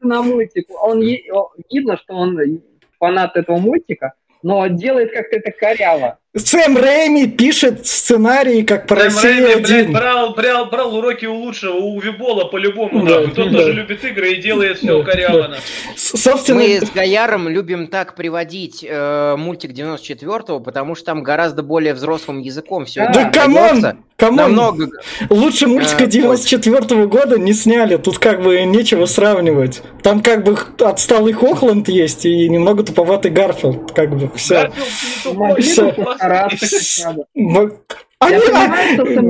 на 0.00 0.22
мультик. 0.22 0.66
Он, 0.82 1.00
видно, 1.00 1.96
что 1.96 2.14
он 2.14 2.38
фанат 2.98 3.36
этого 3.36 3.58
мультика, 3.58 4.14
но 4.42 4.66
делает 4.68 5.12
как-то 5.12 5.36
это 5.36 5.50
коряво. 5.50 6.18
Сэм 6.36 6.76
Рэйми 6.76 7.28
пишет 7.28 7.86
сценарий 7.86 8.64
как 8.64 8.88
по 8.88 8.96
Сэм 8.96 9.04
России 9.04 9.40
Рэйми, 9.40 9.62
блядь, 9.62 9.92
брал, 9.92 10.34
брал, 10.34 10.66
брал 10.66 10.96
уроки 10.96 11.26
у 11.26 11.34
лучшего, 11.36 11.74
у 11.74 12.00
Вибола 12.00 12.46
по-любому, 12.46 13.06
да, 13.06 13.22
Тот 13.28 13.52
да. 13.52 13.58
тоже 13.58 13.72
любит 13.72 14.04
игры 14.04 14.32
и 14.32 14.42
делает 14.42 14.78
все 14.78 14.98
да, 14.98 15.04
коряво. 15.04 15.48
Да. 15.48 15.56
Собственно... 15.96 16.60
Мы 16.60 16.80
с 16.80 16.90
Гаяром 16.90 17.48
любим 17.48 17.86
так 17.86 18.16
приводить 18.16 18.84
э, 18.84 19.36
мультик 19.38 19.70
94-го, 19.70 20.58
потому 20.58 20.96
что 20.96 21.04
там 21.04 21.22
гораздо 21.22 21.62
более 21.62 21.94
взрослым 21.94 22.40
языком 22.40 22.84
все 22.84 23.04
да. 23.04 23.10
это 23.10 23.20
Да 23.22 23.30
камон! 23.30 23.98
Камон! 24.16 24.36
Намного... 24.36 24.88
Лучше 25.30 25.68
мультика 25.68 26.04
94-го 26.04 27.08
года 27.08 27.38
не 27.38 27.52
сняли, 27.52 27.96
тут 27.96 28.18
как 28.18 28.42
бы 28.42 28.60
нечего 28.62 29.06
сравнивать. 29.06 29.82
Там 30.02 30.20
как 30.20 30.42
бы 30.42 30.56
отсталый 30.80 31.32
Хохланд 31.32 31.88
есть 31.88 32.24
и 32.24 32.48
немного 32.48 32.82
туповатый 32.82 33.30
Гарфилд, 33.30 33.92
как 33.92 34.10
бы 34.10 34.30
все. 34.36 34.72
все. 35.58 35.94
Они, 38.18 38.38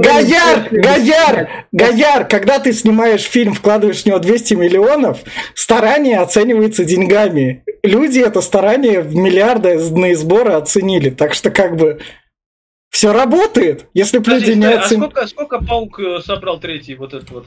Гаяр, 0.00 0.68
Гаяр, 0.70 1.48
Гаяр, 1.72 2.28
когда 2.28 2.58
ты 2.58 2.72
снимаешь 2.72 3.22
фильм, 3.22 3.54
вкладываешь 3.54 4.02
в 4.02 4.06
него 4.06 4.18
200 4.18 4.54
миллионов, 4.54 5.20
старание 5.54 6.18
оценивается 6.18 6.84
деньгами. 6.84 7.64
Люди 7.82 8.20
это 8.20 8.40
старание 8.40 9.00
в 9.00 9.14
миллиардные 9.14 10.16
сборы 10.16 10.52
оценили. 10.52 11.10
Так 11.10 11.34
что 11.34 11.50
как 11.50 11.76
бы 11.76 12.00
все 12.90 13.12
работает, 13.12 13.88
если 13.94 14.18
бы 14.18 14.30
люди 14.30 14.52
не 14.52 14.66
оценили. 14.66 15.06
А 15.06 15.08
сколько, 15.08 15.26
сколько 15.26 15.60
паук 15.60 15.98
э, 15.98 16.20
собрал 16.20 16.60
третий 16.60 16.94
вот 16.94 17.14
этот 17.14 17.30
вот? 17.30 17.46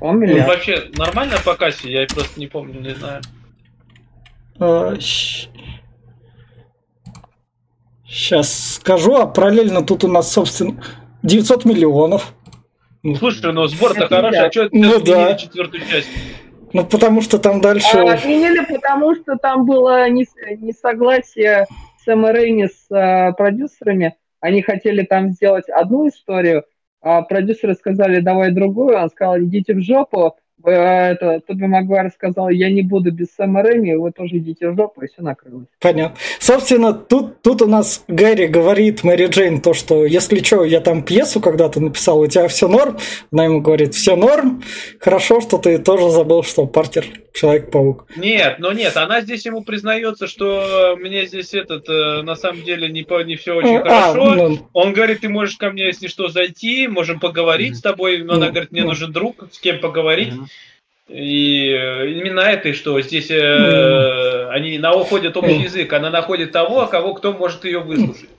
Он 0.00 0.20
ну, 0.20 0.46
вообще 0.46 0.90
нормально 0.96 1.36
по 1.44 1.54
кассе? 1.54 1.90
Я 1.90 2.06
просто 2.06 2.40
не 2.40 2.46
помню, 2.46 2.80
не 2.80 2.94
знаю. 2.94 3.22
Сейчас 8.14 8.76
скажу, 8.76 9.16
а 9.16 9.26
параллельно 9.26 9.82
тут 9.82 10.04
у 10.04 10.08
нас, 10.08 10.32
собственно, 10.32 10.80
900 11.24 11.64
миллионов. 11.64 12.32
Слушай, 13.18 13.52
ну 13.52 13.66
сбор-то 13.66 14.06
хороший, 14.06 14.46
а 14.46 14.52
что 14.52 14.68
ну, 14.70 15.00
да. 15.00 15.34
четвертую 15.34 15.82
часть? 15.84 16.08
Ну, 16.72 16.86
потому 16.86 17.22
что 17.22 17.40
там 17.40 17.60
дальше... 17.60 17.98
А, 17.98 18.12
отменили, 18.12 18.64
потому 18.72 19.16
что 19.16 19.36
там 19.36 19.66
было 19.66 20.08
несогласие 20.08 21.66
Сэма 22.04 22.30
Рейни 22.30 22.66
с 22.66 22.86
а, 22.92 23.32
продюсерами. 23.32 24.16
Они 24.38 24.62
хотели 24.62 25.02
там 25.02 25.30
сделать 25.30 25.68
одну 25.68 26.06
историю, 26.06 26.64
а 27.00 27.22
продюсеры 27.22 27.74
сказали, 27.74 28.20
давай 28.20 28.52
другую. 28.52 28.96
Он 28.96 29.10
сказал, 29.10 29.40
идите 29.40 29.74
в 29.74 29.82
жопу, 29.82 30.36
это, 30.70 31.40
Тоби 31.46 31.66
Магуайр 31.66 32.10
сказал, 32.10 32.48
я 32.48 32.70
не 32.70 32.82
буду 32.82 33.12
без 33.12 33.28
Сэма 33.36 33.62
Рэми, 33.62 33.94
вы 33.94 34.12
тоже 34.12 34.38
идите 34.38 34.70
в 34.70 34.76
жопу, 34.76 35.02
и 35.02 35.08
все 35.08 35.22
накрылось. 35.22 35.66
Понятно. 35.80 36.16
Собственно, 36.38 36.92
тут, 36.92 37.42
тут 37.42 37.62
у 37.62 37.66
нас 37.66 38.04
Гэри 38.08 38.46
говорит 38.46 39.04
Мэри 39.04 39.26
Джейн 39.26 39.60
то, 39.60 39.74
что 39.74 40.04
если 40.06 40.42
что, 40.42 40.64
я 40.64 40.80
там 40.80 41.02
пьесу 41.02 41.40
когда-то 41.40 41.80
написал, 41.80 42.20
у 42.20 42.26
тебя 42.26 42.48
все 42.48 42.68
норм. 42.68 42.98
Она 43.32 43.44
ему 43.44 43.60
говорит, 43.60 43.94
все 43.94 44.16
норм. 44.16 44.62
Хорошо, 44.98 45.40
что 45.40 45.58
ты 45.58 45.78
тоже 45.78 46.10
забыл, 46.10 46.42
что 46.42 46.66
Паркер 46.66 47.23
Человек-паук. 47.34 48.06
Нет, 48.14 48.60
но 48.60 48.72
нет, 48.72 48.96
она 48.96 49.20
здесь 49.20 49.44
ему 49.44 49.64
признается, 49.64 50.28
что 50.28 50.96
мне 50.96 51.26
здесь 51.26 51.52
этот, 51.52 51.88
э, 51.88 52.22
на 52.22 52.36
самом 52.36 52.62
деле, 52.62 52.88
не, 52.88 53.02
по, 53.02 53.24
не 53.24 53.34
все 53.34 53.54
очень 53.56 53.78
а, 53.78 54.12
хорошо. 54.12 54.34
Ну... 54.36 54.68
Он 54.72 54.92
говорит, 54.92 55.22
ты 55.22 55.28
можешь 55.28 55.56
ко 55.56 55.72
мне, 55.72 55.86
если 55.86 56.06
что, 56.06 56.28
зайти, 56.28 56.86
можем 56.86 57.18
поговорить 57.18 57.72
mm-hmm. 57.72 57.78
с 57.78 57.82
тобой. 57.82 58.22
Но 58.22 58.34
она 58.34 58.50
говорит, 58.50 58.70
мне 58.70 58.82
mm-hmm. 58.82 58.86
нужен 58.86 59.12
друг, 59.12 59.48
с 59.50 59.58
кем 59.58 59.80
поговорить. 59.80 60.32
Mm-hmm. 60.32 60.48
И 61.06 61.68
э, 61.68 62.12
именно 62.12 62.40
это, 62.40 62.72
что 62.72 62.98
здесь 63.02 63.30
э, 63.30 63.34
mm. 63.34 64.48
они 64.48 64.78
находят 64.78 65.36
общий 65.36 65.60
язык, 65.60 65.92
она 65.92 66.08
находит 66.08 66.50
того, 66.52 66.86
кого 66.86 67.12
кто 67.12 67.34
может 67.34 67.66
ее 67.66 67.80
выслушать. 67.80 68.30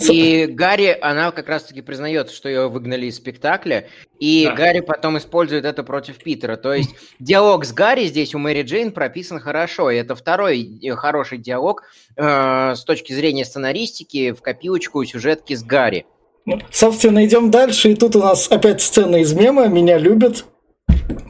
И 0.00 0.46
Гарри, 0.46 0.96
она 1.00 1.32
как 1.32 1.48
раз-таки 1.48 1.80
признается, 1.80 2.32
что 2.32 2.48
ее 2.48 2.68
выгнали 2.68 3.06
из 3.06 3.16
спектакля, 3.16 3.88
и 4.20 4.44
да. 4.46 4.54
Гарри 4.54 4.78
потом 4.78 5.18
использует 5.18 5.64
это 5.64 5.82
против 5.82 6.18
Питера. 6.18 6.54
То 6.54 6.72
есть 6.72 6.94
диалог 7.18 7.64
с 7.64 7.72
Гарри 7.72 8.04
здесь 8.04 8.32
у 8.36 8.38
Мэри 8.38 8.62
Джейн 8.62 8.92
прописан 8.92 9.40
хорошо, 9.40 9.90
и 9.90 9.96
это 9.96 10.14
второй 10.14 10.62
э, 10.62 10.94
хороший 10.94 11.38
диалог 11.38 11.82
э, 12.16 12.74
с 12.76 12.84
точки 12.84 13.12
зрения 13.12 13.44
сценаристики 13.44 14.30
в 14.30 14.40
копилочку 14.40 15.04
сюжетки 15.04 15.54
с 15.54 15.64
Гарри. 15.64 16.06
Ну, 16.46 16.60
собственно, 16.70 17.26
идем 17.26 17.50
дальше, 17.50 17.90
и 17.90 17.94
тут 17.96 18.14
у 18.14 18.20
нас 18.20 18.48
опять 18.52 18.80
сцена 18.82 19.16
из 19.16 19.32
мема 19.32 19.66
«Меня 19.66 19.98
любят», 19.98 20.44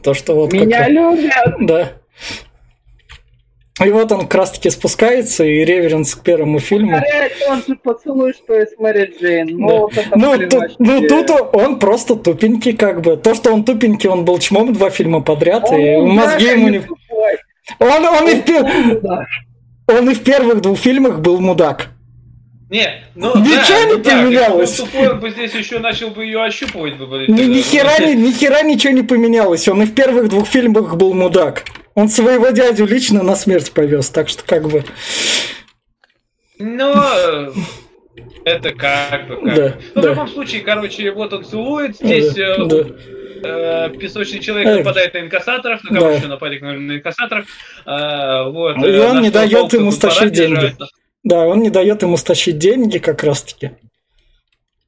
то, 0.03 0.13
что 0.13 0.35
вот 0.35 0.53
Меня 0.53 0.79
как... 0.79 0.89
любят! 0.89 1.55
Да. 1.61 1.91
И 3.83 3.89
вот 3.89 4.09
он 4.13 4.21
как 4.21 4.35
раз 4.35 4.51
таки 4.51 4.69
спускается, 4.69 5.43
и 5.43 5.65
реверенс 5.65 6.15
к 6.15 6.23
первому 6.23 6.59
фильму. 6.59 7.01
Он 7.49 7.61
же 7.67 7.75
поцелуй, 7.75 8.33
что 8.33 8.57
и 8.57 8.65
с 8.65 8.77
Мэри 8.77 9.13
Джейн. 9.19 9.57
Ну, 9.57 9.89
да. 9.93 10.01
вот 10.11 10.15
ну, 10.15 10.49
тут, 10.49 10.79
ну, 10.79 11.07
тут 11.07 11.31
он 11.53 11.77
просто 11.77 12.15
тупенький, 12.15 12.71
как 12.71 13.01
бы. 13.01 13.17
То, 13.17 13.35
что 13.35 13.51
он 13.51 13.65
тупенький, 13.65 14.09
он 14.09 14.23
был 14.23 14.39
чмом 14.39 14.71
два 14.71 14.89
фильма 14.89 15.21
подряд, 15.21 15.65
он, 15.69 15.79
и 15.79 15.97
мозги 15.97 16.45
ему 16.45 16.69
не... 16.69 16.81
Он, 17.79 17.89
он, 17.89 18.05
он, 18.05 18.29
и 18.29 18.35
в 18.35 19.27
он 19.87 20.09
и 20.09 20.13
в 20.13 20.23
первых 20.23 20.61
двух 20.61 20.77
фильмах 20.77 21.19
был 21.19 21.39
мудак. 21.39 21.89
Не, 22.69 23.03
ну 23.13 23.37
Ничего 23.37 23.59
да, 23.67 23.85
не 23.85 23.93
ну, 23.93 24.03
поменялось. 24.03 24.77
Да, 24.77 24.85
тупой, 24.85 25.09
он 25.09 25.19
бы 25.19 25.29
здесь 25.29 25.53
еще 25.53 25.77
начал 25.77 26.09
бы 26.09 26.25
ее 26.25 26.43
ощупывать. 26.43 26.97
Бы, 26.97 27.25
ни, 27.27 27.43
ни, 27.43 27.61
хера, 27.61 27.99
ни, 27.99 28.13
ни 28.13 28.31
хера 28.31 28.63
ничего 28.63 28.91
не 28.91 29.03
поменялось. 29.03 29.67
Он 29.67 29.83
и 29.83 29.85
в 29.85 29.93
первых 29.93 30.29
двух 30.29 30.47
фильмах 30.47 30.95
был 30.95 31.13
мудак. 31.13 31.63
Он 31.93 32.09
своего 32.09 32.49
дядю 32.49 32.87
лично 32.87 33.21
на 33.21 33.35
смерть 33.35 33.71
повез, 33.71 34.09
так 34.09 34.29
что 34.29 34.43
как 34.43 34.67
бы... 34.67 34.83
Ну, 36.57 36.93
это 38.45 38.71
как 38.73 39.27
бы 39.27 39.35
как. 39.35 39.55
Да, 39.55 39.75
ну, 39.93 40.01
да. 40.01 40.07
в 40.07 40.11
любом 40.11 40.27
случае, 40.27 40.61
короче, 40.61 41.11
вот 41.11 41.33
он 41.33 41.45
целует, 41.45 41.97
здесь 41.97 42.33
да, 42.33 42.55
э, 42.55 42.65
да. 42.65 42.85
Э, 43.43 43.89
песочный 43.89 44.39
человек 44.39 44.67
э, 44.67 44.77
нападает 44.77 45.13
на 45.13 45.19
инкассаторов, 45.19 45.83
на 45.83 45.89
кого 45.95 46.09
да. 46.09 46.15
еще 46.15 46.27
напали 46.27 46.59
на 46.59 46.95
инкассаторов. 46.97 47.45
Э, 47.85 48.49
вот, 48.49 48.77
и 48.77 48.97
он 48.97 49.21
не 49.21 49.29
дает 49.29 49.71
ему 49.73 49.91
стащить 49.91 50.31
деньги. 50.31 50.55
Держать. 50.55 50.75
Да, 51.25 51.47
он 51.47 51.61
не 51.61 51.71
дает 51.71 52.03
ему 52.03 52.17
стащить 52.17 52.59
деньги 52.59 52.99
как 52.99 53.23
раз-таки. 53.23 53.71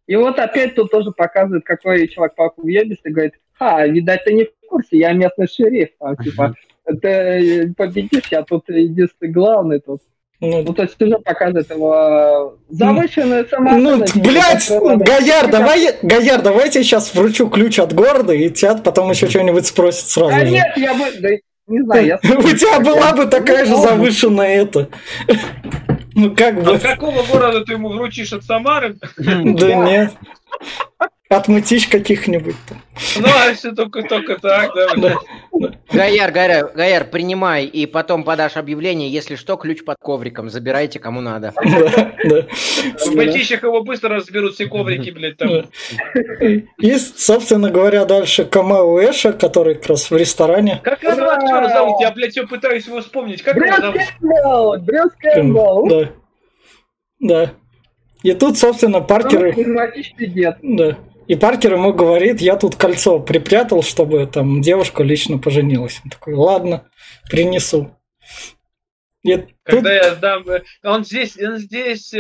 И 0.06 0.16
вот 0.16 0.40
опять 0.40 0.76
тут 0.76 0.92
тоже 0.92 1.12
показывает, 1.12 1.66
какой 1.66 2.08
человек 2.08 2.36
паук 2.36 2.54
въебись 2.58 3.00
и 3.04 3.10
говорит, 3.10 3.34
а, 3.60 3.86
видать, 3.88 4.24
ты 4.24 4.34
не 4.34 4.46
в 4.46 4.70
курсе, 4.70 5.00
я 5.00 5.14
местный 5.14 5.48
шериф, 5.48 5.90
там, 6.00 6.16
типа, 6.16 6.54
ты 7.02 7.74
победишь, 7.76 8.28
я 8.32 8.44
тут 8.44 8.70
единственный 8.70 9.32
главный 9.32 9.80
тут. 9.80 10.02
Ну, 10.40 10.62
ну, 10.62 10.74
то 10.76 10.84
есть 10.84 11.02
уже 11.02 11.18
показывает 11.18 11.72
его 11.72 12.60
завышенную 12.70 13.44
ну, 13.44 13.50
самооценку. 13.50 14.20
Ну, 14.20 14.22
блядь, 14.22 14.70
Гаяр, 15.08 15.50
давай, 15.50 15.96
Гаяр, 16.04 16.44
давай 16.44 16.66
я 16.68 16.72
сейчас 16.72 17.16
вручу 17.16 17.50
ключ 17.50 17.80
от 17.80 17.94
города, 17.94 18.34
и 18.34 18.52
тебя 18.52 18.76
потом 18.76 19.10
еще 19.10 19.28
что-нибудь 19.28 19.66
спросит 19.66 20.06
сразу. 20.06 20.36
А 20.36 20.46
же. 20.46 20.52
нет, 20.52 20.78
я 20.78 20.94
бы, 20.94 21.06
да, 21.20 21.30
не 21.68 21.84
знаю, 21.84 22.06
я... 22.06 22.16
У 22.24 22.52
тебя 22.52 22.80
была 22.80 23.14
бы 23.14 23.26
такая 23.26 23.66
же 23.66 23.76
завышенная 23.76 24.64
это. 24.64 24.90
Ну 26.20 26.36
как 26.36 26.64
бы. 26.64 26.74
А 26.74 26.80
какого 26.80 27.22
города 27.22 27.64
ты 27.64 27.74
ему 27.74 27.90
вручишь 27.90 28.34
от 28.34 28.44
Самары? 28.44 28.96
Да 29.18 29.76
нет. 29.76 30.14
От 31.30 31.50
мытищ 31.50 31.90
каких-нибудь 31.90 32.56
там. 32.70 32.82
Ну, 33.18 33.28
а 33.28 33.54
все 33.54 33.74
только, 33.74 34.02
только 34.04 34.40
так, 34.40 34.72
да. 34.74 34.96
да. 34.96 35.74
Гаяр, 35.92 36.32
Гаяр, 36.32 36.72
Гаяр, 36.74 37.04
принимай, 37.04 37.66
и 37.66 37.86
потом 37.86 38.24
подашь 38.24 38.56
объявление, 38.56 39.10
если 39.10 39.36
что, 39.36 39.58
ключ 39.58 39.84
под 39.84 39.98
ковриком, 40.00 40.50
забирайте 40.50 41.00
кому 41.00 41.22
надо. 41.22 41.54
Да. 42.24 42.46
В 43.06 43.16
мытищах 43.16 43.64
его 43.64 43.84
быстро 43.84 44.16
разберут 44.16 44.56
все 44.56 44.68
коврики, 44.68 45.12
блядь, 45.12 45.38
там. 45.38 45.70
И, 46.78 46.96
собственно 46.98 47.70
говоря, 47.70 48.06
дальше 48.06 48.44
Камео 48.44 49.00
Эша, 49.00 49.34
который 49.34 49.76
как 49.76 49.88
раз 49.88 50.10
в 50.10 50.18
ресторане. 50.18 50.82
Как 50.84 51.04
актера 51.04 51.70
зовут? 51.70 52.02
Я, 52.02 52.12
блядь, 52.12 52.32
все 52.32 52.48
пытаюсь 52.48 52.88
его 52.88 53.02
вспомнить. 53.02 53.44
Как 53.44 53.56
его 53.56 53.78
зовут? 53.78 54.84
Брюс 54.84 55.12
Кэмпбелл. 55.20 55.88
Да. 55.88 56.10
Да. 57.20 57.52
И 58.24 58.34
тут, 58.34 58.58
собственно, 58.58 59.00
Паркер... 59.00 59.56
Да. 60.62 60.98
И 61.28 61.36
Паркер 61.36 61.74
ему 61.74 61.94
говорит, 61.94 62.40
я 62.40 62.56
тут 62.56 62.76
кольцо 62.76 63.20
припрятал, 63.20 63.84
чтобы 63.84 64.26
там 64.28 64.62
девушка 64.62 65.04
лично 65.04 65.38
поженилась. 65.38 66.00
Он 66.04 66.10
такой, 66.10 66.34
ладно, 66.34 66.86
принесу. 67.30 67.92
И 69.28 69.46
когда 69.64 70.00
тут... 70.00 70.04
я 70.04 70.16
дам... 70.16 70.46
Он 70.84 71.04
здесь, 71.04 71.38
он 71.38 71.58
здесь 71.58 72.14
э, 72.14 72.18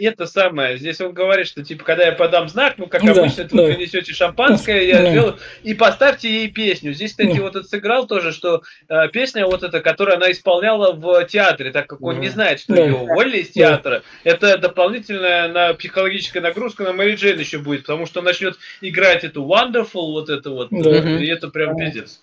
это 0.00 0.26
самое, 0.26 0.76
здесь 0.78 1.00
он 1.00 1.12
говорит, 1.12 1.46
что 1.46 1.62
типа, 1.62 1.84
когда 1.84 2.06
я 2.06 2.12
подам 2.12 2.48
знак, 2.48 2.74
ну, 2.78 2.86
как 2.86 3.04
да, 3.04 3.12
обычно, 3.12 3.44
да. 3.44 3.62
вы 3.62 3.74
принесете 3.74 4.12
шампанское, 4.12 4.86
я 4.86 5.02
да. 5.02 5.10
сделаю, 5.10 5.38
и 5.62 5.74
поставьте 5.74 6.28
ей 6.28 6.48
песню. 6.48 6.92
Здесь, 6.92 7.12
кстати, 7.12 7.36
да. 7.36 7.42
вот 7.42 7.56
это 7.56 7.66
сыграл 7.66 8.06
тоже, 8.06 8.32
что 8.32 8.62
э, 8.88 9.08
песня 9.08 9.46
вот 9.46 9.62
эта, 9.62 9.80
которую 9.80 10.16
она 10.16 10.30
исполняла 10.32 10.92
в 10.92 11.24
театре, 11.26 11.70
так 11.70 11.86
как 11.86 12.02
он 12.02 12.16
да. 12.16 12.20
не 12.20 12.28
знает, 12.28 12.60
что 12.60 12.74
да. 12.74 12.82
ее 12.82 12.94
уволили 12.94 13.38
из 13.38 13.50
театра, 13.50 14.02
да. 14.24 14.30
это 14.30 14.58
дополнительная 14.58 15.48
на 15.48 15.74
психологическая 15.74 16.42
нагрузка 16.42 16.82
на 16.82 16.92
Мэри 16.92 17.14
Джейн 17.14 17.38
еще 17.38 17.58
будет, 17.58 17.82
потому 17.82 18.06
что 18.06 18.22
начнет 18.22 18.58
играть 18.80 19.22
эту 19.22 19.44
Wonderful, 19.44 20.10
вот 20.10 20.28
это 20.28 20.50
вот, 20.50 20.68
да. 20.70 20.90
и 20.90 21.26
это 21.26 21.48
прям 21.48 21.76
пиздец. 21.76 22.20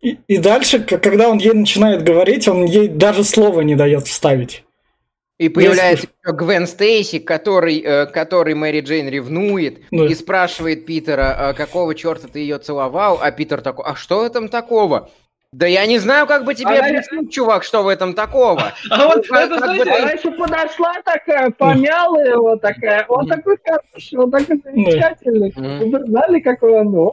И, 0.00 0.18
и 0.28 0.38
дальше, 0.38 0.80
когда 0.80 1.28
он 1.28 1.38
ей 1.38 1.52
начинает 1.52 2.02
говорить, 2.02 2.46
он 2.48 2.64
ей 2.64 2.88
даже 2.88 3.24
слова 3.24 3.62
не 3.62 3.74
дает 3.74 4.06
вставить. 4.06 4.64
И 5.38 5.48
появляется 5.48 6.08
Если... 6.24 6.36
Гвен 6.36 6.66
Стейси, 6.66 7.20
который, 7.20 7.78
э, 7.78 8.06
который 8.06 8.54
Мэри 8.54 8.80
Джейн 8.80 9.08
ревнует 9.08 9.80
да. 9.90 10.06
и 10.06 10.14
спрашивает 10.14 10.84
Питера, 10.84 11.50
«А 11.50 11.54
какого 11.54 11.94
черта 11.94 12.26
ты 12.26 12.40
ее 12.40 12.58
целовал, 12.58 13.20
а 13.22 13.30
Питер 13.30 13.60
такой, 13.60 13.84
а 13.86 13.94
что 13.94 14.20
в 14.20 14.22
этом 14.24 14.48
такого? 14.48 15.10
Да 15.52 15.66
я 15.66 15.86
не 15.86 15.98
знаю, 15.98 16.26
как 16.26 16.44
бы 16.44 16.54
тебе 16.54 16.76
она... 16.76 16.88
объяснить, 16.88 17.32
чувак, 17.32 17.62
что 17.62 17.82
в 17.82 17.88
этом 17.88 18.14
такого. 18.14 18.72
А 18.90 19.06
вот 19.06 19.26
ну, 19.30 19.36
это, 19.36 19.58
знаете, 19.58 19.84
бы... 19.84 19.90
она 19.90 20.10
еще 20.10 20.30
подошла 20.32 20.94
такая, 21.04 21.50
помяла 21.50 22.18
его 22.18 22.56
такая, 22.56 23.06
он 23.08 23.26
такой 23.26 23.56
хороший, 23.64 24.18
он 24.18 24.30
такой 24.30 24.60
замечательный. 24.62 25.52
Вы 25.56 26.04
знали, 26.04 26.40
какой 26.40 26.80
он? 26.80 27.12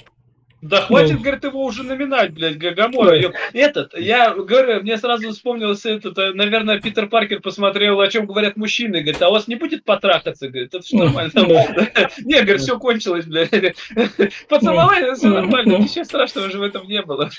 Ну, 0.61 0.69
да 0.69 0.81
хватит, 0.81 1.17
ну. 1.17 1.19
говорит, 1.19 1.43
его 1.43 1.63
уже 1.63 1.83
номинать, 1.83 2.31
блядь, 2.31 2.57
Гагамора. 2.57 3.19
Ну. 3.19 3.33
Этот, 3.53 3.97
я 3.97 4.33
говорю, 4.33 4.81
мне 4.81 4.97
сразу 4.97 5.31
вспомнился 5.31 5.91
этот, 5.91 6.17
э, 6.17 6.33
наверное, 6.33 6.79
Питер 6.79 7.07
Паркер 7.07 7.41
посмотрел, 7.41 7.99
о 7.99 8.07
чем 8.07 8.25
говорят 8.25 8.55
мужчины, 8.57 9.01
говорит, 9.01 9.21
а 9.21 9.29
у 9.29 9.33
вас 9.33 9.47
не 9.47 9.55
будет 9.55 9.83
потрахаться, 9.83 10.47
говорит, 10.47 10.73
это 10.73 10.85
что 10.85 10.97
нормально. 10.97 11.31
Не, 12.23 12.41
говорит, 12.41 12.61
все 12.61 12.79
кончилось, 12.79 13.25
блядь. 13.25 13.51
Поцеловали, 14.49 15.13
все 15.13 15.27
нормально, 15.27 15.77
ничего 15.77 16.03
страшного 16.03 16.49
же 16.49 16.57
в 16.57 16.63
этом 16.63 16.87
не 16.87 17.01
было. 17.01 17.29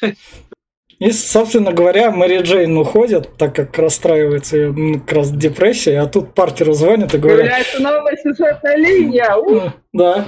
И, 0.98 1.10
собственно 1.10 1.72
говоря, 1.72 2.10
Мэри 2.10 2.40
Джейн 2.42 2.76
уходит, 2.78 3.36
так 3.36 3.54
как 3.54 3.76
расстраивается 3.78 4.56
ее 4.56 4.72
ну, 4.72 5.00
как 5.00 5.12
раз 5.12 5.30
депрессия, 5.30 6.00
а 6.00 6.06
тут 6.06 6.34
Паркеру 6.34 6.72
звонят 6.72 7.14
и 7.14 7.18
говорят... 7.18 7.40
Появляется 7.40 7.82
новая 7.82 8.16
сюжетная 8.16 8.76
линия! 8.76 9.72
Да. 9.92 10.24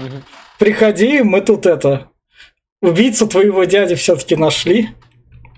Приходи, 0.58 1.22
мы 1.22 1.40
тут 1.40 1.64
это, 1.64 2.08
убийцу 2.82 3.26
твоего 3.26 3.64
дяди 3.64 3.94
все-таки 3.94 4.36
нашли. 4.36 4.90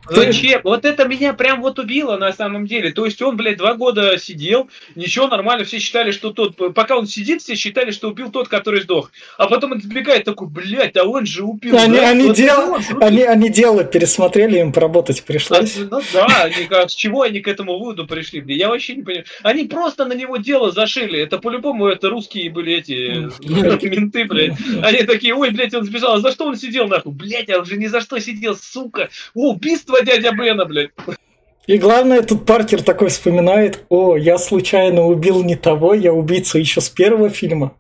Зачем? 0.08 0.60
Вот 0.64 0.84
это 0.84 1.06
меня 1.06 1.32
прям 1.32 1.60
вот 1.60 1.78
убило 1.78 2.16
на 2.16 2.32
самом 2.32 2.66
деле. 2.66 2.92
То 2.92 3.04
есть 3.04 3.20
он, 3.22 3.36
блядь, 3.36 3.58
два 3.58 3.74
года 3.74 4.18
сидел, 4.18 4.68
ничего, 4.94 5.28
нормально, 5.28 5.64
все 5.64 5.78
считали, 5.78 6.10
что 6.10 6.30
тот... 6.30 6.56
Пока 6.74 6.96
он 6.96 7.06
сидит, 7.06 7.42
все 7.42 7.54
считали, 7.54 7.90
что 7.90 8.08
убил 8.08 8.30
тот, 8.30 8.48
который 8.48 8.80
сдох. 8.82 9.12
А 9.38 9.46
потом 9.46 9.72
он 9.72 9.78
избегает 9.78 10.24
такой, 10.24 10.48
блядь, 10.48 10.96
а 10.96 11.04
он 11.04 11.26
же 11.26 11.44
убил. 11.44 11.76
Они, 11.76 11.96
да? 11.96 12.10
они, 12.10 12.28
Вот 12.28 12.36
дел... 12.36 12.76
они, 13.00 13.22
они 13.22 13.50
дело 13.50 13.84
пересмотрели, 13.84 14.58
им 14.58 14.72
поработать 14.72 15.22
пришлось. 15.22 15.76
А, 15.76 15.88
Ну 15.90 16.00
да, 16.12 16.44
они 16.44 16.66
как, 16.66 16.90
с 16.90 16.94
чего 16.94 17.22
они 17.22 17.40
к 17.40 17.48
этому 17.48 17.78
выводу 17.78 18.06
пришли? 18.06 18.42
Я 18.54 18.68
вообще 18.68 18.96
не 18.96 19.02
понимаю. 19.02 19.26
Они 19.42 19.64
просто 19.64 20.04
на 20.04 20.14
него 20.14 20.38
дело 20.38 20.70
зашили. 20.70 21.20
Это 21.20 21.38
по-любому 21.38 21.86
это 21.86 22.08
русские 22.08 22.50
были 22.50 22.74
эти 22.74 23.28
э, 23.42 23.88
менты, 23.88 24.24
блядь. 24.24 24.52
Они 24.82 25.02
такие, 25.04 25.34
ой, 25.34 25.50
блядь, 25.50 25.74
он 25.74 25.84
сбежал. 25.84 26.14
А 26.14 26.20
за 26.20 26.32
что 26.32 26.46
он 26.46 26.56
сидел, 26.56 26.88
нахуй? 26.88 27.12
Блядь, 27.12 27.50
а 27.50 27.58
он 27.58 27.64
же 27.64 27.76
ни 27.76 27.86
за 27.86 28.00
что 28.00 28.18
сидел, 28.18 28.56
сука. 28.56 29.08
О, 29.34 29.52
убийство 29.52 29.99
дядя 30.02 30.32
Бена, 30.32 30.64
блядь. 30.64 30.90
И 31.66 31.78
главное, 31.78 32.22
тут 32.22 32.46
Паркер 32.46 32.82
такой 32.82 33.08
вспоминает, 33.08 33.84
о, 33.90 34.16
я 34.16 34.38
случайно 34.38 35.06
убил 35.06 35.44
не 35.44 35.56
того, 35.56 35.94
я 35.94 36.12
убийца 36.12 36.58
еще 36.58 36.80
с 36.80 36.88
первого 36.88 37.30
фильма. 37.30 37.76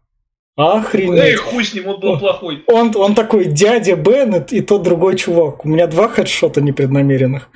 Охренеть. 0.56 1.38
хуй 1.38 1.64
с 1.64 1.74
ним, 1.74 1.88
он 1.88 2.00
был 2.00 2.18
плохой. 2.18 2.62
Он, 2.66 2.92
он 2.94 3.14
такой 3.14 3.46
дядя 3.46 3.96
Бен 3.96 4.36
и, 4.36 4.56
и 4.56 4.60
тот 4.60 4.82
другой 4.82 5.16
чувак. 5.16 5.64
У 5.64 5.68
меня 5.68 5.86
два 5.86 6.08
хедшота 6.08 6.60
непреднамеренных. 6.60 7.48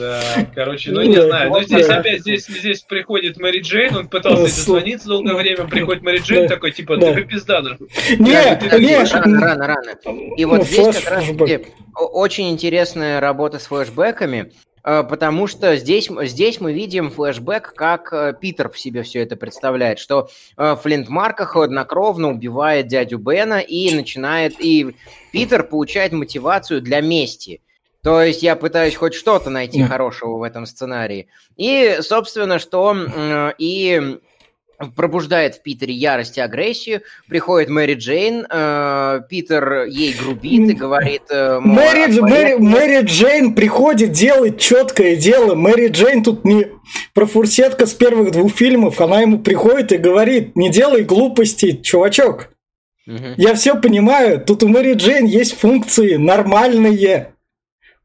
Да, 0.00 0.22
короче, 0.54 0.92
ну 0.92 1.02
не 1.02 1.20
знаю. 1.20 1.50
Ну 1.50 1.56
вот 1.56 1.64
здесь 1.64 1.86
опять, 1.86 2.22
здесь, 2.22 2.46
здесь 2.46 2.80
приходит 2.80 3.36
Мэри 3.36 3.60
Джейн, 3.60 3.94
он 3.96 4.08
пытался 4.08 4.38
Ну, 4.38 4.46
ей 4.46 4.50
дозвониться 4.56 5.08
долгое 5.08 5.34
время, 5.34 5.68
приходит 5.68 6.02
Мэри 6.02 6.18
Джейн 6.18 6.42
Да. 6.48 6.54
такой, 6.54 6.72
типа, 6.72 6.96
Да. 6.96 7.12
ты 7.12 7.24
пизда, 7.24 7.60
нахуй. 7.60 7.88
Не, 8.18 8.56
ты 8.56 8.80
не, 8.80 8.96
Рано, 8.96 9.40
рано, 9.40 9.66
рано. 9.66 9.90
И 10.36 10.44
вот 10.46 10.58
ну, 10.58 10.64
здесь 10.64 10.96
как 11.00 11.10
раз 11.10 11.24
очень 11.94 12.50
интересная 12.50 13.20
работа 13.20 13.58
с 13.58 13.66
флешбэками, 13.66 14.52
э, 14.84 15.02
потому 15.02 15.46
что 15.46 15.76
здесь, 15.76 16.08
здесь 16.22 16.60
мы 16.60 16.72
видим 16.72 17.10
флешбэк, 17.10 17.74
как 17.74 18.10
э, 18.12 18.34
Питер 18.40 18.70
в 18.70 18.78
себе 18.78 19.02
все 19.02 19.20
это 19.20 19.36
представляет, 19.36 19.98
что 19.98 20.30
э, 20.56 20.76
Флинт 20.82 21.10
Марка 21.10 21.44
хладнокровно 21.44 22.30
убивает 22.30 22.86
дядю 22.86 23.18
Бена 23.18 23.60
и 23.60 23.94
начинает, 23.94 24.54
и 24.60 24.96
Питер 25.32 25.64
получает 25.64 26.12
мотивацию 26.12 26.80
для 26.80 27.02
мести. 27.02 27.60
То 28.02 28.22
есть 28.22 28.42
я 28.42 28.56
пытаюсь 28.56 28.94
хоть 28.94 29.14
что-то 29.14 29.50
найти 29.50 29.82
Да. 29.82 29.88
хорошего 29.88 30.38
в 30.38 30.42
этом 30.42 30.64
сценарии. 30.66 31.28
И, 31.56 31.98
собственно, 32.00 32.58
что 32.58 32.90
м, 32.92 33.52
и 33.58 34.18
пробуждает 34.96 35.56
в 35.56 35.62
Питере 35.62 35.92
ярость 35.92 36.38
и 36.38 36.40
агрессию. 36.40 37.02
Приходит 37.28 37.68
Мэри 37.68 37.96
Джейн, 37.96 38.46
э, 38.48 39.20
Питер 39.28 39.84
ей 39.84 40.14
грубит 40.14 40.70
и 40.70 40.72
говорит... 40.72 41.20
э, 41.28 41.60
мол, 41.60 41.74
Мэри, 41.76 42.00
«А 42.04 42.08
Дж- 42.08 42.16
твоя- 42.16 42.34
Мэри, 42.34 42.54
Мэри 42.56 43.04
Джейн 43.04 43.54
приходит, 43.54 44.12
делает 44.12 44.58
четкое 44.58 45.16
дело. 45.16 45.54
Мэри 45.54 45.88
Джейн 45.88 46.22
тут 46.22 46.46
не 46.46 46.68
профурсетка 47.12 47.84
с 47.84 47.92
первых 47.92 48.30
двух 48.32 48.52
фильмов. 48.54 49.02
Она 49.02 49.20
ему 49.20 49.40
приходит 49.40 49.92
и 49.92 49.98
говорит, 49.98 50.56
не 50.56 50.70
делай 50.70 51.02
глупостей, 51.04 51.76
чувачок. 51.82 52.48
Мгм. 53.04 53.34
Я 53.36 53.52
все 53.54 53.74
понимаю, 53.78 54.42
тут 54.42 54.62
у 54.62 54.68
Мэри 54.68 54.94
Джейн 54.94 55.26
есть 55.26 55.58
функции 55.58 56.14
нормальные. 56.16 57.34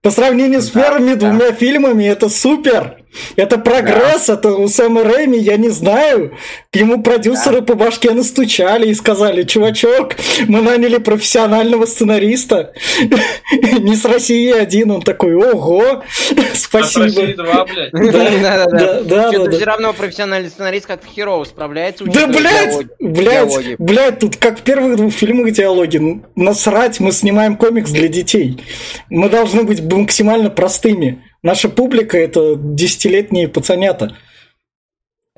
По 0.05 0.11
сравнению 0.11 0.61
с 0.61 0.69
Да, 0.69 0.83
первыми 0.83 1.15
да. 1.15 1.31
двумя 1.31 1.51
фильмами 1.51 2.03
это 2.03 2.29
супер. 2.29 2.97
Это 3.35 3.57
прогресс, 3.57 4.29
это 4.29 4.49
у 4.49 4.67
Сэма 4.67 5.03
Рэйми, 5.03 5.37
я 5.37 5.57
не 5.57 5.69
знаю. 5.69 6.37
К 6.71 6.75
нему 6.75 7.01
продюсеры 7.01 7.61
по 7.61 7.75
башке 7.75 8.11
настучали 8.11 8.89
и 8.89 8.93
сказали, 8.93 9.43
чувачок, 9.43 10.15
мы 10.47 10.61
наняли 10.61 10.97
профессионального 10.97 11.85
сценариста. 11.85 12.73
Не 13.79 13.95
с 13.95 14.05
России 14.05 14.51
один. 14.51 14.91
Он 14.91 15.01
такой, 15.01 15.35
ого, 15.35 16.03
А 16.03 16.55
с 16.55 16.73
России 16.73 17.09
спасибо. 17.09 17.43
два, 17.43 17.65
блядь. 17.65 17.91
Да, 18.15 18.65
да, 18.65 19.01
да, 19.01 19.31
да. 19.31 19.51
все 19.51 19.65
равно 19.65 19.93
профессиональный 19.93 20.49
сценарист 20.49 20.85
как-то 20.85 21.07
херово 21.07 21.43
справляется. 21.43 22.05
Да, 22.05 22.27
блядь, 22.27 22.85
блядь, 22.99 23.77
блядь, 23.79 24.19
тут 24.19 24.37
как 24.37 24.59
в 24.59 24.61
первых 24.63 24.97
двух 24.97 25.13
фильмах 25.13 25.51
диалоги. 25.51 26.21
Насрать, 26.35 26.99
мы 26.99 27.11
снимаем 27.11 27.57
комикс 27.57 27.91
для 27.91 28.07
детей. 28.07 28.63
Мы 29.09 29.29
должны 29.29 29.63
быть 29.63 29.81
максимально 29.81 30.49
простыми. 30.49 31.23
Наша 31.45 31.69
публика 31.69 32.17
это 32.17 32.55
десятилетние 32.55 33.47
пацанята. 33.47 34.15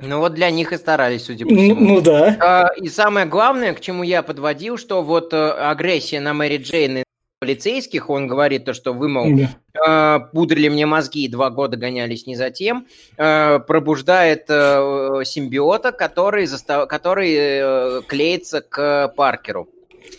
Ну 0.01 0.19
вот 0.19 0.35
для 0.35 0.49
них 0.51 0.71
и 0.71 0.77
старались, 0.77 1.25
судя 1.25 1.45
по 1.45 1.51
Ну, 1.51 1.57
всему. 1.59 1.81
ну 1.95 2.01
да. 2.01 2.37
А, 2.39 2.67
И 2.77 2.87
самое 2.87 3.25
главное, 3.25 3.73
к 3.73 3.81
чему 3.81 4.03
я 4.03 4.21
подводил, 4.23 4.77
что 4.77 5.01
вот 5.03 5.33
э, 5.33 5.49
агрессия 5.51 6.21
на 6.21 6.33
Мэри 6.33 6.57
Джейн 6.59 6.99
и 6.99 7.03
полицейских, 7.41 8.09
он 8.09 8.25
говорит 8.27 8.63
то, 8.63 8.73
что 8.73 8.93
вы, 8.93 9.09
мол, 9.09 9.25
Да. 9.35 10.19
э, 10.21 10.31
пудрили 10.33 10.69
мне 10.69 10.85
мозги 10.85 11.25
и 11.25 11.27
два 11.27 11.49
года 11.49 11.75
гонялись 11.75 12.25
не 12.25 12.37
за 12.37 12.51
тем, 12.51 12.87
э, 13.17 13.59
пробуждает 13.59 14.45
э, 14.47 15.23
симбиота, 15.25 15.91
который, 15.91 16.45
застав- 16.45 16.87
который 16.87 17.35
э, 17.35 18.01
клеится 18.07 18.61
к 18.61 19.09
Паркеру. 19.17 19.67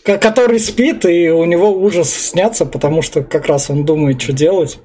Ко- 0.05 0.19
Который 0.19 0.59
спит, 0.59 1.03
и 1.05 1.29
у 1.31 1.45
него 1.45 1.71
ужас 1.71 2.13
снятся, 2.13 2.67
потому 2.67 3.01
что 3.01 3.23
как 3.23 3.47
раз 3.47 3.71
он 3.71 3.85
думает, 3.85 4.21
что 4.21 4.33
делать. 4.33 4.77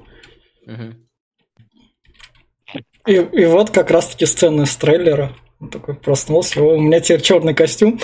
И, 3.07 3.13
и 3.13 3.45
вот 3.45 3.69
как 3.69 3.91
раз-таки 3.91 4.25
сцена 4.25 4.63
из 4.63 4.75
трейлера. 4.75 5.33
Он 5.59 5.69
такой 5.69 5.95
проснулся, 5.95 6.61
«О, 6.61 6.75
у 6.75 6.79
меня 6.79 6.99
теперь 6.99 7.21
черный 7.21 7.53
костюм. 7.53 7.99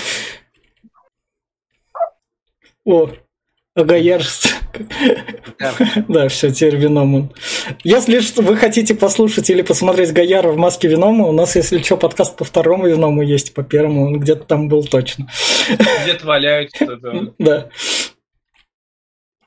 О, 2.86 3.10
Агаяр. 3.74 4.22
Да. 5.60 5.74
Да, 6.08 6.28
все, 6.28 6.52
теперь 6.52 6.76
Веном 6.76 7.16
он. 7.16 7.34
Если 7.84 8.20
что, 8.20 8.42
вы 8.42 8.58
хотите 8.58 8.96
послушать 8.96 9.50
или 9.50 9.62
посмотреть 9.62 10.12
Гаяра 10.12 10.50
в 10.50 10.58
маске 10.58 10.88
Венома, 10.88 11.28
у 11.28 11.32
нас, 11.32 11.56
если 11.56 11.80
что, 11.80 11.98
подкаст 11.98 12.36
по 12.38 12.44
второму 12.44 12.88
Веному 12.88 13.22
есть, 13.22 13.54
по 13.54 13.64
первому, 13.64 14.08
он 14.08 14.20
где-то 14.20 14.46
там 14.46 14.68
был 14.68 14.84
точно. 14.84 15.28
Где-то 16.04 16.26
валяются. 16.26 16.98
да. 17.38 17.70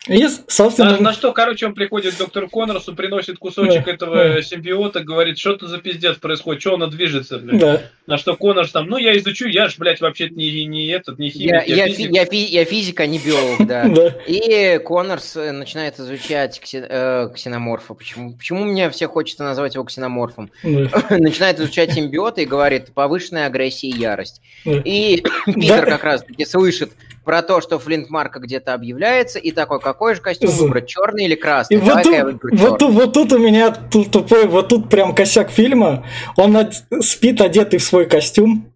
И, 0.09 0.27
собственно, 0.49 0.93
На, 0.93 1.01
на 1.01 1.13
что, 1.15 1.33
короче, 1.33 1.65
он 1.67 1.75
приходит 1.75 2.15
к 2.15 2.19
доктору 2.19 2.49
Коннорсу, 2.49 2.95
приносит 2.95 3.39
кусочек 3.39 3.87
Да, 3.87 3.93
этого 3.93 4.17
да. 4.17 4.43
симбиота, 4.43 5.01
говорит, 5.01 5.39
что 5.39 5.57
то 5.57 5.67
за 5.67 5.79
пиздец 5.79 6.17
происходит, 6.19 6.61
что 6.61 6.75
оно 6.75 6.89
движется, 6.89 7.39
блядь. 7.39 7.59
да. 7.61 7.83
На 8.07 8.19
что 8.19 8.37
Коннорс 8.37 8.71
там, 8.71 8.87
ну 8.87 8.99
я 8.99 9.17
изучу, 9.17 9.47
я 9.49 9.69
ж, 9.71 9.77
блядь, 9.79 10.03
вообще 10.03 10.29
не, 10.29 10.67
не 10.67 10.89
этот, 10.89 11.19
не 11.19 11.29
Я, 11.29 11.61
химик, 11.63 11.69
я, 11.69 11.75
я, 11.77 11.87
физик. 11.89 11.97
фи- 12.11 12.15
я 12.15 12.25
фи- 12.27 12.45
я 12.53 12.65
физик, 12.67 13.01
а 13.01 13.07
не 13.07 13.19
биолог, 13.19 13.67
да. 13.67 13.87
И 14.27 14.79
Коннорс 14.85 15.37
э, 15.37 15.53
начинает 15.53 15.99
изучать 15.99 16.61
э, 16.75 17.29
ксеноморфа. 17.35 17.95
Почему, 17.95 18.37
почему 18.37 18.65
мне 18.65 18.91
все 18.91 19.09
хочется 19.09 19.43
назвать 19.43 19.75
его 19.75 19.85
ксеноморфом? 19.85 20.51
начинает 20.63 21.59
изучать 21.61 21.93
симбиота 21.95 22.43
и 22.43 22.45
говорит 22.45 22.93
повышенная 22.93 23.47
агрессия 23.47 23.89
и 23.89 23.97
ярость. 23.99 24.43
И 24.67 25.23
Питер 25.47 25.87
как 25.87 26.05
раз 26.05 26.23
таки 26.25 26.45
слышит 26.45 26.93
про 27.25 27.43
то, 27.43 27.61
что 27.61 27.79
Флинт 27.79 28.11
Марка 28.11 28.39
где-то 28.39 28.75
объявляется, 28.75 29.39
и 29.39 29.51
такой, 29.51 29.81
какой 29.81 30.15
же 30.15 30.21
костюм 30.21 30.51
выбрать, 30.51 30.87
черный 30.87 31.25
или 31.25 31.35
И 31.35 31.37
красный? 31.37 31.77
вот 31.79 31.87
Давай-ка 31.89 32.09
тут, 32.09 32.17
я 32.17 32.25
выберу 32.25 32.57
вот, 32.57 32.69
тут, 32.79 32.81
чёрный». 32.81 32.95
вот 33.01 33.13
тут 33.13 33.33
у 33.33 33.39
меня 33.39 33.71
тут 33.71 34.11
тупой, 34.11 34.47
вот 34.47 34.69
тут 34.69 34.89
прям 34.91 35.15
косяк 35.15 35.51
фильма. 35.51 36.05
Он 36.37 36.57
од- 36.57 36.85
спит 37.01 37.41
одетый 37.41 37.79
в 37.79 37.85
свой 37.85 38.07
костюм. 38.07 38.74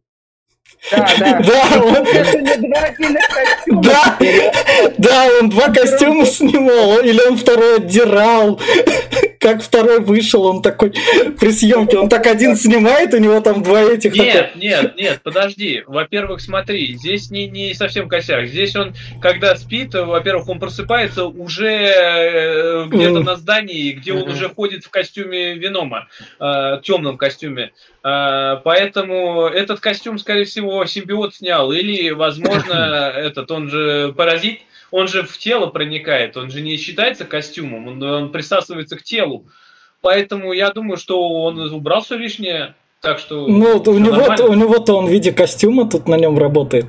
Да, 0.90 1.08
да. 1.18 1.40
Да, 1.42 1.82
он, 1.82 2.06
да, 3.82 4.18
да, 4.96 5.28
он 5.40 5.50
два 5.50 5.68
костюма 5.68 6.24
снимал, 6.24 7.00
или 7.00 7.20
он 7.28 7.36
второй 7.36 7.76
отдирал. 7.76 8.60
Как 9.40 9.62
второй 9.62 10.00
вышел, 10.00 10.44
он 10.44 10.62
такой 10.62 10.92
при 11.38 11.52
съемке, 11.52 11.98
он 11.98 12.08
так 12.08 12.26
один 12.26 12.56
снимает, 12.56 13.14
у 13.14 13.18
него 13.18 13.40
там 13.40 13.62
два 13.62 13.82
этих. 13.82 14.14
Нет, 14.14 14.56
нет, 14.56 14.96
нет, 14.96 15.20
подожди. 15.22 15.84
Во-первых, 15.86 16.40
смотри, 16.40 16.96
здесь 16.96 17.30
не, 17.30 17.46
не 17.46 17.72
совсем 17.74 18.08
косяк. 18.08 18.46
Здесь 18.46 18.74
он, 18.74 18.94
когда 19.20 19.54
спит, 19.56 19.94
во-первых, 19.94 20.48
он 20.48 20.58
просыпается 20.58 21.26
уже 21.26 21.70
э, 21.70 22.84
где-то 22.88 23.20
на 23.20 23.36
здании, 23.36 23.92
где 23.92 24.12
он 24.12 24.28
уже 24.28 24.48
ходит 24.48 24.84
в 24.84 24.90
костюме 24.90 25.54
Венома, 25.54 26.08
э, 26.40 26.80
темном 26.82 27.16
костюме. 27.16 27.70
Э, 28.02 28.56
поэтому 28.64 29.46
этот 29.46 29.80
костюм, 29.80 30.18
скорее 30.18 30.44
всего, 30.44 30.67
симбиот 30.86 31.34
снял. 31.34 31.72
Или, 31.72 32.10
возможно, 32.10 32.72
этот, 33.14 33.50
он 33.50 33.68
же 33.68 34.12
паразит, 34.16 34.60
он 34.90 35.08
же 35.08 35.22
в 35.22 35.36
тело 35.38 35.66
проникает, 35.66 36.36
он 36.36 36.50
же 36.50 36.60
не 36.60 36.76
считается 36.76 37.24
костюмом, 37.24 37.88
он, 37.88 38.02
он 38.02 38.32
присасывается 38.32 38.96
к 38.96 39.02
телу. 39.02 39.46
Поэтому 40.00 40.52
я 40.52 40.70
думаю, 40.70 40.96
что 40.96 41.20
он 41.20 41.58
убрал 41.72 42.02
все 42.02 42.16
лишнее. 42.16 42.74
Так 43.00 43.18
что 43.20 43.46
Ну, 43.46 43.76
у 43.76 43.98
него, 43.98 44.48
у 44.48 44.54
него-то 44.54 44.94
он 44.94 45.06
в 45.06 45.10
виде 45.10 45.32
костюма 45.32 45.88
тут 45.88 46.08
на 46.08 46.16
нем 46.16 46.36
работает. 46.36 46.86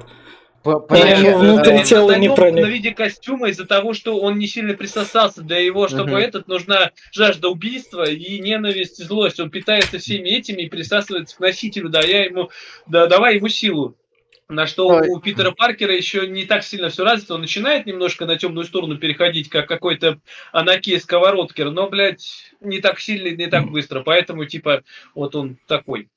По- 0.63 0.79
Ну, 0.89 1.59
э, 1.59 1.83
тела 1.83 2.15
не 2.17 2.27
на, 2.27 2.35
проник. 2.35 2.63
на 2.63 2.67
виде 2.69 2.91
костюма 2.91 3.49
из-за 3.49 3.65
того, 3.65 3.93
что 3.93 4.19
он 4.19 4.37
не 4.37 4.47
сильно 4.47 4.73
присосался 4.73 5.41
для 5.41 5.59
его, 5.59 5.87
чтобы 5.87 6.11
Мгм. 6.11 6.17
этот 6.17 6.47
нужна 6.47 6.91
жажда 7.11 7.47
убийства 7.49 8.09
и 8.09 8.39
ненависть 8.39 8.99
и 8.99 9.03
злость. 9.03 9.39
Он 9.39 9.49
питается 9.49 9.99
всеми 9.99 10.29
этими 10.29 10.63
и 10.63 10.69
присасывается 10.69 11.37
к 11.37 11.39
носителю, 11.39 11.89
да, 11.89 12.01
я 12.01 12.25
ему, 12.25 12.49
да, 12.87 13.07
давай 13.07 13.35
ему 13.35 13.47
силу. 13.47 13.95
На 14.51 14.65
что 14.65 14.87
у 14.87 15.19
Питера 15.19 15.51
Паркера 15.51 15.95
еще 15.95 16.25
не 16.27 16.43
так 16.43 16.63
сильно 16.63 16.89
все 16.89 17.03
развито. 17.03 17.35
Он 17.35 17.41
начинает 17.41 17.85
немножко 17.85 18.25
на 18.25 18.35
темную 18.35 18.65
сторону 18.65 18.97
переходить, 18.97 19.47
как 19.47 19.67
какой-то 19.67 20.19
Анакей 20.51 20.99
Сковородкер, 20.99 21.69
но, 21.69 21.87
блядь, 21.87 22.51
не 22.59 22.79
так 22.79 22.99
сильно, 22.99 23.29
не 23.35 23.45
так 23.45 23.69
быстро. 23.69 24.01
Поэтому, 24.01 24.45
типа, 24.45 24.83
вот 25.13 25.35
он 25.35 25.57
такой. 25.67 26.09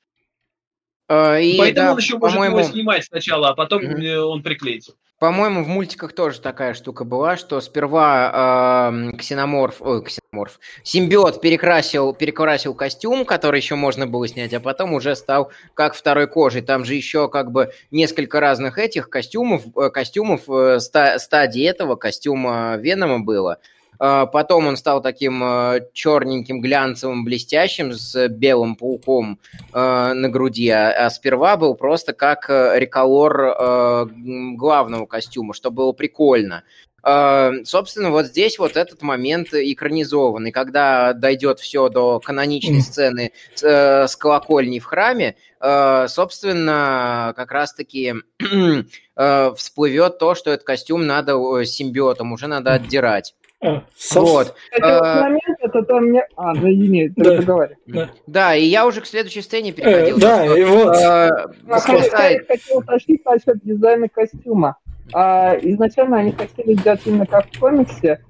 А, 1.09 1.39
и, 1.39 1.59
Поэтому 1.59 1.87
да, 1.87 1.93
он 1.93 1.99
еще 1.99 2.19
может 2.19 2.43
его 2.45 2.63
снимать 2.63 3.05
сначала, 3.05 3.51
а 3.51 3.55
потом 3.55 3.83
э, 3.83 4.19
он 4.19 4.43
приклеится. 4.43 4.93
По-моему, 5.23 5.63
в 5.63 5.69
мультиках 5.69 6.15
тоже 6.15 6.41
такая 6.41 6.75
штука 6.75 7.05
была, 7.05 7.37
что 7.37 7.61
сперва 7.61 8.89
эм, 8.93 9.17
ксеноморф, 9.17 9.81
ой, 9.81 10.03
ксеноморф, 10.03 10.59
симбиот 10.83 11.41
перекрасил, 11.41 12.13
перекрасил 12.13 12.75
костюм, 12.75 13.25
который 13.25 13.61
еще 13.61 13.77
можно 13.77 14.09
было 14.09 14.27
снять, 14.27 14.53
а 14.53 14.59
потом 14.59 14.95
уже 14.95 15.15
стал 15.15 15.53
как 15.75 15.95
второй 15.95 16.27
кожей. 16.27 16.61
Там 16.61 16.85
же 16.85 16.95
еще 16.95 17.29
как 17.29 17.53
бы 17.53 17.71
несколько 17.93 18.41
разных 18.41 18.79
этих 18.79 19.11
костюмов, 19.11 19.63
э, 19.77 19.91
костюмов 19.91 20.51
э, 20.51 20.81
ста- 20.81 21.21
стадии 21.21 21.63
этого 21.63 21.95
костюма 21.95 22.77
Венома 22.79 23.21
было. 23.21 23.59
А, 24.05 24.27
Потом 24.27 24.67
он 24.67 24.77
стал 24.77 25.01
таким 25.01 25.45
э, 25.45 25.87
черненьким, 25.93 26.61
глянцевым, 26.61 27.25
блестящим 27.25 27.93
с 27.93 28.27
белым 28.27 28.75
пауком 28.75 29.39
э, 29.73 30.13
на 30.13 30.29
груди, 30.29 30.71
а, 30.71 31.07
а 31.07 31.09
сперва 31.09 31.57
был 31.57 31.77
просто 31.77 32.13
как 32.13 32.49
реколор 32.49 34.09
главного 34.57 35.07
костюма, 35.07 35.55
что 35.55 35.71
было 35.71 35.93
прикольно. 35.93 36.65
Собственно, 37.03 38.11
вот 38.11 38.27
здесь 38.27 38.61
вот 38.61 38.77
этот 38.77 39.03
момент 39.03 39.49
экранизованный, 39.53 40.53
когда 40.53 41.13
дойдет 41.13 41.59
все 41.59 41.89
до 41.89 42.21
каноничной 42.21 42.81
сцены 42.81 43.33
с, 43.55 43.65
э, 43.65 44.07
с 44.07 44.17
колокольней 44.17 44.79
в 44.79 44.85
храме, 44.85 45.37
собственно, 45.61 47.33
как 47.37 47.51
раз-таки 47.53 48.15
всплывет 49.57 50.19
то, 50.19 50.35
что 50.35 50.51
этот 50.51 50.67
костюм 50.67 51.07
надо 51.07 51.65
симбиотом 51.65 52.33
уже 52.33 52.47
надо 52.47 52.73
отдирать. 52.73 53.35
Вот. 53.63 53.85
Кстати, 53.97 54.55
А- 54.83 55.21
момент, 55.23 55.59
это 55.61 55.83
там 55.85 56.07
мне... 56.07 56.27
А, 56.37 56.53
извини, 56.55 57.11
ты 57.11 57.23
Да. 57.23 57.37
договаривай. 57.37 57.77
Да. 57.87 58.11
Да, 58.27 58.57
и 58.57 58.65
я 58.65 58.87
уже 58.87 59.01
к 59.01 59.07
следующей 59.07 59.41
сцене 59.43 59.71
Э, 59.71 59.73
переходил. 59.73 60.19
да, 60.19 60.45
и 60.47 60.65
вот. 60.65 60.97
восклицает- 61.65 62.47
хотел, 62.49 62.79
уточнить 62.79 63.25
насчет 63.25 63.63
дизайна 63.65 64.09
костюма. 64.09 64.77
А, 65.15 65.57
изначально 65.63 66.19
они 66.19 66.33
хотели 66.33 66.75
сделать 66.75 67.01
именно 67.07 67.27
как 67.27 67.47
в 67.53 67.59
комиксе, 67.59 68.21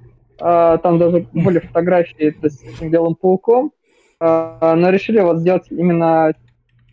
а, 0.40 0.76
там 0.78 0.98
даже 0.98 1.26
были 1.32 1.60
фотографии 1.60 2.34
с 2.42 2.62
этим 2.62 2.90
белым 2.90 3.14
пауком, 3.14 3.72
но 4.20 4.90
решили 4.90 5.20
вот 5.20 5.38
сделать 5.38 5.64
именно 5.70 6.32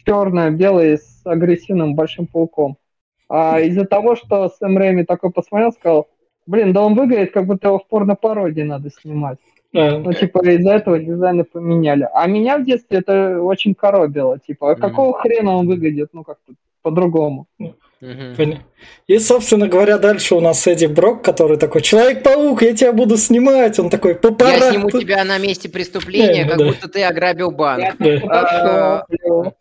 черно-белый 0.05 0.97
с 0.97 1.21
агрессивным 1.25 1.93
большим 1.95 2.25
пауком. 2.25 2.77
А 3.27 3.59
из-за 3.59 3.85
того, 3.85 4.15
что 4.15 4.49
Сэм 4.49 4.77
Рэйми 4.77 5.03
такой 5.03 5.31
посмотрел, 5.31 5.71
сказал, 5.71 6.07
блин, 6.49 6.73
да 6.73 6.81
он 6.81 6.95
выглядит, 6.95 7.31
как 7.31 7.45
будто 7.45 7.67
его 7.67 7.79
в 7.79 7.87
порно-пародии 7.87 8.63
надо 8.63 8.89
снимать. 9.01 9.37
А, 9.75 9.99
Ну, 9.99 10.13
типа, 10.13 10.39
из-за 10.49 10.71
этого 10.73 10.97
дизайны 10.99 11.43
поменяли. 11.43 12.07
А 12.13 12.25
меня 12.27 12.57
в 12.57 12.65
детстве 12.65 12.97
это 12.99 13.39
очень 13.41 13.75
коробило. 13.75 14.39
Типа, 14.39 14.71
а 14.71 14.73
Мгм. 14.73 14.81
какого 14.81 15.13
хрена 15.19 15.55
он 15.57 15.67
выглядит, 15.67 16.09
ну, 16.13 16.23
как-то 16.23 16.53
по-другому. 16.81 17.45
Поня- 18.01 18.59
И, 19.07 19.19
собственно 19.19 19.67
говоря, 19.67 19.97
дальше 19.97 20.33
у 20.35 20.39
нас 20.39 20.65
Эдди 20.67 20.85
Брок, 20.87 21.21
который 21.21 21.57
такой, 21.57 21.81
Человек-паук, 21.81 22.61
я 22.63 22.73
тебя 22.73 22.93
буду 22.93 23.17
снимать. 23.17 23.77
Он 23.77 23.89
такой, 23.89 24.11
Я 24.13 24.17
папарат. 24.17 24.69
сниму 24.73 24.89
тебя 24.89 25.23
на 25.25 25.37
месте 25.37 25.69
преступления, 25.69 26.45
Да, 26.45 26.49
как 26.51 26.57
да. 26.59 26.65
будто 26.65 26.87
ты 26.87 27.03
ограбил 27.03 27.51
банк. 27.51 27.95
Я 27.99 28.19
Да. 28.29 29.53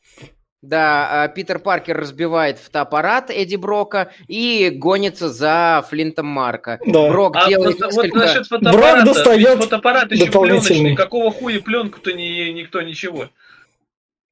Да, 0.60 1.22
а, 1.22 1.28
Питер 1.28 1.60
Паркер 1.60 1.96
разбивает 1.96 2.58
фотоаппарат 2.58 3.30
Эдди 3.30 3.54
Брока 3.54 4.10
и 4.26 4.70
гонится 4.74 5.28
за 5.28 5.84
Флинтом 5.88 6.26
Марка. 6.26 6.80
Да. 6.84 7.08
Брок 7.10 7.36
А 7.36 7.48
делает 7.48 7.78
вот, 7.80 7.92
вот 7.94 8.04
несколько... 8.04 8.18
насчет 8.18 8.46
фотоаппарата, 8.48 9.04
достает 9.04 9.48
ведь 9.54 9.64
фотоаппарат 9.64 10.10
еще 10.10 10.26
дополнительный. 10.26 10.62
пленочный. 10.80 10.96
Какого 10.96 11.30
хуя 11.30 11.60
пленку-то 11.60 12.12
не, 12.12 12.52
никто 12.52 12.82
ничего? 12.82 13.28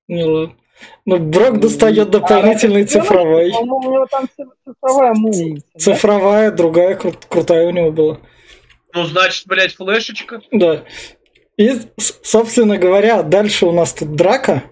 Ну, 0.09 0.27
ладно. 0.27 0.55
Ну, 1.07 1.19
Брок 1.19 1.61
достает 1.61 2.11
дополнительный 2.11 2.83
А, 2.83 2.87
цифровой. 2.87 3.53
По-моему, 3.53 3.77
у 3.89 3.93
него 3.95 4.07
там 4.11 4.27
ци- 4.37 4.45
цифровая 4.65 5.15
мумия. 5.15 5.63
да? 5.75 5.79
Цифровая, 5.81 6.51
другая 6.51 6.97
кру- 6.99 7.17
крутая 7.29 7.69
у 7.69 7.71
него 7.71 7.93
была. 7.93 8.19
Ну, 8.93 9.05
значит, 9.05 9.47
блядь, 9.47 9.75
флешечка. 9.77 10.41
Да. 10.51 10.83
И, 11.57 11.73
собственно 11.99 12.77
говоря, 12.79 13.23
дальше 13.23 13.65
у 13.67 13.73
нас 13.73 13.93
тут 13.95 14.17
драка. 14.17 14.65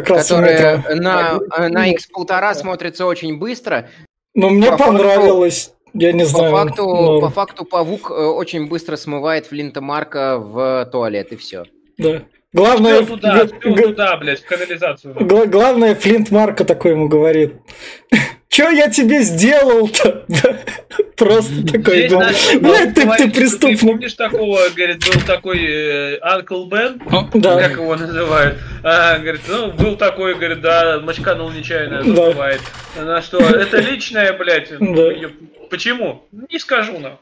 Как 0.00 0.08
раз 0.10 0.28
которая 0.28 0.76
метро. 0.78 0.94
на, 0.96 1.38
на 1.58 1.68
ну, 1.68 1.80
X1,5 2.24 2.54
смотрится 2.54 3.06
очень 3.06 3.38
быстро. 3.38 3.88
Ну, 4.34 4.50
мне 4.50 4.70
по 4.70 4.76
факту- 4.76 4.84
понравилось. 4.98 5.72
Я 5.92 6.12
не 6.12 6.24
По 6.24 6.28
знаю. 6.28 6.50
факту, 6.52 6.82
норм. 6.88 7.20
по 7.20 7.30
факту 7.30 7.64
паук 7.64 8.10
э, 8.10 8.14
очень 8.14 8.66
быстро 8.68 8.96
смывает 8.96 9.46
Флинта 9.46 9.80
Марка 9.80 10.38
в 10.38 10.88
туалет, 10.90 11.32
и 11.32 11.36
все. 11.36 11.64
Да. 11.98 12.22
Главное, 12.52 13.02
Все 13.02 13.06
туда, 13.16 13.46
все 13.46 13.74
туда, 13.74 14.16
блядь, 14.16 14.40
в 14.42 14.46
канализацию. 14.46 15.14
гла- 15.20 15.46
главное, 15.46 15.94
Флинт 15.94 16.30
Марка 16.32 16.64
такой 16.64 16.92
ему 16.92 17.08
говорит. 17.08 17.54
Че 18.54 18.70
я 18.70 18.88
тебе 18.88 19.22
сделал-то? 19.22 20.24
Просто 21.16 21.66
такой, 21.66 22.08
начал 22.08 22.60
блядь, 22.60 22.94
ты, 22.94 23.02
ты 23.16 23.28
преступник. 23.28 23.80
помнишь 23.80 24.12
такого, 24.14 24.60
говорит, 24.76 25.04
был 25.04 25.20
такой 25.26 25.58
э, 25.64 26.18
Анкл 26.20 26.64
Бен, 26.66 27.02
Да. 27.34 27.58
как 27.60 27.72
его 27.72 27.96
называют? 27.96 28.56
А, 28.84 29.18
говорит, 29.18 29.40
ну, 29.48 29.72
был 29.72 29.96
такой, 29.96 30.36
говорит, 30.36 30.60
да, 30.60 31.00
мочканул 31.00 31.50
нечаянно, 31.50 32.04
Да. 32.04 32.30
бывает. 32.30 32.60
На 32.96 33.20
что, 33.22 33.38
это 33.40 33.78
личное, 33.80 34.32
блядь. 34.34 34.70
Почему? 35.68 36.24
Не 36.48 36.60
скажу 36.60 37.00
нам. 37.00 37.18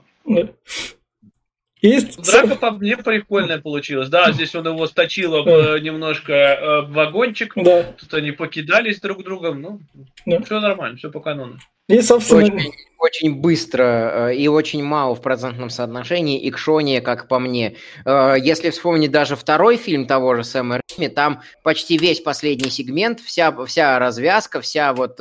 Есть... 1.82 2.22
Драка 2.22 2.54
по 2.54 2.70
мне 2.70 2.96
прикольная 2.96 3.58
получилась. 3.58 4.08
Да, 4.08 4.30
здесь 4.30 4.54
он 4.54 4.66
его 4.66 4.86
сточил 4.86 5.34
э, 5.34 5.80
немножко 5.80 6.32
э, 6.32 6.78
об 6.78 6.92
вагончик. 6.92 7.54
Да. 7.56 7.82
Тут 7.98 8.14
они 8.14 8.30
покидались 8.30 9.00
друг 9.00 9.24
другом. 9.24 9.60
Ну, 9.60 9.80
Да. 10.24 10.40
все 10.42 10.60
нормально, 10.60 10.96
все 10.96 11.10
по 11.10 11.18
канону. 11.18 11.58
И, 11.88 12.00
собственно, 12.00 12.44
Очень, 12.44 12.72
очень 13.00 13.34
быстро 13.40 14.28
э, 14.28 14.36
и 14.36 14.46
очень 14.46 14.84
мало 14.84 15.16
в 15.16 15.22
процентном 15.22 15.70
соотношении 15.70 16.48
икшония, 16.48 17.00
как 17.00 17.26
по 17.26 17.40
мне. 17.40 17.74
Если 18.06 18.70
вспомнить 18.70 19.10
даже 19.10 19.34
второй 19.34 19.76
фильм 19.76 20.06
того 20.06 20.36
же 20.36 20.44
Сэма 20.44 20.80
Рэйми, 20.96 21.12
там 21.12 21.42
почти 21.64 21.98
весь 21.98 22.20
последний 22.20 22.70
сегмент, 22.70 23.18
вся, 23.18 23.50
вся 23.66 23.98
развязка, 23.98 24.60
вся 24.60 24.92
вот 24.92 25.18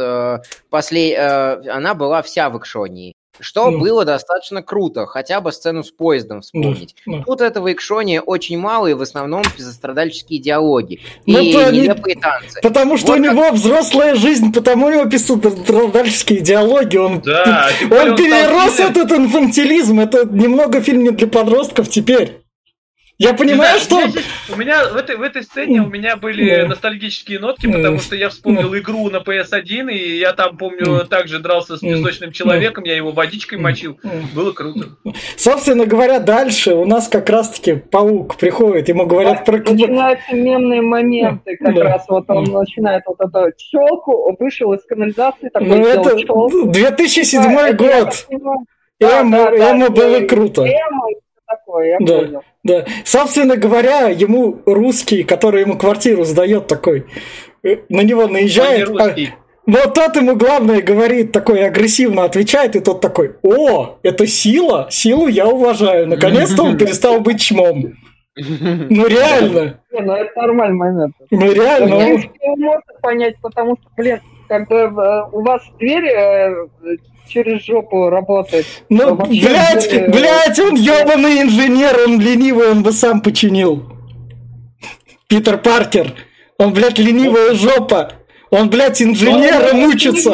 после, 0.70 1.18
она 1.18 1.96
была 1.96 2.22
вся 2.22 2.52
в 2.52 2.60
икшонии. 2.60 3.16
Что 3.42 3.70
Ну. 3.72 3.80
было 3.80 4.06
достаточно 4.06 4.62
круто, 4.64 5.06
хотя 5.08 5.42
бы 5.42 5.52
сцену 5.52 5.84
с 5.84 5.92
поездом 5.92 6.42
вспомнить. 6.42 6.96
да. 7.06 7.24
Тут 7.26 7.42
этого 7.42 7.72
икшония 7.74 8.22
очень 8.22 8.58
мало, 8.60 8.88
и 8.88 8.94
в 8.94 9.02
основном 9.02 9.44
пизострадальческие 9.58 10.40
диалоги. 10.40 11.00
Ну, 11.26 11.40
и 11.40 11.52
то 11.54 11.68
они- 11.68 11.82
нелепые 11.82 12.16
танцы. 12.16 12.60
Потому 12.62 12.98
что 12.98 13.08
Вот 13.14 13.20
у 13.20 13.24
как- 13.24 13.34
него 13.34 13.52
взрослая 13.52 14.16
жизнь, 14.16 14.54
потому 14.54 14.88
у 14.88 14.90
него 14.92 15.06
пишут 15.06 15.46
страдальческие 15.46 16.40
диалоги. 16.42 16.98
Он, 16.98 17.20
Да, 17.22 17.68
он 17.82 18.16
перерос 18.16 18.80
этот 18.80 19.12
инфантилизм. 19.12 20.00
Это 20.00 20.26
немного 20.28 20.82
фильм 20.82 21.04
не 21.04 21.10
для 21.12 21.28
подростков 21.28 21.90
теперь. 21.90 22.42
Я 23.24 23.34
понимаю, 23.36 23.80
знаю, 23.80 23.80
что... 23.80 23.96
у 23.96 24.00
меня, 24.00 24.10
здесь- 24.10 24.26
у 24.52 24.56
меня 24.56 24.86
в 24.90 24.96
этой, 24.96 25.16
в 25.16 25.22
этой 25.22 25.44
сцене 25.44 25.82
у 25.82 25.86
меня 25.88 26.16
были 26.16 26.62
Да. 26.62 26.68
ностальгические 26.70 27.40
нотки, 27.40 27.68
Да. 27.68 27.74
потому 27.74 28.00
что 28.00 28.16
я 28.16 28.30
вспомнил 28.30 28.76
игру 28.76 29.10
на 29.10 29.18
PS1, 29.18 29.92
и 29.92 30.18
я 30.18 30.34
там, 30.34 30.58
помню, 30.58 31.06
также 31.06 31.38
дрался 31.40 31.78
с 31.78 31.82
песочным 31.82 32.32
человеком, 32.32 32.84
я 32.84 32.96
его 32.96 33.12
водичкой 33.12 33.60
мочил. 33.60 34.00
Было 34.34 34.52
круто. 34.54 34.90
Собственно 35.38 35.86
говоря, 35.86 36.20
дальше 36.20 36.74
у 36.74 36.86
нас 36.86 37.08
как 37.08 37.30
раз-таки 37.30 37.76
паук 37.76 38.38
приходит, 38.38 38.90
ему 38.90 39.06
говорят 39.06 39.46
про... 39.46 39.58
Начинаются 39.58 40.34
мемные 40.36 40.82
моменты, 40.82 41.58
как 41.58 41.76
Да. 41.76 41.84
раз 41.84 42.06
вот 42.08 42.26
он 42.28 42.46
начинает 42.46 43.04
вот 43.06 43.18
эту 43.20 43.52
челку, 43.58 44.36
вышел 44.40 44.74
из 44.74 44.84
канализации, 44.86 45.50
такой 45.50 45.68
Ну, 45.68 45.86
это 45.86 46.18
челку. 46.20 46.50
2007 46.72 47.42
Да, 47.44 47.74
год. 47.74 48.28
Да, 49.00 49.22
Эмо, 49.22 49.38
да, 49.38 49.52
да, 49.52 49.72
эмо 49.72 49.90
было 49.90 50.18
и- 50.18 50.28
круто. 50.28 50.62
Эмо 50.64 51.08
такое, 51.52 51.88
я 51.90 51.98
Да. 52.00 52.18
понял. 52.20 52.42
Да. 52.64 52.86
Собственно 53.06 53.56
говоря, 53.58 54.08
ему 54.10 54.60
русский, 54.66 55.24
который 55.24 55.62
ему 55.62 55.78
квартиру 55.78 56.24
сдает, 56.24 56.68
такой 56.68 57.06
э, 57.64 57.78
на 57.90 58.02
него 58.02 58.22
Он 58.24 58.28
не 58.30 58.34
наезжает. 58.34 58.90
а- 58.90 58.92
русский. 59.06 59.30
Но 59.68 59.78
тот 59.86 60.16
ему 60.16 60.36
главное 60.36 60.82
говорит, 60.82 61.32
такой 61.32 61.64
агрессивно 61.64 62.24
отвечает, 62.24 62.76
и 62.76 62.80
тот 62.80 63.00
такой, 63.00 63.36
о, 63.44 63.98
это 64.02 64.26
сила, 64.26 64.88
силу 64.90 65.28
я 65.28 65.48
уважаю. 65.48 66.08
Наконец-то 66.08 66.64
он 66.64 66.78
перестал 66.78 67.20
быть 67.22 67.40
чмом. 67.42 67.94
Ну 68.36 69.08
реально, 69.08 69.80
Не, 69.92 70.00
ну 70.02 70.14
это 70.16 70.32
нормальный 70.42 70.76
момент. 70.78 71.16
ну 71.30 71.52
реально. 71.52 71.94
Его 71.96 72.56
можно 72.56 72.82
понять, 73.02 73.36
потому 73.42 73.76
что, 73.80 73.90
блин, 73.98 74.20
когда 74.48 74.76
э, 74.86 75.30
у 75.32 75.42
вас 75.44 75.62
дверь 75.78 76.06
э, 76.06 76.56
через 77.32 77.64
жопу 77.66 78.10
работает. 78.10 78.66
Ну, 78.90 79.16
блядь, 79.16 79.88
э, 79.92 80.08
блядь, 80.10 80.60
он 80.60 80.76
ебаный 80.76 81.42
инженер, 81.42 81.98
он 82.08 82.20
ленивый, 82.20 82.70
он 82.72 82.84
бы 82.84 82.92
сам 82.92 83.22
починил. 83.22 83.92
Питер 85.28 85.58
Паркер, 85.58 86.14
он, 86.58 86.74
блядь, 86.74 87.00
ленивая 87.00 87.54
жопа. 87.54 88.14
Он, 88.50 88.70
блядь, 88.70 89.02
инженером 89.02 89.86
учится. 89.86 90.32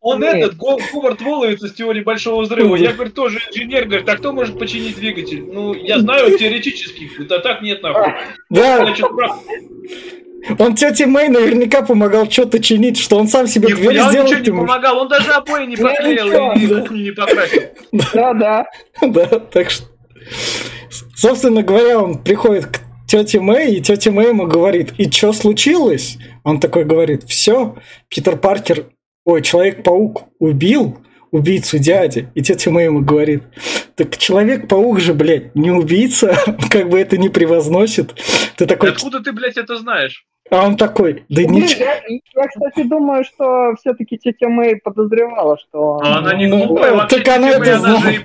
Он 0.00 0.24
этот, 0.24 0.56
Го- 0.56 0.80
Говард 0.92 1.22
Воловец 1.22 1.62
из 1.62 1.72
теории 1.74 2.02
Большого 2.02 2.42
Взрыва. 2.42 2.74
Я, 2.74 2.92
говорю, 2.92 3.12
тоже 3.12 3.38
инженер, 3.48 3.84
говорит, 3.84 4.08
а 4.08 4.16
кто 4.16 4.32
может 4.32 4.58
починить 4.58 4.96
двигатель? 4.96 5.44
Ну, 5.44 5.72
я 5.72 6.00
знаю 6.00 6.36
теоретически, 6.36 7.08
это 7.20 7.38
так 7.38 7.62
нет, 7.62 7.80
нахуй. 7.84 8.12
Да, 8.50 8.78
Значит, 8.78 9.06
прав. 9.14 9.38
Он 10.58 10.74
тете 10.74 11.06
Мэй 11.06 11.28
наверняка 11.28 11.82
помогал 11.82 12.30
что-то 12.30 12.60
чинить, 12.60 12.98
что 12.98 13.18
он 13.18 13.28
сам 13.28 13.46
себе 13.46 13.68
дверь 13.68 13.94
Нихуя 13.94 14.04
он 14.06 14.10
ничего 14.10 14.26
сделать 14.26 14.46
не 14.46 14.52
помогал, 14.52 14.98
он 14.98 15.08
даже 15.08 15.32
обои 15.32 15.66
не 15.66 15.76
поклеил 15.76 16.52
и 16.52 16.66
кухню 16.66 17.02
не 17.04 17.10
покрасил. 17.10 17.62
Да, 17.92 18.34
да. 18.34 18.66
Да, 19.02 19.26
так 19.26 19.70
что... 19.70 19.86
Собственно 21.14 21.62
говоря, 21.62 22.00
он 22.00 22.18
приходит 22.22 22.66
к 22.66 22.80
тете 23.06 23.40
Мэй, 23.40 23.76
и 23.76 23.80
тетя 23.80 24.10
Мэй 24.10 24.28
ему 24.28 24.46
говорит, 24.46 24.92
и 24.98 25.10
что 25.10 25.32
случилось? 25.32 26.18
Он 26.44 26.60
такой 26.60 26.84
говорит, 26.84 27.24
все, 27.24 27.76
Питер 28.08 28.36
Паркер, 28.36 28.86
ой, 29.24 29.42
Человек-паук 29.42 30.24
убил 30.38 30.98
убийцу 31.30 31.78
дяди. 31.78 32.28
И 32.34 32.42
тетя 32.42 32.70
Мэй 32.70 32.86
ему 32.86 33.00
говорит, 33.00 33.42
так 33.94 34.16
Человек-паук 34.16 35.00
же, 35.00 35.14
блядь, 35.14 35.54
не 35.54 35.70
убийца, 35.70 36.36
как 36.70 36.88
бы 36.88 36.98
это 37.00 37.16
не 37.16 37.28
превозносит. 37.28 38.14
Ты 38.56 38.66
такой, 38.66 38.90
Откуда 38.90 39.20
ты, 39.20 39.32
блядь, 39.32 39.56
это 39.56 39.76
знаешь? 39.76 40.24
а 40.48 40.64
он 40.64 40.76
такой, 40.76 41.24
да 41.28 41.42
Блин, 41.42 41.50
ничего. 41.52 41.84
я, 41.84 42.00
я, 42.06 42.46
кстати, 42.46 42.86
думаю, 42.86 43.24
что 43.24 43.74
все-таки 43.80 44.16
тетя 44.16 44.48
Мэй 44.48 44.76
подозревала, 44.76 45.58
что... 45.58 45.98
А 46.04 46.18
она 46.18 46.34
не 46.34 46.46
Ну, 46.46 46.66
глупая, 46.66 46.94
вообще, 46.94 47.18
так 47.18 47.36
она 47.36 47.48
тетя 47.52 47.58
Мэй, 47.58 47.68
это 47.68 47.76
она 47.76 48.12
же 48.12 48.20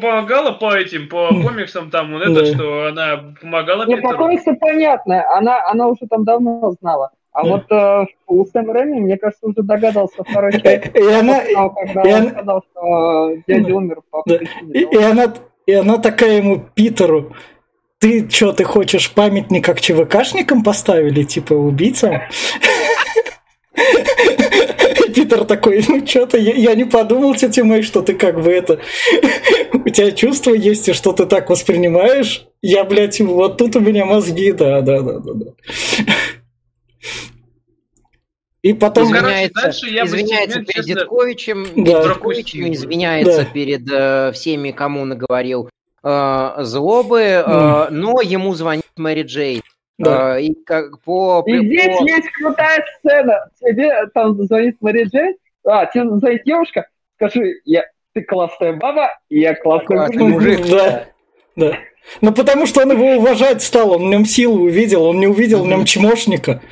помогала 0.00 0.52
по 0.52 0.72
этим, 0.72 1.08
по 1.08 1.28
комиксам 1.28 1.90
там, 1.90 2.12
вот 2.12 2.22
это, 2.22 2.32
Да. 2.32 2.46
что 2.46 2.86
она 2.86 3.34
помогала 3.40 3.86
Не, 3.86 3.96
по 3.96 4.14
комиксу 4.14 4.54
понятно, 4.54 5.24
она, 5.36 5.68
она 5.68 5.88
уже 5.88 6.06
там 6.08 6.24
давно 6.24 6.74
знала. 6.80 7.10
А 7.34 7.44
Да. 7.44 7.48
вот 7.50 7.64
э, 7.70 8.04
у 8.26 8.44
Сэм 8.44 8.70
Рэми, 8.70 9.00
мне 9.00 9.16
кажется, 9.16 9.46
уже 9.46 9.62
догадался 9.62 10.22
второй 10.22 10.52
части, 10.60 10.90
И 10.94 11.02
она, 11.12 11.40
когда 11.40 12.02
и 12.02 12.12
он 12.12 12.20
она- 12.22 12.30
сказал, 12.30 12.64
что 12.70 13.30
э, 13.30 13.36
дядя 13.48 13.74
умер 13.74 14.00
по 14.10 14.22
причине 14.22 14.72
И, 14.74 14.80
и 14.80 14.96
она, 15.02 15.34
и 15.66 15.72
она 15.72 15.98
такая 15.98 16.38
ему, 16.38 16.62
Питеру, 16.74 17.32
ты 18.00 18.28
что, 18.28 18.52
ты 18.52 18.64
хочешь 18.64 19.10
памятник 19.12 19.64
как 19.64 19.80
ЧВКшникам 19.80 20.62
поставили, 20.62 21.22
типа 21.22 21.52
убийцам? 21.54 22.14
Питер 25.14 25.44
такой, 25.44 25.84
ну 25.88 26.06
что-то 26.06 26.36
я, 26.38 26.52
я 26.54 26.74
не 26.74 26.84
подумал, 26.84 27.34
тетя 27.34 27.64
Мэй, 27.64 27.82
что 27.82 28.02
ты 28.02 28.14
как 28.14 28.40
бы 28.42 28.50
это... 28.50 28.80
У 29.72 29.88
тебя 29.88 30.10
чувства 30.12 30.52
есть, 30.52 30.88
и 30.88 30.92
что 30.92 31.12
ты 31.12 31.26
так 31.26 31.48
воспринимаешь? 31.50 32.46
Я, 32.60 32.84
блядь, 32.84 33.20
вот 33.20 33.56
тут 33.58 33.76
у 33.76 33.80
меня 33.80 34.04
мозги, 34.04 34.52
да, 34.52 34.80
да, 34.80 35.00
да, 35.00 35.18
да. 35.18 35.32
да. 35.34 35.46
И 38.62 38.74
потом... 38.74 39.08
короче, 39.10 39.24
Извиняется, 39.24 39.62
дальше 39.62 39.86
я 39.90 40.04
бы 40.04 40.10
перед 40.12 40.28
честно, 40.28 40.82
Дедковичем, 40.84 41.66
Да. 41.84 42.02
Дедковичем, 42.04 42.72
извиняется 42.72 43.38
Да. 43.44 43.50
перед 43.52 43.90
э, 43.90 44.30
всеми, 44.32 44.70
кому 44.70 45.04
наговорил 45.04 45.68
э, 46.04 46.54
злобы, 46.60 47.20
э, 47.20 47.42
Мгм. 47.88 48.00
но 48.00 48.20
ему 48.20 48.54
звонит 48.54 48.84
Мэри 48.96 49.22
Джейн. 49.22 49.62
Да. 49.98 50.38
Э, 50.38 50.42
и 50.42 50.54
как 50.64 51.00
по... 51.00 51.42
И 51.46 51.58
здесь 51.58 51.98
по- 51.98 52.04
есть 52.04 52.28
крутая 52.40 52.84
сцена. 52.98 53.48
Тебе 53.60 54.06
там 54.14 54.40
звонит 54.44 54.76
Мэри 54.80 55.04
Джейн, 55.04 55.34
а, 55.66 55.86
тебе 55.86 56.08
звонит 56.18 56.42
девушка, 56.44 56.86
скажи, 57.16 57.54
я, 57.64 57.84
ты 58.12 58.22
классная 58.22 58.74
баба, 58.74 59.10
и 59.28 59.40
я 59.40 59.54
классный 59.56 59.96
Классный 59.96 60.22
мужик. 60.28 60.58
мужик. 60.60 60.70
Да, 60.76 61.04
да. 61.56 61.78
Ну, 62.20 62.32
потому 62.32 62.66
что 62.66 62.82
он 62.82 62.92
его 62.92 63.16
уважать 63.16 63.62
стал, 63.62 63.92
он 63.92 64.02
в 64.06 64.10
нем 64.10 64.24
силу 64.24 64.64
увидел, 64.64 65.04
он 65.04 65.18
не 65.20 65.26
увидел 65.26 65.64
в 65.64 65.68
нем 65.68 65.84
чмошника. 65.84 66.60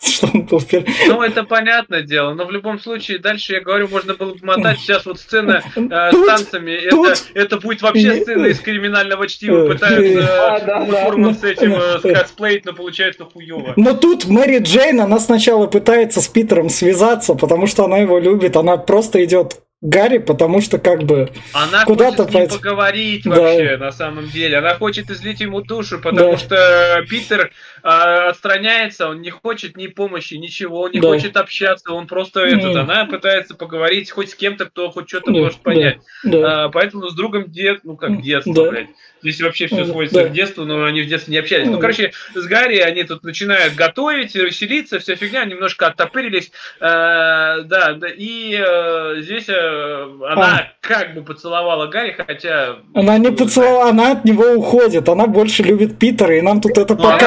Что 0.00 0.28
он 0.32 0.42
был 0.42 0.58
пер- 0.60 0.86
Ну, 1.08 1.22
это 1.22 1.42
понятное 1.42 2.02
дело, 2.02 2.32
но 2.32 2.44
в 2.46 2.52
любом 2.52 2.78
случае, 2.78 3.18
дальше, 3.18 3.54
я 3.54 3.60
говорю, 3.60 3.88
можно 3.88 4.14
было 4.14 4.32
бы 4.32 4.46
мотать 4.46 4.78
сейчас 4.78 5.04
вот 5.06 5.18
сцена 5.18 5.60
э, 5.76 6.10
Тут- 6.12 6.24
с 6.24 6.26
танцами, 6.28 6.88
тут- 6.88 7.08
это, 7.08 7.20
это 7.34 7.56
будет 7.58 7.82
вообще 7.82 8.16
и- 8.18 8.22
сцена 8.22 8.46
из 8.46 8.60
криминального 8.60 9.26
чтива, 9.26 9.64
э, 9.66 9.72
пытаются 9.72 10.54
А, 10.54 10.60
да, 10.60 10.84
да. 10.86 11.34
с 11.34 11.42
этим 11.42 11.72
э, 11.74 11.98
э, 12.04 12.14
скосплеить, 12.14 12.64
но 12.64 12.74
получается 12.74 13.24
хуево. 13.24 13.72
Но 13.74 13.92
тут 13.94 14.26
Мэри 14.26 14.58
Джейн, 14.60 15.00
она 15.00 15.18
сначала 15.18 15.66
пытается 15.66 16.20
с 16.20 16.28
Питером 16.28 16.68
связаться, 16.70 17.34
потому 17.34 17.66
что 17.66 17.84
она 17.84 17.98
его 17.98 18.20
любит, 18.20 18.56
она 18.56 18.76
просто 18.76 19.24
идет 19.24 19.60
Гарри, 19.80 20.18
потому 20.18 20.60
что 20.60 20.78
как 20.78 21.04
бы... 21.04 21.30
Она 21.52 21.84
Куда-то 21.84 22.24
хочет 22.24 22.32
пойти. 22.32 22.56
поговорить 22.56 23.22
Да. 23.24 23.30
вообще, 23.30 23.76
на 23.76 23.92
самом 23.92 24.28
деле. 24.28 24.58
Она 24.58 24.74
хочет 24.74 25.08
излить 25.08 25.40
ему 25.40 25.60
душу, 25.60 26.00
потому 26.00 26.32
Да. 26.32 26.36
что 26.36 27.04
Питер 27.08 27.52
а, 27.82 28.28
отстраняется, 28.28 29.08
он 29.08 29.20
не 29.22 29.30
хочет 29.30 29.76
ни 29.76 29.86
помощи, 29.86 30.34
ничего, 30.34 30.82
он 30.82 30.92
не 30.92 31.00
Да. 31.00 31.08
хочет 31.08 31.36
общаться, 31.36 31.92
он 31.92 32.06
просто 32.06 32.40
Мгм. 32.46 32.58
этот, 32.58 32.76
она 32.76 33.04
пытается 33.06 33.54
поговорить 33.54 34.10
хоть 34.10 34.30
с 34.30 34.34
кем-то, 34.34 34.66
кто 34.66 34.90
хоть 34.90 35.08
что-то 35.08 35.32
Да, 35.32 35.38
может 35.40 35.60
понять. 35.60 35.98
Да, 36.24 36.64
А, 36.64 36.68
поэтому 36.68 37.08
с 37.08 37.14
другом 37.14 37.50
дед, 37.50 37.80
ну 37.84 37.96
как 37.96 38.20
детство, 38.22 38.54
да. 38.54 38.70
блядь. 38.70 38.88
Здесь 39.20 39.40
вообще 39.40 39.66
все 39.66 39.78
Да, 39.78 39.86
сводится 39.86 40.22
да. 40.22 40.28
к 40.28 40.32
детству, 40.32 40.64
но 40.64 40.84
они 40.84 41.02
в 41.02 41.08
детстве 41.08 41.32
не 41.32 41.38
общались. 41.38 41.66
Ну, 41.66 41.74
Да. 41.74 41.80
короче, 41.80 42.12
с 42.34 42.44
Гарри 42.46 42.78
они 42.78 43.02
тут 43.02 43.24
начинают 43.24 43.74
готовить, 43.74 44.34
веселиться, 44.36 45.00
вся 45.00 45.16
фигня, 45.16 45.44
немножко 45.44 45.88
оттопырились. 45.88 46.52
Э, 46.80 47.62
да, 47.64 47.94
да, 47.94 48.06
и 48.08 48.56
э, 48.56 49.16
здесь 49.22 49.48
э, 49.48 50.08
она 50.28 50.68
как 50.80 51.14
бы 51.14 51.22
поцеловала 51.22 51.86
Гарри, 51.88 52.14
хотя... 52.16 52.76
Она 52.94 53.18
не 53.18 53.28
ну, 53.30 53.36
поцеловала, 53.36 53.90
она 53.90 54.12
от 54.12 54.24
него 54.24 54.52
уходит, 54.52 55.08
она 55.08 55.26
больше 55.26 55.64
любит 55.64 55.98
Питера, 55.98 56.36
и 56.36 56.40
нам 56.40 56.60
тут 56.60 56.78
это 56.78 56.94
Ну, 56.94 57.08
она- 57.08 57.18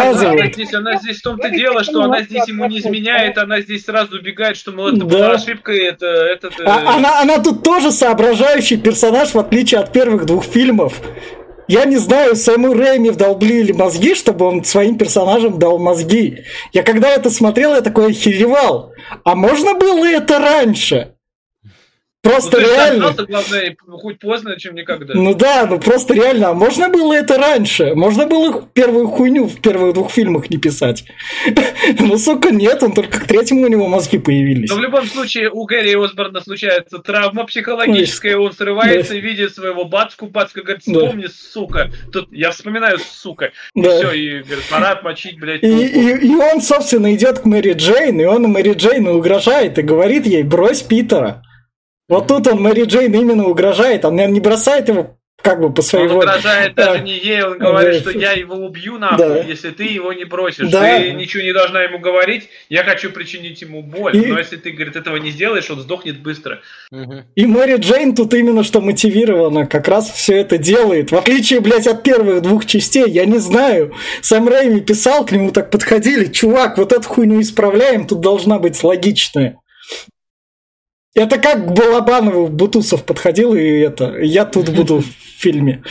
Она, 0.42 0.52
здесь, 0.52 0.74
она 0.74 0.98
здесь 0.98 1.20
в 1.20 1.24
том-то 1.24 1.50
дело, 1.50 1.84
что 1.84 2.04
она 2.04 2.22
здесь 2.24 2.48
ему 2.48 2.66
не 2.66 2.80
изменяет, 2.80 3.38
она 3.38 3.62
здесь 3.62 3.86
сразу 3.86 4.18
убегает, 4.18 4.58
что, 4.58 4.72
мол, 4.72 4.88
это 4.88 5.06
была 5.06 5.32
ошибка, 5.32 5.72
это... 5.72 6.06
это, 6.06 6.50
А- 6.66 6.96
она, 6.98 7.22
она 7.22 7.40
тут 7.40 7.64
тоже 7.64 7.92
соображающий 7.92 8.78
персонаж, 8.78 9.34
в 9.34 9.40
отличие 9.40 9.80
от 9.80 9.92
первых 9.92 10.26
двух 10.26 10.46
фильмов. 10.46 10.94
Я 11.68 11.86
не 11.86 11.98
знаю, 11.98 12.36
Сэму 12.36 12.74
Рэйми 12.74 13.12
вдолблили 13.12 13.72
мозги, 13.72 14.14
чтобы 14.14 14.46
он 14.46 14.64
своим 14.66 14.98
персонажам 14.98 15.58
дал 15.58 15.80
мозги. 15.80 16.44
Я 16.74 16.84
когда 16.84 17.10
это 17.10 17.30
смотрел, 17.30 17.74
я 17.76 17.82
такой 17.82 18.12
охеревал. 18.12 18.92
А 19.24 19.36
можно 19.36 19.74
было 19.76 20.06
это 20.06 20.40
раньше? 20.40 21.14
Ну, 22.24 22.30
Просто 22.30 22.62
же 22.62 22.68
реально. 22.68 23.08
дождался, 23.08 23.26
главное, 23.32 23.76
хоть 24.00 24.20
поздно, 24.20 24.56
чем 24.60 24.76
никогда. 24.76 25.14
Ну 25.16 25.34
да, 25.34 25.66
ну 25.66 25.80
просто 25.80 26.14
реально. 26.14 26.50
А 26.50 26.54
можно 26.54 26.88
было 26.90 27.14
это 27.14 27.38
раньше? 27.38 27.96
Можно 27.96 28.28
было 28.28 28.62
первую 28.74 29.08
хуйню 29.08 29.46
в 29.48 29.60
первых 29.60 29.96
двух 29.96 30.12
фильмах 30.12 30.50
не 30.50 30.58
писать? 30.58 31.04
Ну, 32.00 32.18
сука, 32.18 32.52
нет, 32.52 32.84
он 32.84 32.92
только 32.94 33.20
к 33.20 33.26
третьему 33.26 33.64
у 33.64 33.68
него 33.68 33.88
мозги 33.88 34.20
появились. 34.20 34.70
Но 34.70 34.76
в 34.76 34.82
любом 34.82 35.06
случае 35.08 35.50
у 35.50 35.66
Гэри 35.66 35.96
Осборна 35.96 36.40
случается 36.42 37.00
травма 37.00 37.44
психологическая, 37.46 38.38
он 38.38 38.52
срывается 38.54 39.14
Да. 39.14 39.18
и 39.18 39.22
видит 39.22 39.56
своего 39.56 39.86
батьку, 39.86 40.28
батька 40.28 40.62
говорит, 40.62 40.84
Да. 40.86 41.00
вспомни, 41.00 41.26
сука. 41.26 41.90
Тут 42.14 42.28
я 42.32 42.52
вспоминаю, 42.52 43.00
сука. 43.00 43.52
И 43.74 43.82
Да. 43.82 43.98
все, 43.98 44.12
и 44.12 44.44
говорит, 44.44 44.66
пора 44.70 45.00
мочить, 45.04 45.40
блядь, 45.40 45.64
И, 45.64 45.68
пауку». 45.68 45.84
и- 45.84 46.28
и 46.28 46.36
он, 46.36 46.62
собственно, 46.62 47.14
идет 47.16 47.40
к 47.40 47.46
Мэри 47.46 47.74
Джейн, 47.74 48.22
и 48.22 48.26
он 48.26 48.44
Мэри 48.44 48.74
Джейн 48.74 49.08
угрожает 49.08 49.80
и 49.80 49.82
говорит 49.82 50.28
ей, 50.28 50.44
брось 50.44 50.82
Питера. 50.84 51.44
Вот 52.12 52.28
тут 52.28 52.46
он 52.48 52.62
Мэри 52.62 52.84
Джейн 52.84 53.14
именно 53.14 53.48
угрожает, 53.48 54.04
он 54.06 54.18
не 54.18 54.40
бросает 54.42 54.90
его 54.90 55.18
как 55.42 55.60
бы 55.60 55.74
по 55.74 55.82
своей 55.82 56.06
Он 56.06 56.14
воле. 56.14 56.28
угрожает 56.28 56.76
Да. 56.76 56.86
даже 56.92 57.04
не 57.04 57.18
ей, 57.18 57.42
он 57.42 57.58
говорит, 57.58 58.04
Да. 58.04 58.12
что 58.12 58.20
я 58.20 58.34
его 58.34 58.54
убью 58.58 59.00
нахуй, 59.00 59.18
Да. 59.28 59.38
если 59.40 59.72
ты 59.72 59.86
его 59.86 60.14
не 60.14 60.24
бросишь. 60.24 60.70
Да. 60.70 61.00
Ты 61.00 61.14
ничего 61.14 61.42
не 61.42 61.52
должна 61.52 61.82
ему 61.82 61.98
говорить, 61.98 62.48
я 62.70 62.84
хочу 62.84 63.10
причинить 63.10 63.60
ему 63.64 63.82
боль. 63.82 64.16
И- 64.16 64.28
Но 64.28 64.38
если 64.38 64.58
ты, 64.58 64.70
говорит, 64.70 64.96
этого 64.96 65.16
не 65.16 65.32
сделаешь, 65.32 65.68
он 65.72 65.80
сдохнет 65.80 66.20
быстро. 66.20 66.60
И 67.36 67.46
Мэри 67.48 67.78
Джейн 67.78 68.14
тут 68.14 68.36
именно 68.36 68.64
что 68.64 68.82
мотивирована, 68.82 69.66
как 69.66 69.88
раз 69.88 70.12
все 70.12 70.36
это 70.36 70.60
делает. 70.60 71.12
В 71.12 71.16
отличие, 71.16 71.60
блядь, 71.62 71.88
от 71.88 72.04
первых 72.04 72.44
двух 72.44 72.68
частей, 72.68 73.06
я 73.10 73.26
не 73.26 73.40
знаю. 73.40 73.96
Сам 74.22 74.48
Рэйми 74.48 74.82
писал, 74.82 75.26
к 75.26 75.32
нему 75.32 75.52
так 75.52 75.72
подходили. 75.72 76.26
Чувак, 76.26 76.78
вот 76.78 76.92
эту 76.94 77.08
хуйню 77.10 77.42
исправляем, 77.42 78.06
тут 78.06 78.20
должна 78.20 78.60
быть 78.60 78.84
логичная. 78.84 79.58
Это 81.14 81.38
как 81.40 81.66
к 81.68 81.72
Балабанову 81.72 82.48
Бутусов 82.48 83.04
подходил, 83.04 83.54
и 83.54 83.80
это, 83.80 84.18
я 84.20 84.46
тут 84.46 84.70
буду 84.70 85.00
в 85.00 85.06
фильме. 85.06 85.84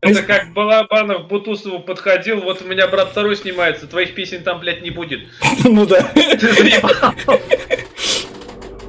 Это 0.00 0.22
как 0.22 0.52
Балабанов 0.52 1.26
Бутусову 1.26 1.80
подходил, 1.80 2.40
вот 2.42 2.62
у 2.62 2.64
меня 2.64 2.86
брат 2.86 3.08
второй 3.10 3.36
снимается, 3.36 3.88
твоих 3.88 4.14
песен 4.14 4.44
там, 4.44 4.60
блядь, 4.60 4.82
не 4.82 4.90
будет. 4.90 5.20
Ну 5.64 5.86
да. 5.86 6.08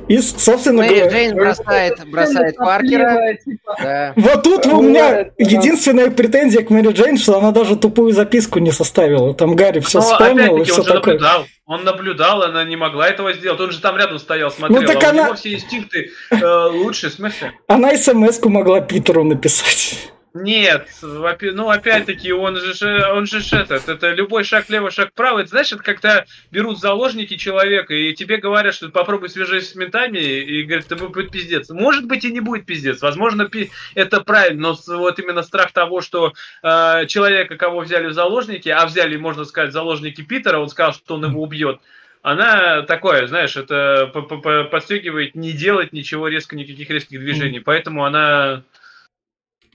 И, 0.08 0.18
собственно 0.22 0.82
Мэри 0.82 1.02
говоря, 1.02 1.12
Джейн 1.12 1.36
бросает, 1.36 2.10
бросает 2.10 2.56
Паркера. 2.58 3.38
Типа. 3.46 3.76
Да. 3.80 4.14
вот 4.16 4.42
тут 4.42 4.66
у 4.66 4.82
меня 4.82 5.30
единственная 5.38 6.10
претензия 6.10 6.64
к 6.64 6.72
Мэри 6.72 6.94
Джейн, 6.94 7.18
что 7.18 7.38
она 7.38 7.52
даже 7.52 7.76
тупую 7.76 8.12
записку 8.12 8.58
не 8.58 8.72
составила. 8.72 9.36
Там 9.36 9.56
Гарри 9.56 9.82
все 9.82 10.00
Но 10.00 10.06
вспомнил 10.06 10.58
и 10.58 10.64
все 10.64 10.82
такое. 10.82 11.14
наблюдал. 11.14 11.46
Он 11.70 11.84
наблюдал, 11.84 12.42
она 12.42 12.64
не 12.64 12.76
могла 12.76 13.08
этого 13.08 13.32
сделать. 13.32 13.60
Он 13.62 13.70
же 13.70 13.80
там 13.80 13.96
рядом 13.96 14.18
стоял, 14.18 14.50
смотрел. 14.50 14.82
Ну, 14.82 14.88
так 14.88 15.04
а 15.04 15.06
у 15.06 15.10
она- 15.12 15.24
него 15.26 15.36
все 15.36 15.54
инстинкты 15.54 16.10
э, 16.32 16.64
лучше, 16.72 17.12
в 17.12 17.14
смысле? 17.14 17.54
Она 17.68 17.96
смс-ку 17.96 18.50
могла 18.50 18.82
Питеру 18.82 19.24
написать. 19.24 20.12
Нет, 20.36 20.88
ну 21.02 21.70
опять-таки, 21.70 22.32
он 22.32 22.56
же, 22.56 23.04
он 23.12 23.26
же 23.26 23.40
этот, 23.52 23.90
это 23.90 24.12
любой 24.12 24.44
шаг 24.44 24.70
влево, 24.70 24.92
шаг 24.92 25.10
вправо. 25.10 25.40
Это 25.40 25.50
знаешь, 25.50 25.72
это 25.72 25.82
когда 25.82 26.26
берут 26.52 26.80
заложники 26.80 27.36
человека, 27.36 27.96
и 27.96 28.14
тебе 28.14 28.38
говорят, 28.38 28.76
что 28.76 28.90
попробуй 28.90 29.30
свяжись 29.30 29.72
с 29.72 29.76
ментами, 29.76 30.20
и 30.20 30.64
говорят, 30.64 30.86
это 30.86 30.98
будет 30.98 31.32
пиздец. 31.32 31.70
Может 31.70 32.06
быть 32.06 32.26
и 32.26 32.32
не 32.32 32.42
будет 32.42 32.68
пиздец, 32.68 33.02
возможно, 33.02 33.50
это 33.96 34.22
правильно, 34.22 34.76
но 34.88 34.98
вот 34.98 35.18
именно 35.18 35.42
страх 35.42 35.72
того, 35.72 36.02
что 36.02 36.34
э, 36.62 37.08
человека, 37.08 37.58
кого 37.58 37.80
взяли 37.80 38.08
в 38.08 38.14
заложники, 38.14 38.70
а 38.70 38.86
взяли, 38.86 39.18
можно 39.18 39.46
сказать, 39.46 39.74
заложники 39.74 40.22
Питера, 40.22 40.60
он 40.60 40.70
сказал, 40.70 40.94
что 40.94 41.16
он 41.16 41.26
его 41.26 41.42
убьет, 41.42 41.80
она 42.22 42.84
такое, 42.84 43.26
знаешь, 43.28 43.56
это 43.56 44.12
подстегивает 44.72 45.36
не 45.36 45.54
делать 45.54 45.94
ничего 45.94 46.28
резко, 46.28 46.56
никаких 46.56 46.90
резких 46.90 47.20
движений. 47.20 47.62
Поэтому 47.62 48.06
она 48.06 48.64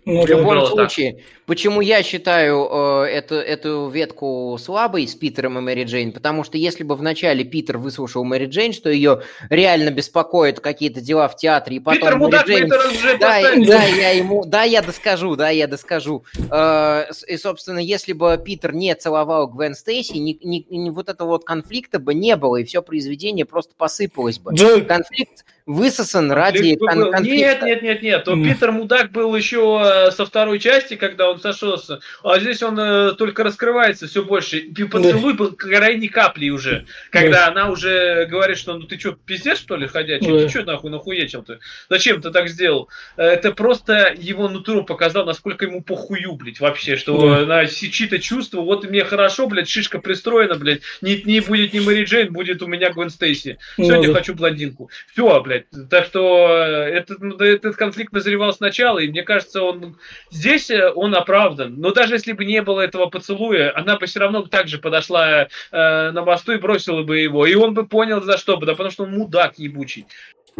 ну, 0.04 0.22
в 0.22 0.28
любом 0.28 0.66
случае, 0.66 1.12
так. 1.12 1.22
Почему 1.46 1.80
я 1.80 2.02
считаю 2.02 2.68
э, 2.70 3.06
эту, 3.06 3.34
эту 3.36 3.88
ветку 3.88 4.56
слабой 4.60 5.06
с 5.06 5.14
Питером 5.14 5.58
и 5.58 5.60
Мэри 5.60 5.84
Джейн? 5.84 6.12
Потому 6.12 6.44
что 6.44 6.58
если 6.58 6.84
бы 6.84 6.94
вначале 6.94 7.44
Питер 7.44 7.78
выслушал 7.78 8.24
Мэри 8.24 8.46
Джейн, 8.46 8.72
что 8.72 8.90
ее 8.90 9.22
реально 9.50 9.90
беспокоят 9.90 10.60
какие-то 10.60 11.00
дела 11.00 11.28
в 11.28 11.36
театре, 11.36 11.76
и 11.76 11.80
потом 11.80 12.00
Питер, 12.00 12.16
Мэри 12.16 12.24
мудак, 12.24 12.46
Джейн... 12.46 12.64
Питер 12.64 13.18
да, 13.18 13.42
да, 13.56 13.84
я 13.84 14.10
ему, 14.10 14.44
да, 14.44 14.62
я 14.62 14.82
доскажу, 14.82 15.36
да, 15.36 15.50
я 15.50 15.66
доскажу. 15.66 16.24
Э, 16.50 17.06
и, 17.26 17.36
собственно, 17.36 17.78
если 17.78 18.12
бы 18.12 18.40
Питер 18.42 18.74
не 18.74 18.94
целовал 18.94 19.48
Гвен 19.48 19.74
Стейси, 19.74 20.16
ни, 20.16 20.38
ни, 20.42 20.64
ни 20.68 20.90
вот 20.90 21.08
этого 21.08 21.28
вот 21.28 21.44
конфликта 21.44 21.98
бы 21.98 22.14
не 22.14 22.36
было, 22.36 22.56
и 22.56 22.64
все 22.64 22.82
произведение 22.82 23.44
просто 23.44 23.74
посыпалось 23.76 24.38
бы. 24.38 24.52
Да. 24.52 24.80
Конфликт 24.80 25.44
высосан 25.66 26.30
ради 26.30 26.76
кон- 26.76 27.10
конфликта. 27.10 27.66
Нет, 27.66 27.82
нет, 27.82 27.82
нет, 27.82 28.02
нет. 28.02 28.28
Mm. 28.28 28.44
Питер 28.44 28.72
Мудак 28.72 29.12
был 29.12 29.34
еще 29.34 29.80
э, 29.82 30.10
со 30.10 30.26
второй 30.26 30.58
части, 30.58 30.96
когда 30.96 31.30
он 31.30 31.33
сошелся. 31.40 32.00
А 32.22 32.38
здесь 32.38 32.62
он 32.62 32.78
э, 32.78 33.12
только 33.12 33.44
раскрывается 33.44 34.06
все 34.06 34.24
больше. 34.24 34.58
И 34.58 34.84
поцелуй 34.84 35.34
был 35.34 35.52
крайней 35.52 36.08
капли 36.08 36.50
уже. 36.50 36.86
Когда 37.10 37.48
она 37.48 37.70
уже 37.70 38.26
говорит, 38.26 38.58
что 38.58 38.76
ну 38.76 38.86
ты 38.86 38.98
что, 38.98 39.12
пиздец, 39.12 39.58
что 39.58 39.76
ли, 39.76 39.86
ходячий? 39.86 40.26
Ты 40.26 40.48
что 40.48 40.64
нахуй 40.64 40.90
нахуечил-то? 40.90 41.58
Зачем 41.88 42.20
ты 42.20 42.30
так 42.30 42.48
сделал? 42.48 42.88
Это 43.16 43.52
просто 43.52 44.14
его 44.16 44.48
нутро 44.48 44.82
показал, 44.82 45.24
насколько 45.24 45.64
ему 45.64 45.82
похую, 45.82 46.34
блядь, 46.34 46.60
вообще. 46.60 46.96
Что 46.96 47.44
на 47.44 47.66
чьи-то 47.66 48.18
чувства, 48.18 48.60
вот 48.60 48.84
мне 48.84 49.04
хорошо, 49.04 49.46
блядь, 49.46 49.68
шишка 49.68 49.98
пристроена, 49.98 50.54
блядь. 50.56 50.82
Не, 51.00 51.22
не 51.22 51.40
будет 51.40 51.72
ни 51.72 51.80
Мэри 51.80 52.04
Джейн, 52.04 52.32
будет 52.32 52.62
у 52.62 52.66
меня 52.66 52.92
Гвен 52.92 53.10
Стейси. 53.10 53.58
Сегодня 53.76 54.12
хочу 54.12 54.34
блондинку. 54.34 54.90
Все, 55.12 55.40
блядь. 55.40 55.66
Так 55.90 56.06
что 56.06 56.48
э, 56.48 56.90
этот, 56.90 57.20
ну, 57.20 57.36
этот 57.36 57.76
конфликт 57.76 58.12
назревал 58.12 58.52
сначала, 58.52 58.98
и 58.98 59.08
мне 59.08 59.22
кажется, 59.22 59.62
он 59.62 59.96
здесь 60.30 60.70
э, 60.70 60.90
он 60.92 61.14
оправдан. 61.24 61.74
Но 61.78 61.92
даже 61.92 62.14
если 62.14 62.32
бы 62.32 62.44
не 62.44 62.62
было 62.62 62.80
этого 62.80 63.06
поцелуя, 63.06 63.72
она 63.74 63.96
бы 63.96 64.06
все 64.06 64.20
равно 64.20 64.42
так 64.42 64.68
же 64.68 64.78
подошла 64.78 65.42
э, 65.42 65.46
на 65.70 66.22
мосту 66.22 66.52
и 66.52 66.58
бросила 66.58 67.02
бы 67.02 67.18
его. 67.18 67.46
И 67.46 67.54
он 67.54 67.74
бы 67.74 67.86
понял 67.86 68.22
за 68.22 68.38
что 68.38 68.56
бы, 68.56 68.66
да 68.66 68.72
потому 68.72 68.90
что 68.90 69.04
он 69.04 69.12
мудак 69.12 69.58
ебучий. 69.58 70.06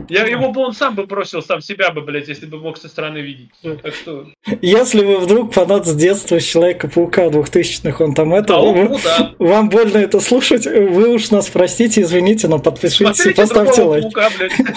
Я 0.09 0.27
его 0.27 0.51
бы 0.51 0.61
он 0.61 0.73
сам 0.73 0.97
бы 0.97 1.07
бросил, 1.07 1.41
сам 1.41 1.61
себя 1.61 1.91
бы, 1.91 2.01
блядь, 2.01 2.27
если 2.27 2.47
бы 2.47 2.59
мог 2.59 2.79
со 2.79 2.89
стороны 2.89 3.19
видеть. 3.19 3.51
Так 3.63 3.95
что... 3.95 4.27
Если 4.61 5.05
вы 5.05 5.19
вдруг 5.19 5.53
фанат 5.53 5.87
с 5.87 5.95
детства 5.95 6.41
Человека-паука 6.41 7.27
2000-х, 7.27 8.05
он 8.05 8.13
там 8.13 8.35
это... 8.35 8.57
А 8.57 8.59
он, 8.59 8.89
вы, 8.89 8.99
да. 9.05 9.35
Вам 9.39 9.69
больно 9.69 9.99
это 9.99 10.19
слушать, 10.19 10.67
вы 10.67 11.11
уж 11.11 11.31
нас 11.31 11.49
простите, 11.49 12.03
извините, 12.03 12.49
но 12.49 12.59
подпишитесь 12.59 13.17
Смотрите 13.17 13.31
и 13.31 13.35
поставьте 13.35 13.83
лайк. 13.83 14.13
Паука, 14.13 14.31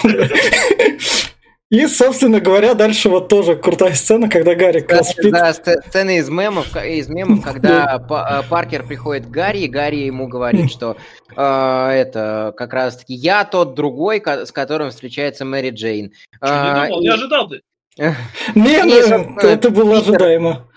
И, 1.70 1.86
собственно 1.86 2.40
говоря, 2.40 2.72
дальше 2.72 3.10
вот 3.10 3.28
тоже 3.28 3.54
крутая 3.54 3.92
сцена, 3.92 4.30
когда 4.30 4.54
Гарри 4.54 4.84
да, 4.88 5.02
спит. 5.02 5.32
Да, 5.32 5.52
сцена 5.52 6.16
из 6.16 6.30
мемов, 6.30 6.74
из 6.76 7.08
мемов 7.08 7.44
когда 7.44 7.96
э, 7.96 8.48
Паркер 8.48 8.86
приходит 8.86 9.26
к 9.26 9.30
Гарри, 9.30 9.60
и 9.60 9.68
Гарри 9.68 9.96
ему 9.96 10.28
говорит, 10.28 10.70
что 10.72 10.96
э, 11.36 11.42
это 11.42 12.54
как 12.56 12.72
раз-таки 12.72 13.12
я 13.12 13.44
тот 13.44 13.74
другой, 13.74 14.22
с 14.24 14.50
которым 14.50 14.90
встречается 14.90 15.44
Мэри 15.44 15.70
Джейн. 15.70 16.12
Что, 16.42 16.64
не 16.64 16.86
думал, 16.86 17.00
не 17.02 17.08
ожидал 17.08 17.48
ты? 17.48 17.60
Нет, 18.54 19.44
это 19.44 19.70
было 19.70 19.98
ожидаемо. 19.98 20.68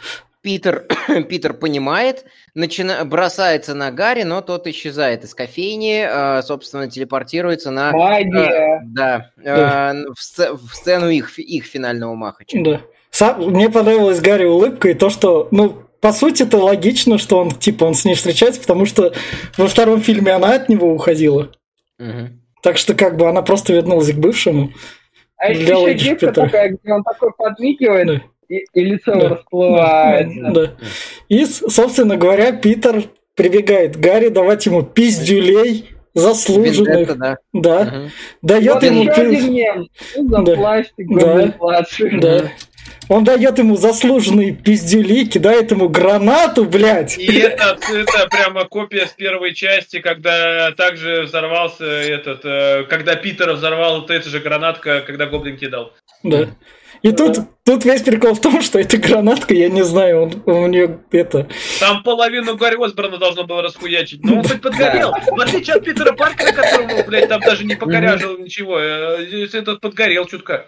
Питер, 0.41 0.87
Питер 1.29 1.53
понимает, 1.53 2.25
начина... 2.55 3.03
бросается 3.05 3.75
на 3.75 3.91
Гарри, 3.91 4.23
но 4.23 4.41
тот 4.41 4.67
исчезает 4.67 5.23
из 5.23 5.35
кофейни, 5.35 6.05
э, 6.07 6.41
собственно, 6.41 6.89
телепортируется 6.89 7.71
на... 7.71 7.91
Магия! 7.91 8.79
Э, 8.79 8.79
да, 8.83 9.31
да. 9.37 9.93
Э, 9.93 10.05
в, 10.15 10.21
сц... 10.21 10.39
в 10.51 10.73
сцену 10.73 11.09
их, 11.09 11.37
их 11.37 11.65
финального 11.65 12.15
махача. 12.15 12.57
Да. 12.63 12.81
Сам... 13.11 13.41
Мне 13.51 13.69
понравилась 13.69 14.19
Гарри 14.19 14.45
улыбка 14.45 14.89
и 14.89 14.93
то, 14.93 15.09
что, 15.09 15.47
ну, 15.51 15.83
по 15.99 16.11
сути, 16.11 16.43
это 16.43 16.57
логично, 16.57 17.19
что 17.19 17.37
он, 17.37 17.51
типа, 17.51 17.83
он 17.83 17.93
с 17.93 18.05
ней 18.05 18.15
встречается, 18.15 18.61
потому 18.61 18.85
что 18.85 19.13
во 19.57 19.67
втором 19.67 20.01
фильме 20.01 20.31
она 20.31 20.55
от 20.55 20.69
него 20.69 20.91
уходила. 20.91 21.51
Угу. 21.99 22.29
Так 22.63 22.77
что, 22.77 22.95
как 22.95 23.17
бы, 23.17 23.29
она 23.29 23.43
просто 23.43 23.73
вернулась 23.73 24.11
к 24.11 24.17
бывшему. 24.17 24.71
А 25.37 25.51
еще 25.51 25.93
гифка 25.93 26.31
такая, 26.31 26.69
где 26.69 26.93
он 26.93 27.03
такой 27.03 27.31
подмигивает, 27.37 28.07
да 28.07 28.21
и, 28.51 28.65
и 28.73 28.83
лицо 28.83 29.13
да. 29.13 29.29
расплывается. 29.29 30.51
Да. 30.51 30.75
И, 31.29 31.45
собственно 31.45 32.17
говоря, 32.17 32.51
Питер 32.51 33.05
прибегает 33.35 33.95
к 33.95 33.99
Гарри 33.99 34.27
давать 34.27 34.65
ему 34.65 34.83
пиздюлей 34.83 35.89
заслуженных. 36.13 37.07
Вендетта, 37.09 37.15
да. 37.15 37.37
Да. 37.53 37.81
Угу. 37.81 38.09
Дает 38.41 38.73
вот 38.73 38.83
ему... 38.83 39.03
Еще 39.03 39.85
да. 40.17 40.55
плащ, 40.55 40.87
ты 40.97 41.05
да. 41.09 41.53
младший. 41.57 42.19
Да. 42.19 42.51
Он 43.07 43.23
дает 43.23 43.57
ему 43.57 43.75
заслуженные 43.75 44.53
пиздюли, 44.53 45.25
кидает 45.25 45.71
ему 45.71 45.89
гранату, 45.89 46.65
блядь. 46.65 47.17
И 47.17 47.39
это, 47.39 47.77
это 47.89 48.27
прямо 48.29 48.65
копия 48.65 49.05
с 49.05 49.11
первой 49.11 49.53
части, 49.53 49.99
когда 49.99 50.71
также 50.71 51.23
взорвался 51.23 51.85
этот, 51.85 52.41
э, 52.45 52.83
когда 52.89 53.15
Питера 53.15 53.53
взорвал 53.53 54.01
вот 54.01 54.11
эта 54.11 54.29
же 54.29 54.39
гранатка, 54.39 55.01
когда 55.01 55.25
Гоблин 55.25 55.57
кидал. 55.57 55.93
Да. 56.23 56.49
И 57.01 57.11
тут, 57.11 57.37
тут 57.65 57.83
весь 57.83 58.03
прикол 58.03 58.35
в 58.35 58.41
том, 58.41 58.61
что 58.61 58.79
эта 58.79 58.97
гранатка, 58.97 59.55
я 59.55 59.69
не 59.69 59.83
знаю, 59.83 60.21
он, 60.23 60.43
у 60.45 60.67
нее 60.67 60.99
это... 61.11 61.47
Там 61.79 62.03
половину 62.03 62.55
Гарри 62.57 62.83
Осборна 62.83 63.17
должно 63.17 63.43
было 63.45 63.63
расхуячить, 63.63 64.23
но 64.23 64.37
он 64.37 64.43
хоть 64.43 64.61
подгорел. 64.61 65.11
В 65.11 65.39
отличие 65.39 65.77
от 65.77 65.83
Питера 65.85 66.13
Паркера, 66.13 66.51
которому, 66.51 67.03
блядь, 67.07 67.27
там 67.27 67.41
даже 67.41 67.65
не 67.65 67.75
покоряжил 67.75 68.37
ничего, 68.37 68.79
э, 68.79 69.47
этот 69.51 69.81
подгорел 69.81 70.25
чутка. 70.25 70.67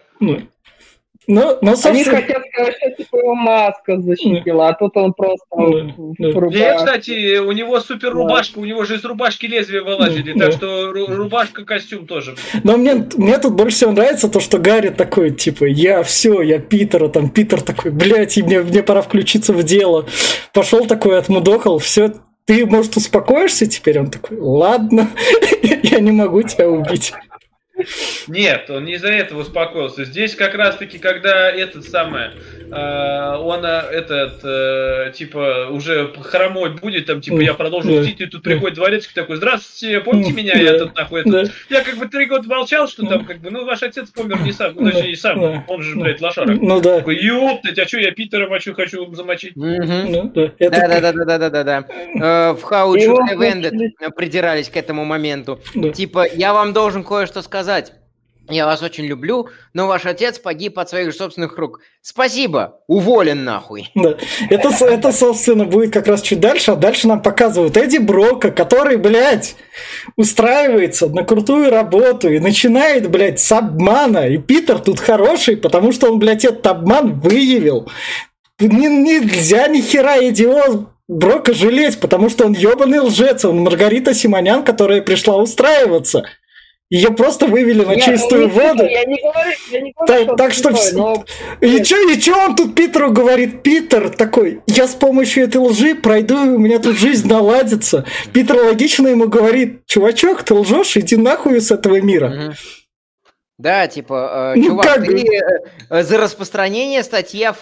Ну, 1.28 1.58
ну, 1.62 1.72
собственно... 1.72 1.94
Они 1.94 2.04
хотят 2.04 2.44
сказать, 2.52 2.76
что 2.78 2.92
типа 2.92 3.16
его 3.18 3.36
маска 3.36 4.02
защитила, 4.02 4.70
а 4.70 4.74
тут 4.74 4.98
он 4.98 5.14
просто 5.14 5.46
да, 5.56 6.28
в 6.30 6.52
Нет, 6.52 6.78
кстати, 6.78 7.38
у 7.38 7.52
него 7.52 7.80
супер 7.80 8.12
рубашка, 8.12 8.56
да. 8.56 8.62
у 8.62 8.66
него 8.66 8.84
же 8.84 8.96
из 8.96 9.06
рубашки 9.06 9.46
лезвия 9.46 9.84
вылазили, 9.84 10.34
да, 10.34 10.46
так 10.46 10.54
что 10.54 10.92
рубашка, 10.92 11.64
костюм 11.66 12.08
тоже. 12.08 12.36
Но 12.64 12.78
мне, 12.78 13.08
мне 13.16 13.38
тут 13.40 13.54
больше 13.54 13.78
всего 13.78 13.92
нравится 13.92 14.28
то, 14.28 14.40
что 14.40 14.58
Гарри 14.58 14.90
такой, 14.90 15.32
типа, 15.32 15.66
я 15.66 16.04
все, 16.04 16.42
я 16.42 16.60
Питера, 16.60 17.08
там 17.08 17.30
Питер 17.30 17.62
такой, 17.62 17.92
блядь, 17.92 18.38
мне, 18.38 18.60
мне 18.60 18.84
пора 18.84 19.02
включиться 19.02 19.54
в 19.54 19.64
дело. 19.64 20.06
Пошел 20.54 20.86
такой, 20.86 21.18
отмудохал, 21.18 21.80
все, 21.80 22.12
ты, 22.46 22.66
может, 22.66 22.98
успокоишься 22.98 23.66
теперь? 23.68 24.00
Он 24.00 24.10
такой, 24.10 24.38
ладно, 24.38 25.10
я 25.84 26.00
не 26.00 26.12
могу 26.12 26.42
тебя 26.44 26.70
убить. 26.70 27.14
Нет, 28.28 28.70
он 28.70 28.86
не 28.86 28.94
из-за 28.94 29.10
этого 29.10 29.42
успокоился. 29.42 30.06
Здесь 30.06 30.36
как 30.36 30.56
раз-таки, 30.56 30.98
когда 30.98 31.50
этот 31.50 31.86
самый, 31.86 32.30
э, 32.72 33.36
он 33.38 33.66
э, 33.66 33.82
этот, 33.92 34.40
э, 34.44 35.12
типа, 35.14 35.68
уже 35.70 36.14
хромой 36.22 36.72
будет, 36.72 37.06
там, 37.06 37.22
типа, 37.22 37.42
я 37.42 37.54
продолжу 37.54 37.90
да. 37.90 38.02
и 38.02 38.26
тут 38.26 38.44
приходит 38.44 38.76
дворецкий 38.76 39.14
такой, 39.14 39.38
здравствуйте, 39.38 40.00
помните 40.00 40.32
меня, 40.32 40.56
я 40.56 40.80
тут 40.80 40.96
нахуй, 40.96 41.22
этот... 41.22 41.52
я 41.70 41.82
как 41.82 41.98
бы 41.98 42.08
три 42.08 42.26
года 42.26 42.48
молчал, 42.48 42.88
что 42.88 43.06
там, 43.06 43.26
как 43.26 43.40
бы, 43.40 43.50
ну, 43.52 43.66
ваш 43.66 43.84
отец 43.84 44.10
помер 44.10 44.42
не 44.42 44.52
сам, 44.52 44.74
ну, 44.76 44.92
точнее, 44.92 45.10
не 45.10 45.16
сам, 45.16 45.66
он 45.68 45.82
же, 45.82 45.96
блядь, 45.96 46.22
лошара. 46.22 46.48
Ну, 46.48 46.80
да. 46.82 47.00
Такой, 47.00 47.18
ёптать, 47.18 47.80
а 47.80 47.86
что 47.86 48.00
я 48.00 48.12
Питера 48.12 48.48
мочу, 48.48 48.74
хочу 48.74 49.14
замочить? 49.14 49.56
Ну, 49.56 50.32
Да-да-да-да-да-да-да. 50.60 51.84
В 52.54 52.64
How 52.64 52.96
Should 52.96 53.18
Have 53.32 53.40
Ended 53.40 53.94
придирались 54.16 54.70
к 54.70 54.78
этому 54.78 55.06
моменту. 55.06 55.60
Типа, 55.94 56.26
я 56.28 56.54
вам 56.54 56.74
должен 56.74 57.04
кое-что 57.04 57.42
сказать, 57.42 57.73
сказать, 57.74 57.94
я 58.50 58.66
вас 58.66 58.84
очень 58.84 59.06
люблю, 59.06 59.48
но 59.74 59.88
ваш 59.88 60.06
отец 60.06 60.38
погиб 60.38 60.78
от 60.78 60.90
своих 60.90 61.14
собственных 61.14 61.58
рук. 61.58 61.80
Спасибо, 62.02 62.82
уволен 62.88 63.44
нахуй. 63.44 63.90
Да. 63.96 64.18
Это, 64.50 64.70
это, 64.86 65.12
собственно, 65.12 65.66
будет 65.66 65.94
как 65.94 66.08
раз 66.08 66.22
чуть 66.22 66.42
дальше, 66.42 66.72
а 66.72 66.76
дальше 66.76 67.08
нам 67.08 67.22
показывают 67.22 67.78
Эдди 67.78 67.98
Брока, 67.98 68.52
который, 68.52 68.98
блядь, 68.98 69.56
устраивается 70.18 71.08
на 71.08 71.24
крутую 71.24 71.72
работу 71.72 72.30
и 72.30 72.40
начинает, 72.40 73.10
блядь, 73.10 73.40
с 73.40 73.52
обмана. 73.52 74.28
И 74.28 74.38
Питер 74.38 74.80
тут 74.80 75.00
хороший, 75.00 75.56
потому 75.56 75.94
что 75.94 76.12
он, 76.12 76.20
блядь, 76.20 76.44
этот 76.46 76.68
обман 76.68 77.14
выявил. 77.14 77.90
Нельзя 78.60 79.68
ни 79.68 79.82
хера 79.82 80.20
идиот 80.30 80.90
Брока 81.08 81.54
жалеть, 81.54 82.00
потому 82.00 82.30
что 82.30 82.46
он 82.46 82.54
ебаный 82.54 83.00
лжец, 83.00 83.44
он 83.46 83.60
Маргарита 83.60 84.14
Симонян, 84.14 84.64
которая 84.64 85.02
пришла 85.02 85.38
устраиваться. 85.38 86.24
Ее 86.90 87.10
просто 87.10 87.48
вывели 87.48 87.84
на 87.84 87.94
Я- 87.94 88.00
чистую 88.00 88.46
не 88.46 88.52
святой, 88.52 88.68
воду. 88.70 88.84
Я 88.86 89.06
не 89.06 89.20
говорю, 89.20 89.52
я 89.72 89.82
не 89.82 89.92
говорю, 89.94 90.08
Так- 90.08 90.24
что 90.24 90.36
так 90.36 90.54
что 90.54 90.76
святой, 90.76 90.92
вс- 90.92 91.26
но 91.62 91.68
И 91.68 91.84
чё, 91.84 92.10
и 92.10 92.20
чё 92.20 92.38
он 92.46 92.56
тут 92.56 92.76
Питеру 92.76 93.12
говорит? 93.12 93.64
Питер 93.64 94.10
такой, 94.10 94.62
я 94.68 94.88
с 94.88 94.94
помощью 94.94 95.46
этой 95.46 95.58
лжи 95.58 95.96
пройду, 95.96 96.46
и 96.46 96.50
у 96.50 96.60
меня 96.60 96.78
тут 96.80 96.98
жизнь 96.98 97.28
наладится. 97.28 98.06
Питер 98.32 98.58
логично 98.58 99.08
ему 99.08 99.28
говорит, 99.28 99.86
чувачок, 99.88 100.44
ты 100.44 100.54
лжешь, 100.54 100.96
иди 100.98 101.16
нахуй 101.16 101.60
с 101.62 101.72
этого 101.72 102.00
мира. 102.00 102.54
Да, 103.58 103.88
типа, 103.88 104.54
э, 104.56 104.60
Ну, 104.60 104.66
чувак, 104.66 104.86
как 104.86 105.06
ты 105.06 105.16
э, 105.26 105.60
э, 105.90 106.04
за 106.04 106.18
распространение 106.18 107.02
статьи 107.04 107.44
о 107.44 107.54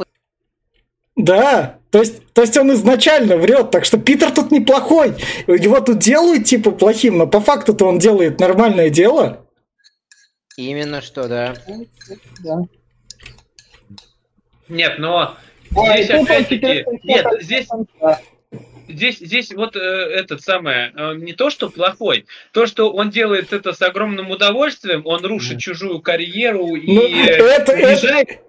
Да, 1.23 1.77
то 1.91 1.99
есть, 1.99 2.25
то 2.33 2.41
есть 2.41 2.57
он 2.57 2.71
изначально 2.73 3.37
врет, 3.37 3.69
так 3.69 3.85
что 3.85 3.97
Питер 3.97 4.31
тут 4.31 4.49
неплохой. 4.51 5.13
Его 5.45 5.79
тут 5.81 5.99
делают 5.99 6.45
типа 6.45 6.71
плохим, 6.71 7.17
но 7.17 7.27
по 7.27 7.41
факту-то 7.41 7.85
он 7.85 7.99
делает 7.99 8.39
нормальное 8.39 8.89
дело. 8.89 9.45
Именно 10.57 11.01
что, 11.01 11.27
да. 11.27 11.53
Нет, 14.69 14.99
но 14.99 15.35
Ой, 15.75 16.03
здесь 16.03 16.23
опять-таки... 16.23 16.85
Нет, 17.03 17.25
здесь. 17.41 17.67
Здесь, 18.91 19.17
здесь 19.19 19.51
вот 19.53 19.75
э, 19.75 19.79
этот 19.79 20.41
самое, 20.41 20.91
э, 20.95 21.13
не 21.15 21.33
то, 21.33 21.49
что 21.49 21.69
плохой, 21.69 22.25
то, 22.53 22.65
что 22.65 22.91
он 22.91 23.09
делает 23.09 23.53
это 23.53 23.73
с 23.73 23.81
огромным 23.81 24.29
удовольствием, 24.31 25.01
он 25.05 25.25
рушит 25.25 25.59
чужую 25.59 25.99
карьеру 26.01 26.75
и 26.75 26.91
Ну, 26.93 27.01
это- 27.01 27.43
Это, 27.45 27.71
забегая- 27.77 28.39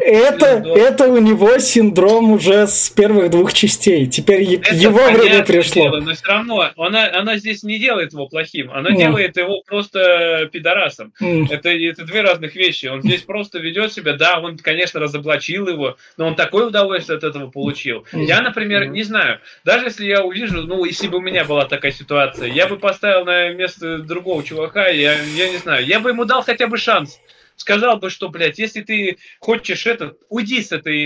это, 0.00 0.54
звездой. 0.58 0.80
это 0.80 1.04
у 1.08 1.18
него 1.18 1.58
синдром 1.58 2.32
уже 2.32 2.66
с 2.66 2.90
первых 2.90 3.30
двух 3.30 3.52
частей. 3.52 4.06
Теперь 4.06 4.54
Это 4.54 4.74
его 4.74 5.10
время 5.10 5.44
пришло. 5.44 5.82
дело, 5.84 6.00
но 6.00 6.12
все 6.14 6.26
равно 6.26 6.70
она, 6.76 7.10
она 7.12 7.36
здесь 7.36 7.62
не 7.62 7.78
делает 7.78 8.12
его 8.12 8.26
плохим, 8.26 8.70
она 8.72 8.90
Не. 8.90 8.98
делает 8.98 9.36
его 9.36 9.62
просто 9.66 10.48
пидорасом. 10.52 11.12
М. 11.20 11.46
Это, 11.50 11.70
это 11.70 12.04
две 12.04 12.22
разных 12.22 12.54
вещи. 12.56 12.86
Он 12.86 13.02
здесь 13.02 13.22
просто 13.22 13.58
ведет 13.58 13.92
себя, 13.92 14.14
да, 14.14 14.40
он, 14.40 14.58
конечно, 14.58 15.00
разоблачил 15.00 15.68
его, 15.68 15.96
но 16.16 16.26
он 16.26 16.34
такое 16.34 16.66
удовольствие 16.66 17.18
от 17.18 17.24
этого 17.24 17.50
получил. 17.50 18.04
Я, 18.12 18.40
например, 18.42 18.86
не 18.86 19.02
знаю, 19.02 19.19
даже 19.64 19.86
если 19.86 20.06
я 20.06 20.22
увижу, 20.22 20.62
ну, 20.62 20.84
если 20.84 21.08
бы 21.08 21.18
у 21.18 21.20
меня 21.20 21.44
была 21.44 21.66
такая 21.66 21.92
ситуация, 21.92 22.48
я 22.48 22.66
бы 22.66 22.78
поставил 22.78 23.24
на 23.24 23.50
место 23.50 23.98
другого 23.98 24.42
чувака, 24.42 24.88
я, 24.88 25.20
я 25.20 25.50
не 25.50 25.58
знаю, 25.58 25.84
я 25.86 26.00
бы 26.00 26.10
ему 26.10 26.24
дал 26.24 26.42
хотя 26.42 26.66
бы 26.66 26.76
шанс. 26.76 27.18
Сказал 27.60 27.98
бы, 27.98 28.08
что, 28.08 28.30
блядь, 28.30 28.58
если 28.58 28.80
ты 28.80 29.18
хочешь 29.38 29.86
это, 29.86 30.14
уйди 30.30 30.62
с 30.62 30.72
этой, 30.72 30.98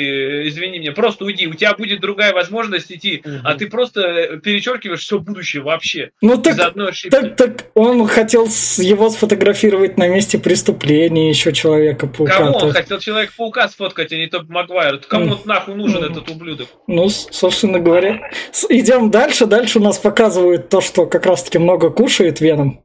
э, 0.44 0.48
извини 0.48 0.78
меня, 0.78 0.92
просто 0.92 1.24
уйди, 1.24 1.48
у 1.48 1.54
тебя 1.54 1.74
будет 1.74 2.00
другая 2.00 2.32
возможность 2.32 2.92
идти, 2.92 3.24
а 3.42 3.54
ты 3.56 3.66
просто 3.66 4.00
э, 4.02 4.38
перечеркиваешь 4.38 5.00
все 5.00 5.18
будущее 5.18 5.62
вообще. 5.64 6.12
Ну 6.22 6.38
так, 6.40 6.56
одной 6.60 6.90
ошибки. 6.90 7.12
так, 7.12 7.34
так 7.34 7.66
он 7.74 8.06
хотел 8.06 8.46
его 8.46 9.10
сфотографировать 9.10 9.98
на 9.98 10.06
месте 10.06 10.38
преступления 10.38 11.28
еще 11.28 11.52
Человека-паука. 11.52 12.36
Кому 12.36 12.56
он 12.58 12.72
хотел 12.72 13.00
Человек-паука 13.00 13.66
сфоткать, 13.68 14.12
а 14.12 14.16
не 14.16 14.28
Топ 14.28 14.48
Магуайр? 14.48 14.98
Кому 14.98 15.36
нахуй 15.44 15.74
нужен 15.74 16.04
этот 16.04 16.30
ублюдок? 16.30 16.68
Ну, 16.86 17.08
собственно 17.08 17.80
говоря. 17.80 18.30
С- 18.52 18.66
Идем 18.68 19.10
дальше. 19.10 19.46
Дальше 19.46 19.80
у 19.80 19.82
нас 19.82 19.98
показывают 19.98 20.68
то, 20.68 20.80
что 20.80 21.06
как 21.06 21.26
раз-таки 21.26 21.58
много 21.58 21.90
кушает 21.90 22.40
Веном. 22.40 22.84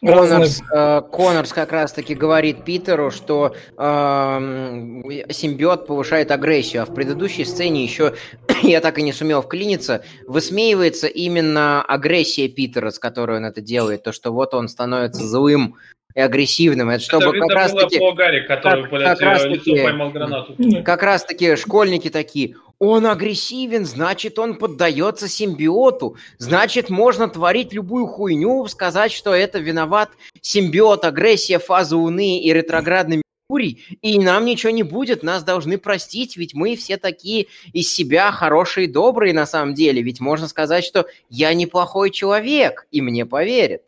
Коннорс, 0.00 0.62
э, 0.72 1.02
Коннорс 1.12 1.52
как 1.52 1.72
раз-таки 1.72 2.14
говорит 2.14 2.64
Питеру, 2.64 3.10
что 3.10 3.54
эм, 3.76 5.04
симбиот 5.30 5.86
повышает 5.86 6.30
агрессию, 6.30 6.82
а 6.82 6.86
в 6.86 6.94
предыдущей 6.94 7.44
сцене 7.44 7.84
еще, 7.84 8.14
я 8.62 8.80
так 8.80 8.98
и 8.98 9.02
не 9.02 9.12
сумел 9.12 9.42
вклиниться, 9.42 10.02
высмеивается 10.26 11.06
именно 11.06 11.82
агрессия 11.82 12.48
Питера, 12.48 12.90
с 12.90 12.98
которой 12.98 13.38
он 13.38 13.44
это 13.44 13.60
делает, 13.60 14.02
то, 14.02 14.12
что 14.12 14.32
вот 14.32 14.54
он 14.54 14.68
становится 14.68 15.22
злым 15.22 15.76
и 16.14 16.20
агрессивным. 16.20 16.88
Это 16.88 17.02
чтобы 17.02 17.36
это 17.36 17.46
как 17.46 17.50
раз-таки... 17.56 17.98
Гарри, 18.16 18.46
который, 18.46 18.82
как- 18.82 18.90
блядь, 18.90 19.18
как 19.18 19.20
раз 19.20 19.44
э, 19.44 19.50
таки- 19.50 19.70
лицо 19.72 19.84
поймал 19.84 20.10
гранату. 20.10 20.56
Как 20.82 21.02
раз 21.02 21.24
таки 21.24 21.56
школьники 21.56 22.08
такие, 22.08 22.56
он 22.80 23.06
агрессивен, 23.06 23.84
значит, 23.84 24.38
он 24.38 24.56
поддается 24.56 25.28
симбиоту, 25.28 26.16
значит, 26.38 26.88
можно 26.88 27.28
творить 27.28 27.74
любую 27.74 28.06
хуйню, 28.06 28.66
сказать, 28.68 29.12
что 29.12 29.34
это 29.34 29.58
виноват 29.58 30.10
симбиот, 30.40 31.04
агрессия, 31.04 31.58
фаза 31.58 31.96
Луны 31.96 32.40
и 32.40 32.52
ретроградный 32.52 33.22
Меркурий, 33.50 33.98
и 34.00 34.18
нам 34.18 34.46
ничего 34.46 34.72
не 34.72 34.82
будет, 34.82 35.22
нас 35.22 35.44
должны 35.44 35.76
простить, 35.76 36.38
ведь 36.38 36.54
мы 36.54 36.74
все 36.74 36.96
такие 36.96 37.48
из 37.74 37.92
себя 37.92 38.32
хорошие 38.32 38.86
и 38.86 38.90
добрые 38.90 39.34
на 39.34 39.44
самом 39.44 39.74
деле, 39.74 40.00
ведь 40.00 40.18
можно 40.18 40.48
сказать, 40.48 40.84
что 40.84 41.06
я 41.28 41.52
неплохой 41.52 42.10
человек, 42.10 42.86
и 42.90 43.02
мне 43.02 43.26
поверят. 43.26 43.82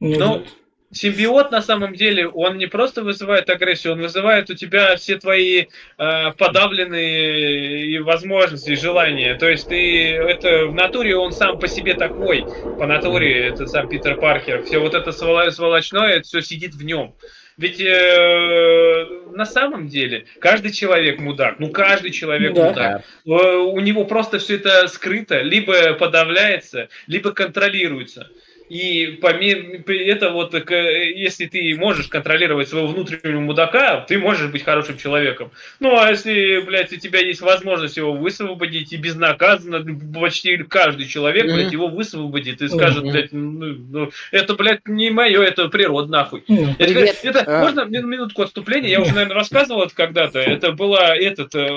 Ну, 0.00 0.44
симбиот 0.92 1.50
на 1.50 1.60
самом 1.62 1.94
деле, 1.94 2.28
он 2.28 2.56
не 2.58 2.66
просто 2.66 3.02
вызывает 3.02 3.50
агрессию, 3.50 3.92
он 3.92 4.00
вызывает 4.00 4.50
у 4.50 4.54
тебя 4.54 4.96
все 4.96 5.16
твои 5.18 5.66
э, 5.98 6.32
подавленные 6.38 7.86
и 7.86 7.98
возможности, 7.98 8.70
и 8.70 8.76
желания. 8.76 9.34
То 9.34 9.48
есть 9.48 9.68
ты 9.68 10.12
это 10.12 10.66
в 10.66 10.74
натуре 10.74 11.16
он 11.16 11.32
сам 11.32 11.58
по 11.58 11.68
себе 11.68 11.94
такой, 11.94 12.46
по 12.78 12.86
натуре 12.86 13.48
это 13.48 13.66
сам 13.66 13.88
Питер 13.88 14.16
Паркер. 14.16 14.62
Все 14.62 14.78
вот 14.78 14.94
это 14.94 15.10
своло- 15.10 15.50
сволочное, 15.50 16.16
это 16.16 16.22
все 16.22 16.40
сидит 16.40 16.74
в 16.74 16.84
нем. 16.84 17.14
Ведь 17.58 17.80
э, 17.80 19.06
на 19.32 19.44
самом 19.44 19.88
деле 19.88 20.26
каждый 20.40 20.72
человек 20.72 21.18
мудак, 21.18 21.58
ну 21.58 21.70
каждый 21.70 22.12
человек 22.12 22.54
Да. 22.54 22.68
мудак. 22.68 23.02
Э, 23.26 23.56
у 23.56 23.80
него 23.80 24.04
просто 24.04 24.38
все 24.38 24.56
это 24.56 24.86
скрыто, 24.86 25.42
либо 25.42 25.94
подавляется, 25.94 26.88
либо 27.08 27.32
контролируется. 27.32 28.30
И 28.68 29.18
помимо 29.22 29.82
это 29.86 30.30
вот, 30.30 30.54
если 30.54 31.46
ты 31.46 31.74
можешь 31.76 32.08
контролировать 32.08 32.68
своего 32.68 32.86
внутреннего 32.88 33.40
мудака, 33.40 34.00
ты 34.00 34.18
можешь 34.18 34.50
быть 34.50 34.62
хорошим 34.64 34.98
человеком. 34.98 35.50
Ну, 35.80 35.98
а 35.98 36.10
если, 36.10 36.60
блядь, 36.60 36.92
у 36.92 36.96
тебя 36.96 37.20
есть 37.20 37.40
возможность 37.40 37.96
его 37.96 38.12
высвободить 38.12 38.92
и 38.92 38.96
безнаказанно, 38.96 39.84
почти 40.20 40.56
каждый 40.58 41.06
человек, 41.06 41.46
Мгм. 41.46 41.54
блядь, 41.54 41.72
его 41.72 41.88
высвободит 41.88 42.60
и 42.62 42.68
скажет, 42.68 43.04
блядь, 43.04 43.32
ну, 43.32 43.74
ну, 43.90 44.10
это, 44.32 44.54
блядь, 44.54 44.86
не 44.86 45.10
мое, 45.10 45.42
это 45.42 45.68
природа, 45.68 46.10
нахуй. 46.10 46.44
Ну, 46.48 46.74
Привет. 46.78 47.16
теперь- 47.18 47.30
это, 47.30 47.44
А. 47.46 47.60
Можно 47.64 47.84
мин- 47.84 48.08
минутку 48.08 48.42
отступления? 48.42 48.90
Я 48.90 49.00
уже, 49.00 49.12
наверное, 49.14 49.34
рассказывал 49.36 49.82
это 49.84 49.94
когда-то. 49.94 50.38
Это 50.40 50.72
была 50.72 51.14
этот, 51.16 51.54
э, 51.54 51.68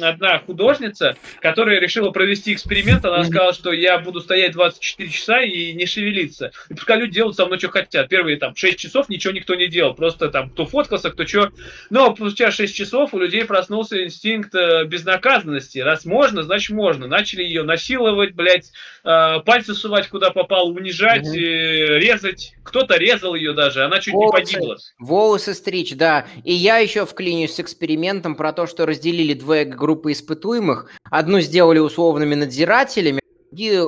одна 0.00 0.38
художница, 0.38 1.16
которая 1.40 1.78
решила 1.80 2.10
провести 2.10 2.52
эксперимент. 2.52 3.04
Она 3.04 3.24
сказала, 3.24 3.52
что 3.52 3.72
я 3.72 3.98
буду 3.98 4.20
стоять 4.20 4.52
24 4.52 5.08
часа 5.10 5.40
и 5.42 5.72
не 5.72 5.86
шевелиться. 5.86 6.39
И 6.68 6.74
пускай 6.74 6.98
люди 6.98 7.14
делают 7.14 7.36
со 7.36 7.46
мной, 7.46 7.58
что 7.58 7.68
хотят. 7.68 8.08
Первые 8.08 8.36
там 8.36 8.54
6 8.54 8.78
часов 8.78 9.08
ничего 9.08 9.32
никто 9.32 9.54
не 9.54 9.68
делал. 9.68 9.94
Просто 9.94 10.28
там 10.28 10.50
кто 10.50 10.66
фоткался, 10.66 11.10
кто 11.10 11.26
что. 11.26 11.50
Но 11.90 12.14
спустя 12.14 12.50
6 12.50 12.74
часов 12.74 13.14
у 13.14 13.18
людей 13.18 13.44
проснулся 13.44 14.04
инстинкт 14.04 14.54
э, 14.54 14.84
безнаказанности. 14.84 15.78
Раз 15.78 16.04
можно, 16.04 16.42
значит 16.42 16.70
можно. 16.74 17.06
Начали 17.06 17.42
ее 17.42 17.62
насиловать, 17.62 18.34
блядь, 18.34 18.70
э, 19.04 19.40
пальцы 19.44 19.74
сувать 19.74 20.08
куда 20.08 20.30
попало, 20.30 20.70
унижать, 20.70 21.26
э, 21.26 21.98
резать. 21.98 22.54
Кто-то 22.62 22.96
резал 22.96 23.34
ее 23.34 23.52
даже, 23.52 23.84
она 23.84 23.98
чуть 23.98 24.14
не 24.14 24.24
Волосы. 24.24 24.54
погибла. 24.54 24.76
Волосы 24.98 25.54
стричь, 25.54 25.94
да. 25.94 26.26
И 26.44 26.52
я 26.52 26.78
еще 26.78 27.06
вклинюсь 27.06 27.54
с 27.54 27.60
экспериментом 27.60 28.34
про 28.34 28.52
то, 28.52 28.66
что 28.66 28.86
разделили 28.86 29.34
две 29.34 29.64
группы 29.64 30.12
испытуемых. 30.12 30.90
Одну 31.10 31.40
сделали 31.40 31.78
условными 31.78 32.34
надзирателями, 32.34 33.20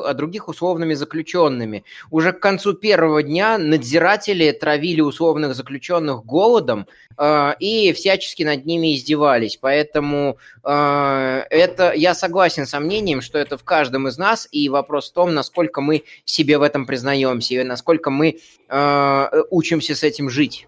а 0.05 0.15
других 0.15 0.49
условными 0.49 0.95
заключенными. 0.95 1.85
Уже 2.11 2.33
к 2.33 2.41
концу 2.41 2.75
первого 2.75 3.23
дня 3.23 3.59
надзиратели 3.59 4.51
травили 4.53 5.01
условных 5.01 5.55
заключенных 5.55 6.25
голодом 6.25 6.87
э, 7.17 7.55
и 7.59 7.93
всячески 7.93 8.43
над 8.43 8.67
ними 8.67 8.95
издевались. 8.95 9.57
Поэтому 9.57 10.39
э, 10.65 11.43
это 11.51 11.93
я 11.93 12.15
согласен 12.15 12.67
с 12.67 12.79
мнением, 12.79 13.21
что 13.21 13.39
это 13.39 13.57
в 13.57 13.65
каждом 13.65 14.09
из 14.09 14.19
нас, 14.19 14.49
и 14.51 14.69
вопрос 14.69 15.11
в 15.11 15.15
том, 15.15 15.35
насколько 15.35 15.81
мы 15.81 16.05
себе 16.25 16.59
в 16.59 16.63
этом 16.63 16.87
признаемся, 16.87 17.55
и 17.55 17.63
насколько 17.63 18.11
мы 18.11 18.39
э, 18.69 19.29
учимся 19.51 19.95
с 19.95 20.03
этим 20.03 20.31
жить. 20.31 20.67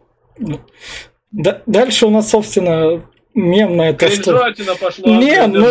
да- 1.33 1.63
дальше 1.67 2.07
у 2.07 2.11
нас, 2.11 2.31
собственно, 2.31 3.03
мемное 3.35 3.93
то, 3.93 4.09
что... 4.09 4.23
Кринжатина 4.33 4.75
пошла. 4.77 5.11
Не, 5.17 5.47
ну 5.47 5.67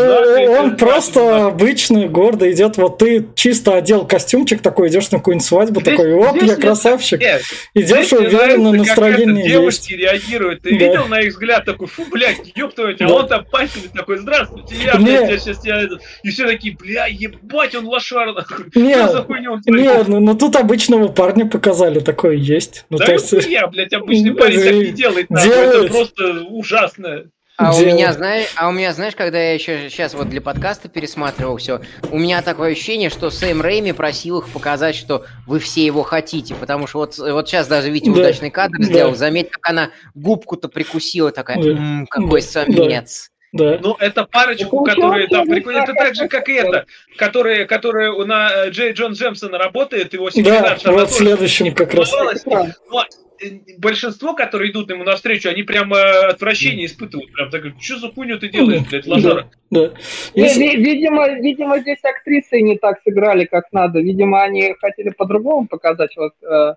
он 0.52 0.76
просто 0.78 1.48
обычно 1.48 2.08
гордо 2.08 2.52
идет. 2.52 2.78
Вот 2.78 2.98
ты 2.98 3.26
чисто 3.36 3.76
одел 3.76 4.06
костюмчик 4.06 4.62
такой, 4.62 4.90
идешь 4.90 5.10
на 5.12 5.18
какую-нибудь 5.20 5.48
свадьбу, 5.48 5.80
Здесь- 5.82 5.98
такой, 5.98 6.14
оп, 6.14 6.38
здесь 6.38 6.50
я 6.50 6.56
красавчик. 6.58 7.20
Нет, 7.22 7.42
Идешь 7.74 8.08
здесь 8.08 8.14
уверенно, 8.14 8.72
нравится, 8.72 8.96
как 8.96 9.04
настроение 9.04 9.46
это 9.46 9.50
есть. 9.68 9.88
девушки 9.88 9.94
реагируют. 9.94 10.62
Ты 10.62 10.78
Да. 10.78 10.86
видел 10.86 11.06
на 11.08 11.22
их 11.22 11.30
взгляд 11.32 11.66
такой, 11.66 11.88
фу, 11.88 12.04
блядь, 12.12 12.52
ёб 12.56 12.74
твою, 12.74 12.90
мать, 12.92 13.02
а 13.02 13.08
Да. 13.08 13.14
он 13.14 13.28
там 13.28 13.46
пальцами 13.46 13.84
такой, 13.94 14.18
здравствуйте, 14.18 14.76
я, 14.84 14.94
Не. 14.98 15.06
блядь, 15.06 15.30
я 15.30 15.38
сейчас 15.38 15.60
тебя... 15.60 15.82
это». 15.82 16.00
И 16.24 16.30
все 16.30 16.46
такие, 16.46 16.76
бля, 16.76 17.08
ебать, 17.08 17.76
он 17.76 17.88
лошар, 17.88 18.34
нахуй. 18.34 18.66
Не, 18.76 18.94
Что 18.96 19.08
за 19.10 19.24
хуйню 19.24 19.54
он 19.54 19.62
ну, 19.66 20.20
ну 20.20 20.36
тут 20.36 20.56
обычного 20.56 21.08
парня 21.08 21.46
показали, 21.46 22.00
такое 22.00 22.36
есть. 22.36 22.86
Ну, 22.90 22.98
Да 22.98 23.06
то 23.06 23.14
есть, 23.14 23.32
я, 23.48 23.68
блядь, 23.68 23.94
обычный 23.94 24.32
Ну, 24.32 24.36
парень 24.38 24.60
так 24.60 24.72
э, 24.72 24.78
не 24.78 24.92
делает, 24.92 25.30
нахуй, 25.30 25.50
это 25.52 25.84
просто 25.88 26.42
ужасно. 26.50 27.24
А 27.64 27.76
у 27.76 27.80
меня, 27.80 28.14
знаешь, 28.14 28.50
а 28.56 28.68
у 28.68 28.72
меня, 28.72 28.94
знаешь, 28.94 29.16
когда 29.16 29.40
я 29.40 29.54
еще 29.54 29.90
сейчас 29.90 30.14
вот 30.14 30.30
для 30.30 30.42
подкаста 30.42 30.90
пересматривал 30.90 31.58
все, 31.58 31.82
у 32.12 32.18
меня 32.20 32.42
такое 32.42 32.72
ощущение, 32.72 33.10
что 33.10 33.30
Сэм 33.30 33.62
Рэйми 33.62 33.94
просил 33.94 34.40
их 34.40 34.50
показать, 34.50 34.96
что 34.96 35.26
вы 35.48 35.60
все 35.60 35.86
его 35.86 36.04
хотите, 36.04 36.56
потому 36.56 36.88
что 36.88 37.00
вот, 37.00 37.18
вот 37.18 37.48
сейчас 37.48 37.68
даже 37.68 37.90
Витя 37.90 38.10
Да, 38.10 38.12
удачный 38.22 38.50
кадр 38.50 38.78
да. 38.80 38.84
сделал, 38.86 39.16
заметь, 39.16 39.50
как 39.50 39.70
она 39.70 39.90
губку-то 40.14 40.68
прикусила, 40.70 41.32
такая, 41.32 41.62
Да, 41.62 41.70
«М, 41.70 42.08
какой 42.08 42.42
да, 42.42 42.48
самец. 42.48 43.30
Да. 43.30 43.33
Ну, 43.54 43.96
это 44.00 44.24
парочку, 44.26 44.78
Ну, 44.78 44.84
которые 44.84 45.28
там 45.28 45.46
получилось, 45.46 45.58
прикольно. 45.60 45.78
Это 45.84 45.94
да, 45.94 46.04
так 46.06 46.16
же, 46.16 46.28
как 46.28 46.50
и 46.50 46.54
это, 46.54 46.86
которые, 47.18 47.66
которые 47.66 48.12
у 48.12 48.26
на 48.26 48.50
э, 48.66 48.70
Джей 48.72 48.94
Джон 48.94 49.14
Джемсона 49.14 49.58
работает, 49.60 50.14
его 50.14 50.26
Да, 50.26 50.32
секретарша. 50.32 50.90
она 50.90 50.98
вот 51.00 51.12
следующим 51.12 51.74
как 51.76 51.94
раз. 51.94 52.12
Но, 52.12 53.06
э, 53.42 53.50
большинство, 53.78 54.34
которые 54.34 54.72
идут 54.72 54.90
ему 54.90 55.04
навстречу, 55.04 55.50
они 55.50 55.64
прям 55.64 55.94
э, 55.94 55.98
отвращение 56.28 56.86
испытывают. 56.88 57.32
Прям 57.34 57.50
так, 57.52 57.64
что 57.80 58.00
за 58.00 58.10
хуйню 58.12 58.40
ты 58.40 58.50
делаешь, 58.50 58.82
блядь, 58.90 59.06
лошара? 59.06 59.50
Да. 59.70 59.92
Если- 60.34 60.64
ви- 60.64 60.76
видимо, 60.78 61.28
видимо, 61.40 61.80
здесь 61.80 62.00
актрисы 62.04 62.62
не 62.62 62.78
так 62.78 63.02
сыграли, 63.04 63.46
как 63.46 63.66
надо. 63.72 64.00
Видимо, 64.00 64.42
они 64.42 64.74
хотели 64.80 65.10
по-другому 65.10 65.68
показать. 65.68 66.16
Вот, 66.16 66.34
э, 66.42 66.76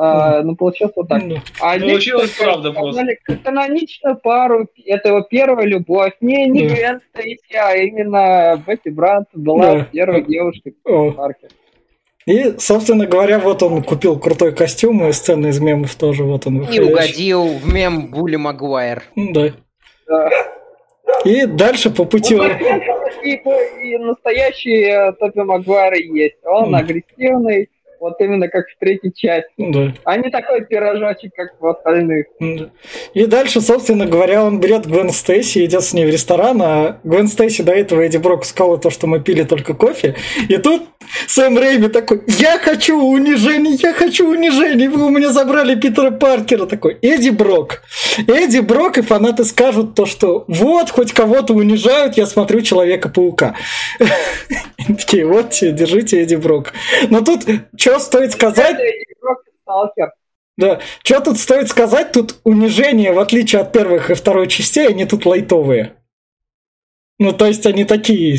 э, 0.00 0.42
ну, 0.42 0.56
получилось 0.56 0.92
вот 0.96 1.08
так. 1.08 1.28
Да. 1.28 1.42
А 1.60 1.76
здесь 1.78 1.90
Получилось 1.90 2.30
только 2.30 2.44
правда 2.44 2.72
просто. 2.72 3.06
Каноничную 3.44 4.16
пару. 4.16 4.66
Это 4.86 5.08
его 5.08 5.20
первая 5.22 5.66
любовь. 5.66 6.12
Не, 6.20 6.46
не 6.48 6.68
Да. 6.68 6.74
Гвен 6.74 7.00
Стейси, 7.14 7.54
а 7.56 7.74
именно 7.76 8.62
Бетти 8.66 8.90
Брант 8.90 9.28
была 9.34 9.74
Да. 9.76 9.84
первой 9.92 10.22
девушкой 10.22 10.74
О. 10.84 11.10
в 11.10 11.12
парке. 11.14 11.48
И, 12.26 12.54
собственно 12.58 13.06
говоря, 13.06 13.38
вот 13.38 13.62
он 13.62 13.82
купил 13.82 14.18
крутой 14.18 14.54
костюм, 14.54 15.08
и 15.08 15.12
сцены 15.12 15.48
из 15.48 15.58
мемов 15.60 15.94
тоже 15.96 16.22
вот 16.24 16.46
он 16.46 16.56
И 16.56 16.58
выходящий. 16.60 16.92
угодил 16.92 17.44
в 17.58 17.72
мем 17.72 18.10
Були 18.10 18.36
Магуайр. 18.36 19.02
Ну, 19.16 19.32
Да. 19.32 19.52
Да. 20.06 20.28
И 21.24 21.44
дальше 21.46 21.90
по 21.90 22.04
пути... 22.04 22.34
Ну, 22.36 22.44
он- 22.44 22.50
и, 23.24 23.34
и 23.34 23.98
настоящий 23.98 25.12
Тоби 25.18 25.40
Магуайр 25.44 25.94
есть. 25.94 26.36
Он 26.44 26.74
агрессивный, 26.74 27.68
вот 28.00 28.14
именно 28.20 28.48
как 28.48 28.66
в 28.68 28.78
третьей 28.78 29.12
части. 29.14 29.52
Да. 29.58 29.92
А 30.04 30.16
не 30.16 30.30
такой 30.30 30.64
пирожочек, 30.64 31.34
как 31.34 31.60
в 31.60 31.66
остальных. 31.66 32.26
И 33.14 33.26
дальше, 33.26 33.60
собственно 33.60 34.06
говоря, 34.06 34.42
он 34.42 34.58
берет 34.58 34.86
Гвен 34.86 35.10
Стейси 35.10 35.58
и 35.58 35.64
идет 35.66 35.84
с 35.84 35.92
ней 35.92 36.06
в 36.06 36.10
ресторан, 36.10 36.60
а 36.62 37.00
Гвен 37.04 37.28
Стейси 37.28 37.62
до 37.62 37.72
этого 37.72 38.00
Эдди 38.00 38.16
Брок 38.16 38.44
сказала 38.44 38.78
то, 38.78 38.90
что 38.90 39.06
мы 39.06 39.20
пили 39.20 39.42
только 39.42 39.74
кофе. 39.74 40.16
И 40.48 40.56
тут 40.56 40.82
Сэм 41.26 41.58
Рэйми 41.58 41.88
такой, 41.88 42.22
я 42.26 42.58
хочу 42.58 42.98
унижений, 42.98 43.78
я 43.82 43.92
хочу 43.92 44.30
унижений, 44.30 44.88
вы 44.88 45.04
у 45.04 45.10
меня 45.10 45.30
забрали 45.30 45.74
Питера 45.74 46.10
Паркера. 46.10 46.66
Такой, 46.66 46.98
Эдди 47.02 47.30
Брок. 47.30 47.82
Эдди 48.26 48.60
Брок 48.60 48.98
и 48.98 49.02
фанаты 49.02 49.44
скажут 49.44 49.94
то, 49.94 50.06
что 50.06 50.44
вот, 50.48 50.90
хоть 50.90 51.12
кого-то 51.12 51.52
унижают, 51.52 52.16
я 52.16 52.26
смотрю 52.26 52.62
Человека-паука. 52.62 53.56
Такие, 54.86 55.26
вот, 55.26 55.50
держите 55.60 56.22
Эдди 56.22 56.36
Брок. 56.36 56.72
Но 57.10 57.20
тут, 57.20 57.44
что 57.76 57.89
стоит 57.98 58.32
сказать, 58.32 58.76
да, 60.56 60.80
что 61.02 61.20
тут 61.20 61.38
стоит 61.38 61.68
сказать, 61.68 62.12
тут 62.12 62.38
унижение, 62.44 63.12
в 63.12 63.18
отличие 63.18 63.62
от 63.62 63.72
первых 63.72 64.10
и 64.10 64.14
второй 64.14 64.46
частей, 64.46 64.88
они 64.88 65.06
тут 65.06 65.24
лайтовые. 65.24 65.96
Ну, 67.18 67.32
то 67.32 67.46
есть 67.46 67.66
они 67.66 67.84
такие, 67.84 68.38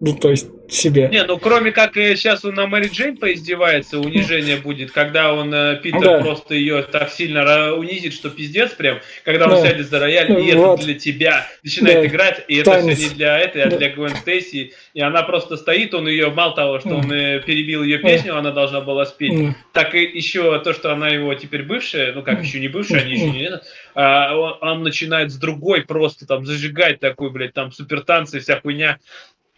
ну, 0.00 0.14
то 0.16 0.30
есть 0.30 0.48
себе. 0.70 1.08
Не, 1.10 1.24
ну 1.24 1.36
кроме 1.38 1.72
как 1.72 1.94
сейчас 1.94 2.44
он 2.44 2.54
на 2.54 2.66
Мэри 2.66 2.88
Джейн 2.88 3.16
поиздевается, 3.16 3.98
унижение 3.98 4.56
будет, 4.56 4.92
когда 4.92 5.34
он, 5.34 5.52
э, 5.52 5.80
Питер, 5.82 6.00
Да. 6.00 6.20
просто 6.20 6.54
ее 6.54 6.82
так 6.82 7.10
сильно 7.10 7.74
унизит, 7.74 8.14
что 8.14 8.30
пиздец 8.30 8.70
прям, 8.72 9.00
когда 9.24 9.46
он 9.46 9.50
Да. 9.56 9.62
сядет 9.62 9.88
за 9.88 9.98
рояль, 9.98 10.30
и 10.30 10.52
Вот. 10.54 10.74
это 10.78 10.86
для 10.86 10.94
тебя, 10.94 11.46
начинает 11.64 12.02
Да. 12.02 12.06
играть, 12.06 12.44
и 12.46 12.56
это 12.56 12.70
Танец. 12.70 12.96
все 12.98 13.08
не 13.08 13.14
для 13.14 13.38
этой, 13.38 13.62
а 13.62 13.70
Да. 13.70 13.78
для 13.78 13.90
Гвен 13.90 14.14
Стейси, 14.16 14.72
и 14.94 15.00
она 15.00 15.22
просто 15.22 15.56
стоит, 15.56 15.92
он 15.92 16.06
ее, 16.08 16.30
мало 16.30 16.54
того, 16.54 16.78
что 16.78 16.90
Да. 16.90 16.94
он 16.96 17.12
э, 17.12 17.40
перебил 17.44 17.82
ее 17.82 17.98
песню, 17.98 18.36
она 18.36 18.52
должна 18.52 18.80
была 18.80 19.04
спеть, 19.06 19.32
М, 19.32 19.56
так 19.72 19.94
и 19.96 20.02
еще 20.02 20.58
то, 20.60 20.72
что 20.72 20.92
она 20.92 21.08
его 21.08 21.34
теперь 21.34 21.64
бывшая, 21.64 22.12
ну 22.12 22.22
как 22.22 22.42
еще 22.44 22.60
не 22.60 22.68
бывшая, 22.68 23.00
они 23.00 23.12
еще 23.14 23.30
не 23.30 23.42
это, 23.44 23.62
а, 23.94 24.36
он, 24.36 24.56
он 24.60 24.82
начинает 24.84 25.32
с 25.32 25.36
другой 25.36 25.82
просто 25.82 26.26
там 26.26 26.46
зажигать 26.46 27.00
такой, 27.00 27.30
блядь, 27.30 27.54
там 27.54 27.72
супер 27.72 28.02
танцы, 28.02 28.38
вся 28.38 28.60
хуйня. 28.60 28.98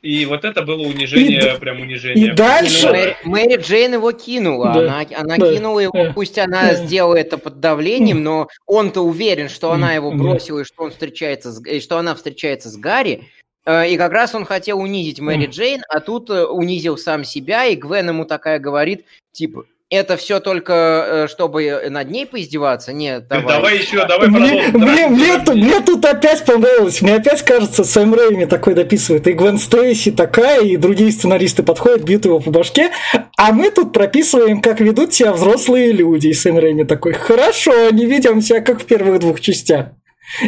И 0.02 0.26
вот 0.26 0.44
это 0.44 0.62
было 0.62 0.82
унижение, 0.82 1.54
И 1.54 1.58
прям 1.60 1.80
унижение. 1.80 2.32
и 2.32 2.32
дальше- 2.32 2.88
Мэри, 2.90 3.16
Мэри 3.24 3.56
Джейн 3.62 3.92
его 3.94 4.10
кинула. 4.10 4.72
Да, 4.74 4.80
Она, 4.80 5.04
она 5.16 5.36
да, 5.36 5.54
кинула 5.54 5.78
его, 5.78 5.92
да, 5.94 6.12
пусть 6.12 6.38
она 6.38 6.62
да. 6.70 6.74
сделала 6.74 7.14
это 7.14 7.38
под 7.38 7.60
давлением, 7.60 8.22
но 8.24 8.48
он-то 8.66 9.02
уверен, 9.02 9.48
что 9.48 9.70
она 9.70 9.92
его 9.94 10.10
Да. 10.10 10.16
бросила 10.16 10.60
и 10.60 10.64
что 10.64 10.82
он 10.82 10.90
встречается 10.90 11.52
с, 11.52 11.64
и 11.64 11.80
что 11.80 11.98
она 11.98 12.16
встречается 12.16 12.68
с 12.68 12.76
Гарри. 12.76 13.28
Э, 13.64 13.88
И 13.88 13.96
как 13.96 14.10
раз 14.10 14.34
он 14.34 14.44
хотел 14.44 14.80
унизить 14.80 15.20
Мэри. 15.20 15.46
Джейн, 15.46 15.82
а 15.88 16.00
тут 16.00 16.30
э, 16.30 16.44
унизил 16.46 16.98
сам 16.98 17.22
себя, 17.22 17.66
и 17.66 17.76
Гвен 17.76 18.08
ему 18.08 18.24
такая 18.24 18.58
говорит, 18.58 19.04
типа, 19.30 19.66
это 19.92 20.16
все 20.16 20.40
только 20.40 20.72
э, 21.06 21.28
чтобы 21.28 21.88
над 21.90 22.10
ней 22.10 22.26
поиздеваться? 22.26 22.92
Нет, 22.92 23.28
Давай, 23.28 23.46
давай. 23.56 23.78
еще, 23.78 24.06
давай 24.06 24.28
Мне, 24.28 24.38
продолжим. 24.38 24.70
мне, 24.72 24.86
Давай, 24.86 25.08
мне, 25.08 25.38
тут, 25.44 25.54
мне 25.54 25.80
тут 25.80 26.04
опять 26.04 26.44
понравилось. 26.44 27.02
Мне 27.02 27.14
опять 27.16 27.42
кажется, 27.42 27.84
Сэм 27.84 28.14
Рэйми 28.14 28.46
такой 28.46 28.74
дописывает. 28.74 29.26
И 29.28 29.32
Гвен 29.32 29.58
Стейси 29.58 30.10
такая, 30.10 30.62
и 30.62 30.76
другие 30.76 31.12
сценаристы 31.12 31.62
подходят, 31.62 32.02
бьют 32.02 32.24
его 32.24 32.40
по 32.40 32.50
башке. 32.50 32.90
А 33.36 33.52
мы 33.52 33.70
тут 33.70 33.92
прописываем, 33.92 34.60
как 34.62 34.80
ведут 34.80 35.12
себя 35.14 35.32
взрослые 35.32 35.92
люди. 35.92 36.28
И 36.28 36.32
Сэм 36.34 36.58
Рэйми 36.58 36.84
такой, 36.84 37.12
хорошо, 37.12 37.90
не 37.90 38.06
ведем 38.06 38.40
себя, 38.40 38.60
как 38.60 38.80
в 38.82 38.86
первых 38.86 39.20
двух 39.20 39.40
частях. 39.40 39.88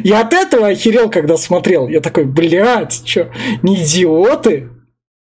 Я 0.03 0.21
от 0.23 0.33
этого 0.33 0.69
охерел, 0.69 1.11
когда 1.11 1.37
смотрел. 1.37 1.89
Я 1.89 2.01
такой, 2.01 2.25
блядь, 2.25 3.05
чё, 3.05 3.29
не 3.63 3.77
идиоты? 3.83 4.71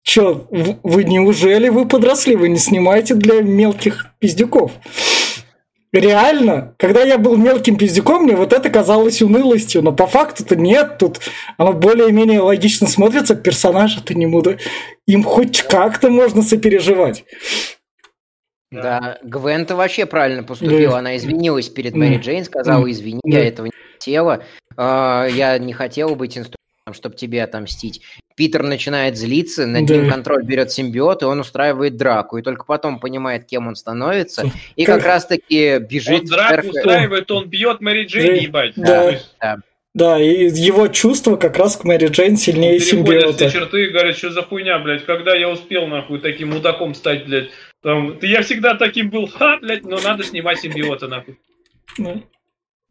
В- 0.06 0.78
вы 0.84 1.04
неужели 1.06 1.70
вы 1.70 1.88
подросли? 1.88 2.36
Вы 2.36 2.50
не 2.50 2.58
снимаете 2.58 3.16
для 3.16 3.42
мелких 3.42 4.08
пиздюков? 4.20 4.72
Реально, 5.94 6.74
когда 6.80 7.04
я 7.04 7.20
был 7.20 7.38
мелким 7.38 7.78
пиздюком, 7.78 8.24
мне 8.24 8.36
вот 8.36 8.52
это 8.52 8.70
казалось 8.72 9.22
унылостью, 9.22 9.84
но 9.84 9.92
по 9.92 10.08
факту-то 10.08 10.56
нет, 10.56 10.98
тут 10.98 11.20
оно 11.58 11.72
более-менее 11.74 12.40
логично 12.42 12.88
смотрится, 12.88 13.36
персонажи-то 13.36 14.16
не 14.16 14.26
буду, 14.26 14.58
им 15.06 15.24
хоть 15.24 15.62
как-то 15.62 16.10
можно 16.10 16.42
сопереживать. 16.42 17.26
Да, 18.72 19.20
Гвен-то 19.22 19.76
вообще 19.76 20.08
правильно 20.08 20.42
поступила. 20.44 20.94
Да. 20.94 20.98
Она 20.98 21.16
извинилась 21.16 21.70
перед. 21.70 21.94
Мэри 21.96 22.18
Джейн, 22.18 22.44
сказала, 22.44 22.90
извини, 22.92 23.20
Да. 23.24 23.38
я 23.38 23.48
этого 23.48 23.68
не 23.68 23.72
хотела. 23.94 24.44
А, 24.76 25.28
Я 25.28 25.60
не 25.60 25.74
хотела 25.74 26.16
быть 26.16 26.32
инструментом, 26.40 26.94
чтобы 26.94 27.16
тебе 27.16 27.44
отомстить. 27.44 28.02
Питер 28.36 28.64
начинает 28.64 29.18
злиться, 29.18 29.66
над 29.68 29.86
Да. 29.86 29.96
ним 29.96 30.10
контроль 30.10 30.44
берет 30.44 30.72
симбиот, 30.72 31.22
и 31.22 31.26
он 31.26 31.40
устраивает 31.40 31.98
драку. 31.98 32.38
И 32.38 32.42
только 32.42 32.66
потом 32.66 33.00
понимает, 33.00 33.46
кем 33.46 33.68
он 33.68 33.76
становится. 33.76 34.50
И 34.76 34.86
Как- 34.86 34.98
как 34.98 35.06
раз-таки 35.08 35.78
бежит 35.80 36.22
Он 36.22 36.26
драку 36.26 36.54
вверх. 36.64 36.66
устраивает, 36.76 37.32
он 37.32 37.48
бьет 37.48 37.82
Мэри 37.82 38.06
Джейн, 38.06 38.28
Да. 38.36 38.42
ебать. 38.42 38.74
Да. 38.76 39.10
Есть 39.12 39.36
Да, 39.96 40.20
и 40.20 40.50
его 40.50 40.88
чувства 40.88 41.36
как 41.36 41.56
раз 41.58 41.78
к 41.78 41.84
Мэри 41.84 42.08
Джейн 42.08 42.36
сильнее 42.36 42.80
Переходят 42.80 43.36
все 43.36 43.50
симбиота. 43.50 43.52
черты 43.52 43.86
и 43.86 43.90
говорят, 43.90 44.18
что 44.18 44.32
за 44.32 44.42
хуйня, 44.42 44.80
блядь, 44.80 45.06
когда 45.06 45.36
я 45.36 45.48
успел, 45.50 45.86
нахуй, 45.86 46.18
таким 46.20 46.50
мудаком 46.50 46.96
стать, 46.96 47.28
блядь. 47.28 47.50
Там, 47.84 48.18
ты 48.18 48.26
я 48.26 48.42
всегда 48.42 48.74
таким 48.74 49.12
был, 49.12 49.28
ха, 49.28 49.58
блядь, 49.62 49.84
но 49.84 50.00
надо 50.00 50.24
снимать 50.24 50.60
симбиота, 50.62 51.08
нахуй. 51.08 51.38
Да. 52.00 52.16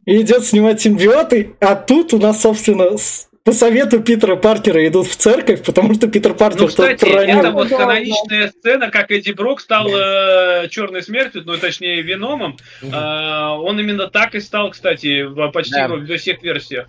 И 0.07 0.21
идет 0.21 0.45
снимать 0.45 0.81
симбиоты, 0.81 1.55
а 1.61 1.75
тут 1.75 2.15
у 2.15 2.19
нас, 2.19 2.41
собственно, 2.43 2.97
с- 2.97 3.29
по 3.45 3.53
совету 3.53 4.01
Питера 4.01 4.37
Паркера 4.37 4.87
идут 4.87 5.09
в 5.09 5.17
церковь, 5.17 5.65
потому 5.65 5.95
что 5.95 6.09
Питер 6.09 6.35
Паркер 6.35 6.61
Ну, 6.61 6.67
тут 6.67 6.71
кстати, 6.71 7.07
это 7.07 7.51
вот 7.51 7.69
каноничная 7.69 8.49
сцена, 8.49 8.91
как 8.91 9.11
Эдди 9.11 9.33
Брок 9.33 9.61
стал 9.61 9.89
э, 9.89 10.69
черной 10.69 11.03
смертью, 11.03 11.43
ну, 11.45 11.57
точнее, 11.57 12.03
Веномом. 12.03 12.57
А, 12.93 13.59
он 13.59 13.81
именно 13.81 14.09
так 14.09 14.35
и 14.37 14.41
стал, 14.41 14.71
кстати, 14.71 15.27
почти 15.51 15.75
Да. 15.75 15.89
во 15.89 16.17
всех 16.17 16.43
версиях. 16.43 16.89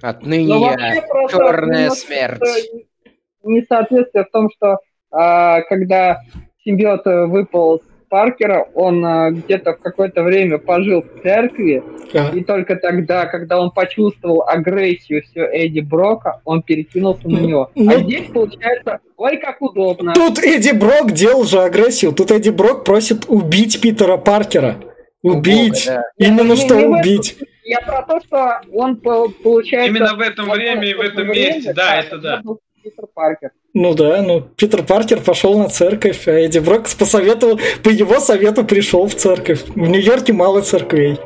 Отныне 0.00 0.58
я 0.60 1.02
черная 1.30 1.90
смерть. 1.90 2.42
э, 2.42 3.08
Несоответствие 3.44 4.24
в 4.24 4.30
том, 4.30 4.50
что 4.56 4.78
а, 5.10 5.60
когда 5.62 6.20
симбиот 6.64 7.06
э, 7.06 7.26
выпал 7.26 7.80
с 7.80 7.91
Паркера, 8.22 8.68
он 8.74 9.02
а, 9.06 9.30
где-то 9.30 9.72
в 9.72 9.78
какое-то 9.78 10.22
время 10.22 10.58
пожил 10.58 11.00
в 11.02 11.22
церкви, 11.22 11.82
Да. 12.12 12.28
и 12.28 12.44
только 12.44 12.76
тогда, 12.76 13.24
когда 13.24 13.58
он 13.58 13.70
почувствовал 13.70 14.44
агрессию 14.46 15.22
все 15.22 15.46
Эдди 15.50 15.80
Брока, 15.80 16.42
он 16.44 16.62
перекинулся 16.62 17.26
на 17.26 17.40
Ну, 17.40 17.48
него. 17.48 17.70
ну- 17.74 17.90
А 17.90 17.96
здесь 18.00 18.26
получается, 18.30 18.98
ой, 19.16 19.38
как 19.38 19.62
удобно. 19.62 20.12
Тут 20.12 20.38
Эдди 20.40 20.72
Брок 20.76 21.12
делал 21.12 21.44
же 21.44 21.60
агрессию. 21.62 22.12
Тут 22.12 22.30
Эдди 22.30 22.50
Брок 22.50 22.84
просит 22.84 23.24
убить 23.28 23.80
Питера 23.80 24.18
Паркера. 24.18 24.76
Убить. 25.22 25.86
Бога, 25.86 26.02
да. 26.18 26.26
Именно 26.26 26.50
Не- 26.52 26.56
что 26.56 26.74
не 26.74 26.80
этом 26.82 26.92
убить. 27.00 27.38
Я 27.64 27.80
про 27.80 28.02
то, 28.02 28.20
что 28.26 28.60
он 28.74 28.96
по- 28.96 29.30
получается... 29.42 29.88
Именно 29.90 30.16
в 30.16 30.20
этом 30.20 30.50
время 30.50 30.84
и 30.86 30.92
в 30.92 31.00
этом 31.00 31.28
месте, 31.28 31.72
да, 31.72 31.96
это 31.98 32.18
да. 32.18 32.42
Питер 32.82 33.06
Паркер. 33.14 33.50
Ну 33.74 33.94
да, 33.94 34.22
ну 34.22 34.40
Питер 34.40 34.82
Паркер 34.82 35.20
пошел 35.20 35.58
на 35.58 35.68
церковь, 35.68 36.26
а 36.26 36.32
Эдди 36.32 36.58
Брок 36.58 36.88
посоветовал, 36.98 37.60
по 37.82 37.88
его 37.88 38.18
совету 38.18 38.64
пришел 38.64 39.06
в 39.06 39.14
церковь. 39.14 39.64
В 39.68 39.76
Нью-Йорке 39.88 40.32
мало 40.32 40.62
церквей. 40.62 41.18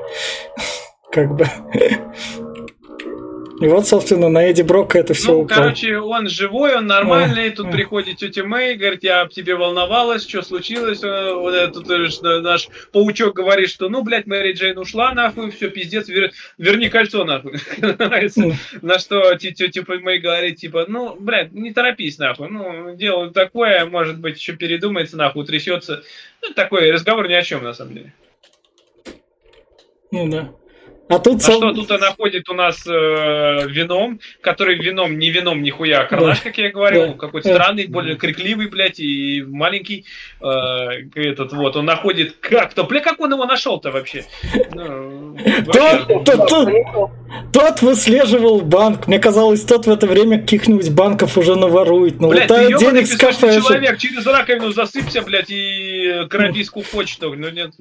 Как 1.11 1.35
бы. 1.35 1.47
И 3.59 3.67
вот, 3.69 3.87
собственно, 3.87 4.29
на 4.29 4.45
Эдди 4.45 4.61
Брока 4.61 4.99
это 4.99 5.15
все 5.15 5.33
Ну, 5.33 5.41
упало. 5.41 5.61
короче, 5.63 5.99
он 5.99 6.29
живой, 6.29 6.77
он 6.77 6.87
нормальный. 6.87 7.49
Тут 7.51 7.71
приходит 7.71 8.19
тетя 8.19 8.45
Мэй, 8.45 8.77
говорит, 8.77 9.03
я 9.03 9.23
об 9.23 9.31
тебе 9.31 9.55
волновалась, 9.55 10.29
что 10.29 10.43
случилось. 10.43 11.03
Э, 11.03 11.33
Вот 11.33 11.55
это 11.55 11.73
тут 11.73 11.91
э, 11.91 12.41
наш 12.41 12.69
паучок 12.93 13.35
говорит, 13.35 13.71
что, 13.71 13.89
ну, 13.89 14.03
блядь, 14.03 14.27
Мэри 14.27 14.53
Джейн 14.53 14.77
ушла, 14.77 15.15
нахуй, 15.15 15.51
все, 15.53 15.71
пиздец, 15.71 16.07
вер- 16.09 16.33
верни 16.59 16.91
кольцо, 16.91 17.25
нахуй. 17.25 17.55
На 18.83 18.99
что 18.99 19.35
те- 19.37 19.53
тетя 19.53 19.83
Мэй 19.89 20.19
говорит, 20.19 20.57
типа, 20.57 20.85
ну, 20.87 21.17
блядь, 21.19 21.53
не 21.53 21.73
торопись, 21.73 22.19
нахуй. 22.19 22.49
Ну, 22.51 22.95
дело 22.95 23.31
такое, 23.31 23.87
может 23.87 24.19
быть, 24.19 24.37
еще 24.39 24.53
передумается, 24.55 25.17
нахуй, 25.17 25.47
трясется. 25.47 26.03
Ну, 26.43 26.53
такой 26.53 26.91
разговор 26.91 27.27
ни 27.27 27.33
о 27.33 27.43
чем, 27.43 27.65
на 27.65 27.73
самом 27.73 27.95
деле. 27.95 28.13
Ну 30.11 30.29
да. 30.31 30.51
А 31.09 31.19
тут... 31.21 31.37
А 31.37 31.41
сам- 31.41 31.57
что 31.57 31.73
тут 31.73 31.89
находит 32.01 32.49
у 32.49 32.55
нас 32.55 32.85
э, 32.87 32.91
вином, 33.69 34.19
который 34.41 34.77
вином, 34.77 35.19
не 35.19 35.31
вином, 35.31 35.63
нихуя, 35.63 36.01
а 36.01 36.05
карнаж, 36.07 36.41
как 36.41 36.59
я 36.59 36.71
говорил, 36.71 37.07
Да. 37.09 37.13
какой-то 37.13 37.49
Да. 37.49 37.55
странный, 37.55 37.87
более 37.87 38.17
крикливый, 38.17 38.69
блядь, 38.69 38.99
и 38.99 39.43
маленький 39.47 40.05
э, 40.41 40.47
этот 41.15 41.53
вот, 41.53 41.77
он 41.77 41.85
находит 41.85 42.37
как-то, 42.41 42.83
бля, 42.85 43.01
как 43.01 43.21
он 43.21 43.33
его 43.33 43.47
нашел-то 43.47 43.91
вообще? 43.93 44.25
Ну. 44.75 45.37
Тот, 47.53 47.83
выслеживал 47.83 48.61
банк. 48.61 49.07
Мне 49.07 49.19
казалось, 49.19 49.63
тот 49.63 49.87
в 49.87 49.91
это 49.91 50.07
время 50.07 50.41
каких-нибудь 50.41 50.91
банков 50.91 51.39
уже 51.39 51.55
наворует. 51.57 52.21
Ну, 52.21 52.29
лутает 52.29 52.71
ебаный 52.71 52.79
денег 52.79 53.07
с 53.07 53.17
кафешек. 53.17 53.65
человек, 53.65 53.99
через 53.99 54.27
раковину 54.27 54.73
засыпься, 54.73 55.23
блядь, 55.23 55.51
и 55.51 56.27
коробийскую 56.29 56.85
почту. 56.85 57.35
Ну 57.35 57.51
нет. 57.51 57.73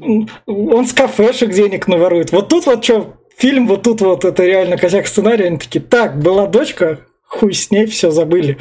Он 0.45 0.85
с 0.85 0.93
кафешек 0.93 1.51
денег 1.51 1.87
наворует. 1.87 2.31
Вот 2.31 2.49
тут 2.49 2.65
вот 2.65 2.83
что, 2.83 3.14
фильм, 3.37 3.67
вот 3.67 3.83
тут 3.83 4.01
вот 4.01 4.25
это 4.25 4.43
реально 4.45 4.77
косяк 4.77 5.07
сценария. 5.07 5.47
Они 5.47 5.57
такие, 5.57 5.81
так, 5.83 6.19
была 6.19 6.47
дочка, 6.47 6.99
хуй 7.23 7.53
с 7.53 7.71
ней, 7.71 7.85
все 7.85 8.11
забыли. 8.11 8.57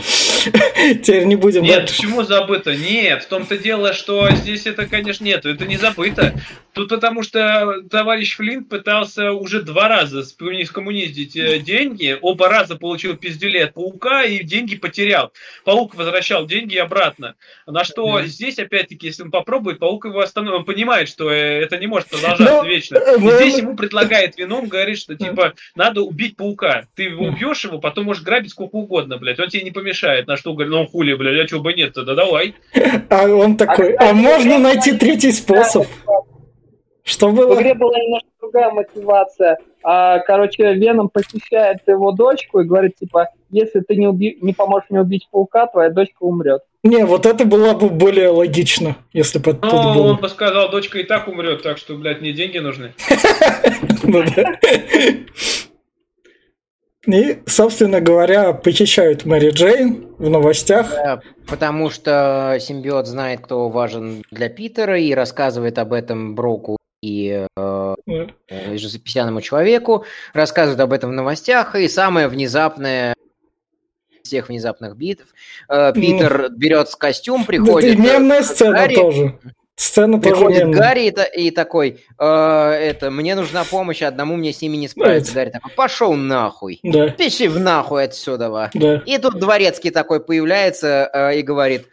Теперь 1.02 1.24
не 1.24 1.36
будем 1.36 1.62
Нет, 1.62 1.86
почему 1.86 2.22
забыто? 2.22 2.74
Нет, 2.74 3.22
в 3.24 3.28
том-то 3.28 3.58
дело, 3.58 3.92
что 3.92 4.30
здесь 4.30 4.66
это, 4.66 4.86
конечно, 4.86 5.24
нет, 5.24 5.46
это 5.46 5.66
не 5.66 5.76
забыто. 5.76 6.34
Тут 6.72 6.88
потому 6.88 7.22
что 7.22 7.82
товарищ 7.88 8.36
Флинт 8.36 8.68
пытался 8.68 9.30
уже 9.32 9.62
два 9.62 9.86
раза 9.88 10.20
скоммуни- 10.22 10.64
скоммуниздить 10.64 11.36
э, 11.36 11.60
деньги, 11.60 12.18
оба 12.20 12.48
раза 12.48 12.74
получил 12.76 13.16
пиздюлей 13.16 13.64
от 13.64 13.74
паука 13.74 14.24
и 14.24 14.42
деньги 14.42 14.76
потерял. 14.76 15.32
Паук 15.64 15.94
возвращал 15.94 16.46
деньги 16.46 16.76
обратно. 16.76 17.36
На 17.66 17.84
что 17.84 18.22
здесь, 18.22 18.58
опять-таки, 18.58 19.06
если 19.06 19.22
он 19.22 19.30
попробует, 19.30 19.78
паук 19.78 20.04
его 20.06 20.18
остановит. 20.20 20.58
Он 20.58 20.64
понимает, 20.64 21.08
что 21.08 21.30
э, 21.30 21.62
это 21.62 21.78
не 21.78 21.86
может 21.86 22.08
продолжаться 22.08 22.44
Ну, 22.44 22.64
вечно. 22.64 22.96
э, 22.96 23.16
И 23.18 23.30
здесь 23.30 23.58
ему 23.58 23.76
предлагает 23.76 24.36
вином, 24.36 24.66
говорит, 24.66 24.98
что 24.98 25.14
типа 25.14 25.54
надо 25.76 26.02
убить 26.02 26.36
паука. 26.36 26.86
Ты 26.96 27.04
его 27.04 27.26
убьешь 27.26 27.64
его, 27.64 27.78
потом 27.78 28.06
можешь 28.06 28.24
грабить 28.24 28.50
сколько 28.50 28.74
угодно, 28.74 29.16
блядь. 29.18 29.38
Он 29.38 29.48
тебе 29.48 29.62
не 29.62 29.70
помешает. 29.70 30.26
На 30.34 30.38
что 30.38 30.50
он 30.50 30.56
говорит, 30.56 30.74
ну 30.74 30.84
хули, 30.88 31.14
блядь, 31.14 31.44
а 31.44 31.46
чего 31.46 31.60
бы 31.60 31.74
нет 31.74 31.92
тогда 31.94 32.16
давай. 32.16 32.56
А 33.08 33.28
он 33.28 33.56
такой, 33.56 33.94
а 33.94 34.12
можно 34.14 34.58
найти 34.58 34.90
третий 34.92 35.30
способ? 35.30 35.86
Что 37.04 37.28
В 37.28 37.34
было? 37.36 37.54
игре 37.54 37.74
была 37.74 37.96
немножко 37.96 38.26
другая 38.40 38.70
мотивация. 38.72 39.58
А, 39.84 40.18
короче, 40.18 40.74
Веном 40.74 41.08
похищает 41.08 41.86
его 41.86 42.10
дочку 42.10 42.58
и 42.60 42.64
говорит, 42.64 42.96
типа, 42.96 43.28
если 43.50 43.78
ты 43.78 43.94
не, 43.94 44.08
уби- 44.08 44.36
не 44.40 44.54
поможешь 44.54 44.90
мне 44.90 45.00
убить 45.02 45.28
паука, 45.30 45.68
твоя 45.68 45.90
дочка 45.90 46.24
умрет. 46.24 46.62
Не, 46.82 47.04
вот 47.06 47.26
это 47.26 47.44
было 47.44 47.74
бы 47.74 47.90
более 47.90 48.30
логично, 48.30 48.96
если 49.12 49.38
бы 49.38 49.52
это 49.52 49.64
Ну, 49.66 49.76
он 49.76 49.94
было. 49.96 50.14
бы 50.14 50.28
сказал, 50.28 50.68
дочка 50.68 50.98
и 50.98 51.04
так 51.04 51.28
умрет, 51.28 51.62
так 51.62 51.78
что, 51.78 51.94
блядь, 51.94 52.20
мне 52.22 52.32
деньги 52.32 52.58
нужны. 52.58 52.92
Ну 57.06 57.12
да. 57.12 57.18
И, 57.18 57.38
собственно 57.46 58.00
говоря, 58.00 58.52
похищают 58.52 59.24
Мэри 59.24 59.50
Джейн 59.50 60.08
в 60.18 60.28
новостях. 60.28 60.90
Да, 60.90 61.20
потому 61.46 61.90
что 61.90 62.56
симбиот 62.60 63.06
знает, 63.06 63.40
кто 63.40 63.68
важен 63.68 64.22
для 64.30 64.48
Питера, 64.48 64.98
и 64.98 65.12
рассказывает 65.12 65.78
об 65.78 65.92
этом 65.92 66.34
Броку 66.34 66.78
и 67.02 67.46
э, 67.56 67.94
э, 68.48 68.76
жизнеписянному 68.78 69.42
человеку, 69.42 70.06
рассказывает 70.32 70.80
об 70.80 70.92
этом 70.92 71.10
в 71.10 71.12
новостях, 71.12 71.74
и 71.74 71.86
самое 71.88 72.28
внезапное 72.28 73.14
всех 74.22 74.48
внезапных 74.48 74.96
битв. 74.96 75.26
э, 75.68 75.92
Питер 75.92 76.48
берет 76.50 76.88
костюм, 76.94 77.44
приходит... 77.44 77.94
и 77.94 78.00
мемная 78.00 78.40
э, 78.40 78.42
сцена 78.42 78.72
Гарри, 78.72 78.94
тоже. 78.94 79.38
Сцена 79.76 80.20
тоже 80.20 80.36
Приходит. 80.36 80.70
Гарри 80.70 81.06
и, 81.06 81.10
та- 81.10 81.24
и 81.24 81.50
такой, 81.50 82.04
э, 82.18 82.24
это, 82.24 83.10
мне 83.10 83.34
нужна 83.34 83.64
помощь, 83.64 84.02
одному 84.02 84.36
мне 84.36 84.52
с 84.52 84.62
ними 84.62 84.76
не 84.76 84.86
справиться. 84.86 85.34
Да. 85.34 85.40
Гарри 85.40 85.50
такой, 85.50 85.72
пошел 85.72 86.14
нахуй. 86.14 86.78
Да, 86.84 87.08
Пиши 87.08 87.48
в 87.48 87.58
нахуй 87.58 88.04
отсюда. 88.04 88.50
ва». 88.50 88.70
да. 88.72 89.02
И 89.04 89.18
тут 89.18 89.40
дворецкий 89.40 89.90
такой 89.90 90.20
появляется 90.24 91.10
э, 91.12 91.38
и 91.40 91.42
говорит, 91.42 91.86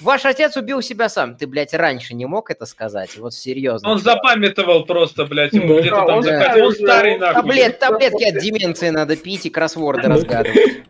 ваш 0.00 0.24
отец 0.24 0.56
убил 0.56 0.82
себя 0.82 1.08
сам. 1.08 1.36
Ты, 1.36 1.46
блядь, 1.46 1.74
раньше 1.74 2.14
не 2.14 2.26
мог 2.26 2.50
это 2.50 2.66
сказать? 2.66 3.16
Вот 3.16 3.32
серьезно. 3.34 3.88
Он 3.92 3.98
запамятовал 4.00 4.84
просто, 4.84 5.24
блядь, 5.24 5.52
ему 5.52 5.74
Да. 5.74 5.80
где-то 5.80 5.96
Да, 5.96 6.06
там 6.06 6.16
он 6.16 6.22
закатил. 6.24 6.66
Он 6.66 6.72
старый, 6.72 7.18
нахуй. 7.18 7.34
Таблет, 7.42 7.78
таблетки 7.78 8.24
от 8.24 8.42
деменции 8.42 8.88
надо 8.90 9.14
пить 9.14 9.46
и 9.46 9.50
кроссворды 9.50 10.02
Да. 10.02 10.14
разгадывать. 10.14 10.82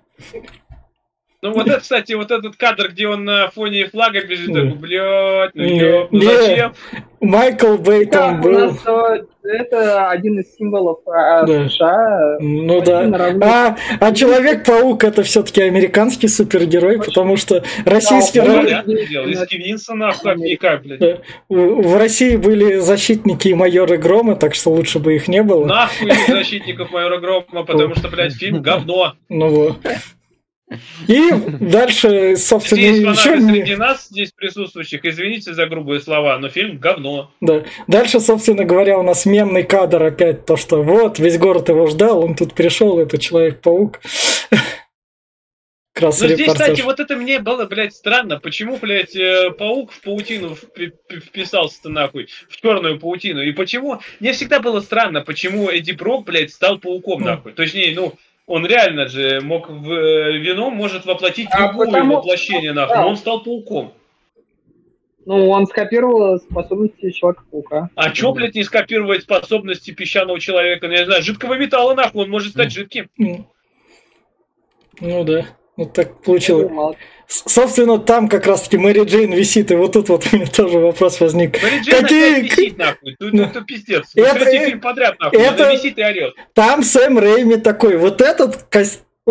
Ну 1.41 1.53
вот 1.53 1.69
это, 1.69 1.79
кстати, 1.79 2.15
вот 2.15 2.33
этот 2.33 2.57
кадр, 2.57 2.89
где 2.91 3.07
он 3.07 3.25
на 3.25 3.49
фоне 3.51 3.87
флага 3.87 4.27
бежит, 4.27 4.53
такой, 4.53 4.75
блядь, 4.75 5.55
ну 5.55 5.63
ёб, 5.63 6.09
ну 6.11 6.21
зачем? 6.21 6.75
Майкл 7.21 7.77
Бэй 7.77 8.07
Да, 8.07 8.33
у 8.33 8.43
был. 8.43 8.73
нас 8.73 9.23
это 9.45 10.09
один 10.11 10.41
из 10.41 10.55
символов 10.57 10.99
э, 11.07 11.47
Да. 11.47 11.69
США. 11.69 12.39
Ну 12.41 12.81
да. 12.81 13.03
наравне. 13.05 13.45
А, 13.45 13.77
а 14.01 14.13
Человек-паук 14.13 15.05
это 15.05 15.23
все-таки 15.23 15.63
американский 15.63 16.27
супергерой, 16.27 16.99
потому 16.99 17.37
что 17.37 17.63
российский... 17.85 18.41
Да, 18.41 18.83
дело, 18.83 19.29
из 19.29 19.89
блядь. 20.83 20.99
Да. 20.99 21.19
В 21.49 21.89
в 21.89 21.97
России 21.97 22.37
были 22.37 22.79
защитники 22.79 23.49
и 23.49 23.55
майоры 23.55 23.97
Грома, 23.97 24.35
так 24.35 24.57
что 24.57 24.71
лучше 24.71 24.99
бы 24.99 25.15
их 25.15 25.29
не 25.29 25.45
было. 25.45 25.67
Нахуй 25.67 26.11
защитников 26.27 26.91
майора 26.91 27.19
Грома, 27.19 27.65
потому 27.65 27.95
что, 27.95 28.09
блядь, 28.09 28.35
фильм 28.35 28.61
говно. 28.61 29.15
Ну 29.29 29.49
вот. 29.49 29.77
И 31.07 31.31
дальше, 31.61 32.37
собственно, 32.37 32.83
Здесь 32.83 33.19
еще 33.19 33.39
не... 33.39 33.55
среди 33.55 33.77
нас, 33.77 34.09
здесь 34.09 34.33
присутствующих, 34.33 35.05
извините 35.05 35.55
за 35.55 35.67
грубые 35.67 36.01
слова, 36.01 36.39
но 36.39 36.51
фильм 36.51 36.79
говно. 36.79 37.31
Да. 37.41 37.65
Дальше, 37.87 38.21
собственно 38.21 38.65
говоря, 38.65 38.99
у 38.99 39.03
нас 39.03 39.25
мемный 39.25 39.63
кадр 39.63 40.03
опять, 40.03 40.45
то, 40.45 40.57
что 40.57 40.83
вот, 40.83 41.19
весь 41.19 41.39
город 41.39 41.71
его 41.71 41.87
ждал, 41.87 42.23
он 42.23 42.35
тут 42.35 42.55
пришел, 42.55 42.99
это 42.99 43.17
Человек-паук. 43.19 44.01
Ну, 46.01 46.13
здесь, 46.13 46.53
кстати, 46.53 46.81
вот 46.83 47.01
это 47.01 47.17
мне 47.17 47.41
было, 47.41 47.65
блядь, 47.65 47.95
странно. 47.95 48.39
Почему, 48.39 48.77
блядь, 48.77 49.17
э, 49.17 49.51
паук 49.51 49.91
в 49.91 50.01
паутину 50.01 50.51
впи- 50.51 50.93
впи- 51.11 51.21
вписался-то 51.21 51.89
нахуй, 51.89 52.29
в 52.49 52.57
черную 52.57 53.01
паутину? 53.01 53.43
И 53.43 53.53
почему... 53.53 54.01
Мне 54.21 54.33
всегда 54.33 54.61
было 54.61 54.81
странно, 54.81 55.23
почему 55.23 55.69
Эдди 55.69 55.93
Брок, 55.93 56.25
блядь, 56.25 56.53
стал 56.53 56.79
пауком, 56.79 57.23
нахуй. 57.23 57.53
Точнее, 57.53 57.95
ну, 57.97 58.15
он 58.49 58.67
реально 58.67 59.07
же 59.09 59.41
мог 59.41 59.69
в 59.69 59.93
э, 59.93 60.39
вино 60.39 60.71
может 60.71 61.05
воплотить 61.07 61.49
А 61.53 61.69
любое 61.69 61.87
потому- 61.87 62.17
воплощение, 62.17 62.73
нахуй, 62.73 62.97
Да. 62.97 63.03
но 63.03 63.09
он 63.11 63.17
стал 63.17 63.43
пауком. 63.45 63.93
Ну, 65.27 65.51
он 65.51 65.67
скопировал 65.67 66.39
способности 66.39 67.11
Человека-паука. 67.11 67.91
А 67.95 68.11
чё, 68.11 68.33
блядь, 68.33 68.55
не 68.55 68.65
скопировать 68.65 69.23
способности 69.25 69.91
песчаного 69.91 70.41
человека? 70.41 70.87
Ну, 70.89 70.95
я 70.95 71.01
не 71.01 71.05
знаю, 71.05 71.23
жидкого 71.23 71.55
металла, 71.59 71.95
нахуй, 71.95 72.25
он 72.25 72.31
может 72.31 72.53
стать 72.53 72.73
жидким. 72.73 73.11
Ну, 73.19 73.45
ну 75.01 75.25
да, 75.25 75.45
вот 75.77 75.93
так 75.93 76.23
получилось. 76.23 76.73
Собственно, 77.29 77.99
там 77.99 78.27
как 78.29 78.47
раз-таки 78.47 78.79
Мэри 78.79 79.05
Джейн 79.05 79.33
висит, 79.33 79.71
и 79.71 79.75
вот 79.75 79.93
тут 79.93 80.09
вот 80.09 80.27
у 80.33 80.37
меня 80.37 80.47
тоже 80.47 80.79
вопрос 80.79 81.21
возник. 81.21 81.63
Мэри 81.63 81.81
Джейн 81.83 82.03
Какие- 82.03 82.41
висит, 82.41 82.79
нахуй. 82.79 83.17
Ну, 83.21 83.29
Ну, 83.33 83.43
это 83.45 83.61
пиздец. 83.61 84.05
это- 84.15 84.29
Это, 84.29 84.45
третий 84.47 84.65
фильм 84.67 84.81
подряд, 84.81 85.21
нахуй. 85.21 85.39
это- 85.39 85.65
Она 85.67 85.75
висит 85.75 85.99
и 85.99 86.03
орет. 86.05 86.35
Там 86.55 86.83
Сэм 86.83 87.19
Рэйми 87.19 87.57
такой, 87.57 87.99
вот 87.99 88.23
этот 88.23 88.67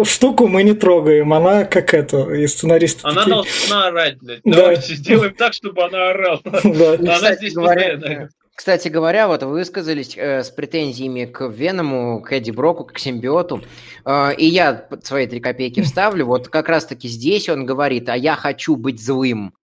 штуку 0.03 0.47
мы 0.47 0.61
не 0.61 0.73
трогаем, 0.73 1.33
она 1.33 1.65
как 1.65 1.95
это, 1.95 2.31
и 2.35 2.45
сценаристы 2.45 2.99
Она 3.03 3.15
такие, 3.23 3.33
должна 3.33 3.87
орать, 3.87 4.17
блядь. 4.21 4.41
Да. 4.43 4.55
Давайте 4.57 4.93
сделаем 4.93 5.33
так, 5.33 5.53
чтобы 5.53 5.83
она 5.83 6.09
орала. 6.11 6.39
да. 6.43 6.93
Она 6.99 7.13
Кстати 7.15 7.37
здесь 7.39 7.53
говоря. 7.55 8.29
Кстати 8.57 8.87
говоря, 8.87 9.27
вот 9.27 9.43
вы 9.43 9.51
высказались 9.51 10.17
э, 10.17 10.43
с 10.43 10.49
претензиями 10.49 11.25
к 11.25 11.47
Веному, 11.47 12.23
к 12.23 12.31
Эдди 12.31 12.49
Броку, 12.49 12.85
к 12.85 12.97
симбиоту. 12.97 13.61
Э, 14.03 14.33
и 14.35 14.47
я 14.47 14.89
свои 15.03 15.27
три 15.27 15.39
копейки 15.39 15.83
вставлю. 15.83 16.25
Вот 16.25 16.47
как 16.47 16.67
раз-таки 16.67 17.07
здесь 17.07 17.49
он 17.49 17.67
говорит, 17.67 18.09
а 18.09 18.17
я 18.17 18.35
хочу 18.35 18.75
быть 18.75 18.99
злым. 18.99 19.53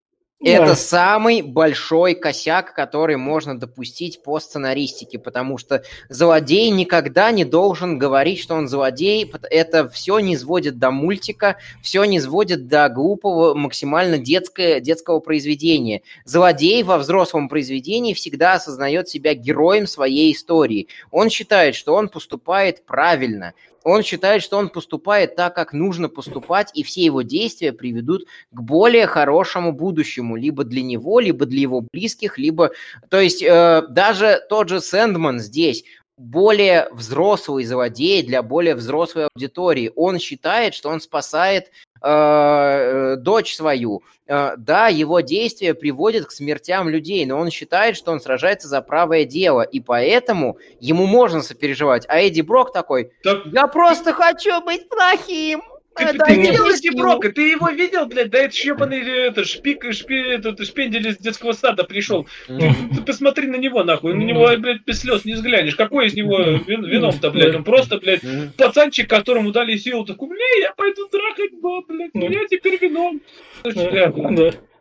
Это 0.45 0.67
Да. 0.67 0.77
самый 0.77 1.41
большой 1.41 2.15
косяк, 2.15 2.75
который 2.75 3.17
можно 3.17 3.59
допустить 3.59 4.23
по 4.23 4.39
сценаристике, 4.41 5.19
потому 5.19 5.57
что 5.57 5.83
злодей 6.11 6.69
никогда 6.71 7.31
не 7.31 7.47
должен 7.47 7.99
говорить, 7.99 8.39
что 8.41 8.55
он 8.55 8.69
злодей. 8.69 9.33
Это 9.51 9.89
все 9.89 10.19
не 10.19 10.37
сводит 10.37 10.79
до 10.79 10.91
мультика, 10.91 11.57
все 11.83 12.05
не 12.05 12.21
сводит 12.21 12.69
до 12.69 12.89
глупого, 12.91 13.55
максимально 13.55 14.19
детское, 14.19 14.81
детского 14.81 15.21
произведения. 15.21 16.03
Злодей 16.27 16.83
во 16.83 16.99
взрослом 16.99 17.49
произведении 17.49 18.13
всегда 18.13 18.55
осознает 18.55 19.09
себя 19.09 19.35
героем 19.35 19.87
своей 19.87 20.33
истории. 20.33 20.89
Он 21.11 21.31
считает, 21.31 21.75
что 21.75 21.95
он 21.95 22.09
поступает 22.09 22.85
правильно. 22.85 23.55
Он 23.85 24.03
считает, 24.03 24.43
что 24.43 24.57
он 24.57 24.71
поступает 24.71 25.37
так, 25.37 25.55
как 25.55 25.75
нужно 25.75 26.09
поступать, 26.09 26.71
и 26.75 26.83
все 26.83 27.03
его 27.03 27.21
действия 27.23 27.73
приведут 27.73 28.25
к 28.51 28.61
более 28.61 29.07
хорошему 29.07 29.73
будущему, 29.73 30.37
либо 30.37 30.65
для 30.65 30.83
него, 30.83 31.21
либо 31.21 31.45
для 31.45 31.61
его 31.61 31.83
близких, 31.93 32.39
либо... 32.39 32.73
То 33.11 33.21
есть 33.21 33.43
э, 33.43 33.83
даже 33.91 34.41
тот 34.49 34.71
же 34.71 34.81
Сэндман 34.81 35.39
здесь, 35.39 35.85
более 36.17 36.89
взрослый 36.93 37.65
злодей 37.65 38.23
для 38.23 38.43
более 38.43 38.75
взрослой 38.75 39.29
аудитории. 39.35 39.93
Он 39.97 40.19
считает, 40.19 40.75
что 40.75 40.89
он 40.89 41.01
спасает 41.01 41.67
э, 41.67 42.07
э, 42.07 43.17
дочь 43.17 43.57
свою. 43.57 44.03
Э, 44.27 44.53
да, 44.57 44.89
его 44.89 45.21
действия 45.21 45.75
приводят 45.75 46.27
к 46.27 46.31
смертям 46.31 46.89
людей, 46.89 47.27
но 47.27 47.39
он 47.39 47.51
считает, 47.51 47.97
что 47.97 48.13
он 48.13 48.21
сражается 48.21 48.69
за 48.69 48.81
правое 48.81 49.25
дело, 49.25 49.63
и 49.63 49.81
поэтому 49.81 50.59
ему 50.81 51.07
можно 51.07 51.43
сопереживать. 51.43 52.07
А 52.09 52.21
Эдди 52.21 52.43
Брок 52.43 52.73
такой, 52.73 53.11
так... 53.23 53.47
я 53.47 53.67
просто 53.67 54.13
хочу 54.13 54.61
быть 54.63 54.89
плохим. 54.89 55.63
Ты, 55.97 56.05
это 56.05 56.25
ты 56.25 56.35
видел 56.35 56.65
Брока? 56.97 57.31
Ты 57.31 57.51
его 57.51 57.69
видел, 57.71 58.07
блядь? 58.07 58.31
Да 58.31 58.39
это 58.39 58.57
ебаный 58.57 59.01
это, 59.29 59.45
шпик, 59.45 59.85
шпи, 59.93 60.15
этот, 60.15 60.65
шпендель 60.67 61.09
из 61.09 61.19
детского 61.19 61.53
сада 61.53 61.85
пришел. 61.85 62.27
Ты, 62.47 62.75
ты 62.95 63.03
посмотри 63.03 63.47
на 63.47 63.57
него, 63.57 63.85
нахуй. 63.85 64.15
На 64.15 64.23
него, 64.23 64.49
блядь, 64.59 64.85
без 64.85 65.01
слез 65.01 65.25
не 65.25 65.35
взглянешь. 65.35 65.77
Какой 65.77 66.07
из 66.07 66.15
него 66.15 66.41
вин, 66.41 66.85
вином-то, 66.85 67.31
блядь? 67.31 67.55
Он 67.55 67.65
просто, 67.65 67.99
блядь, 67.99 68.23
пацанчик, 68.57 69.09
которому 69.09 69.53
дали 69.53 69.77
силу. 69.77 70.05
Такой, 70.05 70.29
бля, 70.29 70.61
я 70.61 70.73
пойду 70.73 71.07
трахать, 71.09 71.53
блядь. 71.89 72.15
Ну 72.15 72.29
я 72.29 72.47
теперь 72.47 72.79
вином. 72.81 73.21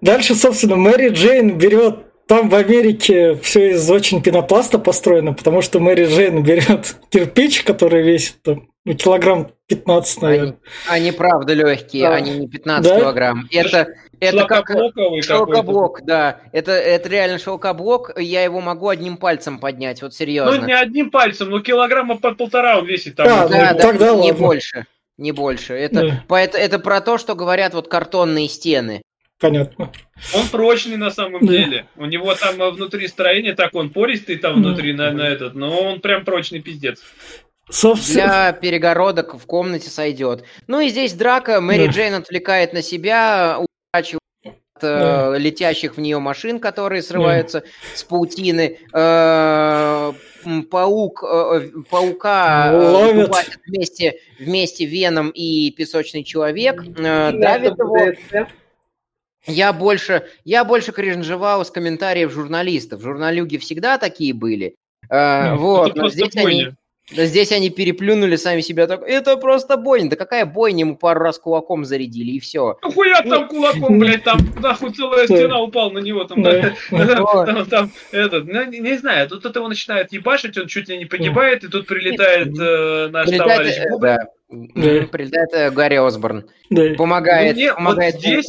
Дальше, 0.02 0.36
собственно, 0.36 0.76
Мэри 0.76 1.10
Джейн 1.10 1.58
берет 1.58 2.13
там 2.28 2.50
в 2.50 2.56
Америке 2.56 3.36
все 3.36 3.72
из 3.72 3.90
очень 3.90 4.22
пенопласта 4.22 4.80
построено, 4.80 5.34
потому 5.34 5.62
что 5.62 5.80
Мэри 5.80 6.06
Джейн 6.06 6.44
берет 6.44 6.96
кирпич, 7.10 7.64
который 7.64 8.04
весит 8.04 8.42
там, 8.42 8.70
ну, 8.86 8.94
килограмм 8.96 9.52
15, 9.68 10.22
наверное. 10.22 10.58
Они, 10.88 11.10
они 11.10 11.12
правда 11.12 11.54
легкие, 11.54 12.10
да. 12.10 12.16
они 12.16 12.38
не 12.38 12.48
15 12.48 12.92
да? 12.92 13.00
килограмм. 13.00 13.48
Это, 13.52 13.88
это 14.20 14.46
как 14.46 14.70
шелкоблок, 15.22 16.04
да. 16.04 16.42
Это, 16.52 16.72
это 16.72 17.10
реально 17.10 17.40
шелкоблок, 17.40 18.12
я 18.18 18.44
его 18.44 18.62
могу 18.62 18.90
одним 18.90 19.18
пальцем 19.18 19.60
поднять, 19.60 20.02
вот 20.02 20.14
серьезно. 20.14 20.62
Ну, 20.62 20.68
не 20.68 20.74
одним 20.74 21.12
пальцем, 21.12 21.50
но 21.50 21.62
килограмма 21.62 22.18
по 22.18 22.34
полтора 22.34 22.80
он 22.80 22.86
весит. 22.86 23.16
Там. 23.16 23.28
Да, 23.28 23.48
да, 23.48 23.74
да, 23.74 23.80
тогда 23.80 24.16
не 24.16 24.32
ладно. 24.32 24.34
больше. 24.34 24.86
Не 25.18 25.32
больше. 25.32 25.74
Это, 25.74 26.08
да. 26.08 26.24
по, 26.28 26.36
это, 26.36 26.58
это 26.58 26.80
про 26.80 27.00
то, 27.00 27.18
что 27.18 27.36
говорят 27.36 27.74
вот 27.74 27.88
картонные 27.88 28.50
стены. 28.50 29.02
Понятно. 29.44 29.92
Он 30.34 30.48
прочный 30.48 30.96
на 30.96 31.12
самом 31.12 31.46
деле. 31.46 31.86
У 31.98 32.06
него 32.06 32.34
там 32.34 32.56
внутри 32.72 33.10
строения, 33.10 33.54
так 33.54 33.76
он 33.76 33.90
пористый 33.90 34.38
там 34.38 34.56
внутри 34.56 34.94
на, 34.94 35.12
на 35.12 35.28
этот, 35.28 35.54
но 35.54 35.78
он 35.78 36.00
прям 36.00 36.24
прочный 36.24 36.62
пиздец. 36.62 37.02
Собственно... 37.70 38.24
Для 38.28 38.54
перегородок 38.54 39.34
в 39.34 39.46
комнате 39.46 39.90
сойдет. 39.90 40.46
Ну 40.68 40.80
и 40.80 40.88
здесь 40.88 41.12
драка. 41.12 41.60
Мэри 41.60 41.88
да. 41.88 41.92
Джейн 41.92 42.14
отвлекает 42.14 42.72
на 42.72 42.82
себя, 42.82 43.58
уворачивает 43.60 44.22
от 44.46 44.82
да. 44.82 45.36
э, 45.36 45.40
летящих 45.40 45.98
в 45.98 46.00
нее 46.00 46.20
машин, 46.20 46.60
которые 46.60 47.02
срываются 47.02 47.62
да. 47.62 47.68
с 47.96 48.04
паутины. 48.06 48.80
Э, 48.94 50.14
паук, 50.72 51.22
э, 51.22 51.70
паука 51.90 52.72
э, 52.72 52.92
Ловит. 52.92 53.30
вместе, 53.66 54.20
вместе 54.40 54.86
Веном 54.86 55.32
и 55.32 55.70
Песочный 55.72 56.24
Человек. 56.24 56.82
Э, 56.98 57.32
давит 57.34 57.78
его. 57.78 58.48
Я 59.46 59.74
больше, 59.74 60.24
я 60.46 60.64
больше 60.64 60.92
кринжевал 60.92 61.66
с 61.66 61.72
комментариев 61.72 62.32
журналистов. 62.32 63.02
Журналюги 63.02 63.58
всегда 63.58 63.98
такие 63.98 64.34
были. 64.34 64.76
Э, 65.10 65.56
вот, 65.56 65.96
но 65.96 66.10
здесь 66.10 66.36
они, 66.36 66.70
да 67.14 67.26
здесь 67.26 67.52
они 67.52 67.70
переплюнули 67.70 68.38
сами 68.38 68.62
себя 68.62 68.88
так. 68.88 69.04
Это 69.04 69.36
просто 69.36 69.76
бойня. 69.76 70.10
Да 70.10 70.16
какая 70.16 70.46
бойня, 70.46 70.82
ему 70.82 70.96
пару 70.96 71.20
раз 71.20 71.38
кулаком 71.38 71.84
зарядили, 71.84 72.32
и 72.32 72.40
все. 72.40 72.78
Хуя 72.82 73.22
там 73.22 73.50
кулаком, 73.50 74.00
блядь, 74.00 74.24
там 74.24 74.40
нахуй 74.62 74.94
целая 74.94 75.26
стена 75.26 75.60
упала 75.62 75.90
на 75.90 76.00
него. 76.00 76.24
Там, 76.24 76.42
там, 77.66 77.92
этот, 78.14 78.48
ну, 78.48 78.64
не 78.64 78.98
знаю, 78.98 79.28
тут 79.28 79.54
его 79.54 79.68
начинает 79.68 80.14
ебашить, 80.14 80.58
он 80.58 80.68
чуть 80.68 80.88
ли 80.88 80.98
не 80.98 81.06
погибает, 81.06 81.66
и 81.66 81.68
тут 81.68 81.86
прилетает 81.86 82.58
э, 82.58 83.10
наш 83.12 83.30
товарищ. 83.30 83.76
Прилетает 84.48 85.50
э, 85.54 85.72
Гарри 85.72 85.96
Осборн. 85.96 86.46
Помогает, 86.98 87.58
ну, 87.58 87.76
помогает 87.76 88.16
здесь 88.16 88.48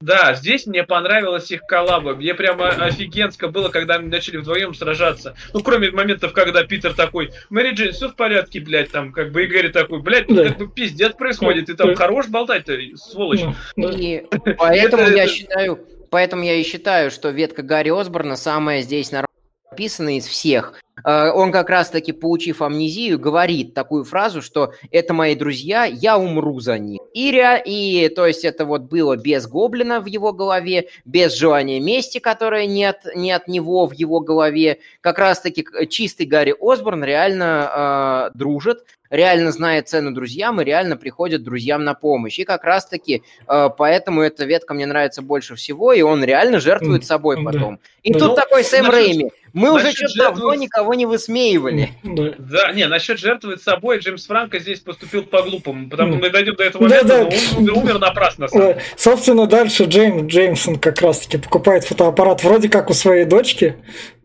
да, 0.00 0.34
здесь 0.34 0.66
мне 0.66 0.84
понравилась 0.84 1.50
их 1.50 1.62
коллаба. 1.62 2.14
Мне 2.14 2.34
прямо 2.34 2.68
офигенско 2.68 3.48
было, 3.48 3.68
когда 3.68 3.96
они 3.96 4.08
начали 4.08 4.36
вдвоем 4.36 4.72
сражаться. 4.72 5.34
Ну, 5.52 5.60
кроме 5.60 5.90
моментов, 5.90 6.32
когда 6.32 6.64
Питер 6.64 6.94
такой, 6.94 7.32
Мэри 7.50 7.74
Джейн, 7.74 7.92
все 7.92 8.08
в 8.08 8.14
порядке, 8.14 8.60
блядь, 8.60 8.92
там, 8.92 9.12
как 9.12 9.32
бы, 9.32 9.44
и 9.44 9.46
Гэри 9.46 9.70
такой, 9.70 10.00
блядь, 10.00 10.28
да. 10.28 10.44
как 10.44 10.58
бы 10.58 10.68
пиздец 10.68 11.14
происходит, 11.14 11.66
ты 11.66 11.74
там 11.74 11.94
хорош 11.96 12.28
болтать-то, 12.28 12.76
сволочь. 12.96 13.40
И 13.76 14.24
поэтому 14.56 15.08
я 15.08 15.26
считаю, 15.26 15.80
поэтому 16.10 16.44
я 16.44 16.54
и 16.54 16.62
считаю, 16.62 17.10
что 17.10 17.30
ветка 17.30 17.62
Гарри 17.62 17.90
Осборна 17.90 18.36
самая 18.36 18.82
здесь 18.82 19.10
нормальная 19.10 19.28
описанный 19.70 20.16
из 20.16 20.26
всех. 20.26 20.80
Э, 21.04 21.30
он 21.30 21.52
как 21.52 21.70
раз-таки, 21.70 22.12
получив 22.12 22.62
амнезию, 22.62 23.18
говорит 23.18 23.74
такую 23.74 24.04
фразу, 24.04 24.42
что 24.42 24.72
«это 24.90 25.14
мои 25.14 25.34
друзья, 25.34 25.84
я 25.84 26.18
умру 26.18 26.60
за 26.60 26.78
них». 26.78 27.00
И, 27.14 27.32
и 27.64 28.08
то 28.08 28.26
есть 28.26 28.44
это 28.44 28.64
вот 28.64 28.82
было 28.82 29.16
без 29.16 29.46
гоблина 29.46 30.00
в 30.00 30.06
его 30.06 30.32
голове, 30.32 30.88
без 31.04 31.34
желания 31.36 31.80
мести, 31.80 32.18
которое 32.18 32.66
нет, 32.66 33.06
не 33.14 33.32
от 33.32 33.48
него 33.48 33.86
в 33.86 33.92
его 33.92 34.20
голове. 34.20 34.78
Как 35.00 35.18
раз-таки 35.18 35.66
чистый 35.88 36.26
Гарри 36.26 36.54
Осборн 36.60 37.04
реально 37.04 38.30
э, 38.34 38.38
дружит, 38.38 38.84
реально 39.10 39.52
знает 39.52 39.88
цену 39.88 40.12
друзьям 40.12 40.60
и 40.60 40.64
реально 40.64 40.96
приходит 40.96 41.42
друзьям 41.42 41.84
на 41.84 41.94
помощь. 41.94 42.38
И 42.38 42.44
как 42.44 42.64
раз-таки 42.64 43.22
э, 43.46 43.68
поэтому 43.76 44.22
эта 44.22 44.44
ветка 44.44 44.74
мне 44.74 44.86
нравится 44.86 45.22
больше 45.22 45.54
всего, 45.54 45.92
и 45.92 46.02
он 46.02 46.24
реально 46.24 46.60
жертвует 46.60 47.04
собой 47.04 47.42
потом. 47.42 47.80
И 48.02 48.12
ну, 48.12 48.18
тут 48.18 48.36
такой 48.36 48.64
Сэм 48.64 48.88
Рэйми. 48.90 49.30
Мы 49.58 49.72
уже 49.72 49.92
что-то 49.92 50.08
жертвует... 50.14 50.38
давно 50.38 50.54
никого 50.54 50.94
не 50.94 51.06
высмеивали. 51.06 51.90
Да, 52.02 52.72
не, 52.72 52.86
насчет 52.86 53.18
жертвует 53.18 53.62
собой 53.62 53.98
Джеймс 53.98 54.26
Франко 54.26 54.58
здесь 54.58 54.80
поступил 54.80 55.24
по-глупому, 55.24 55.88
потому 55.88 56.12
что 56.12 56.22
мы 56.22 56.30
дойдем 56.30 56.54
до 56.54 56.64
этого 56.64 56.82
момента, 56.84 57.06
да, 57.08 57.28
он 57.56 57.70
умер 57.70 57.98
напрасно. 57.98 58.48
Сам. 58.48 58.74
Собственно, 58.96 59.46
дальше 59.46 59.84
Джеймс 59.84 60.30
Джеймсон 60.30 60.78
как 60.78 61.00
раз-таки 61.00 61.38
покупает 61.38 61.84
фотоаппарат 61.84 62.42
вроде 62.44 62.68
как 62.68 62.90
у 62.90 62.94
своей 62.94 63.24
дочки, 63.24 63.76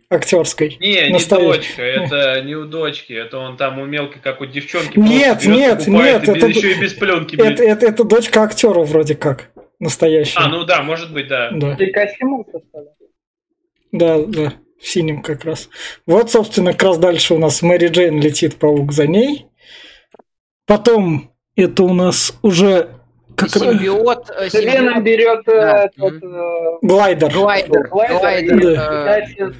актерской. 0.09 0.77
Не, 0.79 1.09
не 1.09 1.19
дочка, 1.19 1.81
это 1.81 2.41
не 2.41 2.55
у 2.55 2.65
дочки, 2.65 3.13
это 3.13 3.39
он 3.39 3.57
там 3.57 3.79
у 3.79 3.85
мелкой, 3.85 4.21
как 4.21 4.41
у 4.41 4.45
девчонки. 4.45 4.97
Нет, 4.97 5.45
нет, 5.45 5.87
нет, 5.87 6.27
это 6.27 6.47
еще 6.47 6.73
и 6.73 6.79
без 6.79 6.93
пленки. 6.93 7.35
Это, 7.35 7.63
это, 7.63 7.85
это 7.85 8.03
дочка 8.03 8.43
актера 8.43 8.81
вроде 8.81 9.15
как 9.15 9.49
настоящая. 9.79 10.39
А, 10.39 10.47
ну 10.47 10.63
да, 10.63 10.81
может 10.83 11.11
быть, 11.11 11.27
да. 11.27 11.49
да. 11.51 11.75
Ты 11.75 11.87
костюм 11.87 12.45
Да, 13.91 14.19
да, 14.19 14.53
в 14.83 14.87
синем 14.89 15.21
как 15.21 15.45
раз. 15.45 15.69
Вот, 16.05 16.29
собственно, 16.29 16.73
как 16.73 16.83
раз 16.83 16.97
дальше 16.97 17.33
у 17.33 17.39
нас 17.39 17.61
Мэри 17.61 17.87
Джейн 17.87 18.19
летит 18.19 18.57
паук 18.57 18.91
за 18.91 19.07
ней. 19.07 19.47
Потом 20.67 21.31
это 21.55 21.83
у 21.83 21.93
нас 21.93 22.37
уже 22.41 22.89
как 23.35 23.49
симбиот, 23.49 24.29
э, 24.29 24.49
симбиот. 24.49 25.03
берет 25.03 25.47
э, 25.47 25.61
да. 25.61 25.89
тот, 25.97 26.13
э, 26.21 26.77
глайдер. 26.81 27.33
Глайдер. 27.33 27.87
Глайдер. 27.89 28.57
глайдер. 28.57 29.49
Да 29.49 29.53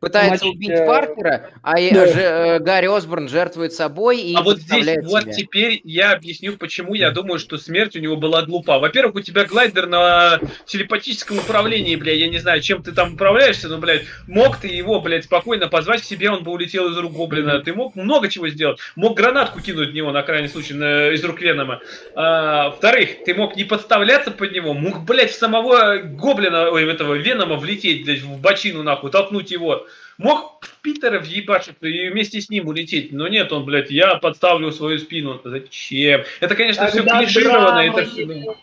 пытается 0.00 0.44
Значит, 0.44 0.56
убить 0.56 0.86
Паркера, 0.86 1.50
а 1.62 1.74
да. 1.74 2.06
же, 2.06 2.20
э, 2.20 2.58
Гарри 2.60 2.86
Осборн 2.86 3.28
жертвует 3.28 3.72
собой 3.72 4.20
и 4.20 4.34
А 4.34 4.42
вот 4.42 4.58
здесь, 4.58 4.84
себя. 4.84 5.02
вот 5.02 5.30
теперь 5.32 5.80
я 5.84 6.12
объясню, 6.12 6.56
почему 6.56 6.94
я 6.94 7.10
думаю, 7.10 7.38
что 7.38 7.58
смерть 7.58 7.96
у 7.96 7.98
него 7.98 8.16
была 8.16 8.42
глупа. 8.42 8.78
Во-первых, 8.78 9.16
у 9.16 9.20
тебя 9.20 9.44
глайдер 9.44 9.86
на 9.86 10.38
телепатическом 10.66 11.38
управлении, 11.38 11.96
бля, 11.96 12.12
я 12.14 12.28
не 12.28 12.38
знаю, 12.38 12.60
чем 12.60 12.82
ты 12.82 12.92
там 12.92 13.14
управляешься, 13.14 13.68
но, 13.68 13.78
блядь, 13.78 14.04
мог 14.28 14.58
ты 14.58 14.68
его, 14.68 15.00
блядь, 15.00 15.24
спокойно 15.24 15.66
позвать 15.66 16.02
к 16.02 16.04
себе, 16.04 16.30
он 16.30 16.44
бы 16.44 16.52
улетел 16.52 16.88
из 16.90 16.96
рук 16.96 17.12
Гоблина. 17.12 17.60
Ты 17.60 17.74
мог 17.74 17.96
много 17.96 18.28
чего 18.28 18.48
сделать. 18.48 18.78
Мог 18.94 19.16
гранатку 19.16 19.60
кинуть 19.60 19.90
в 19.90 19.94
него, 19.94 20.12
на 20.12 20.22
крайний 20.22 20.48
случай, 20.48 20.74
на, 20.74 21.10
из 21.10 21.24
рук 21.24 21.40
Венома. 21.40 21.80
А, 22.14 22.68
во-вторых, 22.70 23.24
ты 23.24 23.34
мог 23.34 23.56
не 23.56 23.64
подставляться 23.64 24.30
под 24.30 24.52
него, 24.52 24.74
мог, 24.74 25.04
блядь, 25.04 25.32
в 25.32 25.38
самого 25.38 25.96
Гоблина, 25.96 26.70
ой, 26.70 26.88
этого 26.88 27.14
Венома 27.14 27.56
влететь, 27.56 28.04
блядь, 28.04 28.20
в 28.20 28.40
бочину, 28.40 28.84
нахуй, 28.84 29.10
толкнуть 29.10 29.50
его. 29.50 29.87
Мог 30.18 30.66
Питера 30.82 31.20
въебашить 31.20 31.76
и 31.80 32.08
вместе 32.08 32.40
с 32.40 32.50
ним 32.50 32.68
улететь, 32.68 33.12
но 33.12 33.28
нет, 33.28 33.52
он, 33.52 33.64
блядь, 33.64 33.90
я 33.90 34.16
подставлю 34.16 34.72
свою 34.72 34.98
спину. 34.98 35.40
Зачем? 35.44 36.22
Это, 36.40 36.54
конечно, 36.54 36.86
все 36.88 37.02
клишировано. 37.02 37.78
Это 37.78 38.04
все... 38.04 38.54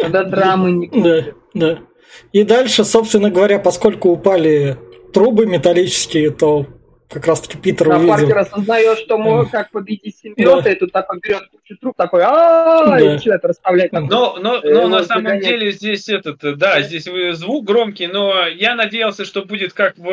Когда 0.00 0.24
драмы 0.24 0.72
не 0.72 0.88
Да, 0.88 1.26
да. 1.54 1.78
И 2.32 2.42
дальше, 2.42 2.84
собственно 2.84 3.30
говоря, 3.30 3.58
поскольку 3.58 4.10
упали 4.10 4.76
трубы 5.12 5.46
металлические, 5.46 6.30
то 6.30 6.66
как 7.14 7.26
раз 7.28 7.40
таки 7.40 7.56
Питер 7.56 7.92
А 7.92 7.96
увидел. 7.96 8.14
Паркер 8.14 8.38
осознает, 8.38 8.98
что 8.98 9.16
мы 9.18 9.46
как 9.46 9.70
победить 9.70 10.16
симбиота, 10.20 10.62
Да. 10.64 10.72
и 10.72 10.74
тут 10.74 10.90
такой 10.92 11.20
берет 11.20 11.44
кучу 11.50 11.76
труп, 11.80 11.94
такой 11.96 12.22
а 12.24 12.84
Да. 12.86 13.00
и 13.00 13.08
начинает 13.08 13.44
расставлять. 13.44 13.92
Ну, 13.92 14.00
Но, 14.00 14.36
но, 14.40 14.56
Э, 14.56 14.74
но 14.74 14.88
на 14.88 14.98
вот 14.98 15.06
самом 15.06 15.38
деле 15.40 15.70
здесь 15.70 16.08
этот, 16.08 16.42
э, 16.42 16.54
да, 16.56 16.82
здесь 16.82 17.06
вы- 17.06 17.32
звук 17.34 17.64
громкий, 17.64 18.08
но 18.08 18.46
я 18.48 18.74
надеялся, 18.74 19.24
что 19.24 19.44
будет 19.44 19.72
как 19.72 19.96
в 19.96 20.08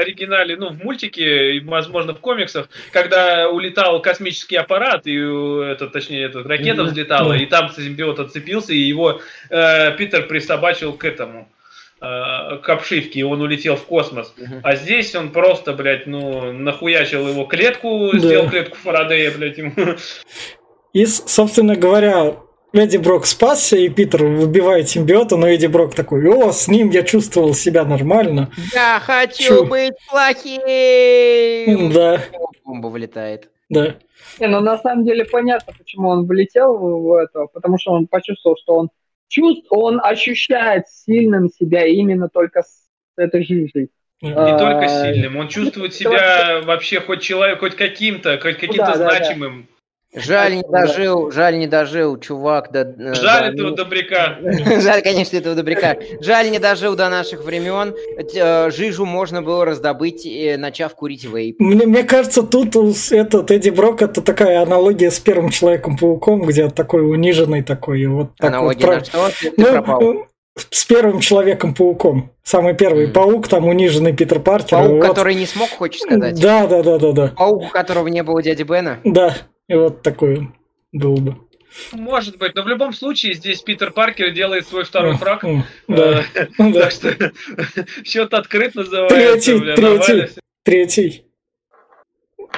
оригинале, 0.00 0.56
ну, 0.56 0.70
в 0.70 0.82
мультике, 0.82 1.56
и, 1.56 1.60
возможно, 1.60 2.14
в 2.14 2.20
комиксах, 2.20 2.68
когда 2.90 3.48
улетал 3.50 4.00
космический 4.00 4.56
аппарат, 4.56 5.06
и 5.06 5.16
э, 5.18 5.72
это, 5.72 5.88
точнее, 5.88 6.24
этот, 6.24 6.46
ракета 6.46 6.84
взлетала, 6.84 7.34
Да. 7.34 7.36
и 7.36 7.44
там 7.46 7.70
симбиот 7.70 8.18
отцепился, 8.18 8.72
и 8.72 8.78
его 8.78 9.20
э, 9.50 9.92
Питер 9.98 10.26
присобачил 10.26 10.94
к 10.94 11.04
этому, 11.04 11.40
э, 11.40 11.55
к 11.98 12.62
обшивке, 12.68 13.20
и 13.20 13.22
он 13.22 13.40
улетел 13.40 13.76
в 13.76 13.84
космос. 13.86 14.34
А 14.62 14.76
здесь 14.76 15.14
он 15.14 15.30
просто, 15.30 15.72
блядь, 15.72 16.06
ну, 16.06 16.52
нахуячил 16.52 17.26
его 17.28 17.44
клетку, 17.44 18.10
Да. 18.12 18.18
сделал 18.18 18.48
клетку 18.50 18.76
Фарадея, 18.76 19.30
блядь, 19.36 19.56
ему. 19.58 19.72
И, 20.92 21.06
собственно 21.06 21.74
говоря, 21.76 22.36
Эдди 22.72 22.98
Брок 22.98 23.24
спасся, 23.26 23.76
и 23.76 23.88
Питер 23.88 24.24
выбивает 24.24 24.88
симбиота, 24.90 25.36
но 25.36 25.48
Эдди 25.48 25.66
Брок 25.66 25.94
такой, 25.94 26.26
о, 26.28 26.52
с 26.52 26.68
ним 26.68 26.90
я 26.90 27.02
чувствовал 27.02 27.54
себя 27.54 27.84
нормально. 27.84 28.50
Я 28.74 29.00
хочу 29.02 29.42
Чё? 29.44 29.64
быть 29.64 29.94
плохим! 30.10 31.92
Да, 31.92 32.20
Бомба 32.64 32.88
вылетает. 32.88 33.48
да. 33.68 33.96
Не, 34.40 34.48
ну 34.48 34.60
на 34.60 34.76
самом 34.78 35.04
деле 35.06 35.24
понятно, 35.24 35.72
почему 35.78 36.08
он 36.10 36.26
влетел 36.26 36.76
в 36.76 37.02
в 37.02 37.14
это, 37.14 37.46
потому 37.54 37.78
что 37.78 37.92
он 37.92 38.06
почувствовал, 38.06 38.56
что 38.62 38.74
он 38.74 38.90
чувств, 39.28 39.66
он 39.70 40.00
ощущает 40.02 40.88
сильным 40.88 41.48
себя 41.48 41.86
именно 41.86 42.28
только 42.28 42.62
с 42.62 42.86
этой 43.16 43.44
жижей. 43.44 43.90
Не 44.22 44.32
А, 44.32 44.58
только 44.58 44.88
сильным, 44.88 45.36
он 45.36 45.48
чувствует 45.48 45.94
себя 45.94 46.62
вообще 46.62 47.00
хоть 47.00 47.22
человек, 47.22 47.60
хоть 47.60 47.76
каким-то, 47.76 48.38
хоть 48.38 48.56
каким-то 48.58 48.96
да, 48.96 48.96
да, 48.96 49.18
да. 49.18 49.52
Жаль, 50.14 50.56
не 50.56 50.62
дожил, 50.62 51.30
жаль, 51.30 51.58
не 51.58 51.66
дожил, 51.66 52.16
чувак. 52.18 52.72
До, 52.72 52.80
э, 52.80 53.14
Жаль 53.14 53.54
до- 53.54 53.62
этого 53.64 53.76
добряка. 53.76 54.38
Жаль, 54.80 55.02
конечно, 55.02 55.36
этого 55.36 55.54
добряка. 55.54 55.96
Жаль, 56.20 56.50
не 56.50 56.58
дожил 56.58 56.96
до 56.96 57.08
наших 57.10 57.44
времен. 57.44 57.94
Э, 58.34 58.70
Жижу 58.70 59.04
можно 59.04 59.42
было 59.42 59.64
раздобыть, 59.66 60.26
начав 60.58 60.94
курить 60.94 61.24
вейп. 61.24 61.56
Мне, 61.58 61.84
мне 61.86 62.02
кажется, 62.02 62.42
тут 62.42 62.74
этот 63.10 63.50
Эдди 63.50 63.68
Брок 63.70 64.00
это 64.00 64.22
такая 64.22 64.62
аналогия 64.62 65.10
с 65.10 65.18
первым 65.18 65.50
Человеком-пауком, 65.50 66.46
где 66.46 66.70
такой 66.70 67.02
униженный 67.10 67.62
такой, 67.62 68.06
вот 68.06 68.36
так 68.38 68.50
Аналогия 68.50 68.86
вот. 68.86 68.94
на 68.98 69.04
что? 69.04 69.30
Ты, 69.40 69.52
Ну, 69.58 69.70
пропал. 69.72 70.00
ну, 70.00 70.26
с 70.56 70.84
первым 70.86 71.20
Человеком-пауком. 71.20 72.30
Самый 72.42 72.74
первый 72.74 73.08
паук, 73.08 73.48
там 73.48 73.66
униженный 73.66 74.14
Питер 74.14 74.38
Паркер. 74.40 74.78
Паук, 74.78 74.92
вот- 74.92 75.06
который 75.08 75.34
не 75.34 75.44
смог, 75.46 75.68
хочешь 75.68 76.00
сказать? 76.00 76.40
Да, 76.40 76.66
да, 76.66 76.82
да, 76.82 76.96
да, 76.98 77.12
да. 77.12 77.28
Паук, 77.36 77.64
у 77.64 77.68
которого 77.68 78.06
не 78.06 78.22
было 78.22 78.42
дяди 78.42 78.62
Бена? 78.62 78.98
Да, 79.04 79.34
и 79.68 79.74
вот 79.74 80.02
такой 80.02 80.48
был 80.92 81.16
бы. 81.16 81.36
Может 81.92 82.38
быть, 82.38 82.54
но 82.54 82.62
в 82.62 82.68
любом 82.68 82.92
случае 82.94 83.34
здесь 83.34 83.60
Питер 83.60 83.90
Паркер 83.90 84.30
делает 84.30 84.66
свой 84.66 84.84
второй 84.84 85.12
М, 85.12 85.18
фраг. 85.18 85.44
Да, 85.88 86.24
Э, 86.34 86.46
да. 86.58 86.80
Так 86.80 86.90
что 86.92 87.32
счет 88.04 88.32
открыт 88.32 88.74
называется. 88.74 89.16
Третий, 89.16 89.58
бля, 89.60 89.74
третий. 89.76 90.28
Третий. 90.62 91.22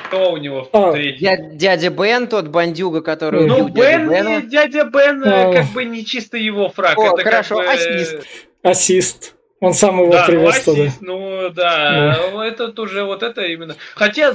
Кто 0.09 0.33
у 0.33 0.37
него 0.37 0.69
А, 0.73 0.93
третий? 0.93 1.25
Дя- 1.25 1.51
Дядя 1.57 1.91
Бен, 1.91 2.29
тот 2.29 2.49
бандюга, 2.49 3.01
который 3.01 3.47
Ну, 3.47 3.59
Ну, 3.59 3.65
убил 3.65 3.75
Бен, 3.75 4.49
дядя 4.49 4.85
Бен, 4.85 5.23
э, 5.25 5.29
А. 5.51 5.53
как 5.53 5.67
бы 5.73 5.85
не 5.85 6.05
чисто 6.05 6.37
его 6.37 6.69
фраг. 6.69 6.97
О, 6.99 7.07
это 7.07 7.17
как 7.17 7.25
хорошо, 7.25 7.57
бы, 7.57 7.63
э, 7.65 7.69
ассист. 7.73 8.27
Ассист. 8.63 9.35
Он 9.61 9.75
сам 9.75 10.01
его 10.01 10.13
Да, 10.13 10.21
ну, 10.21 10.27
привез 10.27 10.61
туда. 10.61 10.83
ну 11.01 11.51
да, 11.51 12.17
это 12.45 12.81
уже 12.81 13.03
вот 13.05 13.23
это 13.25 13.43
именно. 13.43 13.75
Хотя 13.97 14.33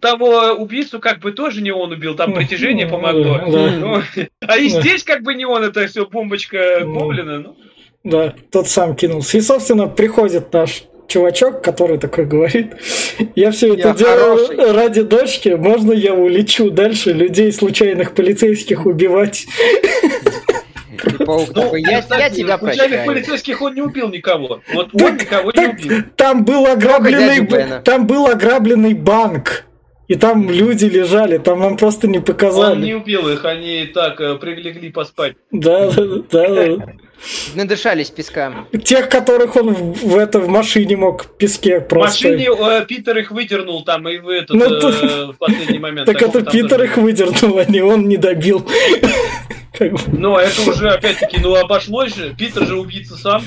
того 0.00 0.52
убийцу 0.58 1.00
как 1.00 1.20
бы 1.20 1.32
тоже 1.32 1.62
не 1.62 1.70
он 1.70 1.92
убил, 1.92 2.14
там 2.14 2.30
Ну, 2.30 2.36
притяжение 2.36 2.84
ну, 2.86 2.92
помогло. 2.92 3.38
да, 3.46 3.70
Ну, 3.70 4.02
а 4.46 4.56
и 4.58 4.70
Да. 4.70 4.80
здесь 4.80 5.04
как 5.04 5.22
бы 5.22 5.34
не 5.34 5.46
он, 5.46 5.64
это 5.64 5.86
все 5.86 6.04
бомбочка 6.06 6.80
Ну. 6.84 6.94
гоблина. 7.00 7.38
Ну, 7.40 7.56
Да, 8.04 8.34
тот 8.50 8.68
сам 8.68 8.94
кинулся. 8.94 9.38
И, 9.38 9.40
собственно, 9.40 9.86
приходит 9.88 10.52
наш 10.52 10.84
чувачок, 11.08 11.62
который 11.64 11.96
такой 11.96 12.26
говорит, 12.26 12.74
я 13.34 13.50
все 13.50 13.72
это 13.74 13.88
Я 13.88 13.94
делаю 13.94 14.36
хороший». 14.46 14.72
ради 14.72 15.02
дочки, 15.02 15.48
можно 15.48 15.92
я 15.94 16.12
улечу 16.12 16.70
дальше 16.70 17.12
людей, 17.14 17.50
случайных 17.52 18.12
полицейских 18.14 18.84
убивать? 18.84 19.46
И 21.04 21.24
Паук 21.24 21.52
такой, 21.52 21.82
я, 21.82 21.90
я 21.90 22.00
кстати, 22.02 22.34
тебя 22.36 22.58
случайных 22.58 22.88
прощаю. 22.88 23.06
полицейских 23.06 23.62
он 23.62 23.74
не 23.74 23.82
убил 23.82 24.08
никого. 24.08 24.60
Вот 24.72 24.88
он 24.92 24.98
Так- 24.98 25.20
никого 25.22 25.50
не 25.50 25.52
Так 25.52 25.72
убил. 25.74 25.98
там 26.16 26.44
был 26.44 26.66
ограбленный, 26.66 27.80
там 27.82 28.06
был 28.06 28.26
ограбленный 28.26 28.94
банк. 28.94 29.64
И 30.08 30.14
там 30.14 30.48
люди 30.50 30.86
лежали, 30.86 31.36
там 31.36 31.60
нам 31.60 31.76
просто 31.76 32.08
не 32.08 32.16
Он 32.16 32.24
показали. 32.24 32.80
не 32.82 32.94
убил 32.94 33.28
их, 33.28 33.44
они 33.44 33.84
так 33.92 34.18
э, 34.22 34.36
прилегли 34.36 34.90
поспать. 34.90 35.34
Да, 35.52 35.90
да, 35.90 36.02
да, 36.30 36.48
да. 36.76 36.86
Надышались 37.54 38.08
песка. 38.08 38.54
Тех, 38.84 39.10
которых 39.10 39.56
он 39.56 39.74
в, 39.74 40.06
в 40.06 40.16
это 40.16 40.38
в 40.40 40.48
машине 40.48 40.96
мог 40.96 41.24
в 41.24 41.36
песке 41.36 41.80
В 41.80 41.88
просто. 41.88 42.28
машине 42.30 42.48
э, 42.58 42.86
Питер 42.86 43.18
их 43.18 43.30
выдернул 43.32 43.84
там 43.84 44.08
и 44.08 44.16
в 44.16 44.30
этот 44.30 44.56
Ну, 44.56 44.64
э, 44.64 44.80
то- 44.80 45.32
в 45.34 45.36
последний 45.36 45.78
момент. 45.78 46.06
Так 46.06 46.22
это 46.22 46.40
Питер 46.42 46.68
даже 46.78 46.84
их 46.84 46.96
выдернул, 46.96 47.58
а 47.58 47.66
не 47.66 47.82
он 47.82 48.08
не 48.08 48.16
добил. 48.16 48.66
Как 49.78 49.92
бы. 49.92 50.00
Но 50.18 50.38
это 50.38 50.68
уже, 50.68 50.90
опять-таки, 50.90 51.38
ну 51.38 51.54
обошлось 51.54 52.14
же. 52.14 52.34
Питер 52.34 52.66
же 52.66 52.76
убийца 52.76 53.16
сам. 53.16 53.42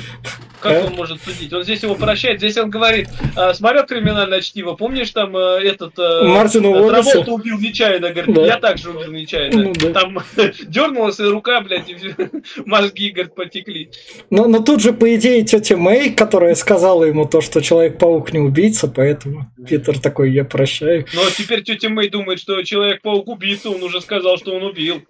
Как 0.62 0.86
он 0.86 0.94
может 0.94 1.22
судить? 1.24 1.52
Он 1.54 1.64
здесь 1.64 1.82
его 1.82 1.96
прощает. 1.96 2.38
Здесь 2.38 2.56
он 2.58 2.70
говорит, 2.70 3.10
а, 3.36 3.54
смотрел 3.54 3.86
криминальное 3.86 4.42
чтиво, 4.42 4.74
помнишь 4.74 5.10
там 5.10 5.36
э, 5.36 5.60
этот... 5.64 5.98
э, 5.98 6.24
Мартина 6.24 6.68
э? 6.68 6.88
Траволта 6.88 7.32
убил 7.32 7.58
нечаянно, 7.58 8.12
говорит, 8.12 8.36
Да. 8.36 8.46
я 8.46 8.58
также 8.60 8.92
убил 8.92 9.12
нечаянно. 9.12 9.64
Ну, 9.64 9.74
да. 9.74 9.92
Там 9.92 10.20
дернулась 10.68 11.20
и 11.20 11.24
рука, 11.24 11.62
блядь, 11.62 11.90
и 11.90 11.98
мозги, 12.66 13.10
говорит, 13.10 13.34
потекли. 13.34 13.90
Но, 14.30 14.46
но 14.46 14.60
тут 14.60 14.82
же, 14.82 14.94
по 14.94 15.14
идее, 15.16 15.42
тетя 15.44 15.78
Мэй, 15.78 16.12
которая 16.12 16.54
сказала 16.54 17.06
ему 17.06 17.26
то, 17.26 17.42
что 17.42 17.62
Человек-паук 17.62 18.32
не 18.32 18.40
убийца, 18.40 18.88
поэтому 18.88 19.48
Питер 19.68 20.00
такой, 20.00 20.32
я 20.32 20.46
прощаю. 20.46 21.06
Но 21.16 21.22
теперь 21.36 21.64
тетя 21.64 21.90
Мэй 21.90 22.10
думает, 22.10 22.40
что 22.40 22.62
Человек-паук 22.62 23.28
убийца, 23.28 23.72
он 23.72 23.82
уже 23.82 24.00
сказал, 24.00 24.38
что 24.38 24.54
он 24.54 24.64
убил. 24.64 25.02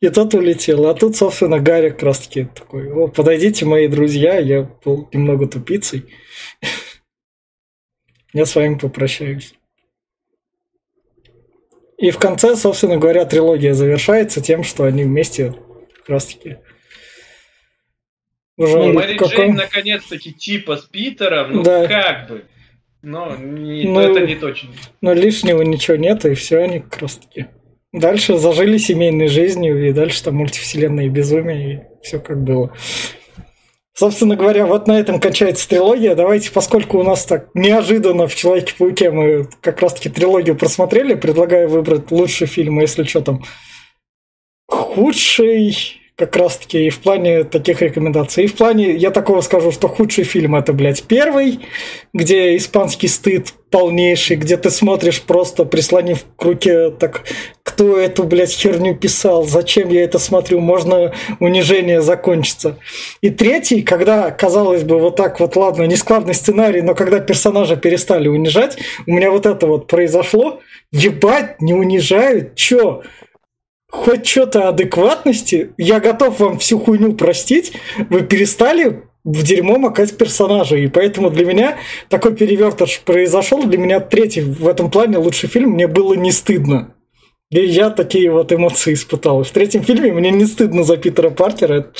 И 0.00 0.08
тот 0.10 0.34
улетел. 0.34 0.86
А 0.86 0.94
тут, 0.94 1.16
собственно, 1.16 1.58
Гарри 1.58 1.90
как 1.90 2.02
раз 2.02 2.20
таки 2.20 2.44
такой, 2.54 2.90
о, 2.92 3.08
подойдите, 3.08 3.64
мои 3.64 3.88
друзья, 3.88 4.38
я 4.38 4.62
был 4.84 5.08
немного 5.12 5.46
тупицей. 5.48 6.04
Я 8.32 8.44
с 8.44 8.54
вами 8.54 8.76
попрощаюсь. 8.76 9.54
И 11.96 12.10
в 12.10 12.18
конце, 12.18 12.56
собственно 12.56 12.98
говоря, 12.98 13.24
трилогия 13.24 13.72
завершается 13.72 14.42
тем, 14.42 14.62
что 14.64 14.84
они 14.84 15.04
вместе 15.04 15.54
как 15.96 16.08
раз 16.10 16.26
таки 16.26 16.58
уже 18.58 18.76
Ну, 18.76 18.92
Мэри 18.92 19.16
каком- 19.16 19.32
Джейн 19.34 19.54
наконец-таки 19.54 20.32
типа 20.32 20.76
с 20.76 20.84
Питером, 20.84 21.52
ну 21.56 21.62
Да. 21.62 21.86
как 21.86 22.28
бы. 22.28 22.44
Но 23.02 23.34
не- 23.36 23.84
Ну, 23.84 24.00
это 24.00 24.26
не 24.26 24.34
точно. 24.36 24.70
Но 25.00 25.14
лишнего 25.14 25.62
ничего 25.62 25.96
нет, 25.96 26.24
и 26.26 26.34
все 26.34 26.58
они 26.58 26.80
как 26.80 26.98
раз 26.98 27.16
таки. 27.16 27.46
Дальше 27.96 28.36
зажили 28.36 28.76
семейной 28.76 29.28
жизнью, 29.28 29.88
и 29.88 29.90
дальше 29.90 30.22
там 30.22 30.36
мультивселенная 30.36 31.06
и 31.06 31.08
безумие, 31.08 31.72
и 31.72 32.04
все 32.04 32.20
как 32.20 32.42
было. 32.42 32.70
Собственно 33.94 34.36
говоря, 34.36 34.66
вот 34.66 34.86
на 34.86 35.00
этом 35.00 35.18
кончается 35.18 35.66
трилогия. 35.66 36.14
Давайте, 36.14 36.52
поскольку 36.52 36.98
у 36.98 37.02
нас 37.02 37.24
так 37.24 37.48
неожиданно 37.54 38.28
в 38.28 38.34
Человеке-пауке 38.34 39.10
мы 39.10 39.48
как 39.62 39.80
раз-таки 39.80 40.10
трилогию 40.10 40.56
просмотрели, 40.56 41.14
предлагаю 41.14 41.70
выбрать 41.70 42.10
лучший 42.10 42.46
фильм, 42.46 42.78
а 42.78 42.82
если 42.82 43.04
что 43.04 43.22
там 43.22 43.42
худший, 44.68 45.74
как 46.16 46.36
раз-таки 46.36 46.86
и 46.86 46.90
в 46.90 47.00
плане 47.00 47.44
таких 47.44 47.80
рекомендаций. 47.80 48.44
И 48.44 48.46
в 48.46 48.54
плане, 48.54 48.94
я 48.94 49.10
такого 49.10 49.40
скажу, 49.42 49.70
что 49.70 49.88
худший 49.88 50.24
фильм 50.24 50.54
это, 50.56 50.74
блядь, 50.74 51.02
первый, 51.04 51.60
где 52.12 52.56
испанский 52.56 53.08
стыд 53.08 53.54
полнейший, 53.70 54.36
где 54.36 54.58
ты 54.58 54.70
смотришь 54.70 55.22
просто 55.22 55.64
прислонив 55.64 56.24
к 56.36 56.42
руке 56.42 56.90
так, 56.90 57.24
кто 57.76 57.98
эту, 57.98 58.24
блядь, 58.24 58.52
херню 58.52 58.96
писал, 58.96 59.44
зачем 59.44 59.90
я 59.90 60.02
это 60.02 60.18
смотрю, 60.18 60.60
можно 60.60 61.12
унижение 61.40 62.00
закончится. 62.00 62.78
И 63.20 63.28
третий, 63.28 63.82
когда, 63.82 64.30
казалось 64.30 64.82
бы, 64.82 64.98
вот 64.98 65.16
так 65.16 65.38
вот, 65.40 65.56
ладно, 65.56 65.82
нескладный 65.82 66.32
сценарий, 66.32 66.80
но 66.80 66.94
когда 66.94 67.20
персонажа 67.20 67.76
перестали 67.76 68.28
унижать, 68.28 68.78
у 69.06 69.12
меня 69.12 69.30
вот 69.30 69.44
это 69.44 69.66
вот 69.66 69.88
произошло, 69.88 70.60
ебать, 70.90 71.60
не 71.60 71.74
унижают, 71.74 72.54
чё? 72.54 73.02
Хоть 73.90 74.26
что-то 74.26 74.70
адекватности, 74.70 75.72
я 75.76 76.00
готов 76.00 76.40
вам 76.40 76.58
всю 76.58 76.78
хуйню 76.78 77.12
простить, 77.12 77.74
вы 78.08 78.22
перестали 78.22 79.02
в 79.22 79.42
дерьмо 79.42 79.76
макать 79.76 80.16
персонажа. 80.16 80.76
И 80.76 80.86
поэтому 80.86 81.28
для 81.28 81.44
меня 81.44 81.76
такой 82.08 82.34
перевертыш 82.34 83.00
произошел. 83.04 83.64
Для 83.64 83.76
меня 83.76 84.00
третий 84.00 84.40
в 84.40 84.66
этом 84.68 84.88
плане 84.90 85.18
лучший 85.18 85.48
фильм. 85.48 85.72
Мне 85.72 85.88
было 85.88 86.14
не 86.14 86.30
стыдно. 86.30 86.95
И 87.50 87.60
я 87.60 87.90
такие 87.90 88.30
вот 88.30 88.52
эмоции 88.52 88.94
испытал. 88.94 89.44
В 89.44 89.50
третьем 89.50 89.82
фильме 89.84 90.12
мне 90.12 90.30
не 90.30 90.46
стыдно 90.46 90.82
за 90.82 90.96
Питера 90.96 91.30
Паркера. 91.30 91.92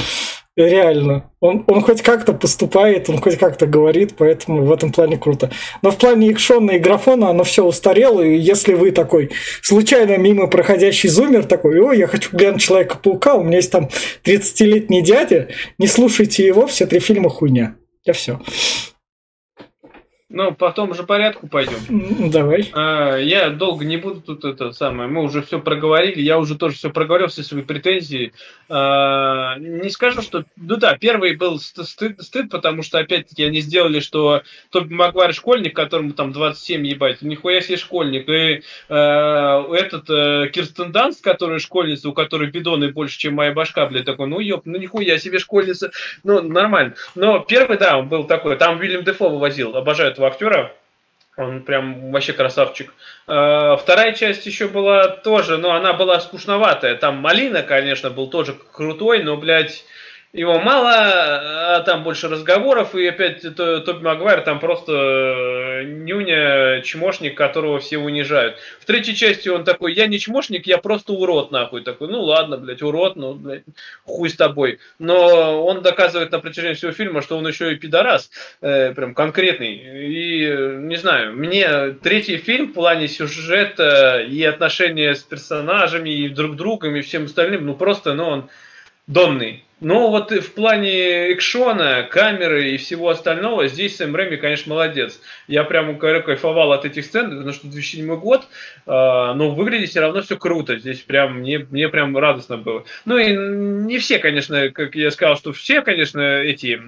Реально. 0.57 1.31
Он, 1.41 1.65
он 1.67 1.83
хоть 1.83 2.01
как-то 2.01 2.33
поступает, 2.33 3.11
он 3.11 3.19
хоть 3.21 3.37
как-то 3.37 3.67
говорит, 3.67 4.15
поэтому 4.17 4.65
в 4.65 4.73
этом 4.73 4.91
плане 4.91 5.19
круто. 5.19 5.51
Но 5.83 5.91
в 5.91 5.99
плане 5.99 6.33
экшона 6.33 6.73
и 6.73 6.79
графона 6.79 7.29
оно 7.29 7.45
все 7.45 7.63
устарело, 7.63 8.23
и 8.23 8.39
если 8.39 8.73
вы 8.73 8.91
такой 8.91 9.31
случайно 9.61 10.17
мимо 10.17 10.47
проходящий 10.47 11.11
зумер 11.11 11.45
такой, 11.45 11.79
о, 11.79 11.93
я 11.93 12.07
хочу 12.07 12.35
глянуть 12.35 12.63
Человека-паука, 12.63 13.35
у 13.35 13.45
меня 13.45 13.59
есть 13.59 13.71
там 13.71 13.91
30-летний 14.25 15.03
дядя, 15.03 15.49
не 15.77 15.89
слушайте 15.89 16.47
его, 16.47 16.67
все 16.67 16.87
три 16.87 17.01
фильма 17.01 17.29
хуйня. 17.29 17.77
Я 18.07 18.15
все. 18.15 18.41
Ну, 20.29 20.53
по 20.53 20.73
тому 20.73 20.93
же 20.95 21.05
порядку 21.05 21.47
пойдем. 21.47 22.31
Давай. 22.31 22.69
А, 22.73 23.17
я 23.17 23.49
долго 23.51 23.85
не 23.85 23.97
буду 23.97 24.21
тут 24.21 24.45
это 24.45 24.73
самое. 24.73 25.09
Мы 25.09 25.23
уже 25.23 25.41
все 25.41 25.61
проговорили. 25.61 26.21
Я 26.21 26.41
уже 26.41 26.57
тоже 26.57 26.75
все 26.75 26.91
проговорил, 26.91 27.29
все 27.29 27.45
свои 27.45 27.63
претензии. 27.63 28.33
А, 28.69 29.57
не 29.57 29.89
скажу, 29.89 30.23
что... 30.23 30.45
Ну 30.57 30.77
да, 30.79 30.99
первый 30.99 31.37
был 31.37 31.61
стыд, 31.61 32.21
стыд 32.21 32.51
потому 32.51 32.83
что, 32.83 32.99
опять-таки, 32.99 33.45
они 33.45 33.61
сделали, 33.61 34.01
что 34.01 34.43
Тоби 34.71 34.93
Магуайр 34.93 35.33
школьник, 35.33 35.77
которому 35.77 36.13
там 36.13 36.33
27 36.33 36.85
ебать. 36.85 37.23
Нихуя 37.23 37.61
себе 37.61 37.77
школьник. 37.77 38.29
И 38.29 38.63
а, 38.89 39.63
этот 39.75 40.11
а, 40.11 40.49
Кирстен 40.49 40.91
Данст, 40.91 41.23
который 41.23 41.61
школьница, 41.61 42.09
у 42.09 42.13
которой 42.13 42.51
бидоны 42.51 42.91
больше, 42.91 43.17
чем 43.17 43.35
моя 43.35 43.53
башка, 43.53 43.87
блядь, 43.87 44.07
такой, 44.07 44.27
ну 44.27 44.41
ёб, 44.41 44.63
ну 44.65 44.77
нихуя 44.77 45.19
себе 45.19 45.39
школьница. 45.39 45.93
Ну, 46.25 46.43
нормально. 46.43 46.95
Но 47.15 47.39
первый, 47.39 47.79
да, 47.79 47.97
он 47.97 48.09
был 48.09 48.25
такой. 48.25 48.57
Там 48.57 48.81
Уильям 48.81 49.05
Дефо 49.05 49.29
вывозил. 49.29 49.77
Обожаю 49.77 50.16
этого 50.17 50.29
актера. 50.29 50.73
Он 51.37 51.63
прям 51.63 52.13
вообще 52.13 52.33
красавчик. 52.33 52.95
А, 53.27 53.77
вторая 53.77 54.15
часть 54.15 54.47
еще 54.47 54.69
была 54.69 55.09
тоже, 55.09 55.59
но 55.59 55.73
она 55.73 55.93
была 55.93 56.19
скучноватая. 56.21 56.97
Там 56.97 57.17
Малина, 57.17 57.63
конечно, 57.63 58.09
был 58.09 58.29
тоже 58.29 58.55
крутой, 58.73 59.23
но, 59.23 59.37
блядь, 59.37 59.85
его 60.37 60.61
мало, 60.61 61.77
а 61.77 61.81
там 61.81 62.05
больше 62.05 62.29
разговоров, 62.29 62.95
и 62.95 63.07
опять 63.07 63.41
Тоби 63.57 64.03
Магуайр 64.03 64.43
там 64.43 64.61
просто 64.61 64.93
э, 64.93 65.85
нюня, 65.85 66.83
чмошник, 66.83 67.37
которого 67.37 67.79
все 67.81 67.97
унижают. 67.97 68.57
В 68.79 68.85
третьей 68.85 69.15
части 69.15 69.49
он 69.49 69.65
такой, 69.65 69.95
я 69.95 70.07
не 70.07 70.19
чмошник, 70.19 70.67
я 70.67 70.77
просто 70.77 71.15
урод, 71.15 71.53
нахуй. 71.53 71.83
Такой, 71.83 72.09
ну 72.09 72.21
ладно, 72.21 72.59
блядь, 72.59 72.83
урод, 72.83 73.17
ну, 73.17 73.33
блядь, 73.33 73.63
хуй 74.05 74.29
с 74.29 74.37
тобой. 74.37 74.79
Но 74.99 75.65
он 75.65 75.81
доказывает 75.81 76.31
на 76.33 76.39
протяжении 76.39 76.75
всего 76.75 76.93
фильма, 76.93 77.23
что 77.23 77.39
он 77.39 77.49
еще 77.49 77.73
и 77.73 77.77
пидорас, 77.77 78.31
э, 78.61 78.93
прям 78.93 79.15
конкретный. 79.15 79.75
И, 79.75 80.77
не 80.81 80.97
знаю, 80.97 81.35
мне 81.35 81.93
третий 82.03 82.37
фильм 82.37 82.69
в 82.69 82.75
плане 82.75 83.09
сюжета 83.09 84.21
и 84.21 84.43
отношения 84.45 85.15
с 85.15 85.23
персонажами, 85.23 86.11
и 86.11 86.29
друг 86.29 86.57
другом, 86.57 86.95
и 86.95 87.01
всем 87.01 87.25
остальным, 87.25 87.65
ну 87.65 87.75
просто, 87.75 88.13
ну 88.13 88.25
он 88.27 88.49
донный. 89.07 89.66
Но 89.81 90.11
вот 90.11 90.31
в 90.31 90.53
плане 90.55 91.35
экшона, 91.35 92.03
камеры 92.11 92.71
и 92.71 92.77
всего 92.79 93.11
остального, 93.11 93.69
здесь 93.69 93.97
Сэм 93.97 94.17
Рэми, 94.17 94.37
конечно, 94.37 94.73
молодец. 94.73 95.21
Я 95.49 95.65
прямо 95.65 95.95
кайфовал 95.99 96.73
от 96.73 96.87
этих 96.87 97.05
сцен, 97.05 97.31
потому 97.31 97.53
что 97.53 97.67
2007 97.69 98.17
год, 98.17 98.47
а, 98.87 99.35
но 99.35 99.51
выглядит 99.51 99.91
все 99.91 100.01
равно 100.01 100.23
все 100.23 100.39
круто. 100.39 100.79
Здесь 100.79 101.01
прям, 101.01 101.41
мне, 101.41 101.59
мне 101.59 101.91
прям 101.91 102.17
радостно 102.17 102.57
было. 102.57 102.85
Ну 103.05 103.19
и 103.19 103.37
не 103.37 103.99
все, 103.99 104.19
конечно, 104.19 104.71
как 104.71 104.95
я 104.95 105.11
сказал, 105.11 105.37
что 105.37 105.53
все, 105.53 105.83
конечно, 105.83 106.21
эти 106.21 106.81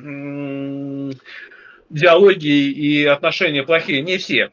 диалоги 1.90 2.70
и 2.70 3.04
отношения 3.04 3.64
плохие, 3.64 4.00
не 4.00 4.16
все. 4.16 4.50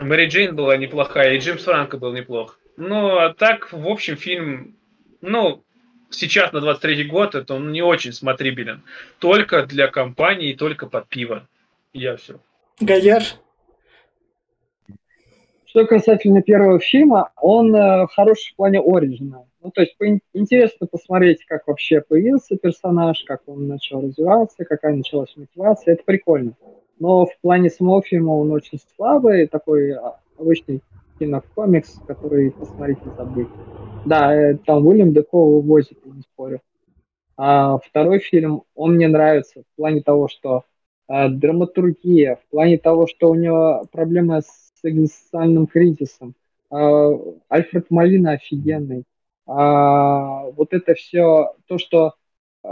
Мэри 0.00 0.26
Джейн 0.26 0.54
была 0.54 0.76
неплохая, 0.76 1.34
и 1.34 1.38
Джеймс 1.38 1.62
Франко 1.62 1.96
был 1.96 2.12
неплох. 2.12 2.58
Ну, 2.76 3.16
а 3.18 3.32
так, 3.32 3.72
в 3.72 3.86
общем, 3.88 4.16
фильм, 4.16 4.76
ну, 5.20 5.64
сейчас 6.14 6.52
на 6.52 6.60
23 6.60 7.04
год 7.04 7.34
это 7.34 7.54
он 7.54 7.72
не 7.72 7.82
очень 7.82 8.12
смотрибелен. 8.12 8.82
Только 9.18 9.66
для 9.66 9.88
компании, 9.88 10.54
только 10.54 10.86
под 10.86 11.08
пиво. 11.08 11.46
Я 11.92 12.16
все. 12.16 12.40
Гаяр? 12.80 13.22
Что 15.66 15.86
касательно 15.86 16.40
первого 16.40 16.78
фильма, 16.78 17.32
он 17.36 17.74
э, 17.74 18.06
хороший 18.08 18.52
в 18.52 18.56
плане 18.56 18.80
оригина. 18.80 19.44
Ну, 19.60 19.70
то 19.70 19.80
есть 19.80 19.96
по- 19.96 20.20
интересно 20.32 20.86
посмотреть, 20.86 21.44
как 21.46 21.66
вообще 21.66 22.00
появился 22.00 22.56
персонаж, 22.56 23.24
как 23.24 23.42
он 23.46 23.66
начал 23.66 24.02
развиваться, 24.02 24.64
какая 24.64 24.94
началась 24.94 25.34
мотивация. 25.36 25.94
Это 25.94 26.04
прикольно. 26.04 26.52
Но 27.00 27.26
в 27.26 27.36
плане 27.40 27.70
самого 27.70 28.02
фильма 28.02 28.32
он 28.32 28.52
очень 28.52 28.78
слабый, 28.94 29.48
такой 29.48 29.92
а, 29.92 30.20
обычный 30.38 30.80
кинокомикс, 31.18 32.00
который 32.06 32.50
посмотреть 32.50 32.98
и 33.04 33.16
забыть. 33.16 33.48
Да, 34.04 34.34
э, 34.34 34.56
там 34.58 34.86
Уильям 34.86 35.12
Дефо 35.12 35.60
вывозит, 35.60 36.04
не 36.04 36.22
спорю. 36.22 36.60
А 37.36 37.78
второй 37.78 38.20
фильм, 38.20 38.62
он 38.74 38.94
мне 38.94 39.08
нравится 39.08 39.62
в 39.62 39.76
плане 39.76 40.02
того, 40.02 40.28
что 40.28 40.64
э, 41.08 41.28
драматургия, 41.28 42.36
в 42.36 42.50
плане 42.50 42.78
того, 42.78 43.06
что 43.06 43.30
у 43.30 43.34
него 43.34 43.84
проблемы 43.90 44.40
с 44.40 44.72
экзистенциальным 44.82 45.66
кризисом. 45.66 46.34
Э, 46.70 47.10
Альфред 47.48 47.90
Малина 47.90 48.32
офигенный. 48.32 49.04
А, 49.46 50.44
вот 50.50 50.72
это 50.72 50.94
все, 50.94 51.54
то, 51.66 51.78
что 51.78 52.14
э, 52.62 52.68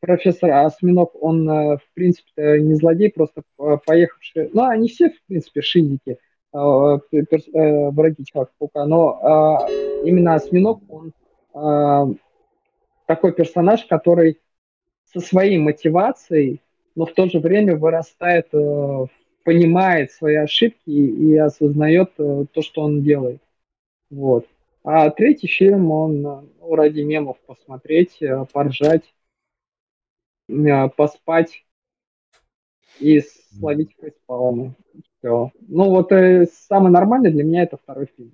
профессор 0.00 0.50
Осьминог, 0.50 1.12
он, 1.20 1.46
в 1.46 1.82
принципе, 1.94 2.60
не 2.60 2.74
злодей, 2.74 3.10
просто 3.10 3.42
поехавший... 3.56 4.50
Ну, 4.52 4.64
они 4.64 4.88
все, 4.88 5.10
в 5.10 5.22
принципе, 5.26 5.62
шизики. 5.62 6.18
Э, 6.52 6.98
э, 7.12 7.90
враги 7.90 8.24
Человека-паука, 8.24 8.84
но 8.84 9.66
э, 9.68 10.08
именно 10.08 10.34
Осьминог, 10.34 10.82
он 10.88 11.12
такой 13.06 13.32
персонаж, 13.32 13.84
который 13.86 14.38
со 15.04 15.20
своей 15.20 15.58
мотивацией, 15.58 16.60
но 16.94 17.06
в 17.06 17.12
то 17.12 17.26
же 17.26 17.40
время 17.40 17.74
вырастает, 17.76 18.48
понимает 19.42 20.12
свои 20.12 20.36
ошибки 20.36 20.90
и 20.90 21.36
осознает 21.36 22.14
то, 22.14 22.62
что 22.62 22.82
он 22.82 23.02
делает. 23.02 23.42
Вот. 24.10 24.46
А 24.84 25.10
третий 25.10 25.48
фильм, 25.48 25.90
он 25.90 26.22
ну, 26.22 26.74
ради 26.76 27.00
мемов 27.00 27.38
посмотреть, 27.46 28.22
поржать, 28.52 29.12
поспать 30.96 31.64
и 33.00 33.20
словить 33.58 33.96
фейспалмы. 34.00 34.76
Все. 35.18 35.50
Ну 35.72 35.84
вот 35.84 36.10
э, 36.10 36.48
самый 36.68 36.90
нормальный 36.90 37.30
для 37.30 37.44
меня 37.44 37.62
это 37.62 37.76
второй 37.76 38.08
фильм. 38.16 38.32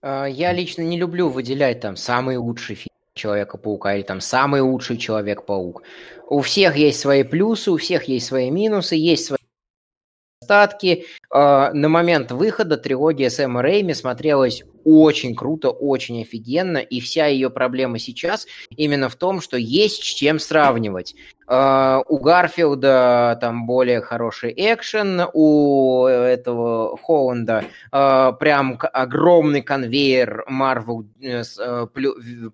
А, 0.00 0.24
я 0.24 0.52
лично 0.52 0.80
не 0.80 0.98
люблю 0.98 1.28
выделять 1.28 1.80
там 1.80 1.96
самый 1.96 2.38
лучший 2.38 2.76
фильм 2.76 2.88
Человека-паука 3.12 3.94
или 3.94 4.02
там 4.02 4.22
самый 4.22 4.62
лучший 4.62 4.96
Человек-паук. 4.96 5.82
У 6.30 6.40
всех 6.40 6.76
есть 6.76 7.00
свои 7.00 7.24
плюсы, 7.24 7.70
у 7.70 7.76
всех 7.76 8.04
есть 8.04 8.26
свои 8.26 8.50
минусы, 8.50 8.94
есть 8.94 9.26
свои 9.26 9.38
недостатки. 10.40 11.04
А, 11.30 11.74
на 11.74 11.90
момент 11.90 12.32
выхода 12.32 12.78
трилогия 12.78 13.28
Сэма 13.28 13.60
Рэйми 13.60 13.92
смотрелась 13.92 14.62
очень 14.84 15.34
круто, 15.34 15.68
очень 15.68 16.22
офигенно, 16.22 16.78
и 16.78 17.00
вся 17.00 17.26
ее 17.26 17.50
проблема 17.50 17.98
сейчас 17.98 18.46
именно 18.70 19.10
в 19.10 19.16
том, 19.16 19.42
что 19.42 19.58
есть 19.58 20.02
с 20.02 20.06
чем 20.06 20.38
сравнивать. 20.38 21.14
Uh, 21.48 22.02
у 22.08 22.18
Гарфилда 22.18 23.38
там 23.40 23.66
более 23.66 24.00
хороший 24.00 24.52
экшен, 24.56 25.22
у 25.32 26.04
этого 26.06 26.96
Холланда 26.98 27.64
uh, 27.92 28.36
прям 28.36 28.78
огромный 28.80 29.62
конвейер 29.62 30.44
Marvel 30.50 31.04
uh, 31.20 31.86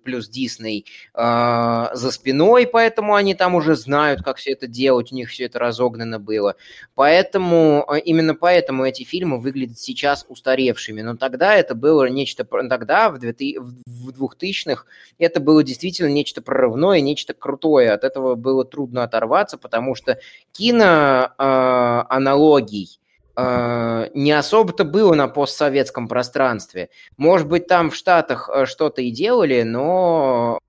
плюс 0.03 0.29
Disney 0.29 0.85
за 1.15 2.11
спиной, 2.11 2.67
поэтому 2.67 3.15
они 3.15 3.35
там 3.35 3.55
уже 3.55 3.75
знают, 3.75 4.21
как 4.23 4.37
все 4.37 4.51
это 4.51 4.67
делать, 4.67 5.11
у 5.11 5.15
них 5.15 5.29
все 5.29 5.45
это 5.45 5.59
разогнано 5.59 6.19
было. 6.19 6.55
Поэтому, 6.95 7.85
именно 8.03 8.35
поэтому 8.35 8.85
эти 8.85 9.03
фильмы 9.03 9.39
выглядят 9.39 9.79
сейчас 9.79 10.25
устаревшими, 10.27 11.01
но 11.01 11.15
тогда 11.15 11.55
это 11.55 11.75
было 11.75 12.09
не 12.09 12.25
нечто 12.25 12.43
тогда, 12.43 13.09
в 13.11 13.17
2000-х, 13.17 14.85
это 15.19 15.39
было 15.39 15.63
действительно 15.63 16.09
нечто 16.09 16.41
прорывное, 16.41 17.01
нечто 17.01 17.33
крутое. 17.33 17.91
От 17.91 18.03
этого 18.03 18.35
было 18.35 18.65
трудно 18.65 18.84
оторваться, 18.93 19.57
потому 19.57 19.95
что 19.95 20.19
киноаналогий 20.51 22.99
э, 23.35 24.09
не 24.13 24.31
особо-то 24.31 24.85
было 24.85 25.13
на 25.13 25.27
постсоветском 25.27 26.07
пространстве. 26.07 26.89
Может 27.17 27.47
быть, 27.47 27.67
там 27.67 27.91
в 27.91 27.95
Штатах 27.95 28.49
э, 28.53 28.65
что-то 28.65 29.01
и 29.01 29.11
делали, 29.11 29.63
но 29.63 30.59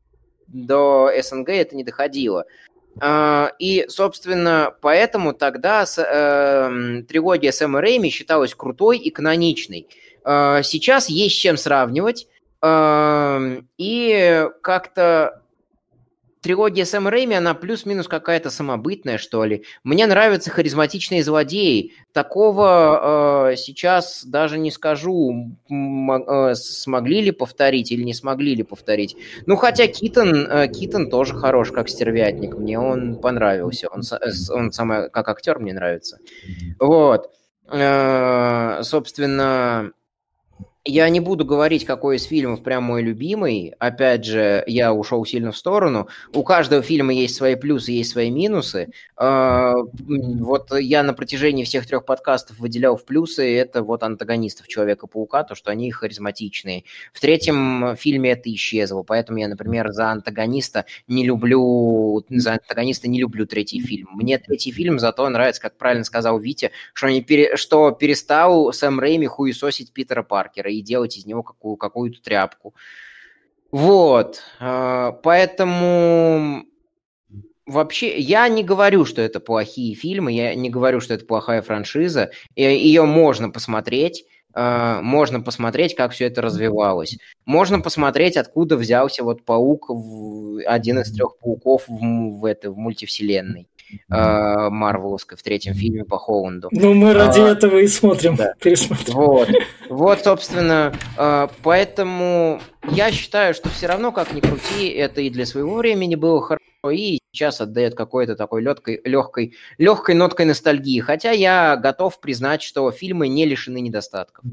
до 0.47 1.11
СНГ 1.21 1.51
это 1.51 1.77
не 1.77 1.85
доходило. 1.85 2.47
Uh, 2.99 3.51
и, 3.59 3.85
собственно, 3.91 4.75
поэтому 4.81 5.35
тогда 5.35 5.85
с, 5.85 5.99
uh, 5.99 7.03
трилогия 7.03 7.53
Сэма 7.53 7.83
Рэйми 7.83 8.09
считалась 8.09 8.55
крутой 8.55 8.97
и 8.97 9.11
каноничной. 9.11 9.87
А, 10.25 10.63
сейчас 10.63 11.09
есть 11.09 11.39
чем 11.39 11.57
сравнивать, 11.57 12.27
и 12.65 14.49
как-то 14.63 15.43
трилогия 16.41 16.85
Сэма 16.85 17.11
Рэйми, 17.11 17.35
она 17.35 17.55
плюс-минус 17.55 18.09
какая-то 18.09 18.51
самобытная, 18.51 19.19
что 19.19 19.45
ли. 19.45 19.65
Мне 19.85 20.07
нравятся 20.07 20.51
харизматичные 20.51 21.23
злодеи. 21.23 21.93
Такого 22.13 23.51
э, 23.53 23.57
сейчас 23.57 24.25
даже 24.25 24.59
не 24.59 24.71
скажу, 24.71 25.57
э, 25.69 26.55
смогли 26.55 27.23
ли 27.23 27.31
повторить 27.31 27.93
или 27.93 28.03
не 28.03 28.15
смогли 28.15 28.55
ли 28.55 28.63
повторить. 28.63 29.17
Ну, 29.47 29.57
хотя 29.57 29.87
Китон, 29.87 30.47
э, 30.47 30.69
Китон 30.69 31.11
тоже 31.11 31.35
хорош, 31.35 31.73
как 31.73 31.89
стервятник. 31.89 32.57
Мне 32.57 32.79
он 32.79 33.17
понравился. 33.17 33.89
Он, 33.89 34.03
он 34.51 34.73
самый, 34.73 35.11
как 35.11 35.29
актер 35.29 35.59
мне 35.59 35.73
нравится. 35.73 36.19
Вот. 36.79 37.31
Э, 37.71 38.83
собственно, 38.83 39.93
я 40.87 41.09
не 41.09 41.21
буду 41.21 41.45
говорить, 41.45 41.85
какой 41.85 42.17
из 42.17 42.25
фильмов 42.25 42.63
прям 42.63 42.85
мой 42.85 43.03
любимый. 43.03 43.75
Опять 43.79 44.25
же, 44.25 44.63
я 44.67 44.95
ушел 44.95 45.25
сильно 45.27 45.51
в 45.51 45.57
сторону. 45.57 46.09
У 46.33 46.45
каждого 46.45 46.81
фильма 46.81 47.13
есть 47.13 47.35
свои 47.35 47.57
плюсы, 47.57 47.91
есть 47.91 48.13
свои 48.13 48.31
минусы. 48.31 48.91
А, 49.17 49.75
вот 49.75 50.73
я 50.79 51.03
на 51.03 51.13
протяжении 51.13 51.65
всех 51.65 51.87
трех 51.87 52.05
подкастов 52.05 52.59
выделял 52.61 52.97
в 52.97 53.05
плюсы 53.05 53.57
это 53.57 53.83
вот 53.83 54.05
антагонистов 54.05 54.69
Человека-паука, 54.69 55.43
то, 55.43 55.55
что 55.57 55.73
они 55.73 55.91
харизматичные. 55.91 56.85
В 57.13 57.21
третьем 57.21 57.97
фильме 57.97 58.31
это 58.33 58.53
исчезло, 58.53 59.03
поэтому 59.03 59.39
я, 59.39 59.49
например, 59.49 59.91
за 59.91 60.11
антагониста 60.11 60.85
не 61.09 61.27
люблю, 61.27 62.25
за 62.31 62.53
антагониста 62.53 63.09
не 63.09 63.21
люблю 63.21 63.47
третий 63.47 63.81
фильм. 63.81 64.11
Мне 64.13 64.39
третий 64.39 64.71
фильм 64.71 65.01
зато 65.01 65.29
нравится, 65.29 65.61
как 65.61 65.77
правильно 65.77 66.05
сказал 66.05 66.39
Витя, 66.39 66.71
что, 66.93 67.09
они 67.09 67.23
пере, 67.23 67.57
что 67.57 67.91
перестал 67.91 68.73
Сэм 68.73 69.01
Рэйми 69.01 69.27
хуесосить 69.27 69.93
Питера 69.93 70.23
Паркера 70.23 70.76
и 70.79 70.83
делать 70.83 71.17
из 71.17 71.27
него 71.27 71.43
какую, 71.43 71.77
какую-то 71.77 72.23
тряпку. 72.23 72.75
Вот, 73.73 74.43
а, 74.61 75.13
поэтому 75.13 76.65
вообще 77.67 78.19
я 78.19 78.49
не 78.49 78.63
говорю, 78.63 79.05
что 79.05 79.21
это 79.21 79.41
плохие 79.41 79.95
фильмы, 79.95 80.33
я 80.33 80.55
не 80.55 80.71
говорю, 80.71 81.01
что 81.01 81.15
это 81.15 81.27
плохая 81.27 81.63
франшиза, 81.63 82.31
ее 82.55 83.05
можно 83.05 83.51
посмотреть, 83.51 84.25
а, 84.55 85.03
можно 85.03 85.43
посмотреть, 85.43 85.95
как 85.95 86.13
все 86.13 86.27
это 86.27 86.41
развивалось. 86.41 87.19
Можно 87.45 87.81
посмотреть, 87.81 88.39
откуда 88.39 88.77
взялся 88.77 89.23
вот 89.23 89.45
паук, 89.45 89.91
один 90.65 91.01
из 91.01 91.13
трех 91.13 91.37
пауков 91.39 91.87
в, 91.89 92.41
в, 92.41 92.45
это, 92.47 92.71
в 92.71 92.79
мультивселенной. 92.79 93.69
Э, 94.11 94.69
Марвеловской 94.71 95.37
в 95.37 95.43
третьем 95.43 95.75
фильме 95.75 96.05
по 96.05 96.19
Холланду. 96.19 96.69
Ну, 96.73 96.95
мы 96.95 97.13
ради 97.13 97.41
а, 97.41 97.53
этого 97.53 97.79
и 97.79 97.87
смотрим, 97.87 98.37
да. 98.37 98.55
пересмотрим. 98.61 99.15
Вот. 99.15 99.49
вот, 99.89 100.21
собственно, 100.25 100.93
э, 101.17 101.49
поэтому 101.63 102.61
я 102.91 103.13
считаю, 103.13 103.55
что 103.55 103.69
все 103.69 103.87
равно, 103.87 104.13
как 104.13 104.33
ни 104.33 104.41
крути, 104.41 104.89
это 104.89 105.21
и 105.21 105.31
для 105.31 105.47
своего 105.47 105.77
времени 105.77 106.17
было 106.17 106.41
хорошо, 106.41 106.91
и 106.91 107.19
сейчас 107.33 107.61
отдает 107.61 107.95
какой-то 107.95 108.35
такой 108.35 108.63
легкой, 108.63 109.01
легкой, 109.05 109.55
легкой 109.79 110.15
ноткой 110.15 110.47
ностальгии. 110.47 111.01
Хотя 111.01 111.31
я 111.31 111.77
готов 111.77 112.21
признать, 112.21 112.63
что 112.63 112.91
фильмы 112.91 113.29
не 113.29 113.45
лишены 113.45 113.81
недостатков. 113.81 114.45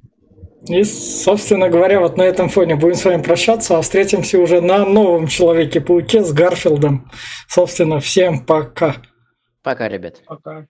И, 0.68 0.84
собственно 0.84 1.70
говоря, 1.70 2.00
вот 2.00 2.18
на 2.18 2.22
этом 2.22 2.50
фоне 2.50 2.76
будем 2.76 2.96
с 2.96 3.04
вами 3.04 3.22
прощаться, 3.22 3.78
а 3.78 3.82
встретимся 3.82 4.40
уже 4.40 4.62
на 4.62 4.86
новом 4.86 5.28
Человеке-пауке 5.28 6.24
с 6.24 6.32
Гарфилдом. 6.32 7.12
Собственно, 7.50 8.00
всем 8.00 8.46
пока. 8.46 8.96
Пока, 9.64 9.88
ребят. 9.88 10.22
Пока. 10.26 10.68